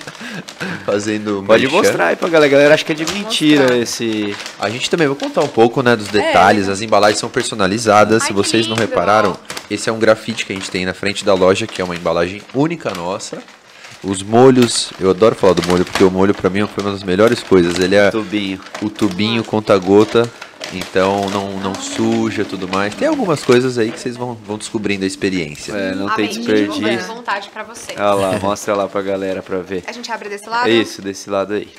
Fazendo 0.86 1.44
Pode 1.46 1.64
merchan. 1.64 1.78
mostrar 1.78 2.08
aí 2.08 2.16
pra 2.16 2.30
galera. 2.30 2.52
Galera, 2.52 2.74
acho 2.74 2.86
que 2.86 2.92
é 2.92 2.96
de 2.96 3.06
mentira 3.14 3.62
mostrar. 3.64 3.78
esse. 3.80 4.36
A 4.60 4.70
gente 4.70 4.90
também 4.90 5.08
vai 5.08 5.16
contar 5.18 5.42
um 5.42 5.48
pouco, 5.48 5.82
né, 5.82 5.96
dos 5.96 6.08
detalhes. 6.08 6.70
As 6.70 6.82
embalagens 6.82 7.20
são 7.20 7.30
personalizadas. 7.30 8.22
Ai, 8.24 8.28
Se 8.28 8.34
vocês 8.34 8.68
não 8.68 8.76
repararam, 8.76 9.38
esse 9.70 9.90
é 9.90 9.94
um 9.94 10.00
grafite 10.00 10.46
que 10.46 10.54
a 10.54 10.56
gente 10.56 10.70
tem 10.72 10.86
na 10.86 10.94
frente 10.94 11.24
da 11.26 11.34
loja, 11.34 11.68
que 11.68 11.82
é 11.82 11.86
uma 11.86 11.96
embalagem 11.96 12.42
única 12.54 12.92
nossa. 12.92 13.38
Os 14.04 14.22
molhos, 14.22 14.92
eu 15.00 15.10
adoro 15.10 15.36
falar 15.36 15.54
do 15.54 15.68
molho, 15.68 15.84
porque 15.84 16.04
o 16.04 16.12
molho 16.12 16.34
pra 16.34 16.50
mim 16.50 16.66
foi 16.68 16.84
uma 16.84 16.92
das 16.94 17.04
melhores 17.04 17.42
coisas. 17.42 17.80
Ele 17.80 17.96
é 17.96 18.12
Tubinho. 18.12 18.60
o 18.82 18.90
tubinho 18.90 19.44
conta-gota, 19.44 20.30
então 20.74 21.30
não, 21.30 21.60
não 21.60 21.76
suja 21.76 22.44
tudo 22.44 22.68
mais. 22.68 22.94
Tem 22.96 23.08
algumas 23.08 23.44
coisas 23.44 23.78
aí 23.78 23.92
que 23.92 24.00
vocês 24.00 24.18
vão, 24.18 24.34
vão 24.34 24.58
descobrindo 24.58 25.04
a 25.04 25.08
experiência. 25.08 25.72
É, 25.72 25.96
não 25.96 26.10
tem 26.16 26.26
Amém, 26.26 26.44
fazer 26.44 26.68
desperdício. 26.68 27.08
vontade 27.08 27.50
pra 27.50 27.64
vocês. 27.64 27.98
Olha 27.98 28.14
lá, 28.14 28.40
mostra 28.40 28.76
lá 28.76 28.88
pra 28.88 29.02
galera 29.02 29.42
pra 29.42 29.60
ver. 29.60 29.84
A 29.88 29.92
gente 29.92 30.12
abre 30.12 30.30
desse 30.30 30.48
lado? 30.50 30.70
É 30.70 30.72
isso, 30.72 31.02
desse 31.02 31.30
lado 31.30 31.54
aí. 31.54 31.70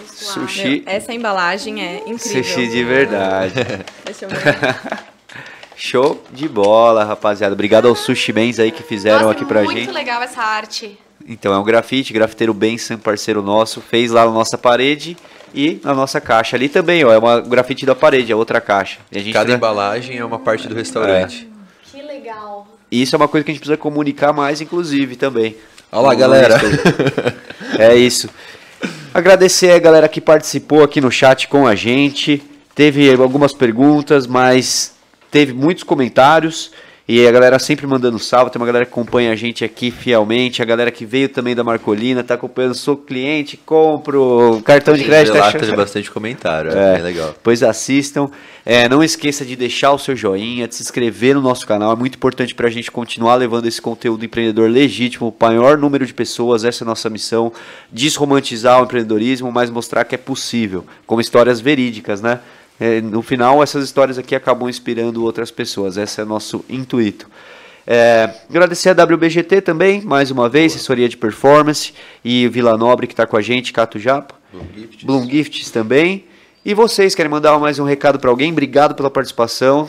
Desse. 0.00 0.24
Sushi. 0.24 0.82
Meu, 0.86 0.94
essa 0.94 1.12
embalagem 1.12 1.82
é 1.82 2.02
incrível. 2.06 2.44
Sushi 2.44 2.68
de 2.68 2.84
verdade. 2.84 3.54
Deixa 4.04 4.24
eu 4.24 4.28
ver. 4.28 5.04
Show 5.76 6.22
de 6.32 6.48
bola, 6.48 7.04
rapaziada. 7.04 7.52
Obrigado 7.52 7.88
aos 7.88 7.98
Sushi 8.00 8.32
Mens 8.32 8.60
aí 8.60 8.70
que 8.70 8.82
fizeram 8.82 9.26
Nossa, 9.26 9.32
aqui 9.32 9.44
pra 9.44 9.62
muito 9.64 9.76
gente. 9.76 9.90
legal 9.90 10.22
essa 10.22 10.40
arte. 10.40 10.98
Então, 11.26 11.52
é 11.52 11.58
um 11.58 11.64
grafite, 11.64 12.12
grafiteiro 12.12 12.54
Benson, 12.54 12.96
parceiro 12.96 13.42
nosso, 13.42 13.80
fez 13.80 14.10
lá 14.10 14.24
na 14.24 14.30
nossa 14.30 14.56
parede 14.56 15.16
e 15.54 15.80
na 15.84 15.94
nossa 15.94 16.20
caixa 16.20 16.56
ali 16.56 16.68
também, 16.68 17.04
ó. 17.04 17.12
É 17.12 17.18
uma 17.18 17.36
um 17.36 17.48
grafite 17.48 17.86
da 17.86 17.94
parede, 17.94 18.32
é 18.32 18.36
outra 18.36 18.60
caixa. 18.60 18.98
E 19.12 19.18
a 19.18 19.22
gente 19.22 19.32
Cada 19.32 19.46
tra- 19.46 19.54
embalagem 19.56 20.18
é 20.18 20.24
uma 20.24 20.38
parte 20.38 20.66
do 20.68 20.74
restaurante. 20.74 21.48
Que 21.90 22.02
legal. 22.02 22.66
E 22.90 23.02
isso 23.02 23.14
é 23.14 23.18
uma 23.18 23.28
coisa 23.28 23.44
que 23.44 23.50
a 23.50 23.54
gente 23.54 23.60
precisa 23.60 23.76
comunicar 23.76 24.32
mais, 24.32 24.60
inclusive, 24.60 25.16
também. 25.16 25.56
Olha 25.90 26.08
lá, 26.08 26.14
galera. 26.14 26.56
É 27.78 27.94
isso. 27.94 28.28
Agradecer 29.12 29.70
a 29.72 29.78
galera 29.78 30.08
que 30.08 30.20
participou 30.20 30.82
aqui 30.82 31.00
no 31.00 31.10
chat 31.10 31.48
com 31.48 31.66
a 31.66 31.74
gente. 31.74 32.42
Teve 32.74 33.12
algumas 33.14 33.52
perguntas, 33.52 34.26
mas 34.26 34.94
teve 35.30 35.52
muitos 35.52 35.84
comentários. 35.84 36.72
E 37.06 37.26
a 37.26 37.30
galera 37.30 37.58
sempre 37.58 37.86
mandando 37.86 38.18
salve. 38.18 38.50
Tem 38.50 38.58
uma 38.58 38.64
galera 38.64 38.86
que 38.86 38.90
acompanha 38.90 39.30
a 39.30 39.36
gente 39.36 39.62
aqui 39.62 39.90
fielmente. 39.90 40.62
A 40.62 40.64
galera 40.64 40.90
que 40.90 41.04
veio 41.04 41.28
também 41.28 41.54
da 41.54 41.62
Marcolina, 41.62 42.24
tá 42.24 42.32
acompanhando. 42.32 42.74
Sou 42.74 42.96
cliente, 42.96 43.58
compro 43.58 44.62
cartão 44.64 44.94
de 44.94 45.04
crédito. 45.04 45.36
Lá 45.36 45.48
acha- 45.48 45.58
teve 45.58 45.76
bastante 45.76 46.10
comentário, 46.10 46.70
é, 46.72 46.98
é, 46.98 47.02
legal. 47.02 47.34
Pois 47.42 47.62
assistam. 47.62 48.30
É, 48.64 48.88
não 48.88 49.04
esqueça 49.04 49.44
de 49.44 49.54
deixar 49.54 49.92
o 49.92 49.98
seu 49.98 50.16
joinha, 50.16 50.66
de 50.66 50.74
se 50.74 50.82
inscrever 50.82 51.34
no 51.34 51.42
nosso 51.42 51.66
canal. 51.66 51.92
É 51.92 51.96
muito 51.96 52.14
importante 52.14 52.54
para 52.54 52.68
a 52.68 52.70
gente 52.70 52.90
continuar 52.90 53.34
levando 53.34 53.66
esse 53.66 53.82
conteúdo 53.82 54.24
empreendedor 54.24 54.70
legítimo, 54.70 55.28
o 55.28 55.44
maior 55.44 55.76
número 55.76 56.06
de 56.06 56.14
pessoas. 56.14 56.64
Essa 56.64 56.84
é 56.84 56.86
a 56.86 56.88
nossa 56.88 57.10
missão. 57.10 57.52
Desromantizar 57.92 58.80
o 58.80 58.84
empreendedorismo, 58.84 59.52
mas 59.52 59.68
mostrar 59.68 60.04
que 60.04 60.14
é 60.14 60.18
possível, 60.18 60.86
com 61.06 61.20
histórias 61.20 61.60
verídicas, 61.60 62.22
né? 62.22 62.40
É, 62.80 63.00
no 63.00 63.22
final, 63.22 63.62
essas 63.62 63.84
histórias 63.84 64.18
aqui 64.18 64.34
acabam 64.34 64.68
inspirando 64.68 65.22
outras 65.24 65.50
pessoas. 65.50 65.96
Esse 65.96 66.20
é 66.20 66.24
o 66.24 66.26
nosso 66.26 66.64
intuito. 66.68 67.28
É, 67.86 68.30
agradecer 68.48 68.88
a 68.88 69.04
WBGT 69.04 69.60
também, 69.60 70.00
mais 70.00 70.30
uma 70.30 70.48
vez, 70.48 70.72
assessoria 70.74 71.08
de 71.08 71.16
performance, 71.16 71.92
e 72.24 72.48
Vila 72.48 72.76
Nobre 72.78 73.06
que 73.06 73.12
está 73.12 73.26
com 73.26 73.36
a 73.36 73.42
gente, 73.42 73.72
Cato 73.72 73.98
Japa. 73.98 74.34
Bloom 75.02 75.28
Gifts 75.28 75.70
também. 75.70 76.24
E 76.64 76.72
vocês 76.72 77.14
querem 77.14 77.30
mandar 77.30 77.58
mais 77.58 77.78
um 77.78 77.84
recado 77.84 78.18
para 78.18 78.30
alguém? 78.30 78.50
Obrigado 78.50 78.94
pela 78.94 79.10
participação. 79.10 79.88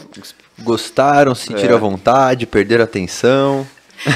Gostaram, 0.59 1.33
sentiram 1.33 1.73
É. 1.73 1.75
à 1.75 1.79
vontade, 1.79 2.45
perderam 2.45 2.81
a 2.81 2.85
atenção. 2.85 3.65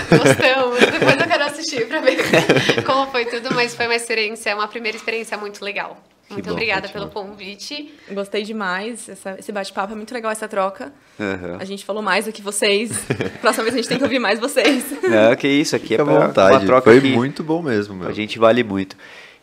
Gostamos. 0.09 0.79
Depois 0.79 1.17
eu 1.21 1.27
quero 1.27 1.43
assistir 1.45 1.87
pra 1.87 2.01
ver 2.01 2.17
como 2.85 3.09
foi 3.11 3.25
tudo, 3.25 3.53
mas 3.55 3.73
foi 3.73 3.85
uma 3.85 3.95
experiência, 3.95 4.53
uma 4.53 4.67
primeira 4.67 4.97
experiência 4.97 5.37
muito 5.37 5.63
legal. 5.63 5.97
Muito 6.29 6.45
bom, 6.45 6.51
obrigada 6.51 6.87
que 6.87 6.93
pelo 6.93 7.09
convite. 7.09 7.93
Gostei 8.11 8.43
demais. 8.43 9.09
essa- 9.09 9.35
esse 9.39 9.51
bate-papo 9.51 9.93
é 9.93 9.95
muito 9.95 10.13
legal, 10.13 10.31
essa 10.31 10.47
troca. 10.47 10.93
Aham. 11.19 11.57
A 11.59 11.65
gente 11.65 11.83
falou 11.83 12.01
mais 12.01 12.25
do 12.25 12.31
que 12.31 12.41
vocês. 12.41 12.91
Próxima 13.41 13.63
vez 13.63 13.73
a 13.75 13.77
gente 13.77 13.89
tem 13.89 13.97
que 13.97 14.03
ouvir 14.03 14.19
mais 14.19 14.39
vocês. 14.39 14.85
Não, 15.03 15.35
que 15.35 15.47
isso 15.47 15.75
aqui 15.75 15.89
Fica 15.89 16.01
é 16.01 16.05
pra, 16.05 16.27
vontade. 16.27 16.53
uma 16.57 16.65
troca 16.65 16.91
Foi 16.91 16.99
muito 17.01 17.43
bom 17.43 17.61
mesmo, 17.61 17.95
meu. 17.95 18.07
a 18.07 18.13
gente 18.13 18.37
vale 18.39 18.63
muito. 18.63 18.95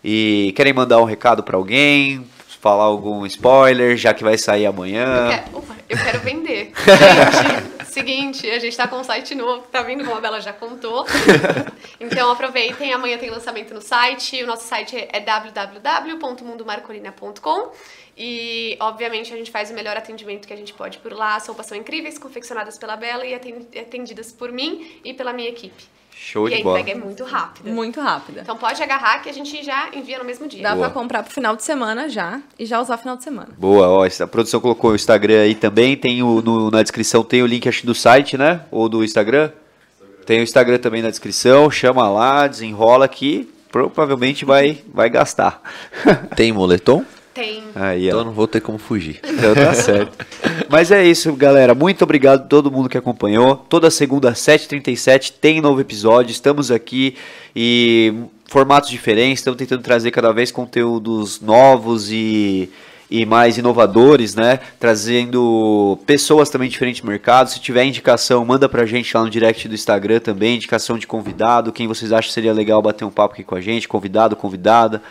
E 0.04 0.52
querem 0.56 0.72
mandar 0.72 1.00
um 1.00 1.04
recado 1.04 1.42
para 1.42 1.56
alguém? 1.56 2.24
Falar 2.60 2.84
algum 2.84 3.24
spoiler, 3.26 3.96
já 3.96 4.12
que 4.14 4.24
vai 4.24 4.36
sair 4.38 4.64
Eu 4.64 4.70
amanhã? 4.70 5.28
quero, 5.28 5.58
opa, 5.58 5.76
eu 5.88 5.96
quero 5.98 6.20
vender. 6.20 6.72
Gente, 6.82 7.75
seguinte, 8.00 8.50
a 8.50 8.58
gente 8.58 8.76
tá 8.76 8.86
com 8.86 8.96
um 8.96 9.04
site 9.04 9.34
novo, 9.34 9.66
tá 9.68 9.80
vendo 9.82 10.04
como 10.04 10.16
a 10.16 10.20
Bela 10.20 10.40
já 10.40 10.52
contou. 10.52 11.04
Então 11.98 12.30
aproveitem, 12.30 12.92
amanhã 12.92 13.16
tem 13.16 13.30
lançamento 13.30 13.72
no 13.72 13.80
site. 13.80 14.42
O 14.42 14.46
nosso 14.46 14.68
site 14.68 15.08
é 15.10 15.18
www.mundomarcolina.com 15.18 17.72
e, 18.16 18.76
obviamente, 18.80 19.32
a 19.32 19.36
gente 19.36 19.50
faz 19.50 19.70
o 19.70 19.74
melhor 19.74 19.96
atendimento 19.96 20.46
que 20.46 20.52
a 20.52 20.56
gente 20.56 20.72
pode 20.74 20.98
por 20.98 21.12
lá. 21.12 21.36
As 21.36 21.46
roupas 21.46 21.66
são 21.66 21.76
incríveis, 21.76 22.18
confeccionadas 22.18 22.78
pela 22.78 22.96
Bela 22.96 23.24
e 23.24 23.34
aten- 23.34 23.66
atendidas 23.80 24.32
por 24.32 24.50
mim 24.52 25.00
e 25.04 25.14
pela 25.14 25.32
minha 25.32 25.48
equipe. 25.48 25.84
Show 26.18 26.48
e 26.48 26.54
a 26.54 26.56
de 26.56 26.62
bola. 26.62 26.80
entrega 26.80 26.98
é 26.98 27.02
muito 27.04 27.24
rápida. 27.24 27.70
Muito 27.70 28.00
rápida. 28.00 28.40
Então 28.40 28.56
pode 28.56 28.82
agarrar 28.82 29.18
que 29.22 29.28
a 29.28 29.32
gente 29.32 29.62
já 29.62 29.90
envia 29.92 30.18
no 30.18 30.24
mesmo 30.24 30.48
dia. 30.48 30.62
Dá 30.62 30.74
Boa. 30.74 30.86
pra 30.88 31.00
comprar 31.00 31.22
pro 31.22 31.32
final 31.32 31.54
de 31.54 31.62
semana 31.62 32.08
já 32.08 32.40
e 32.58 32.64
já 32.64 32.80
usar 32.80 32.96
final 32.96 33.16
de 33.16 33.22
semana. 33.22 33.48
Boa, 33.58 33.86
ó, 33.88 34.04
a 34.06 34.26
produção 34.26 34.58
colocou 34.60 34.92
o 34.92 34.94
Instagram 34.94 35.42
aí 35.42 35.54
também, 35.54 35.96
tem 35.96 36.22
o, 36.22 36.40
no- 36.40 36.70
na 36.70 36.82
descrição 36.82 37.22
tem 37.22 37.42
o 37.42 37.46
link 37.46 37.68
acho 37.68 37.84
do 37.86 37.94
site, 37.94 38.36
né? 38.38 38.62
Ou 38.70 38.88
do 38.88 39.04
Instagram? 39.04 39.50
Tem 40.24 40.40
o 40.40 40.42
Instagram 40.42 40.78
também 40.78 41.02
na 41.02 41.10
descrição, 41.10 41.70
chama 41.70 42.08
lá, 42.08 42.46
desenrola 42.48 43.06
que 43.06 43.48
provavelmente 43.70 44.44
vai, 44.44 44.78
vai 44.92 45.08
gastar. 45.10 45.60
Tem 46.34 46.50
moletom? 46.52 47.04
Tem. 47.36 47.64
Aí, 47.74 48.08
Então 48.08 48.24
não 48.24 48.32
vou 48.32 48.48
ter 48.48 48.62
como 48.62 48.78
fugir. 48.78 49.20
Então 49.36 49.54
tá 49.54 49.74
certo. 49.74 50.26
Mas 50.70 50.90
é 50.90 51.06
isso, 51.06 51.30
galera. 51.34 51.74
Muito 51.74 52.02
obrigado 52.02 52.40
a 52.40 52.44
todo 52.44 52.70
mundo 52.70 52.88
que 52.88 52.96
acompanhou. 52.96 53.56
Toda 53.68 53.90
segunda, 53.90 54.32
7h37, 54.32 55.34
tem 55.38 55.60
novo 55.60 55.78
episódio. 55.78 56.32
Estamos 56.32 56.70
aqui 56.70 57.14
e 57.54 58.14
formatos 58.46 58.88
diferentes. 58.88 59.40
Estamos 59.40 59.58
tentando 59.58 59.82
trazer 59.82 60.10
cada 60.10 60.32
vez 60.32 60.50
conteúdos 60.50 61.38
novos 61.42 62.10
e, 62.10 62.70
e 63.10 63.24
mais 63.24 63.56
inovadores, 63.56 64.34
né? 64.34 64.58
Trazendo 64.78 65.98
pessoas 66.06 66.50
também 66.50 66.68
de 66.68 66.72
diferentes 66.72 67.02
mercados. 67.02 67.52
Se 67.52 67.60
tiver 67.60 67.84
indicação, 67.84 68.44
manda 68.44 68.68
pra 68.68 68.84
gente 68.84 69.16
lá 69.16 69.22
no 69.22 69.30
direct 69.30 69.68
do 69.68 69.74
Instagram 69.74 70.18
também. 70.20 70.56
Indicação 70.56 70.98
de 70.98 71.06
convidado. 71.06 71.72
Quem 71.72 71.86
vocês 71.86 72.12
acham 72.12 72.32
seria 72.32 72.52
legal 72.52 72.82
bater 72.82 73.04
um 73.04 73.10
papo 73.10 73.34
aqui 73.34 73.44
com 73.44 73.54
a 73.54 73.60
gente. 73.60 73.86
Convidado, 73.86 74.34
convidada. 74.34 75.02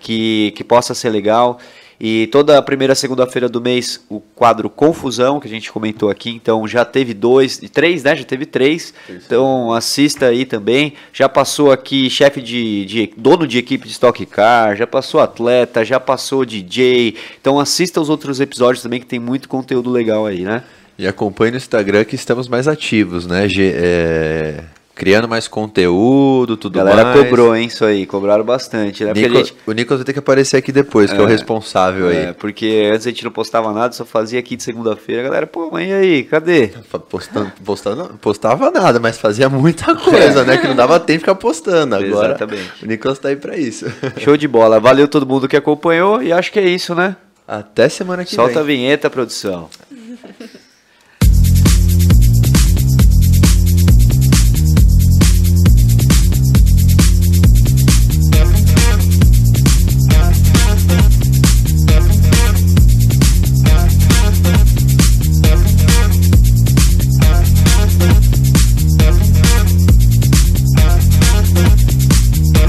Que, 0.00 0.52
que 0.56 0.64
possa 0.64 0.94
ser 0.94 1.10
legal. 1.10 1.58
E 2.00 2.26
toda 2.28 2.58
a 2.58 2.62
primeira 2.62 2.94
segunda-feira 2.94 3.48
do 3.48 3.60
mês, 3.60 4.04
o 4.08 4.20
quadro 4.20 4.68
Confusão, 4.68 5.38
que 5.38 5.46
a 5.46 5.50
gente 5.50 5.70
comentou 5.72 6.10
aqui. 6.10 6.30
Então 6.30 6.66
já 6.66 6.84
teve 6.84 7.14
dois, 7.14 7.58
três, 7.72 8.02
né? 8.02 8.16
Já 8.16 8.24
teve 8.24 8.44
três. 8.46 8.92
Então 9.08 9.72
assista 9.72 10.26
aí 10.26 10.44
também. 10.44 10.94
Já 11.12 11.28
passou 11.28 11.70
aqui 11.72 12.10
chefe 12.10 12.40
de, 12.42 12.84
de- 12.84 13.10
dono 13.16 13.46
de 13.46 13.58
equipe 13.58 13.86
de 13.86 13.92
Stock 13.92 14.24
Car, 14.26 14.76
já 14.76 14.86
passou 14.86 15.20
atleta, 15.20 15.84
já 15.84 16.00
passou 16.00 16.44
DJ. 16.44 17.14
Então 17.40 17.58
assista 17.60 18.00
os 18.00 18.08
outros 18.08 18.40
episódios 18.40 18.82
também, 18.82 19.00
que 19.00 19.06
tem 19.06 19.18
muito 19.20 19.48
conteúdo 19.48 19.90
legal 19.90 20.26
aí, 20.26 20.40
né? 20.42 20.62
E 20.98 21.06
acompanhe 21.06 21.50
no 21.50 21.56
Instagram 21.56 22.04
que 22.04 22.14
estamos 22.14 22.46
mais 22.48 22.68
ativos, 22.68 23.26
né? 23.26 23.48
Ge- 23.48 23.72
é, 23.74 24.62
Criando 24.94 25.28
mais 25.28 25.48
conteúdo, 25.48 26.56
tudo 26.56 26.80
A 26.80 26.84
galera 26.84 27.08
mais. 27.08 27.20
cobrou, 27.24 27.56
hein? 27.56 27.66
Isso 27.66 27.84
aí, 27.84 28.06
cobraram 28.06 28.44
bastante, 28.44 29.04
né? 29.04 29.10
A 29.10 29.14
Nico- 29.14 29.34
gente- 29.34 29.54
O 29.66 29.72
Nicolas 29.72 29.98
vai 30.00 30.04
ter 30.06 30.12
que 30.12 30.18
aparecer 30.20 30.56
aqui 30.56 30.70
depois, 30.70 31.10
que 31.12 31.18
é, 31.18 31.20
o 31.20 31.26
É. 31.26 31.30
responsável 31.30 32.08
É, 32.10 32.28
aí. 32.28 32.32
porque 32.32 32.90
antes 32.92 33.04
a 33.06 33.10
gente 33.10 33.24
não 33.24 33.30
postava 33.32 33.72
nada, 33.72 33.92
só 33.92 34.04
fazia 34.04 34.38
aqui 34.38 34.54
de 34.54 34.62
segunda-feira. 34.62 35.22
A 35.22 35.24
galera, 35.24 35.46
pô, 35.48 35.68
mas 35.72 35.88
e 35.88 35.92
aí, 35.92 36.22
cadê? 36.22 36.70
Postando, 37.10 37.50
postando, 37.64 38.04
postava 38.20 38.70
nada, 38.70 39.00
mas 39.00 39.18
fazia 39.18 39.48
muita 39.48 39.94
coisa, 39.96 40.44
né? 40.44 40.58
Que 40.58 40.68
não 40.68 40.76
dava 40.76 41.00
tempo 41.00 41.14
de 41.14 41.18
ficar 41.20 41.34
postando. 41.34 41.96
Agora, 41.96 42.28
Exatamente. 42.28 42.84
o 42.84 42.86
Nicolas 42.86 43.18
tá 43.18 43.28
aí 43.30 43.36
pra 43.36 43.56
isso. 43.56 43.86
Show 44.18 44.36
de 44.36 44.46
bola. 44.46 44.78
Valeu 44.78 45.08
todo 45.08 45.26
mundo 45.26 45.48
que 45.48 45.56
acompanhou 45.56 46.22
e 46.22 46.32
acho 46.32 46.52
que 46.52 46.58
é 46.60 46.68
isso, 46.68 46.94
né? 46.94 47.16
Até 47.46 47.90
semana 47.90 48.24
que 48.24 48.34
Solta 48.34 48.60
a 48.60 48.62
vem. 48.62 48.78
vinheta, 48.78 49.10
produção. 49.10 49.68